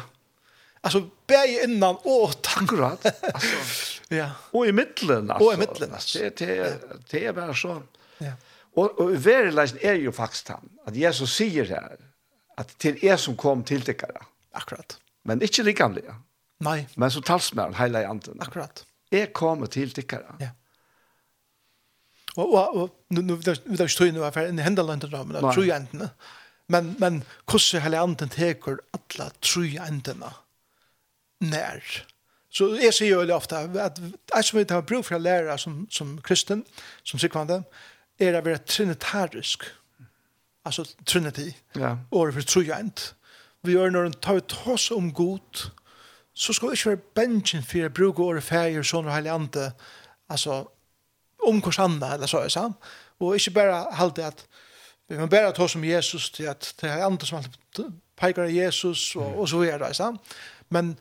Alltså 0.80 1.08
bäj 1.26 1.60
innan 1.64 1.96
och 1.96 2.42
tack. 2.42 2.62
Akkurat. 2.62 3.06
Alltså 3.34 3.97
Ja. 4.10 4.30
Og 4.52 4.68
i 4.68 4.72
middelen, 4.72 5.30
altså. 5.30 5.46
Og 5.46 5.54
i 5.54 5.56
middelen, 5.60 5.92
altså. 5.94 6.18
Det, 6.18 6.38
det, 6.38 7.02
det 7.10 7.26
er 7.26 7.32
bare 7.36 7.56
så. 7.56 7.80
Ja. 8.20 8.32
Og, 8.76 9.00
og 9.00 9.24
verileisen 9.24 9.78
er 9.82 9.98
jo 10.00 10.12
faktisk 10.12 10.48
han, 10.48 10.70
at 10.86 10.96
Jesus 10.96 11.34
sier 11.36 11.64
her, 11.64 11.98
at 12.58 12.72
til 12.78 12.98
er 13.02 13.16
som 13.20 13.36
kom 13.36 13.64
til 13.64 13.84
dere. 13.86 14.24
Akkurat. 14.54 14.98
Men 15.24 15.42
ikke 15.42 15.62
likanlige. 15.62 16.14
Nei. 16.64 16.86
Men 16.96 17.10
så 17.10 17.20
talsmæren, 17.20 17.76
heila 17.78 18.02
i 18.02 18.08
anden. 18.08 18.40
Akkurat. 18.42 18.84
Jeg 19.12 19.32
kommet 19.32 19.70
til 19.76 19.94
dere. 19.96 20.36
Ja. 20.40 20.50
Og, 22.36 22.52
og, 22.54 22.76
og 22.76 22.90
nu, 23.10 23.20
nu, 23.20 23.36
vi 23.36 23.42
tar 23.44 23.56
ikke 23.84 23.94
tog 23.94 24.10
inn 24.10 24.18
i 24.18 24.22
hvert 24.22 24.34
fall, 24.34 24.50
en 24.52 24.62
hendelande 24.62 25.10
da, 25.10 25.22
men 25.24 25.36
det 25.36 25.42
tror 25.42 25.66
jeg 25.66 25.80
enten. 25.82 26.04
Men, 26.68 26.92
men 27.00 27.22
hvordan 27.48 27.82
hele 27.82 27.98
anden 27.98 28.30
teker 28.30 28.78
alle 28.94 29.30
tror 29.42 29.66
jeg 29.66 29.88
enten 29.88 30.20
nær? 30.22 30.38
Nær 31.40 32.04
Så 32.58 32.72
jeg 32.74 32.94
sier 32.96 33.12
jo 33.12 33.20
veldig 33.20 33.36
ofte 33.36 33.58
at 33.78 34.00
jeg 34.02 34.46
som 34.46 34.58
vil 34.58 34.66
ta 34.66 34.80
bruk 34.82 35.06
for 35.06 35.14
å 35.14 35.22
lære 35.22 35.54
som, 35.62 35.84
som 35.94 36.16
kristen, 36.26 36.64
som 37.06 37.20
sikvande, 37.22 37.60
er 38.18 38.34
å 38.34 38.42
være 38.42 38.64
trinitarisk. 38.66 39.68
Altså 40.66 40.82
trinity. 41.06 41.52
Ja. 41.78 41.94
Året 42.10 42.34
for 42.34 42.48
trojent. 42.50 43.12
Vi 43.62 43.76
gjør 43.76 43.94
når 43.94 44.08
vi 44.08 44.18
tar 44.24 44.40
ut 44.40 44.56
oss 44.72 44.88
om 44.94 45.12
god, 45.14 45.68
så 46.34 46.54
skal 46.54 46.72
vi 46.72 46.78
ikke 46.78 46.90
være 46.90 47.06
bensjen 47.18 47.62
for 47.66 47.86
å 47.86 47.94
bruke 47.94 48.26
året 48.26 48.46
feir, 48.46 48.82
sånn 48.86 49.06
og 49.06 49.14
heilig 49.14 49.32
ante, 49.34 49.68
altså 50.30 50.64
om 51.46 51.62
hos 51.62 51.78
andre, 51.82 52.16
eller 52.16 52.30
så 52.30 52.42
er 52.42 52.50
det 52.50 52.66
Og 53.20 53.36
ikke 53.36 53.54
bare 53.54 53.84
halte 53.98 54.26
at 54.26 54.44
vi 55.08 55.18
må 55.18 55.26
bare 55.26 55.52
ta 55.52 55.64
oss 55.64 55.76
om 55.78 55.84
Jesus 55.84 56.30
til 56.30 56.50
at 56.50 56.74
det 56.80 56.90
er 56.90 57.06
andre 57.06 57.26
som 57.26 57.38
alltid 57.38 57.94
peker 58.18 58.42
av 58.42 58.50
Jesus, 58.50 59.16
og, 59.16 59.38
og 59.38 59.48
så 59.48 59.62
er 59.62 59.78
det, 59.78 59.94
sant? 59.96 60.20
Men 60.68 60.96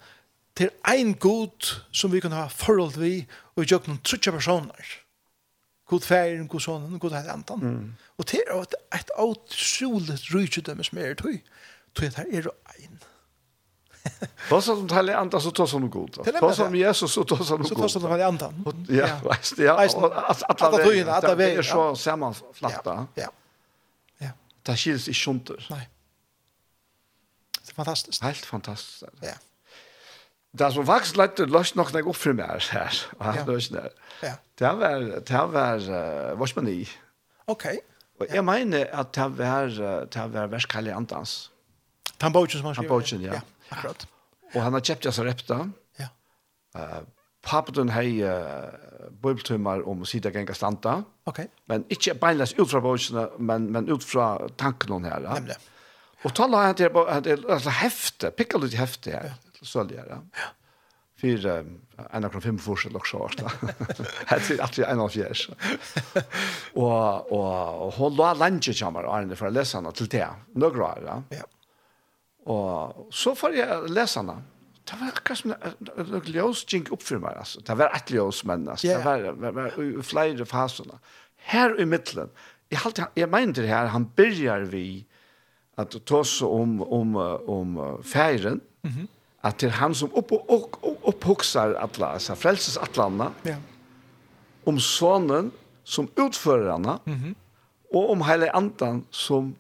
til 0.58 0.72
ein 0.90 1.14
god 1.22 1.70
som 1.92 2.12
vi 2.12 2.22
kan 2.24 2.34
ha 2.34 2.48
forhold 2.50 2.98
vi 2.98 3.28
og 3.56 3.66
gjøre 3.66 3.92
noen 3.92 4.02
trutja 4.06 4.34
personer. 4.34 4.96
God 5.88 6.04
feir, 6.04 6.42
god 6.52 6.64
sonen, 6.64 7.00
god 7.00 7.14
heilig 7.16 7.32
andan. 7.32 7.62
Mm. 7.64 7.92
Og 8.18 8.26
det 8.32 8.42
er 8.44 8.58
et, 8.60 8.74
et 8.96 9.12
utrolig 9.18 10.18
rydgjødømme 10.34 10.84
som 10.84 10.98
er 10.98 11.14
tøy. 11.20 11.38
Tøy 11.96 12.10
at 12.10 12.20
her 12.20 12.50
er 12.50 12.50
ein. 12.76 13.00
Då 14.50 14.62
som 14.62 14.80
om 14.80 14.90
heilig 14.90 15.14
andan 15.14 15.42
så 15.42 15.52
tås 15.52 15.72
han 15.72 15.90
god. 15.90 16.20
Då 16.42 16.54
som 16.54 16.68
om 16.68 16.76
Jesus 16.76 17.12
så 17.12 17.24
tås 17.24 17.50
han 17.50 17.58
god. 17.58 17.68
Så 17.68 17.76
tås 17.76 17.94
han 17.94 18.04
om 18.04 18.12
heilig 18.12 18.26
andan. 18.26 18.86
Ja, 18.90 19.20
veist, 19.24 19.60
ja. 19.60 19.76
Alla 19.78 20.84
tøyene, 20.84 21.12
alla 21.12 21.36
vei. 21.36 21.52
Det 21.56 21.64
er 21.64 21.70
så 21.72 21.90
sammanflatta. 21.96 22.96
Ja, 23.16 23.30
ja. 24.22 24.32
Det 24.66 24.78
skils 24.80 25.08
ikke 25.08 25.20
sjunter. 25.20 25.68
Nei. 25.72 25.86
Det 27.62 27.72
er 27.72 27.76
fantastisk. 27.84 28.24
Helt 28.24 28.46
fantastisk. 28.46 29.04
Ja 29.24 29.38
det 30.58 30.70
som 30.74 30.86
faktisk 30.88 31.18
lette 31.20 31.46
løst 31.52 31.76
nok 31.76 31.92
når 31.92 32.02
jeg 32.02 32.10
oppfyr 32.14 32.38
meg 32.38 32.70
her, 32.72 33.02
her 33.22 33.44
løsene, 33.48 33.84
ja. 34.24 34.38
det 34.60 34.72
var, 34.80 35.04
det 35.28 35.44
var 35.54 35.90
uh, 35.92 36.40
vårt. 36.40 36.96
Ok. 37.48 37.66
Og 38.20 38.26
jeg 38.26 38.40
ja. 38.40 38.46
mener 38.46 38.88
at 38.94 39.12
det 39.16 39.28
var, 39.38 39.68
det 40.14 40.24
var 40.34 40.48
verskallig 40.52 40.94
andans. 40.96 41.52
Tambodgen 42.18 42.60
som 42.60 42.66
han 42.66 42.76
skriver. 42.76 42.90
Tambodgen, 42.90 43.22
ja. 43.22 43.34
ja. 43.34 43.42
Akkurat. 43.70 44.08
Og 44.56 44.64
han 44.64 44.74
har 44.74 44.82
kjøpt 44.82 45.06
jeg 45.06 45.28
repta. 45.28 45.60
Ja. 46.00 46.10
Uh, 46.78 47.04
Papen 47.48 47.92
hei 47.94 48.24
uh, 48.26 48.74
bibeltumar 49.22 49.86
om 49.88 50.06
sida 50.06 50.32
genga 50.34 50.56
standa. 50.58 51.02
Ok. 51.30 51.46
Men 51.70 51.86
ikke 51.94 52.16
beinles 52.20 52.56
ut 52.58 52.68
fra 52.72 52.82
bøkene, 52.84 53.28
men, 53.40 53.70
men 53.72 53.90
ut 53.92 54.04
fra 54.04 54.36
tanken 54.58 55.06
her. 55.06 55.22
Ja. 55.22 55.38
Nemlig. 55.38 55.60
Og 56.26 56.34
tala 56.36 56.64
han 56.66 56.76
til 56.76 56.90
at 56.90 57.28
det 57.28 57.38
er 57.46 57.76
hefte, 57.84 58.32
pikka 58.34 58.60
litt 58.60 58.76
hefte 58.76 59.14
her 59.14 59.36
sølgere. 59.68 60.22
Ja. 60.38 60.54
Fyra, 61.18 61.56
en 62.14 62.28
av 62.28 62.36
fem 62.44 62.60
forskjell 62.62 62.98
og 63.00 63.06
så 63.10 63.24
hvert. 63.24 63.40
Jeg 63.42 64.44
tror 64.46 64.60
at 64.68 64.76
det 64.78 64.84
er 64.86 64.92
en 64.92 65.00
av 65.02 65.10
fjers. 65.10 65.48
Og, 66.78 67.32
og, 67.34 67.80
og 67.88 67.96
hun 67.96 68.20
la 68.20 68.36
landet 68.38 68.78
kommer, 68.78 69.08
Arne, 69.10 69.34
for 69.40 69.50
å 69.50 69.56
lese 69.56 69.80
henne 69.80 69.90
til 69.98 70.12
det. 70.14 70.28
Nå 70.62 70.70
år. 70.70 71.00
jeg. 71.08 71.40
Ja. 71.40 71.48
Og 72.54 73.08
så 73.10 73.34
får 73.36 73.58
jeg 73.58 73.90
lese 73.96 74.22
henne. 74.22 74.38
Det 74.88 75.00
var 75.00 75.10
akkurat 75.10 75.42
som 75.42 75.56
det 76.14 76.36
ljøs 76.36 76.62
gikk 76.70 76.94
opp 76.96 77.04
for 77.04 77.24
meg. 77.24 77.42
Altså. 77.42 77.64
Det 77.66 77.76
var 77.82 77.98
et 77.98 78.14
ljøs, 78.14 78.44
men 78.48 78.70
altså. 78.70 78.88
Ja. 78.88 79.02
det 79.02 79.06
var, 79.10 79.42
var, 79.42 79.58
var 79.58 79.82
i 79.84 80.06
flere 80.06 80.46
fasene. 80.48 81.02
Her 81.50 81.76
i 81.82 81.90
midtelen, 81.90 82.30
jeg, 82.70 82.80
halte, 82.84 83.10
jeg 83.18 83.30
mener 83.32 83.58
det 83.58 83.68
her, 83.72 83.90
han 83.92 84.08
begynner 84.16 84.70
vi 84.70 84.88
at 85.82 85.98
ta 86.06 86.22
oss 86.22 86.40
om, 86.46 86.80
om, 86.82 87.16
om 87.18 87.78
feiren, 88.04 88.62
mm 88.84 88.92
-hmm 88.92 89.08
at 89.48 89.62
det 89.62 89.70
er 89.72 89.78
han 89.80 89.96
som 89.96 90.12
upp 90.14 90.32
opp, 90.36 90.50
opp, 90.50 90.78
upp, 90.84 91.08
upphuxar 91.14 91.78
alla, 91.80 92.14
altså 92.18 92.36
frelses 92.36 92.78
alla 92.78 93.32
ja. 93.48 93.56
om 94.68 94.80
sonen 94.80 95.52
som 95.88 96.10
utfører 96.16 96.72
henne 96.72 97.00
mm 97.06 97.18
-hmm. 97.18 97.36
och 97.94 98.12
om 98.12 98.22
hele 98.22 98.52
andan 98.52 99.06
som 99.12 99.56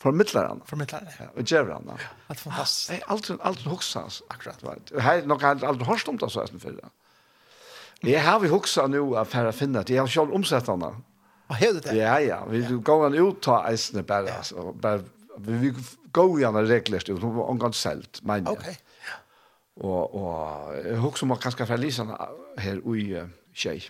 formidler 0.00 0.48
henne. 0.48 0.60
Förmedlar 0.64 1.02
ja. 1.18 1.26
og 1.36 1.42
gjør 1.42 1.74
henne. 1.74 1.96
Ja, 1.98 2.08
allt 2.28 2.40
fantastiskt. 2.40 2.90
Ja, 2.90 3.12
aldri 3.12 3.36
allt 3.40 3.62
huxas 3.68 4.22
akkurat. 4.30 4.62
Vet. 4.62 4.92
Jeg 4.94 5.02
har 5.02 5.22
nok 5.28 5.42
aldri, 5.42 5.68
aldri 5.68 5.84
hørt 5.84 6.08
om 6.08 6.18
det 6.18 6.30
så 6.32 6.40
jeg 6.40 6.48
som 6.48 6.60
förra. 6.60 6.90
Jag 8.02 8.20
har 8.20 8.40
vi 8.40 8.48
huxat 8.48 8.90
nu 8.90 9.16
att 9.16 9.28
färra 9.28 9.52
finna 9.52 9.82
det. 9.82 9.94
jeg 9.94 10.02
har 10.02 10.06
selv 10.06 10.34
omsett 10.34 10.66
henne. 10.66 10.94
Vad 11.46 11.58
heter 11.58 11.80
det? 11.80 11.96
Ja, 11.96 12.18
ja. 12.20 12.44
Vi 12.44 12.62
ja. 12.62 12.76
går 12.76 13.06
en 13.06 13.14
ut 13.14 13.42
ta 13.42 13.66
eisene 13.68 14.02
bare, 14.02 14.26
Ja. 14.26 14.36
altså, 14.36 14.72
bare, 14.72 15.02
vi, 15.38 15.52
vi 15.52 15.74
går 16.12 16.40
gjerne 16.40 16.62
reglerst 16.62 17.08
ut. 17.08 17.20
hun 17.22 17.36
var 17.36 17.44
omgått 17.50 17.74
selt, 17.74 18.20
mener 18.22 18.50
jeg. 18.50 18.58
Okej. 18.58 18.70
Okay. 18.70 18.89
Og, 19.80 20.14
og 20.14 20.74
jeg 20.84 20.98
husker 21.00 21.26
man 21.26 21.38
kanskje 21.40 21.66
fra 21.66 21.76
Lisa 21.76 22.04
her 22.60 22.80
i 22.84 23.04
uh, 23.16 23.28
Kjei. 23.56 23.80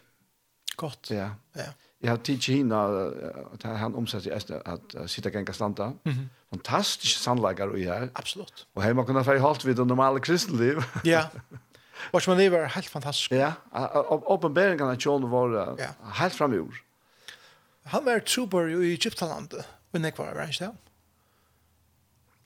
Godt. 0.76 1.10
Ja. 1.10 1.30
ja. 1.56 1.72
Jeg 2.00 2.10
har 2.10 2.20
tid 2.24 2.38
til 2.38 2.60
henne, 2.60 2.76
uh, 2.76 3.64
han 3.64 3.94
omsetter 3.94 4.30
i 4.30 4.36
Østene, 4.36 4.60
at 4.68 4.94
uh, 4.94 5.06
sitte 5.10 5.30
genga 5.30 5.52
standa. 5.52 5.88
Mm 5.88 6.12
-hmm. 6.12 6.28
Fantastisk 6.50 7.22
sannleggere 7.22 7.80
i 7.80 7.84
her. 7.84 8.08
Absolutt. 8.14 8.66
Og 8.74 8.82
her 8.82 8.92
må 8.92 9.04
kunne 9.04 9.24
få 9.24 9.38
holdt 9.38 9.66
vid 9.66 9.74
det 9.74 9.86
normale 9.86 10.20
kristenliv. 10.20 10.82
ja. 11.04 11.24
Vars 12.12 12.28
man 12.28 12.36
lever 12.36 12.66
helt 12.66 12.88
fantastisk. 12.88 13.32
Ja, 13.32 13.52
åpenberingen 14.26 14.88
av 14.88 14.96
John 15.06 15.30
var 15.30 15.46
uh, 15.46 15.78
ja. 15.78 15.88
helt 16.02 16.34
framgjord. 16.34 16.74
Han 17.84 18.04
var 18.04 18.18
trubor 18.18 18.66
i 18.66 18.92
Egyptalandet, 18.92 19.64
men 19.92 20.04
jeg 20.04 20.12
var 20.18 20.42
ikke 20.42 20.64
det. 20.64 20.70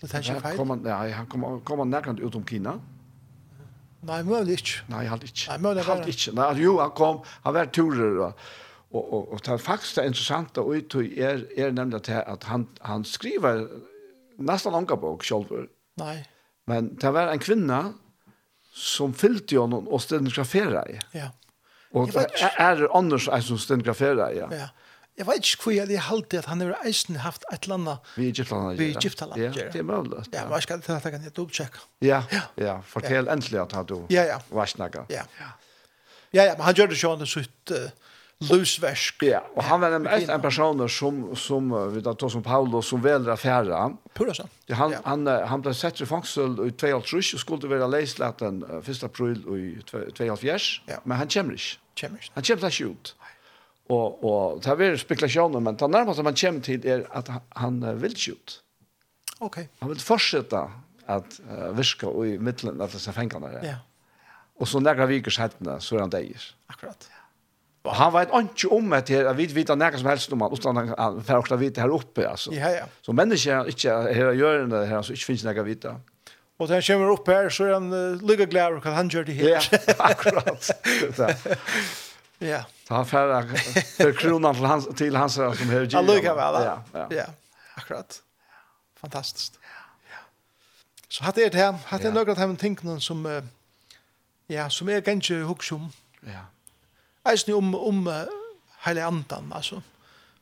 Det 0.02 0.14
er 0.14 0.18
ikke 0.18 0.40
feil. 0.40 0.86
Ja, 0.86 0.96
han 0.96 1.26
kom, 1.26 1.40
kom, 1.40 1.60
kom 1.60 1.88
nærkant 1.88 2.20
ut 2.20 2.34
om 2.34 2.46
Kina. 2.46 2.72
Mm 2.72 2.93
Nei, 4.04 4.20
mulig 4.26 4.58
ikke. 4.60 4.84
Nei, 4.92 5.06
halt 5.10 5.24
ikke. 5.26 5.48
Nei, 5.50 5.58
mulig 5.64 5.82
ikke. 5.82 5.90
Han 5.90 6.12
ikke. 6.12 6.34
Nei, 6.38 6.50
jo, 6.62 6.76
han 6.82 6.94
kom, 6.98 7.22
han 7.44 7.56
var 7.56 7.72
turer, 7.74 8.20
og, 8.26 8.46
og, 8.92 9.02
og, 9.02 9.32
og 9.32 9.42
det 9.44 9.54
er 9.54 9.64
faktisk 9.64 9.98
det 9.98 10.06
interessante 10.12 10.62
og 10.62 10.76
ut 10.76 10.96
er, 11.02 11.44
er 11.56 11.74
nemlig 11.74 12.04
til 12.08 12.20
at 12.20 12.46
han, 12.50 12.68
han 12.84 13.04
skriver 13.08 13.66
nesten 14.38 14.74
langa 14.74 14.98
bok 15.00 15.24
selv. 15.26 15.52
Nei. 16.00 16.18
Men 16.70 16.94
det 17.00 17.12
var 17.14 17.32
en 17.32 17.42
kvinne 17.42 17.80
som 18.74 19.14
fylte 19.14 19.54
jo 19.56 19.66
noen 19.70 19.86
og 19.86 20.02
stenografere. 20.02 20.82
i. 20.90 20.98
Ja. 21.14 21.30
Og 21.94 22.10
det 22.10 22.26
er 22.58 22.88
Anders 22.96 23.28
en 23.30 23.42
som 23.42 23.58
stedde 23.58 23.94
i. 23.94 24.38
Ja. 24.40 24.48
ja. 24.50 24.68
Jeg 25.14 25.26
vet 25.28 25.46
ikke 25.46 25.62
hvor 25.62 25.74
jeg 25.76 26.00
halte 26.08 26.38
at 26.40 26.48
han 26.50 26.62
har 26.64 26.72
eisen 26.88 27.20
haft 27.22 27.44
et 27.52 27.68
eller 27.68 27.76
annet 27.78 28.14
vi 28.16 28.28
Egyptaland. 28.32 28.78
Vi 28.78 28.88
Egyptaland. 28.90 29.42
Ja, 29.42 29.50
det 29.70 29.78
er 29.78 29.86
mulig. 29.86 30.24
Ja, 30.34 30.46
hva 30.50 30.58
skal 30.62 30.82
til 30.82 30.96
at 30.96 31.04
jeg 31.06 31.14
kan 31.14 31.28
dobbeltsjekke. 31.28 31.84
Ja, 32.02 32.24
ja. 32.58 32.80
Fortell 32.82 33.30
endelig 33.30 33.60
at 33.62 33.76
du 33.88 34.00
ja, 34.10 34.24
ja. 34.26 34.40
var 34.50 34.66
snakket. 34.66 35.06
Ja. 35.14 35.22
ja, 36.32 36.48
ja, 36.50 36.56
men 36.56 36.66
han 36.66 36.74
gjør 36.74 36.90
det 36.90 36.98
sånn 36.98 37.22
det 37.22 37.28
sitt 37.30 37.70
uh, 37.70 37.86
løsversk. 38.50 39.22
Ja, 39.28 39.44
og 39.54 39.62
han 39.68 39.84
var 39.84 39.94
en, 40.00 40.08
en 40.10 40.42
person 40.42 40.82
som, 40.90 41.22
som 41.38 41.70
vi 41.94 42.02
da 42.02 42.16
tog 42.18 42.32
som 42.34 42.42
Paulus, 42.42 42.90
som 42.90 43.04
velger 43.04 43.36
affæra. 43.36 43.84
Pura 44.18 44.34
sånn. 44.34 44.50
Ja, 44.66 44.80
han, 44.82 44.96
ja. 44.96 45.02
han, 45.06 45.30
han 45.30 45.62
ble 45.62 45.76
sett 45.78 46.02
i 46.02 46.08
fangsel 46.10 46.58
i 46.66 46.72
2003, 46.74 46.90
og 47.38 47.44
skulle 47.44 47.70
være 47.70 47.86
leislaten 47.92 48.64
1. 48.82 49.06
april 49.06 49.46
i 49.54 49.62
2004, 49.86 50.58
ja. 50.90 50.98
men 51.04 51.22
han 51.22 51.30
kommer 51.30 51.54
ikke. 51.60 51.78
Kommer 52.02 52.18
ikke. 52.18 52.34
Han 52.34 52.50
kommer 52.50 52.74
ikke 52.74 52.90
ut. 52.90 53.14
Nei. 53.22 53.33
Og, 53.88 54.24
og 54.24 54.62
det 54.62 54.68
här 54.68 54.80
är 54.80 54.96
spekulationer 54.96 55.60
men 55.60 55.76
det 55.76 55.90
nærmeste 55.90 56.22
man 56.22 56.34
kommer 56.34 56.60
til 56.60 56.86
er 56.86 57.02
at 57.12 57.30
han 57.56 57.82
uh, 57.82 58.02
vil 58.02 58.10
ikke 58.10 58.32
ut. 58.32 58.62
Ok. 59.40 59.58
Han 59.80 59.88
vil 59.88 60.00
fortsette 60.00 60.62
at 61.06 61.40
uh, 61.50 61.76
virke 61.76 62.06
i 62.26 62.38
midtelen 62.38 62.80
av 62.80 62.92
disse 62.92 63.12
fengene. 63.12 63.46
där. 63.46 63.64
Ja. 63.64 63.76
Og 64.60 64.68
så 64.68 64.80
några 64.80 65.06
veckor 65.06 65.30
sedan 65.30 65.80
så 65.80 65.96
er 65.96 66.00
han 66.00 66.10
deier. 66.10 66.54
Akkurat. 66.68 67.08
Og 67.84 67.94
han 67.94 68.12
vet 68.12 68.28
ikke 68.56 68.68
om 68.72 68.92
att 68.92 69.06
det 69.06 69.36
vi 69.36 69.46
vet 69.46 69.70
att 69.70 69.78
några 69.78 69.98
som 69.98 70.06
helst 70.06 70.32
om 70.32 70.40
han, 70.40 70.52
utan 70.52 70.76
han 70.76 70.94
han 70.98 71.24
får 71.24 71.34
også 71.34 71.56
vite 71.56 71.80
her 71.80 71.90
oppe. 71.90 72.28
Altså. 72.28 72.52
Ja 72.52 72.70
ja. 72.70 72.84
Så 73.02 73.12
människor 73.12 73.50
her 73.50 74.14
här 74.14 74.32
gör 74.32 74.66
det 74.66 74.86
her, 74.86 75.02
så 75.02 75.12
ikke 75.12 75.24
finnes 75.24 75.44
några 75.44 75.62
vite. 75.62 75.96
Og 76.58 76.68
da 76.68 76.74
han 76.74 76.82
kommer 76.82 77.10
opp 77.10 77.28
her, 77.28 77.48
så 77.48 77.64
er 77.64 77.72
han 77.74 77.92
uh, 77.92 78.22
lugg 78.22 78.50
glad 78.50 78.66
over 78.66 78.80
hva 78.80 78.90
han 78.94 79.08
gjør 79.10 79.24
det 79.24 79.32
här. 79.32 79.48
Ja, 79.48 79.94
akkurat. 79.98 80.70
Ja. 82.38 82.64
Så 82.88 82.94
han 82.94 83.06
färra 83.06 83.42
for 83.96 84.12
kronan 84.12 84.54
til 84.54 84.66
hans 84.66 84.86
til 84.96 85.16
hans 85.16 85.34
som 85.34 85.70
hör 85.70 85.90
Han 85.94 86.10
Alltså 86.10 86.34
vel, 86.34 86.64
Ja. 86.64 86.82
Ja. 86.92 87.06
ja. 87.10 87.26
Akkurat. 87.74 88.22
Fantastisk. 88.96 89.52
Ja. 90.10 90.16
Så 91.08 91.24
hatt 91.24 91.38
er 91.38 91.50
det 91.50 91.58
här, 91.58 91.72
hade 91.72 92.04
jag 92.04 92.14
noen 92.14 92.28
av 92.30 92.36
de 92.36 92.56
tingene 92.56 93.00
som 93.00 93.42
ja, 94.46 94.70
som 94.70 94.88
är 94.88 95.00
ganska 95.00 95.34
huxum. 95.34 95.88
Ja. 96.20 96.46
Eisen 97.30 97.54
om 97.54 97.74
om 97.74 98.26
hele 98.84 99.04
andan 99.04 99.52
altså, 99.52 99.80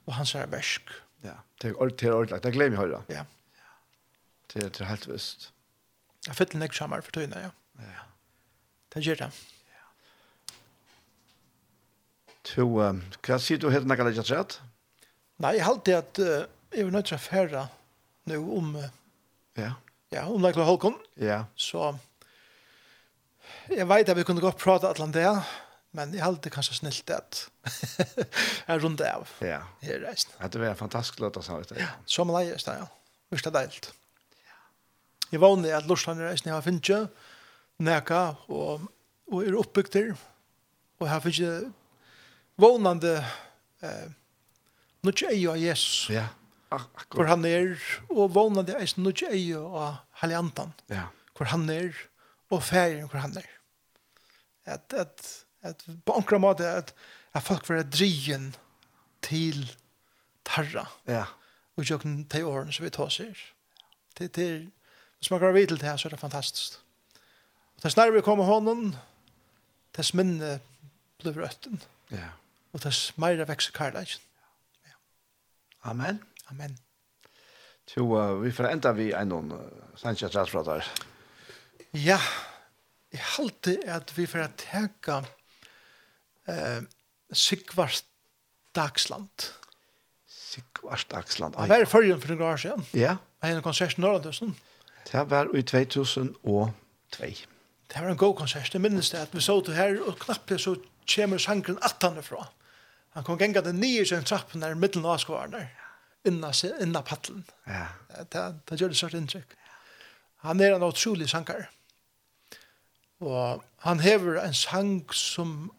og 0.07 0.15
hans 0.15 0.35
er 0.35 0.47
versk. 0.47 0.91
Ja. 1.23 1.39
Det 1.63 1.71
er 1.71 1.83
allt 1.83 2.01
det 2.01 2.09
er 2.09 2.19
allt. 2.19 2.43
Det 2.43 2.53
glemmer 2.53 2.79
jeg 2.79 2.89
høyre. 2.89 3.03
Ja. 3.09 3.25
Det 4.53 4.65
er, 4.65 4.69
det 4.69 4.81
er 4.81 4.85
helt 4.85 5.09
visst. 5.09 5.53
Jeg 6.27 6.37
fyller 6.37 6.57
en 6.57 6.63
examen 6.63 7.03
for 7.03 7.11
tiden, 7.13 7.33
ja. 7.37 7.51
Ja. 7.79 8.05
Det 8.95 9.03
gjør 9.07 9.15
det. 9.15 9.31
Så, 12.47 12.67
hva 12.67 13.39
sier 13.39 13.61
du 13.61 13.69
helt 13.71 13.87
nægge 13.87 14.07
legget 14.09 14.31
rett? 14.33 14.59
Nei, 15.43 15.57
jeg 15.59 15.67
halte 15.67 15.99
at 15.99 16.19
uh, 16.23 16.45
jeg 16.75 16.89
var 16.89 16.97
nødt 16.97 17.09
til 17.11 17.19
å 17.19 17.23
fære 17.23 17.67
nå 18.31 18.39
om 18.59 18.75
uh, 18.79 18.89
ja. 19.59 19.75
Ja, 20.13 20.27
om 20.29 20.43
nægge 20.43 20.65
Holkon. 20.67 20.99
Ja. 21.21 21.45
Så 21.57 21.95
jeg 23.71 23.87
vet 23.89 24.11
at 24.11 24.19
vi 24.19 24.25
kunne 24.27 24.43
godt 24.43 24.61
prate 24.61 24.89
et 24.89 24.99
eller 24.99 25.09
annet 25.09 25.19
der, 25.21 25.53
men 25.97 26.15
jeg 26.17 26.25
halte 26.25 26.53
kanskje 26.53 26.79
snilt 26.81 27.11
at 27.13 27.45
jeg 28.69 28.83
rundt 28.83 29.03
av. 29.07 29.31
Ja. 29.45 29.63
Her 29.85 30.03
reisen. 30.07 30.35
Ja, 30.41 30.49
det 30.49 30.61
var 30.61 30.73
en 30.73 30.81
fantastisk 30.81 31.21
løt 31.23 31.39
å 31.39 31.45
sa 31.45 31.59
ut 31.61 31.73
det. 31.73 31.81
Ja, 31.83 31.93
som 32.09 32.33
leies 32.33 32.67
det, 32.69 32.79
ja. 32.81 32.89
Vist 33.33 33.49
det 33.49 33.55
deilt. 33.55 33.93
Ja. 34.49 34.59
Jeg 35.35 35.43
vanlig 35.45 35.73
at 35.77 35.89
Lorsland 35.89 36.21
reisen 36.25 36.51
jeg 36.51 36.57
har 36.57 36.65
finnet 36.65 36.85
ikke, 36.85 37.29
nægge 37.83 38.25
og, 38.53 38.89
og 39.33 39.39
er 39.47 39.57
oppbygd 39.59 39.95
der, 39.97 40.13
og 41.01 41.09
her 41.09 41.23
finnes 41.25 41.41
ikke 41.41 41.73
vånande 42.61 43.17
eh, 43.83 44.09
nå 45.03 45.13
ikke 45.13 45.33
av 45.51 45.59
Jesus. 45.59 46.11
Ja, 46.13 46.29
akkurat. 46.71 47.15
Hvor 47.17 47.31
han 47.31 47.47
er, 47.49 47.75
og 48.11 48.35
vånande 48.35 48.77
er 48.79 48.95
nå 48.99 49.13
ikke 49.15 49.33
av 49.59 50.03
Heliantan. 50.23 50.75
Ja. 50.93 51.09
Hvor 51.37 51.51
han 51.51 51.69
er, 51.73 51.97
og 52.53 52.63
ferien 52.63 53.09
hvor 53.09 53.23
han 53.25 53.37
er. 53.41 53.49
At, 54.69 54.93
at, 54.95 55.25
at 55.63 55.83
på 56.07 56.15
enkla 56.15 56.39
måte 56.39 56.69
at, 56.69 56.93
at 57.35 57.43
folk 57.43 57.67
var 57.69 57.83
drien 57.89 58.53
til 59.25 59.65
tarra. 60.47 60.87
Ja. 61.09 61.25
Og 61.77 61.89
jo 61.89 61.99
kan 61.99 62.23
ta 62.31 62.43
årene 62.45 62.75
som 62.75 62.85
vi 62.85 62.93
tar 62.95 63.11
seg. 63.11 63.39
Til, 64.19 64.29
til, 64.29 64.59
hvis 65.19 65.31
man 65.33 65.41
går 65.41 65.57
videre 65.57 65.79
til 65.79 65.83
det, 65.87 65.95
så 65.99 66.09
er 66.09 66.15
det 66.15 66.21
fantastisk. 66.21 66.79
Og 67.77 67.83
det 67.83 67.93
snarere 67.95 68.19
vi 68.19 68.25
kommer 68.27 68.47
hånden, 68.47 68.95
dess 69.97 70.13
minne 70.15 70.59
blir 71.23 71.41
røtten. 71.41 71.81
Ja 72.13 72.37
og 72.73 72.83
det 72.85 72.95
smeira 72.95 73.45
vekse 73.49 73.73
karlægen. 73.73 74.23
Ja. 74.87 74.97
Amen. 75.91 76.23
Amen. 76.51 76.79
Så 77.87 78.01
uh, 78.01 78.45
vi 78.45 78.53
får 78.53 78.71
enda 78.71 78.93
vi 78.97 79.11
en 79.13 79.29
noen 79.29 79.53
uh, 79.53 79.61
Sanchez-ratsprater. 80.01 80.87
Ja, 81.93 82.19
jeg 83.13 83.25
halte 83.37 83.77
at 83.91 84.13
vi 84.17 84.27
får 84.27 84.55
teka 84.61 85.19
uh, 86.49 86.81
Sigvart 87.33 88.05
Dagsland. 88.75 89.51
Sigvart 90.27 91.07
Dagsland. 91.11 91.59
Han 91.59 91.69
var 91.69 91.85
i 91.85 91.89
førjen 91.89 92.21
for 92.21 92.33
en 92.33 92.43
år 92.43 92.57
siden. 92.57 92.87
Ja. 92.95 93.17
Han 93.43 93.51
hadde 93.51 93.61
en 93.61 93.67
konsert 93.67 93.99
i 93.99 94.01
Norrlandhusen. 94.01 94.57
Det 95.11 95.31
var 95.31 95.51
i 95.57 95.63
2002. 95.63 96.71
Det 97.93 98.01
var 98.01 98.09
en 98.09 98.17
god 98.17 98.37
konsert. 98.37 98.73
Jeg 98.73 98.81
minnes 98.81 99.11
det 99.11 99.19
at 99.19 99.35
vi 99.35 99.41
så 99.41 99.61
det 99.67 99.75
her, 99.77 99.99
og 100.07 100.17
knappt 100.19 100.61
så 100.61 100.77
kommer 101.15 101.39
sangren 101.39 101.79
at 101.83 101.97
han 102.01 102.17
er 102.17 102.25
fra. 102.25 102.47
Han 103.13 103.25
kom 103.25 103.39
gengat 103.39 103.67
den 103.69 103.81
nye 103.81 104.05
sin 104.09 104.25
trappen 104.25 104.65
der 104.65 104.75
middelen 104.79 105.07
av 105.09 105.19
skvarene, 105.21 105.67
inna, 106.29 106.53
inna 106.81 107.03
paddelen. 107.05 107.45
Ja. 107.69 107.87
Det, 108.33 108.45
det 108.69 108.81
gjør 108.81 108.93
det 108.95 108.99
største 109.01 109.21
inntrykk. 109.21 109.57
Han 110.47 110.61
er 110.61 110.75
en 110.75 110.87
utrolig 110.87 111.29
sanger. 111.31 111.69
Og 113.23 113.63
han 113.85 114.01
hever 114.03 114.41
en 114.43 114.57
sang 114.57 114.97
som 115.15 115.71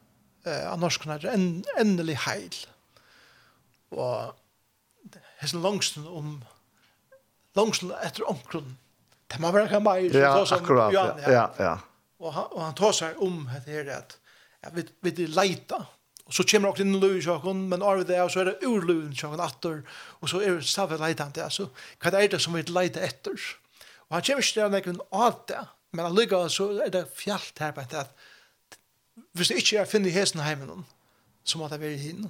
eh, 0.45 0.63
av 0.69 0.77
norskene 0.79 1.17
er 1.19 1.33
en, 1.33 1.47
endelig 1.79 2.21
heil. 2.27 2.59
Og 3.91 5.17
hessen 5.41 5.63
langsten 5.65 6.05
om 6.07 6.37
langsten 7.57 7.91
etter 8.03 8.29
omkron. 8.29 8.77
Det 9.27 9.41
må 9.41 9.51
være 9.51 9.71
kan 9.73 9.83
meg. 9.83 10.13
Ja, 10.13 10.37
akkurat. 10.43 10.93
Ja, 10.93 11.09
ja, 11.25 11.47
ja. 11.59 11.73
Og 12.23 12.31
han, 12.37 12.47
og 12.53 12.61
han 12.63 12.77
tar 12.77 12.95
seg 12.95 13.19
om 13.23 13.43
det 13.65 13.65
her 13.67 13.91
at 13.97 14.15
ja, 14.63 14.71
vi, 14.77 14.85
vi 15.03 15.27
leita 15.27 15.81
Og 16.23 16.35
så 16.37 16.45
kommer 16.47 16.71
dere 16.71 16.85
inn 16.85 16.95
i 16.95 17.01
løy 17.01 17.17
sjokken, 17.23 17.65
men 17.71 17.83
arve 17.83 18.05
det, 18.07 18.19
og 18.23 18.31
så 18.31 18.43
er 18.43 18.51
det 18.51 18.67
ur 18.67 18.85
løy 18.87 19.09
sjokken 19.17 19.43
atter, 19.43 19.81
og 20.21 20.31
så 20.31 20.39
er 20.39 20.57
det 20.57 20.67
stavet 20.69 21.01
leitan 21.01 21.33
altså, 21.43 21.67
hva 21.99 22.13
er 22.15 22.31
det 22.31 22.39
som 22.41 22.55
vi 22.55 22.63
leiter 22.69 23.03
etter? 23.03 23.35
Og 24.07 24.15
han 24.15 24.23
kommer 24.23 24.45
ikke 24.45 24.55
til 24.55 24.63
å 24.63 24.71
legge 24.71 24.93
en 24.93 25.01
av 25.11 25.41
det, 25.51 25.63
men 25.93 26.07
allikevel 26.07 26.51
så 26.51 26.69
er 26.85 26.93
det 26.93 27.03
fjallt 27.17 27.59
her 27.59 27.75
på 27.75 27.83
at 27.83 28.13
hvis 29.33 29.51
det 29.51 29.59
ikke 29.61 29.81
er 29.81 29.89
finne 29.89 30.09
i 30.09 30.15
hesten 30.15 30.41
heimen, 30.41 30.85
så 31.43 31.59
må 31.59 31.67
det 31.69 31.81
være 31.81 31.99
hinn. 32.01 32.29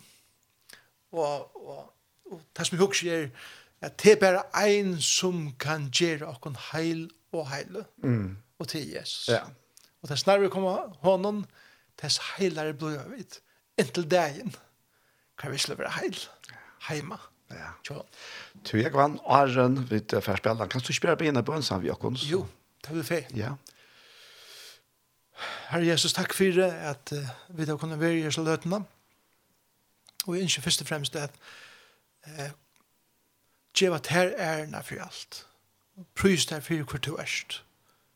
Og, 1.13 1.53
og, 1.55 1.83
og 2.31 2.41
det 2.57 2.65
som 2.65 2.75
jeg 2.75 2.81
husker 2.81 3.13
er, 3.13 3.27
at 3.83 3.97
det 4.01 4.15
er 4.15 4.21
bare 4.21 4.43
ein 4.57 4.95
som 5.03 5.51
kan 5.59 5.89
gjøre 5.93 6.27
okken 6.31 6.57
heil 6.71 7.05
og 7.35 7.49
heile, 7.51 7.85
mm. 8.03 8.37
og 8.59 8.67
til 8.71 8.89
Jesus. 8.89 9.29
Ja. 9.29 9.43
Og 10.01 10.09
det 10.09 10.19
snarere 10.19 10.49
kommer 10.49 10.87
komme 10.87 11.03
hånden, 11.03 11.45
det 11.99 12.09
er 12.09 12.29
heilere 12.37 12.73
blod 12.73 12.97
av 12.99 13.11
vidt 13.11 13.42
inntil 13.77 14.11
dagen 14.11 14.55
kan 15.37 15.51
vi 15.51 15.57
slå 15.57 15.75
være 15.75 15.91
heil 15.99 16.17
heima. 16.87 17.17
Ja. 17.51 17.73
Tja. 17.83 18.01
Tu 18.65 18.77
jeg 18.77 18.93
vann 18.93 19.19
Arjen 19.25 19.89
vid 19.89 20.13
färspellan. 20.21 20.69
Kan 20.69 20.81
du 20.81 20.93
spela 20.93 21.15
på 21.15 21.23
ena 21.23 21.41
bön 21.41 21.63
som 21.63 21.81
vi 21.81 21.89
har? 21.89 22.27
Jo, 22.29 22.47
det 22.81 22.95
vil 22.95 23.03
fej. 23.03 23.27
Ja. 23.35 23.55
Herre 25.69 25.85
Jesus, 25.85 26.13
takk 26.13 26.33
for 26.33 26.43
det 26.43 26.71
at 26.71 27.11
uh, 27.11 27.29
vi 27.57 27.65
da 27.65 27.77
kunne 27.77 27.99
være 27.99 28.19
i 28.19 28.23
Jesu 28.23 28.43
løtene. 28.43 28.83
Og 30.25 30.35
jeg 30.35 30.43
ønsker 30.43 30.61
først 30.61 30.81
og 30.81 30.87
fremst 30.87 31.15
at 31.15 31.31
uh, 32.27 32.49
djeva 33.75 33.97
ter 33.97 34.33
ærna 34.37 34.81
for 34.81 35.01
alt. 35.03 35.45
Prys 36.15 36.45
der 36.45 36.59
for 36.59 36.83
hva 36.83 36.99
du 36.99 37.15
erst. 37.17 37.63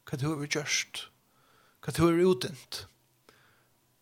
Hva 0.10 0.18
du 0.18 0.30
har 0.30 0.46
gjørst. 0.46 1.10
Hva 1.84 1.94
du 1.94 2.06
har 2.06 2.24
utdent. 2.26 2.86
Hva 2.86 2.97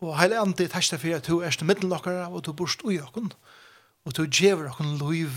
Og 0.04 0.18
heile 0.20 0.40
andi 0.40 0.66
tæsta 0.68 0.98
fyrir 1.00 1.16
at 1.16 1.28
du 1.28 1.40
erst 1.40 1.62
middelen 1.64 1.92
okkara 1.96 2.28
og 2.28 2.44
du 2.44 2.52
burst 2.52 2.84
ui 2.84 2.98
okkun 3.00 3.32
og 4.04 4.16
du 4.16 4.26
djever 4.26 4.68
okkun 4.70 4.98
loiv 5.00 5.32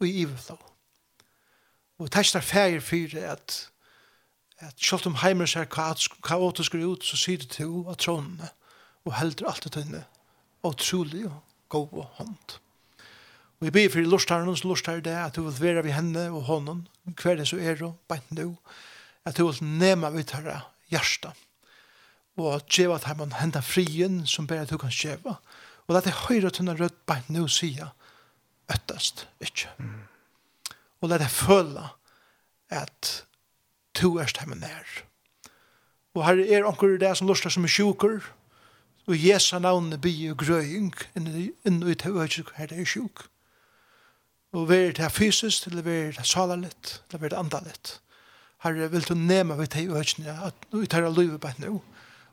ui 0.00 0.10
iveflå. 0.22 0.58
Og 1.98 2.10
tæsta 2.10 2.42
fyrir 2.44 2.80
fyrir 2.80 3.30
at 3.32 3.72
at 4.62 4.78
sjálft 4.78 5.08
om 5.10 5.18
heimer 5.18 5.48
ser 5.50 5.66
kaotisk 5.66 6.74
ut 6.78 7.04
så 7.04 7.16
sier 7.18 7.40
du 7.42 7.48
til 7.50 7.70
av 7.90 7.96
trånene 7.98 8.52
og 9.02 9.16
heldur 9.18 9.48
alt 9.50 9.64
det 9.66 9.72
tøyne 9.74 10.04
og 10.62 10.76
trolig 10.78 11.24
og 11.26 11.40
god 11.72 11.96
og 11.98 12.04
hånd. 12.20 12.58
Og 13.58 13.66
jeg 13.66 13.74
ber 13.74 13.90
for 13.94 14.06
lortaren 14.06 14.56
som 14.56 14.70
lortar 14.70 15.02
det 15.02 15.16
at 15.18 15.36
du 15.36 15.42
vil 15.48 15.60
være 15.60 15.84
ved 15.84 15.96
henne 15.96 16.28
og 16.30 16.46
hånden 16.46 16.86
hver 17.18 17.40
det 17.40 17.48
så 17.50 17.58
er 17.58 17.82
og 17.82 17.98
beint 18.08 18.30
nu 18.38 18.56
at 19.26 19.38
du 19.38 19.48
vil 19.48 19.64
nema 19.64 20.10
vidt 20.10 20.30
herre 20.36 20.60
Hjärsta 20.92 21.32
og 22.36 22.54
at 22.54 22.68
djeva 22.72 22.96
at 22.96 23.18
man 23.18 23.34
henda 23.36 23.60
frien 23.60 24.22
som 24.26 24.46
bare 24.46 24.66
du 24.66 24.78
kan 24.80 24.92
djeva. 24.92 25.36
Og 25.88 25.96
at 25.96 26.06
jeg 26.08 26.20
høyre 26.28 26.50
tunna 26.50 26.74
rødt 26.78 27.06
beint 27.06 27.30
nå 27.30 27.46
sida, 27.50 27.90
øttast, 28.72 29.26
ikkje. 29.42 29.72
Mm. 29.78 30.04
Og 31.02 31.12
at 31.12 31.20
jeg 31.20 31.34
føle 31.34 31.88
at 32.72 33.24
du 34.00 34.18
erst 34.18 34.38
heimann 34.40 34.62
nær. 34.64 35.02
Og 36.14 36.24
her 36.26 36.40
er 36.44 36.68
onker 36.68 36.98
det 37.00 37.16
som 37.16 37.28
lustar 37.28 37.52
som 37.52 37.64
er 37.64 37.72
sjuker, 37.72 38.20
og 39.08 39.18
Jesu 39.18 39.58
navnet 39.58 40.00
by 40.00 40.12
og 40.30 40.38
grøying, 40.44 40.92
inn 41.18 41.28
i 41.82 41.94
til 41.98 42.16
øyne 42.16 42.54
her 42.56 42.70
det 42.70 42.78
er 42.78 42.86
sjuk. 42.86 43.26
Og 44.52 44.68
vi 44.68 44.76
er 44.76 44.92
det 44.92 45.10
fysisk, 45.12 45.66
eller 45.66 45.82
vi 45.82 45.90
er 45.90 46.12
det 46.12 46.26
salalit, 46.28 47.00
eller 47.08 47.18
vi 47.18 47.26
er 47.26 47.32
det 47.34 47.38
andalit. 47.38 47.94
Herre, 48.62 48.90
vil 48.90 49.08
du 49.08 49.14
nema 49.14 49.56
vi 49.58 49.66
til 49.66 49.90
øyne 49.90 50.36
at 50.46 50.54
vi 50.70 50.86
tar 50.86 51.08
av 51.08 51.18
livet 51.18 51.40
bare 51.40 51.58
nå 51.58 51.80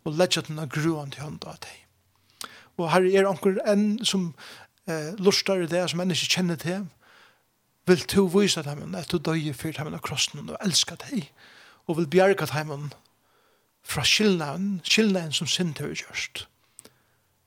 og 0.05 0.17
letja 0.19 0.43
denne 0.47 0.67
gruan 0.71 1.11
til 1.13 1.25
hånda 1.25 1.53
av 1.53 1.61
deg. 1.65 1.75
Og 2.79 2.91
her 2.93 3.07
er 3.09 3.27
anker 3.27 3.59
enn 3.67 3.99
som 4.07 4.31
eh, 4.87 5.11
lustar 5.19 5.63
i 5.63 5.69
det, 5.69 5.83
som 5.91 6.01
enn 6.01 6.15
ikke 6.15 6.33
kjenner 6.37 6.59
til, 6.59 6.87
vil 7.89 8.05
to 8.05 8.27
vise 8.29 8.61
dem 8.63 8.95
at 8.95 9.11
du 9.11 9.17
døye 9.17 9.53
fyrt 9.57 9.79
dem 9.79 9.93
av 9.93 10.03
krossen 10.05 10.45
og 10.45 10.57
elsker 10.61 10.99
deg, 11.07 11.29
og 11.89 11.97
vil 11.99 12.09
bjerga 12.11 12.47
dem 12.53 12.91
fra 13.83 14.03
skillnaden, 14.05 14.79
skillnaden 14.85 15.33
som 15.33 15.49
sint 15.49 15.81
har 15.81 15.89
gjørst, 15.89 16.45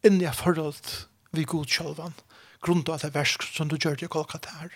inn 0.03 0.21
i 0.21 0.31
forhold 0.35 1.07
vi 1.33 1.45
god 1.49 1.71
sjølvan, 1.71 2.17
grunn 2.63 2.83
av 2.91 3.03
det 3.03 3.13
versk 3.15 3.45
som 3.47 3.71
du 3.71 3.79
gjør 3.79 4.03
i 4.03 4.11
Golgata 4.11 4.51
her. 4.61 4.73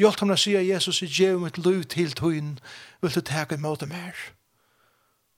Hjelp 0.00 0.22
ham 0.22 0.32
å 0.32 0.38
si 0.40 0.54
at 0.56 0.64
Jesus 0.64 1.02
er 1.04 1.12
gjev 1.12 1.42
mitt 1.42 1.60
liv 1.60 1.84
til 1.92 2.14
tøyen, 2.16 2.56
vil 3.02 3.12
du 3.12 3.20
tega 3.20 3.58
imot 3.58 3.84
dem 3.84 3.92
her. 3.92 4.16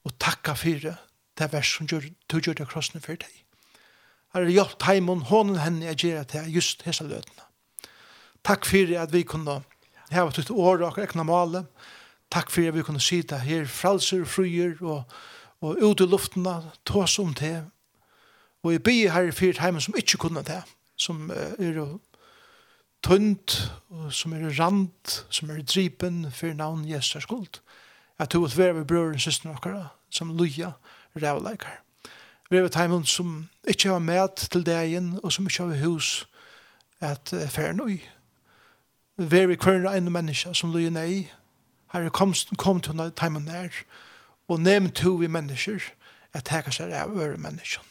Og 0.06 0.14
takka 0.22 0.54
fyrir 0.58 0.94
det 1.38 1.52
vers 1.52 1.76
som 1.76 1.88
gjør, 1.90 2.10
du 2.30 2.38
gjør 2.38 2.60
det 2.60 2.68
krossen 2.70 3.02
for 3.02 3.18
deg. 3.18 3.40
Herre, 4.34 4.50
hjelp 4.50 4.82
heimen, 4.82 5.26
hånden 5.30 5.60
henne 5.62 5.86
jeg 5.92 6.00
gjør 6.04 6.24
det 6.32 6.46
just 6.54 6.82
hese 6.86 7.06
løtene. 7.06 7.46
Takk 8.44 8.66
for 8.66 8.96
at 9.00 9.12
vi 9.14 9.22
kunne 9.22 9.60
heva 10.10 10.32
tutt 10.34 10.50
år 10.50 10.82
og 10.84 10.98
ekna 11.00 11.24
male. 11.26 11.64
Takk 12.34 12.50
for 12.50 12.66
at 12.68 12.74
vi 12.74 12.82
kunne 12.84 13.00
sida 13.00 13.38
her 13.40 13.64
fralser, 13.70 14.24
fruer 14.28 14.76
og, 14.82 15.04
og 15.62 15.78
ut 15.80 16.02
i 16.02 16.08
luftene, 16.08 16.56
tås 16.84 17.18
om 17.22 17.34
det. 17.34 17.62
Og 18.64 18.72
jeg 18.72 18.82
bygger 18.82 19.14
herre 19.14 19.32
for 19.32 19.60
heimen 19.62 19.80
som 19.80 19.96
ikke 19.96 20.18
kunne 20.18 20.42
det, 20.44 20.62
som 20.96 21.30
er 21.30 21.80
tunt, 23.04 23.56
som 24.10 24.32
er 24.32 24.48
rand, 24.58 25.14
som 25.30 25.50
er 25.50 25.62
dripen 25.62 26.24
for 26.32 26.54
navn 26.56 26.84
Jesus 26.88 27.22
skuld. 27.22 27.60
Jeg 28.18 28.28
tror 28.28 28.46
at 28.46 28.56
vi 28.56 28.62
er 28.62 28.84
brøren, 28.84 29.18
søstene 29.18 29.54
okkara, 29.54 29.88
som 30.10 30.36
loja, 30.36 30.72
rævleikar. 31.16 31.80
Vi 32.50 32.56
er 32.56 32.68
timen 32.68 33.04
som 33.04 33.48
ikke 33.68 33.88
har 33.88 33.98
med 33.98 34.36
til 34.36 34.66
dagen, 34.66 35.20
og 35.22 35.32
som 35.32 35.46
ikke 35.46 35.62
har 35.62 35.86
hus 35.86 36.28
at 37.00 37.32
uh, 37.32 37.48
fære 37.48 37.90
i. 37.90 38.02
Vi 39.16 39.38
er 39.38 39.56
kvarna 39.56 39.96
en 39.96 40.12
menneske 40.12 40.54
som 40.54 40.72
løy 40.72 40.88
nei, 40.90 41.30
her 41.92 42.08
kom, 42.08 42.34
kom 42.58 42.80
til 42.80 43.12
timen 43.16 43.44
nær, 43.46 43.70
og 44.48 44.60
nevn 44.60 44.90
to 44.90 45.14
vi 45.14 45.26
mennesker, 45.26 45.82
at 46.34 46.44
teka 46.44 46.70
seg 46.74 46.92
av 46.92 47.14
øre 47.14 47.38
mennesken. 47.38 47.84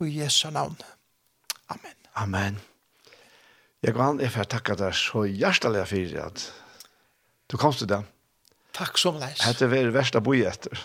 Og 0.00 0.08
i 0.08 0.20
Jesu 0.20 0.50
navn. 0.50 0.76
Amen. 1.68 1.96
Amen. 2.14 2.58
Jeg 3.82 3.94
går 3.94 4.02
an, 4.02 4.20
jeg 4.20 4.32
får 4.32 4.48
takke 4.52 4.76
deg 4.76 4.94
så 4.94 5.24
hjertelig 5.24 5.86
for 5.88 6.20
at 6.26 6.44
du 7.50 7.56
kom 7.56 7.72
til 7.72 7.88
det. 7.88 8.02
Takk 8.76 8.98
som 9.00 9.16
leis. 9.20 9.40
Hette 9.46 9.68
er 9.72 9.90
verst 9.94 10.16
å 10.18 10.20
bo 10.20 10.34
etter. 10.36 10.80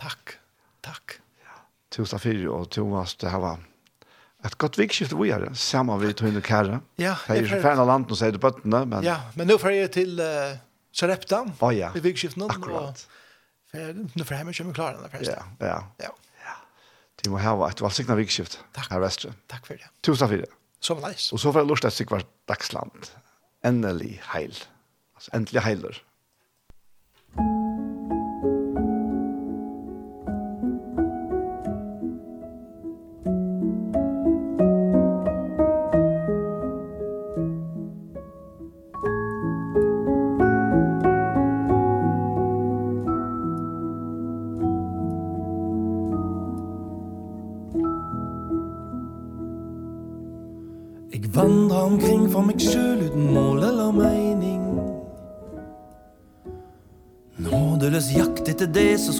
Takk. 0.00 0.38
Takk. 0.88 1.18
Ja. 1.44 1.58
Tusen 1.94 2.22
fyrir, 2.22 2.48
og 2.52 2.70
Thomas, 2.74 3.14
det 3.20 3.32
her 3.32 3.42
var 3.44 3.60
et 4.46 4.58
godt 4.58 4.78
vikskifte 4.78 5.16
vi 5.16 5.30
är 5.30 5.54
sammen 5.54 6.00
vi 6.00 6.12
tog 6.12 6.28
in 6.28 6.36
och 6.36 6.46
kärra. 6.46 6.80
Ja, 6.96 7.16
det 7.26 7.32
är 7.32 7.42
ju 7.42 7.62
färna 7.62 7.84
land 7.84 8.10
och 8.10 8.18
sier 8.18 8.32
du 8.32 8.38
bøttene, 8.38 8.84
Men... 8.84 9.04
Ja, 9.04 9.20
men 9.34 9.46
nå 9.48 9.58
får 9.58 9.70
jeg 9.70 9.90
til 9.90 10.20
uh, 10.20 10.56
Sarepta 10.92 11.44
oh, 11.60 11.74
ja. 11.74 11.90
i 11.94 12.00
vikskiften. 12.00 12.42
Akkurat. 12.42 12.88
Och, 12.90 13.70
för, 13.70 14.24
får 14.24 14.34
jeg 14.34 14.38
hjemme 14.38 14.50
och 14.50 14.56
kommer 14.56 14.74
klara 14.74 14.92
den 14.92 15.02
där 15.02 15.08
förresten. 15.08 15.36
Ja, 15.58 15.66
ja. 15.66 15.84
ja. 15.98 16.14
ja. 17.24 17.30
Må 17.30 17.38
ha 17.38 17.70
ett 17.70 17.80
valsikna 17.80 18.14
vikskift 18.14 18.60
Takk. 18.72 18.90
Her 18.90 19.00
vestre. 19.00 19.32
Takk 19.46 19.66
for 19.66 19.74
det. 19.74 19.90
Tusen 20.02 20.28
fyrir. 20.28 20.46
Som 20.80 21.02
nice. 21.02 21.32
Og 21.34 21.40
så 21.40 21.52
får 21.52 21.60
jeg 21.60 21.68
lust 21.68 21.82
til 21.82 21.90
sig 21.90 22.06
vart 22.10 22.26
dagsland. 22.48 23.10
Endelig 23.64 24.20
heil. 24.32 24.54
Altså, 25.16 25.30
endelig 25.34 25.62
heiler. 25.62 26.02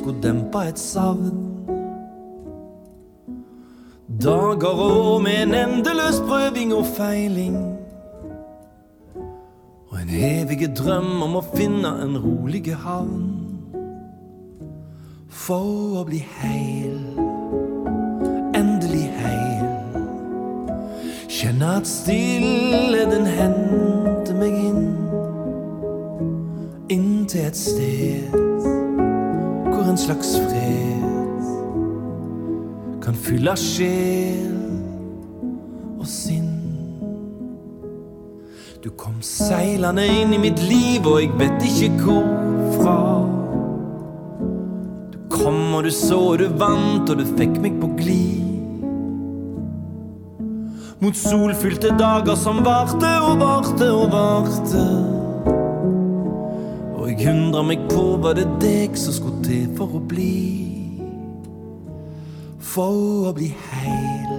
og 0.09 0.23
dempa 0.23 0.59
et 0.69 0.79
savn. 0.79 1.33
Dager 4.23 4.81
og 4.85 5.23
med 5.23 5.43
en 5.43 5.55
endeløs 5.55 6.21
prøving 6.29 6.75
og 6.75 6.87
feiling. 6.87 7.57
Og 9.89 10.01
en 10.03 10.09
evige 10.11 10.69
drøm 10.75 11.23
om 11.23 11.37
å 11.39 11.45
finne 11.55 11.93
en 12.03 12.17
rolig 12.19 12.65
havn. 12.75 13.29
For 15.29 16.01
å 16.01 16.05
bli 16.09 16.23
heil. 16.41 16.99
Endelig 18.59 19.07
heil. 19.21 19.69
Kjenne 21.29 21.77
at 21.79 21.87
stille 21.87 23.07
den 23.13 23.29
hente 23.29 24.35
meg 24.41 24.61
inn. 24.65 24.85
Inn 26.91 27.27
til 27.29 27.47
et 27.47 27.57
sted 27.57 28.48
en 29.99 30.05
slags 30.05 30.37
fred 30.37 31.43
Kan 33.03 33.15
fylla 33.15 33.57
sjel 33.57 34.55
og 35.99 36.07
sinn. 36.07 36.53
Du 38.85 38.91
kom 38.95 39.17
seilande 39.25 40.05
inn 40.07 40.35
i 40.37 40.39
mitt 40.39 40.61
liv 40.69 41.07
Og 41.09 41.19
jeg 41.23 41.33
vet 41.41 41.67
ikke 41.67 41.91
hvorfra. 42.05 42.99
Du 45.15 45.19
kom 45.33 45.75
og 45.75 45.89
du 45.89 45.91
så 45.95 46.21
og 46.35 46.39
du 46.45 46.47
vant 46.61 47.11
Og 47.11 47.19
du 47.19 47.27
fikk 47.35 47.59
meg 47.65 47.81
på 47.83 47.91
glid. 47.99 48.45
Mot 50.99 51.15
solfylte 51.15 51.95
dager 51.99 52.39
som 52.39 52.65
varte 52.67 53.11
og 53.23 53.39
varte 53.43 53.95
og 53.95 54.11
varte. 54.15 55.18
Jeg 57.19 57.35
undrer 57.35 57.63
meg 57.67 57.81
på 57.91 58.03
var 58.23 58.37
det 58.39 58.45
deg 58.63 58.95
som 58.95 59.11
skulle 59.11 59.41
til 59.43 59.65
for 59.75 59.91
å 59.99 60.01
bli. 60.07 60.35
For 62.63 63.27
å 63.27 63.33
bli 63.35 63.49
heil. 63.73 64.37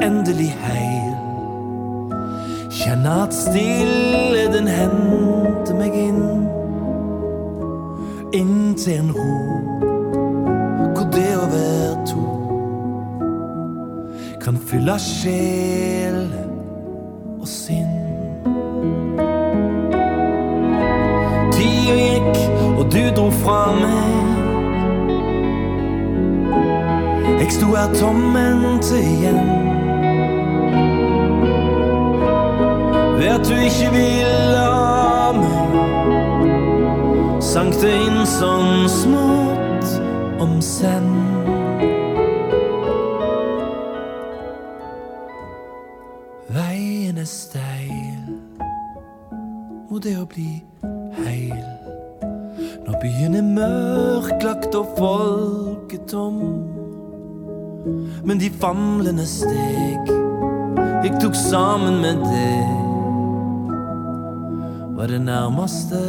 Endelig 0.00 0.48
heil. 0.62 1.12
Kjenne 2.72 3.18
at 3.26 3.36
stille 3.36 4.46
den 4.54 4.70
hente 4.72 5.76
meg 5.76 5.98
inn. 6.06 6.24
Inn 8.40 8.72
til 8.80 9.02
en 9.02 9.12
ro. 9.12 9.36
Hvor 10.96 11.04
det 11.12 11.30
å 11.36 11.46
være 11.52 11.96
to 12.08 12.24
Kan 14.40 14.56
fylla 14.70 14.96
sjelen 14.96 16.49
du 22.92 23.02
dro 23.16 23.30
fra 23.30 23.72
meg. 23.80 24.38
Jeg 27.40 27.52
sto 27.56 27.66
her 27.74 27.88
tomment 27.94 28.92
igjen. 28.94 29.70
Ved 33.20 33.28
at 33.28 33.48
du 33.48 33.54
ikke 33.54 33.92
vil 33.92 34.56
ha 34.56 35.32
meg 35.36 35.72
Sank 37.42 37.74
det 37.82 37.92
inn 38.06 38.24
sånn 38.24 38.88
smått 38.88 40.00
om 40.40 40.56
sen 40.64 41.04
Veien 46.56 47.20
er 47.20 47.28
steil 47.28 48.40
Mot 49.90 50.00
det 50.00 50.16
å 50.16 50.24
bli 50.24 50.64
famlende 58.60 59.26
steg 59.26 60.10
Ik 61.02 61.14
tok 61.20 61.34
sammen 61.34 62.00
med 62.00 62.18
deg. 62.28 62.68
Var 64.96 65.06
det 65.08 65.20
nærmeste 65.24 66.00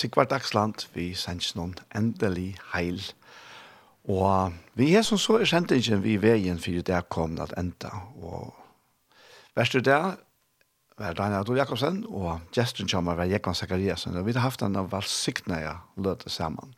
Sigvard 0.00 0.30
Dagsland 0.32 0.86
vi 0.94 1.10
sender 1.12 1.58
noen 1.58 1.74
endelig 1.92 2.54
heil. 2.72 3.02
Og 4.08 4.54
vi 4.78 4.94
er 4.96 5.04
som 5.04 5.20
så 5.20 5.36
er 5.36 5.50
kjent 5.50 5.74
ikke 5.76 5.98
vi 6.00 6.14
veien 6.22 6.60
for 6.62 6.80
det 6.88 7.00
kom 7.12 7.36
at 7.44 7.52
enda. 7.60 7.90
Og 8.16 8.54
verst 9.58 9.76
det 9.76 9.98
var 11.00 11.16
Daniel 11.18 11.42
Adol 11.42 11.60
Jakobsen 11.60 12.02
og 12.08 12.46
gesten 12.56 12.88
kommer 12.88 13.18
var 13.18 13.28
Jekon 13.28 13.56
Zakariasen. 13.56 14.16
Og 14.16 14.24
vi 14.24 14.32
har 14.32 14.46
haft 14.48 14.64
en 14.64 14.80
av 14.80 14.88
valsikneia 14.92 15.76
løte 16.00 16.32
sammen. 16.32 16.72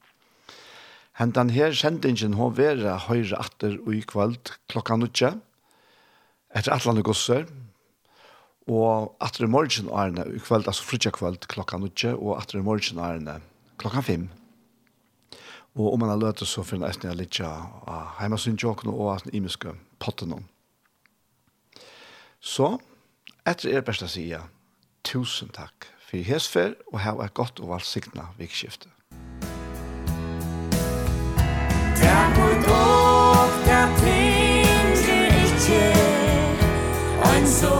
Hentan 1.20 1.52
her 1.54 1.74
sendingen 1.78 2.34
hun 2.34 2.56
være 2.58 2.96
høyre 3.06 3.38
atter 3.38 3.78
og 3.84 3.94
i 3.94 4.02
kvöld 4.02 4.56
klokka 4.72 4.96
nødje. 4.98 5.36
Etter 6.56 6.74
atlan 6.74 7.02
gosser, 7.06 7.46
Og 8.70 9.16
atter 9.20 9.44
i 9.44 9.50
morgen 9.50 9.88
er 9.90 10.12
det 10.14 10.28
i 10.36 10.42
kveld, 10.42 10.68
altså 10.70 10.84
frutja 10.86 11.10
kveld 11.14 11.48
klokka 11.50 11.80
nutje, 11.82 12.14
og 12.14 12.38
atter 12.38 12.60
i 12.60 12.62
morgen 12.62 13.00
er 13.02 13.18
det 13.18 13.40
klokka 13.82 14.04
fem. 14.06 14.28
Og 15.74 15.94
om 15.94 16.00
man 16.00 16.12
har 16.12 16.20
løtet 16.20 16.48
så 16.48 16.62
finner 16.62 16.90
jeg 16.90 17.00
etter 17.00 17.16
litt 17.16 17.40
av 17.42 18.12
heimasynsjåkene 18.20 18.92
og 18.92 19.14
av 19.14 19.24
den 19.24 19.34
imiske 19.40 19.72
potten. 19.98 20.44
Så, 22.42 22.76
etter 23.48 23.72
er 23.72 23.86
beste 23.86 24.08
sida, 24.10 24.44
tusen 25.02 25.50
takk 25.54 25.88
for 26.06 26.22
hesfer, 26.22 26.76
og 26.92 27.00
her 27.00 27.18
er 27.24 27.32
godt 27.34 27.62
og 27.62 27.72
valgsikna 27.72 28.28
vikskiftet. 28.38 28.90
Takk 32.02 32.36
for 32.36 32.54
dog, 32.68 33.58
der 33.66 33.88
tinge 34.02 35.16
ich 35.42 35.52
dir, 35.66 36.12
ein 37.24 37.46
so 37.46 37.72